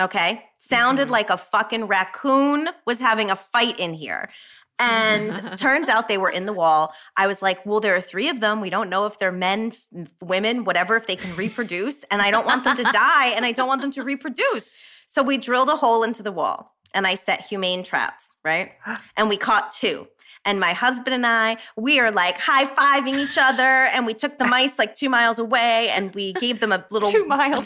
Okay. 0.00 0.44
Sounded 0.58 1.08
Mhm. 1.08 1.12
like 1.12 1.30
a 1.30 1.36
fucking 1.36 1.84
raccoon 1.86 2.68
was 2.86 2.98
having 3.00 3.30
a 3.30 3.36
fight 3.36 3.78
in 3.78 3.94
here. 3.94 4.30
And 4.78 5.34
turns 5.58 5.88
out 5.88 6.08
they 6.08 6.18
were 6.18 6.30
in 6.30 6.46
the 6.46 6.52
wall. 6.52 6.92
I 7.16 7.26
was 7.26 7.42
like, 7.42 7.64
well, 7.64 7.80
there 7.80 7.94
are 7.94 8.00
three 8.00 8.28
of 8.28 8.40
them. 8.40 8.60
We 8.60 8.70
don't 8.70 8.90
know 8.90 9.06
if 9.06 9.18
they're 9.18 9.32
men, 9.32 9.72
women, 10.20 10.64
whatever, 10.64 10.96
if 10.96 11.06
they 11.06 11.16
can 11.16 11.34
reproduce. 11.36 12.04
And 12.10 12.20
I 12.20 12.30
don't 12.30 12.46
want 12.46 12.64
them 12.64 12.76
to 12.76 12.82
die 12.84 13.28
and 13.28 13.44
I 13.44 13.52
don't 13.52 13.68
want 13.68 13.82
them 13.82 13.92
to 13.92 14.02
reproduce. 14.02 14.70
So 15.06 15.22
we 15.22 15.38
drilled 15.38 15.68
a 15.68 15.76
hole 15.76 16.02
into 16.02 16.22
the 16.22 16.32
wall 16.32 16.74
and 16.92 17.06
I 17.06 17.14
set 17.14 17.42
humane 17.42 17.82
traps, 17.82 18.34
right? 18.44 18.72
And 19.16 19.28
we 19.28 19.36
caught 19.36 19.72
two. 19.72 20.08
And 20.46 20.60
my 20.60 20.74
husband 20.74 21.14
and 21.14 21.26
I, 21.26 21.56
we 21.74 21.98
are 22.00 22.10
like 22.10 22.36
high 22.38 22.66
fiving 22.66 23.16
each 23.16 23.38
other. 23.38 23.62
And 23.62 24.04
we 24.04 24.12
took 24.12 24.36
the 24.36 24.44
mice 24.44 24.78
like 24.78 24.94
two 24.94 25.08
miles 25.08 25.38
away 25.38 25.88
and 25.88 26.14
we 26.14 26.34
gave 26.34 26.60
them 26.60 26.70
a 26.70 26.84
little 26.90 27.10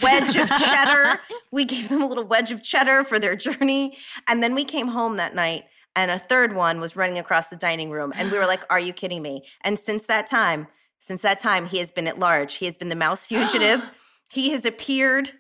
wedge 0.01 0.37
of 0.37 0.49
cheddar. 0.49 1.21
We 1.51 1.65
gave 1.65 1.89
them 1.89 2.03
a 2.03 2.07
little 2.07 2.25
wedge 2.25 2.53
of 2.53 2.63
cheddar 2.63 3.05
for 3.05 3.19
their 3.19 3.35
journey. 3.35 3.97
And 4.29 4.43
then 4.43 4.55
we 4.55 4.65
came 4.65 4.89
home 4.89 5.17
that 5.17 5.35
night 5.35 5.65
and 5.99 6.13
a 6.13 6.19
third 6.19 6.55
one 6.55 6.81
was 6.81 6.95
running 6.95 7.19
across 7.19 7.49
the 7.49 7.57
dining 7.57 7.91
room. 7.91 8.13
And 8.15 8.31
we 8.31 8.39
were 8.39 8.47
like, 8.55 8.63
Are 8.71 8.79
you 8.79 8.93
kidding 8.93 9.21
me? 9.21 9.45
And 9.63 9.79
since 9.79 10.07
that 10.07 10.29
time, 10.29 10.69
since 11.01 11.23
that 11.23 11.41
time, 11.41 11.67
he 11.67 11.79
has 11.79 11.91
been 11.91 12.07
at 12.07 12.21
large. 12.21 12.55
He 12.55 12.67
has 12.67 12.77
been 12.77 12.89
the 12.89 12.97
mouse 12.97 13.27
fugitive. 13.33 13.91
he 14.29 14.51
has 14.51 14.65
appeared 14.65 15.33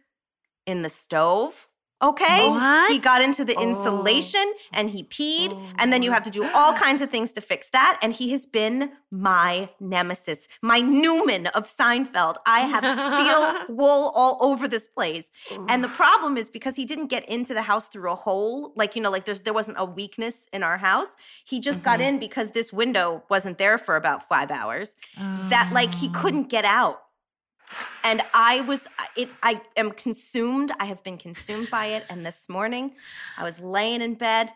in 0.66 0.82
the 0.82 0.90
stove. 0.90 1.67
Okay. 2.00 2.48
What? 2.48 2.92
He 2.92 2.98
got 2.98 3.22
into 3.22 3.44
the 3.44 3.56
Oh. 3.56 3.62
insulation 3.62 4.52
and 4.72 4.90
he 4.90 5.02
peed. 5.02 5.52
Oh, 5.52 5.72
and 5.78 5.92
then 5.92 6.02
you 6.02 6.12
have 6.12 6.22
to 6.24 6.30
do 6.30 6.44
oh. 6.44 6.50
all 6.54 6.72
kinds 6.72 7.02
of 7.02 7.10
things 7.10 7.32
to 7.32 7.40
fix 7.40 7.70
that. 7.70 7.98
And 8.02 8.12
he 8.12 8.30
has 8.32 8.46
been 8.46 8.92
my 9.10 9.70
nemesis, 9.80 10.46
my 10.62 10.80
Newman 10.80 11.48
of 11.48 11.66
Seinfeld. 11.66 12.36
I 12.46 12.60
have 12.60 12.84
steel 12.84 13.76
wool 13.76 14.12
all 14.14 14.38
over 14.40 14.68
this 14.68 14.86
place. 14.86 15.32
And 15.68 15.82
the 15.82 15.88
problem 15.88 16.36
is 16.36 16.48
because 16.48 16.76
he 16.76 16.84
didn't 16.84 17.08
get 17.08 17.28
into 17.28 17.52
the 17.52 17.62
house 17.62 17.88
through 17.88 18.12
a 18.12 18.14
hole, 18.14 18.72
like 18.76 18.94
you 18.94 19.02
know, 19.02 19.10
like 19.10 19.24
there's 19.24 19.40
there 19.40 19.54
wasn't 19.54 19.78
a 19.80 19.84
weakness 19.84 20.46
in 20.52 20.62
our 20.62 20.78
house. 20.78 21.16
He 21.44 21.58
just 21.58 21.82
got 21.82 21.98
mm-hmm. 21.98 22.14
in 22.14 22.18
because 22.20 22.52
this 22.52 22.72
window 22.72 23.24
wasn't 23.28 23.58
there 23.58 23.78
for 23.78 23.96
about 23.96 24.28
five 24.28 24.50
hours. 24.50 24.94
That 25.48 25.70
like 25.72 25.92
he 25.94 26.08
oh. 26.14 26.20
couldn't 26.20 26.48
get 26.48 26.64
out. 26.64 27.02
And 28.04 28.22
I 28.34 28.62
was 28.62 28.88
it 29.16 29.28
I 29.42 29.60
am 29.76 29.90
consumed. 29.92 30.72
I 30.78 30.86
have 30.86 31.02
been 31.02 31.18
consumed 31.18 31.70
by 31.70 31.86
it. 31.86 32.04
And 32.08 32.24
this 32.24 32.48
morning 32.48 32.92
I 33.36 33.44
was 33.44 33.60
laying 33.60 34.00
in 34.00 34.14
bed 34.14 34.50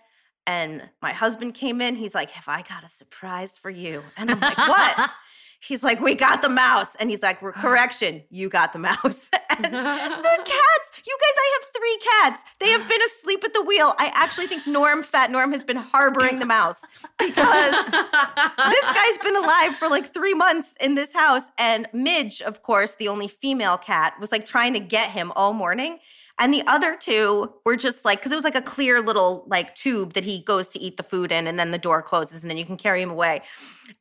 and 0.46 0.88
my 1.00 1.12
husband 1.12 1.54
came 1.54 1.80
in. 1.80 1.96
He's 1.96 2.14
like, 2.14 2.30
Have 2.30 2.48
I 2.48 2.62
got 2.62 2.84
a 2.84 2.88
surprise 2.88 3.58
for 3.58 3.70
you? 3.70 4.02
And 4.16 4.30
I'm 4.30 4.40
like, 4.40 4.58
What? 4.58 5.10
He's 5.64 5.84
like, 5.84 6.00
we 6.00 6.16
got 6.16 6.42
the 6.42 6.48
mouse. 6.48 6.88
And 6.98 7.08
he's 7.08 7.22
like, 7.22 7.40
correction, 7.54 8.24
you 8.30 8.48
got 8.48 8.72
the 8.72 8.80
mouse. 8.80 9.30
and 9.50 9.64
the 9.64 9.70
cats, 9.70 11.02
you 11.06 11.18
guys, 11.20 11.36
I 11.38 11.58
have 11.60 11.70
three 11.72 11.98
cats. 12.02 12.42
They 12.58 12.70
have 12.70 12.88
been 12.88 13.00
asleep 13.02 13.44
at 13.44 13.52
the 13.52 13.62
wheel. 13.62 13.94
I 13.98 14.10
actually 14.14 14.48
think 14.48 14.66
Norm, 14.66 15.02
Fat 15.04 15.30
Norm, 15.30 15.52
has 15.52 15.62
been 15.62 15.76
harboring 15.76 16.40
the 16.40 16.46
mouse 16.46 16.80
because 17.18 17.86
this 17.86 17.90
guy's 18.92 19.18
been 19.22 19.36
alive 19.36 19.76
for 19.76 19.88
like 19.88 20.12
three 20.12 20.34
months 20.34 20.74
in 20.80 20.96
this 20.96 21.12
house. 21.12 21.44
And 21.58 21.88
Midge, 21.92 22.42
of 22.42 22.62
course, 22.62 22.96
the 22.96 23.08
only 23.08 23.28
female 23.28 23.78
cat, 23.78 24.14
was 24.20 24.32
like 24.32 24.46
trying 24.46 24.74
to 24.74 24.80
get 24.80 25.10
him 25.10 25.32
all 25.36 25.52
morning. 25.52 25.98
And 26.42 26.52
the 26.52 26.64
other 26.66 26.96
two 26.96 27.52
were 27.64 27.76
just 27.76 28.04
like, 28.04 28.18
because 28.18 28.32
it 28.32 28.34
was 28.34 28.42
like 28.42 28.56
a 28.56 28.62
clear 28.62 29.00
little 29.00 29.44
like 29.46 29.76
tube 29.76 30.14
that 30.14 30.24
he 30.24 30.40
goes 30.40 30.68
to 30.70 30.80
eat 30.80 30.96
the 30.96 31.04
food 31.04 31.30
in, 31.30 31.46
and 31.46 31.56
then 31.56 31.70
the 31.70 31.78
door 31.78 32.02
closes, 32.02 32.42
and 32.42 32.50
then 32.50 32.56
you 32.56 32.64
can 32.64 32.76
carry 32.76 33.00
him 33.00 33.10
away. 33.10 33.42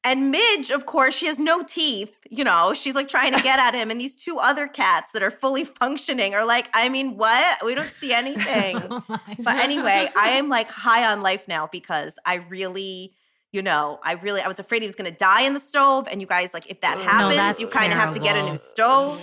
And 0.03 0.31
Midge, 0.31 0.71
of 0.71 0.87
course, 0.87 1.13
she 1.13 1.27
has 1.27 1.39
no 1.39 1.61
teeth. 1.63 2.11
You 2.31 2.43
know, 2.43 2.73
she's 2.73 2.95
like 2.95 3.07
trying 3.07 3.33
to 3.33 3.41
get 3.43 3.59
at 3.59 3.75
him. 3.75 3.91
And 3.91 4.01
these 4.01 4.15
two 4.15 4.39
other 4.39 4.67
cats 4.67 5.11
that 5.11 5.21
are 5.21 5.29
fully 5.29 5.65
functioning 5.65 6.33
are 6.33 6.43
like, 6.43 6.67
I 6.73 6.89
mean, 6.89 7.15
what? 7.15 7.63
We 7.63 7.75
don't 7.75 7.91
see 7.93 8.11
anything. 8.11 8.81
Oh 8.91 9.19
But 9.39 9.59
anyway, 9.59 10.09
I 10.17 10.31
am 10.31 10.49
like 10.49 10.69
high 10.69 11.05
on 11.11 11.21
life 11.21 11.47
now 11.47 11.69
because 11.71 12.13
I 12.25 12.35
really, 12.35 13.13
you 13.51 13.61
know, 13.61 13.99
I 14.03 14.13
really, 14.13 14.41
I 14.41 14.47
was 14.47 14.59
afraid 14.59 14.81
he 14.81 14.87
was 14.87 14.95
going 14.95 15.11
to 15.11 15.17
die 15.17 15.41
in 15.41 15.53
the 15.53 15.59
stove. 15.59 16.07
And 16.09 16.21
you 16.21 16.27
guys, 16.27 16.53
like, 16.53 16.69
if 16.71 16.81
that 16.81 16.97
No, 16.97 17.03
happens, 17.03 17.35
that's 17.35 17.59
you 17.59 17.67
kind 17.67 17.93
of 17.93 17.99
have 17.99 18.13
to 18.13 18.19
get 18.19 18.35
a 18.35 18.43
new 18.43 18.57
stove. 18.57 19.21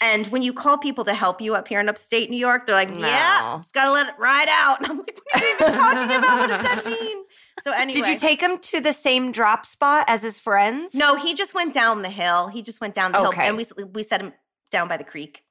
And 0.00 0.26
when 0.28 0.42
you 0.42 0.52
call 0.52 0.78
people 0.78 1.04
to 1.04 1.14
help 1.14 1.40
you 1.40 1.54
up 1.54 1.66
here 1.68 1.80
in 1.80 1.88
upstate 1.88 2.30
New 2.30 2.38
York, 2.38 2.66
they're 2.66 2.74
like, 2.74 2.90
No. 2.90 3.06
"Yeah, 3.06 3.56
just 3.60 3.74
gotta 3.74 3.90
let 3.92 4.08
it 4.08 4.14
ride 4.18 4.48
out." 4.50 4.80
And 4.82 4.90
I'm 4.92 4.98
like, 4.98 5.18
"What 5.32 5.42
are 5.42 5.46
you 5.46 5.54
even 5.54 5.72
talking 5.72 6.16
about? 6.16 6.38
What 6.38 6.48
does 6.48 6.62
that 6.62 6.86
mean?" 7.00 7.24
So 7.64 7.72
anyway, 7.72 8.00
Did 8.00 8.06
you 8.12 8.18
take 8.18 8.40
him 8.40 8.58
to 8.58 8.80
the 8.80 8.92
same 8.92 9.32
drop 9.32 9.66
spot 9.66 10.04
as 10.06 10.22
his 10.22 10.38
friends? 10.38 10.94
No, 10.94 11.16
he 11.16 11.34
just 11.34 11.54
went 11.54 11.74
down 11.74 12.02
the 12.02 12.10
hill. 12.10 12.46
He 12.48 12.62
just 12.62 12.80
went 12.80 12.94
down 12.94 13.12
the 13.12 13.18
Okay. 13.28 13.46
hill, 13.46 13.48
and 13.48 13.56
we 13.56 13.84
we 13.92 14.02
set 14.04 14.20
him 14.20 14.32
down 14.70 14.86
by 14.86 14.96
the 14.96 15.04
creek. 15.04 15.42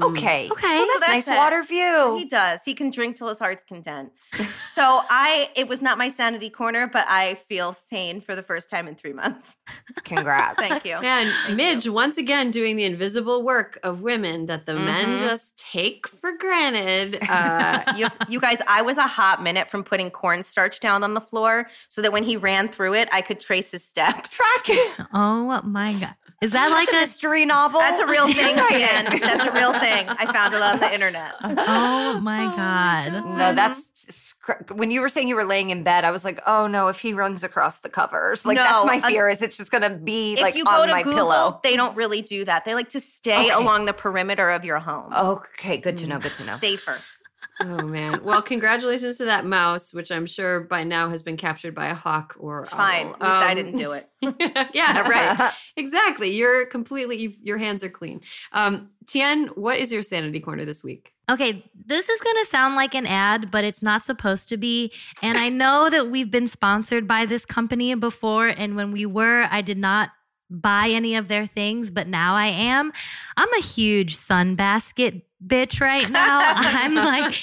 Okay. 0.00 0.48
Okay. 0.50 0.66
Well, 0.78 0.86
So 0.86 1.00
that's, 1.00 1.12
that's 1.12 1.26
nice 1.26 1.28
it. 1.28 1.38
water 1.38 1.62
view. 1.62 2.16
He 2.18 2.24
does. 2.24 2.60
He 2.64 2.74
can 2.74 2.90
drink 2.90 3.16
till 3.16 3.28
his 3.28 3.38
heart's 3.38 3.64
content. 3.64 4.12
so 4.74 5.00
I, 5.10 5.48
it 5.56 5.68
was 5.68 5.82
not 5.82 5.98
my 5.98 6.08
sanity 6.08 6.48
corner, 6.50 6.86
but 6.86 7.04
I 7.08 7.34
feel 7.48 7.72
sane 7.72 8.20
for 8.20 8.34
the 8.34 8.42
first 8.42 8.70
time 8.70 8.88
in 8.88 8.94
three 8.94 9.12
months. 9.12 9.54
Congrats. 10.04 10.58
Thank 10.58 10.84
you. 10.84 11.00
Man, 11.00 11.32
Thank 11.46 11.56
Midge 11.56 11.88
once 11.88 12.16
again 12.18 12.50
doing 12.50 12.76
the 12.76 12.84
invisible 12.84 13.42
work 13.42 13.78
of 13.82 14.00
women 14.02 14.46
that 14.46 14.66
the 14.66 14.74
men 14.74 15.18
Mhm. 15.18 15.20
just 15.20 15.56
take 15.58 16.08
for 16.08 16.32
granted. 16.36 17.18
Uh, 17.28 17.84
You, 17.96 18.08
you 18.28 18.40
guys, 18.40 18.58
I 18.66 18.80
was 18.82 18.96
a 18.96 19.02
hot 19.06 19.42
minute 19.42 19.68
from 19.70 19.84
putting 19.84 20.10
cornstarch 20.10 20.80
down 20.80 21.04
on 21.04 21.14
the 21.14 21.20
floor 21.20 21.68
so 21.88 22.00
that 22.02 22.10
when 22.12 22.22
he 22.24 22.36
ran 22.36 22.68
through 22.68 22.94
it, 22.94 23.08
I 23.12 23.20
could 23.20 23.40
trace 23.40 23.70
his 23.70 23.84
steps. 23.84 24.30
Track 24.30 24.68
it. 24.68 25.06
Oh 25.12 25.60
my 25.62 25.92
god. 25.92 26.14
Is 26.40 26.50
that 26.52 26.70
That's 26.70 26.74
like 26.74 26.92
a 26.92 26.96
a 26.96 27.00
mystery 27.02 27.44
novel. 27.44 27.78
That's 27.80 28.00
a 28.00 28.06
real 28.06 28.26
thing, 28.32 28.56
Right. 28.56 29.20
That's 29.20 29.44
a 29.44 29.52
real 29.52 29.72
thing. 29.82 30.06
I 30.08 30.32
found 30.32 30.54
it 30.54 30.62
on 30.62 30.80
the 30.80 30.92
internet. 30.92 31.32
Oh 31.44 32.20
my 32.20 32.44
oh, 32.46 32.56
god. 32.56 33.24
No, 33.38 33.54
that's 33.54 34.34
when 34.74 34.90
you 34.90 35.00
were 35.00 35.08
saying 35.08 35.28
you 35.28 35.36
were 35.36 35.44
laying 35.44 35.70
in 35.70 35.82
bed. 35.82 36.04
I 36.04 36.10
was 36.10 36.24
like, 36.24 36.40
oh 36.46 36.66
no, 36.66 36.88
if 36.88 37.00
he 37.00 37.12
runs 37.14 37.42
across 37.44 37.78
the 37.78 37.88
covers, 37.88 38.44
like 38.44 38.56
No, 38.56 38.62
that's 38.64 38.86
my 38.86 39.00
fear. 39.00 39.28
Is 39.28 39.40
it's 39.42 39.56
just 39.56 39.70
gonna 39.70 39.90
be 39.90 40.34
If 40.34 40.42
like 40.42 40.56
you 40.56 40.64
go 40.64 40.70
on 40.70 40.88
to 40.88 40.92
my 40.92 41.02
Google, 41.02 41.16
pillow? 41.18 41.60
they 41.62 41.76
don't 41.76 41.96
really 41.96 42.20
do 42.22 42.44
that. 42.44 42.64
They 42.64 42.74
like 42.74 42.90
to 42.90 43.00
stay 43.00 43.46
Okay. 43.50 43.50
along 43.62 43.86
the 43.86 43.92
perimeter 43.92 44.50
of 44.50 44.64
your 44.64 44.78
home. 44.78 45.12
Okay, 45.14 45.78
good 45.78 45.96
to 45.98 46.06
know. 46.06 46.18
Good 46.18 46.34
to 46.36 46.44
know. 46.44 46.58
Safer. 46.58 46.98
Oh 47.62 47.82
man. 47.86 48.20
Well, 48.24 48.42
congratulations 48.42 49.18
to 49.18 49.24
that 49.26 49.44
mouse, 49.46 49.94
which 49.94 50.10
I'm 50.10 50.26
sure 50.26 50.60
by 50.60 50.84
now 50.84 51.10
has 51.10 51.22
been 51.22 51.36
captured 51.36 51.74
by 51.74 51.86
a 51.88 51.94
hawk 51.94 52.36
or 52.38 52.66
Fine. 52.66 53.06
owl. 53.06 53.14
At 53.14 53.20
least 53.22 53.32
I 53.32 53.50
Um, 53.50 53.56
didn't 53.56 53.76
do 53.76 53.92
it. 53.92 54.08
yeah, 54.74 55.00
right. 55.08 55.52
Exactly. 55.76 56.34
You're 56.34 56.66
completely. 56.66 57.18
You've, 57.20 57.36
your 57.42 57.58
hands 57.58 57.82
are 57.84 57.88
clean. 57.88 58.20
Um, 58.52 58.90
Tien, 59.06 59.48
what 59.54 59.78
is 59.78 59.92
your 59.92 60.02
sanity 60.02 60.40
corner 60.40 60.64
this 60.64 60.82
week? 60.84 61.12
Okay, 61.30 61.64
this 61.86 62.08
is 62.08 62.20
going 62.20 62.36
to 62.44 62.50
sound 62.50 62.74
like 62.74 62.94
an 62.94 63.06
ad, 63.06 63.50
but 63.50 63.64
it's 63.64 63.80
not 63.80 64.04
supposed 64.04 64.48
to 64.50 64.56
be. 64.56 64.92
And 65.22 65.38
I 65.38 65.48
know 65.48 65.88
that 65.88 66.10
we've 66.10 66.30
been 66.30 66.48
sponsored 66.48 67.06
by 67.08 67.26
this 67.26 67.46
company 67.46 67.94
before. 67.94 68.48
And 68.48 68.76
when 68.76 68.92
we 68.92 69.06
were, 69.06 69.46
I 69.50 69.62
did 69.62 69.78
not 69.78 70.10
buy 70.50 70.88
any 70.90 71.14
of 71.16 71.28
their 71.28 71.46
things, 71.46 71.90
but 71.90 72.06
now 72.08 72.34
I 72.34 72.48
am. 72.48 72.92
I'm 73.36 73.52
a 73.54 73.62
huge 73.62 74.18
sunbasket 74.18 75.22
bitch 75.46 75.80
right 75.80 76.08
now. 76.10 76.40
I'm 76.56 76.94
like 76.94 77.36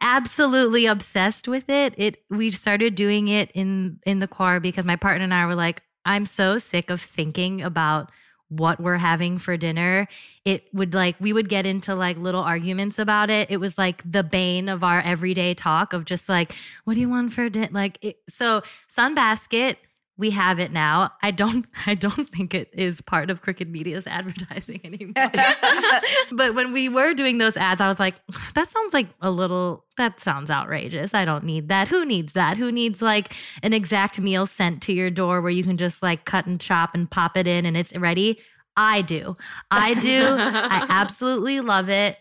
absolutely 0.00 0.86
obsessed 0.86 1.48
with 1.48 1.68
it. 1.68 1.94
It 1.96 2.18
we 2.30 2.50
started 2.50 2.94
doing 2.94 3.28
it 3.28 3.50
in 3.54 3.98
in 4.06 4.20
the 4.20 4.28
car 4.28 4.60
because 4.60 4.84
my 4.84 4.96
partner 4.96 5.24
and 5.24 5.34
I 5.34 5.46
were 5.46 5.54
like, 5.54 5.82
I'm 6.04 6.26
so 6.26 6.58
sick 6.58 6.90
of 6.90 7.00
thinking 7.00 7.62
about 7.62 8.10
what 8.48 8.80
we're 8.80 8.96
having 8.96 9.38
for 9.38 9.56
dinner 9.56 10.06
it 10.44 10.62
would 10.72 10.94
like 10.94 11.16
we 11.18 11.32
would 11.32 11.48
get 11.48 11.66
into 11.66 11.96
like 11.96 12.16
little 12.16 12.42
arguments 12.42 12.96
about 12.96 13.28
it 13.28 13.50
it 13.50 13.56
was 13.56 13.76
like 13.76 14.08
the 14.08 14.22
bane 14.22 14.68
of 14.68 14.84
our 14.84 15.00
everyday 15.00 15.52
talk 15.52 15.92
of 15.92 16.04
just 16.04 16.28
like 16.28 16.54
what 16.84 16.94
do 16.94 17.00
you 17.00 17.08
want 17.08 17.32
for 17.32 17.48
dinner 17.48 17.68
like 17.72 17.98
it, 18.02 18.18
so 18.28 18.62
sunbasket 18.96 19.76
we 20.18 20.30
have 20.30 20.58
it 20.58 20.72
now. 20.72 21.12
I 21.22 21.30
don't 21.30 21.66
i 21.86 21.94
don't 21.94 22.28
think 22.30 22.54
it 22.54 22.70
is 22.72 23.00
part 23.00 23.30
of 23.30 23.42
crooked 23.42 23.70
media's 23.70 24.06
advertising 24.06 24.80
anymore. 24.84 25.30
But 26.32 26.54
when 26.54 26.72
we 26.72 26.88
were 26.88 27.14
doing 27.14 27.38
those 27.38 27.56
ads 27.56 27.80
i 27.80 27.88
was 27.88 28.00
like 28.00 28.16
that 28.54 28.70
sounds 28.70 28.92
like 28.92 29.08
a 29.20 29.30
little 29.30 29.84
that 29.96 30.20
sounds 30.20 30.50
outrageous. 30.50 31.14
I 31.14 31.24
don't 31.24 31.44
need 31.44 31.68
that. 31.68 31.88
Who 31.88 32.04
needs 32.04 32.34
that? 32.34 32.58
Who 32.58 32.70
needs 32.70 33.00
like 33.00 33.34
an 33.62 33.72
exact 33.72 34.18
meal 34.20 34.44
sent 34.44 34.82
to 34.82 34.92
your 34.92 35.10
door 35.10 35.40
where 35.40 35.50
you 35.50 35.64
can 35.64 35.78
just 35.78 36.02
like 36.02 36.26
cut 36.26 36.44
and 36.44 36.60
chop 36.60 36.94
and 36.94 37.10
pop 37.10 37.34
it 37.36 37.46
in 37.46 37.64
and 37.64 37.76
it's 37.76 37.96
ready? 37.96 38.38
I 38.76 39.00
do. 39.00 39.36
I 39.70 39.94
do. 39.94 40.26
I 40.38 40.84
absolutely 40.90 41.60
love 41.60 41.88
it. 41.88 42.18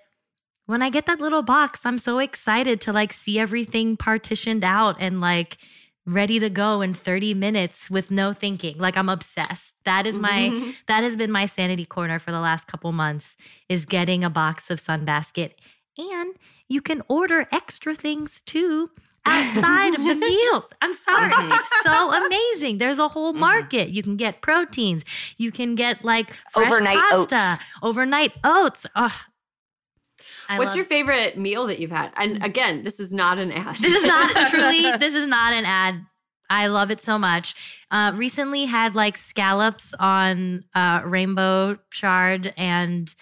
When 0.68 0.82
i 0.82 0.90
get 0.90 1.06
that 1.06 1.20
little 1.20 1.44
box 1.44 1.82
i'm 1.86 2.00
so 2.00 2.18
excited 2.18 2.82
to 2.82 2.92
like 2.92 3.14
see 3.14 3.38
everything 3.38 3.98
partitioned 3.98 4.64
out 4.64 4.96
and 5.00 5.22
like 5.22 5.60
ready 6.06 6.40
to 6.40 6.50
go 6.50 6.82
in 6.82 6.94
30 6.94 7.34
minutes 7.34 7.90
with 7.90 8.12
no 8.12 8.32
thinking. 8.34 8.78
Like 8.78 8.96
i'm 8.98 9.10
obsessed. 9.10 9.74
That 9.86 10.06
is 10.06 10.18
my 10.18 10.74
that 10.88 11.04
has 11.04 11.16
been 11.16 11.32
my 11.32 11.46
sanity 11.46 11.86
corner 11.86 12.20
for 12.20 12.32
the 12.32 12.40
last 12.40 12.68
couple 12.68 12.92
months 12.92 13.36
is 13.70 13.86
getting 13.86 14.24
a 14.24 14.30
box 14.30 14.70
of 14.70 14.80
sunbasket. 14.82 15.52
And 15.98 16.36
you 16.68 16.82
can 16.82 17.02
order 17.08 17.48
extra 17.52 17.96
things 17.96 18.42
too 18.46 18.90
outside 19.26 19.96
of 19.96 20.04
the 20.04 20.14
meals. 20.30 20.68
I'm 20.82 20.94
sorry. 20.94 21.32
It's 21.36 21.84
so 21.84 22.12
amazing. 22.26 22.78
There's 22.78 23.00
a 23.00 23.08
whole 23.08 23.34
Mhm. 23.34 23.38
market. 23.40 23.90
You 23.90 24.04
can 24.04 24.16
get 24.18 24.42
proteins. 24.42 25.04
You 25.38 25.52
can 25.52 25.74
get 25.76 26.04
like 26.06 26.28
Overnight 26.56 27.00
pasta, 27.10 27.36
oats. 27.54 27.62
overnight 27.82 28.34
oats. 28.44 28.86
Ugh. 28.96 29.12
I 30.50 30.58
What's 30.58 30.70
love- 30.70 30.76
your 30.78 30.86
favorite 30.86 31.38
meal 31.38 31.66
that 31.68 31.80
you've 31.80 31.92
had? 31.92 32.12
And 32.18 32.44
again, 32.44 32.84
this 32.84 33.00
is 33.00 33.12
not 33.14 33.38
an 33.38 33.52
ad. 33.52 33.76
this 33.78 33.94
is 33.94 34.04
not 34.04 34.50
truly 34.52 34.82
this 34.98 35.14
is 35.14 35.28
not 35.28 35.54
an 35.54 35.66
ad 35.66 36.06
i 36.48 36.68
love 36.68 36.92
it 36.92 37.02
so 37.02 37.18
much 37.18 37.56
uh 37.90 38.12
recently 38.16 38.66
had 38.66 38.94
like 38.94 39.18
scallops 39.18 39.96
on 40.00 40.64
uh 40.76 41.02
rainbow 41.04 41.76
chard 41.90 42.54
and 42.56 43.16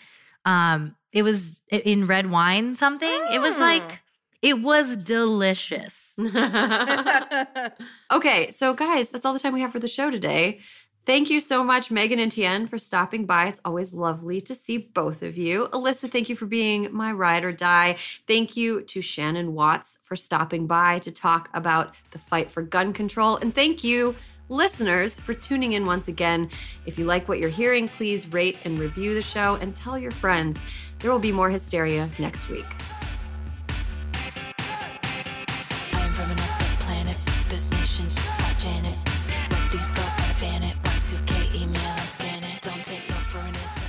um 0.44 0.94
it 1.14 1.24
was 1.24 1.62
in 1.72 2.06
red 2.06 2.30
wine 2.30 2.76
something 2.76 3.22
it 3.32 3.40
was 3.40 3.56
Mm. 3.56 3.60
like 3.62 4.00
it 4.42 4.62
was 4.62 4.98
delicious 4.98 6.14
okay, 8.12 8.52
so 8.52 8.74
guys, 8.74 9.10
that's 9.10 9.26
all 9.26 9.34
the 9.34 9.40
time 9.40 9.54
we 9.54 9.62
have 9.62 9.72
for 9.72 9.80
the 9.80 9.88
show 9.88 10.12
today. 10.12 10.60
Thank 11.06 11.30
you 11.30 11.42
so 11.42 11.66
much, 11.66 11.92
Megan 11.92 12.20
and 12.20 12.32
Tien, 12.32 12.66
for 12.66 12.78
stopping 12.78 13.26
by. 13.26 13.48
It's 13.48 13.60
always 13.66 13.94
lovely 13.94 14.40
to 14.40 14.56
see 14.56 14.78
both 14.78 15.22
of 15.22 15.38
you. 15.38 15.68
Alyssa, 15.74 16.10
thank 16.10 16.30
you 16.30 16.36
for 16.38 16.46
being 16.46 16.88
my 16.94 17.12
ride 17.12 17.44
or 17.44 17.52
die. 17.52 17.98
Thank 18.26 18.56
you 18.56 18.82
to 18.84 19.02
Shannon 19.02 19.54
Watts 19.54 20.00
for 20.02 20.16
stopping 20.16 20.66
by 20.66 21.00
to 21.00 21.12
talk 21.12 21.50
about 21.54 21.94
the 22.12 22.20
fight 22.20 22.50
for 22.50 22.62
gun 22.62 22.94
control. 22.94 23.36
And 23.36 23.54
thank 23.54 23.84
you, 23.84 24.16
listeners, 24.48 25.20
for 25.20 25.34
tuning 25.34 25.74
in 25.74 25.84
once 25.84 26.08
again. 26.08 26.50
If 26.86 26.98
you 26.98 27.04
like 27.04 27.28
what 27.28 27.40
you're 27.40 27.50
hearing, 27.50 27.90
please 27.90 28.32
rate 28.32 28.58
and 28.64 28.80
review 28.80 29.14
the 29.14 29.22
show 29.22 29.56
and 29.56 29.76
tell 29.76 30.00
your 30.00 30.12
friends. 30.12 30.62
There 31.00 31.12
will 31.12 31.20
be 31.20 31.34
more 31.34 31.50
hysteria 31.50 32.10
next 32.18 32.48
week. 32.48 32.66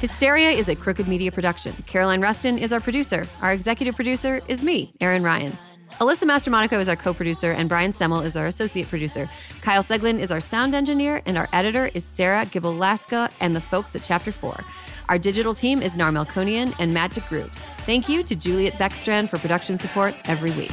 Hysteria 0.05 0.51
is 0.51 0.69
a 0.69 0.77
Crooked 0.77 1.09
Media 1.09 1.33
production. 1.33 1.73
Caroline 1.87 2.21
Rustin 2.21 2.59
is 2.59 2.75
our 2.75 2.81
producer. 2.81 3.27
Our 3.41 3.55
executive 3.55 3.97
producer 3.97 4.43
is 4.49 4.63
me, 4.63 4.93
Erin 5.01 5.23
Ryan. 5.23 5.51
Alyssa 5.93 6.25
Mastromonaco 6.25 6.79
is 6.79 6.91
our 6.91 6.95
co-producer, 6.95 7.53
and 7.53 7.71
Brian 7.71 7.91
Semmel 7.91 8.23
is 8.23 8.37
our 8.37 8.47
associate 8.47 8.87
producer. 8.91 9.31
Kyle 9.63 9.83
Seglin 9.83 10.19
is 10.19 10.31
our 10.31 10.41
sound 10.41 10.75
engineer, 10.75 11.23
and 11.25 11.39
our 11.39 11.49
editor 11.55 11.87
is 11.95 12.05
Sarah 12.05 12.45
Gibalaska 12.45 13.31
and 13.41 13.57
the 13.57 13.63
folks 13.63 13.97
at 13.97 14.03
Chapter 14.03 14.31
4. 14.31 14.63
Our 15.09 15.19
digital 15.19 15.55
team 15.55 15.81
is 15.81 15.97
Nar 15.97 16.11
Melkonian 16.11 16.75
and 16.79 16.93
Matt 16.93 17.13
DeGroot. 17.13 17.49
Thank 17.87 18.07
you 18.07 18.23
to 18.25 18.35
Juliet 18.35 18.75
Beckstrand 18.75 19.31
for 19.31 19.39
production 19.39 19.79
support 19.79 20.15
every 20.27 20.51
week. 20.51 20.73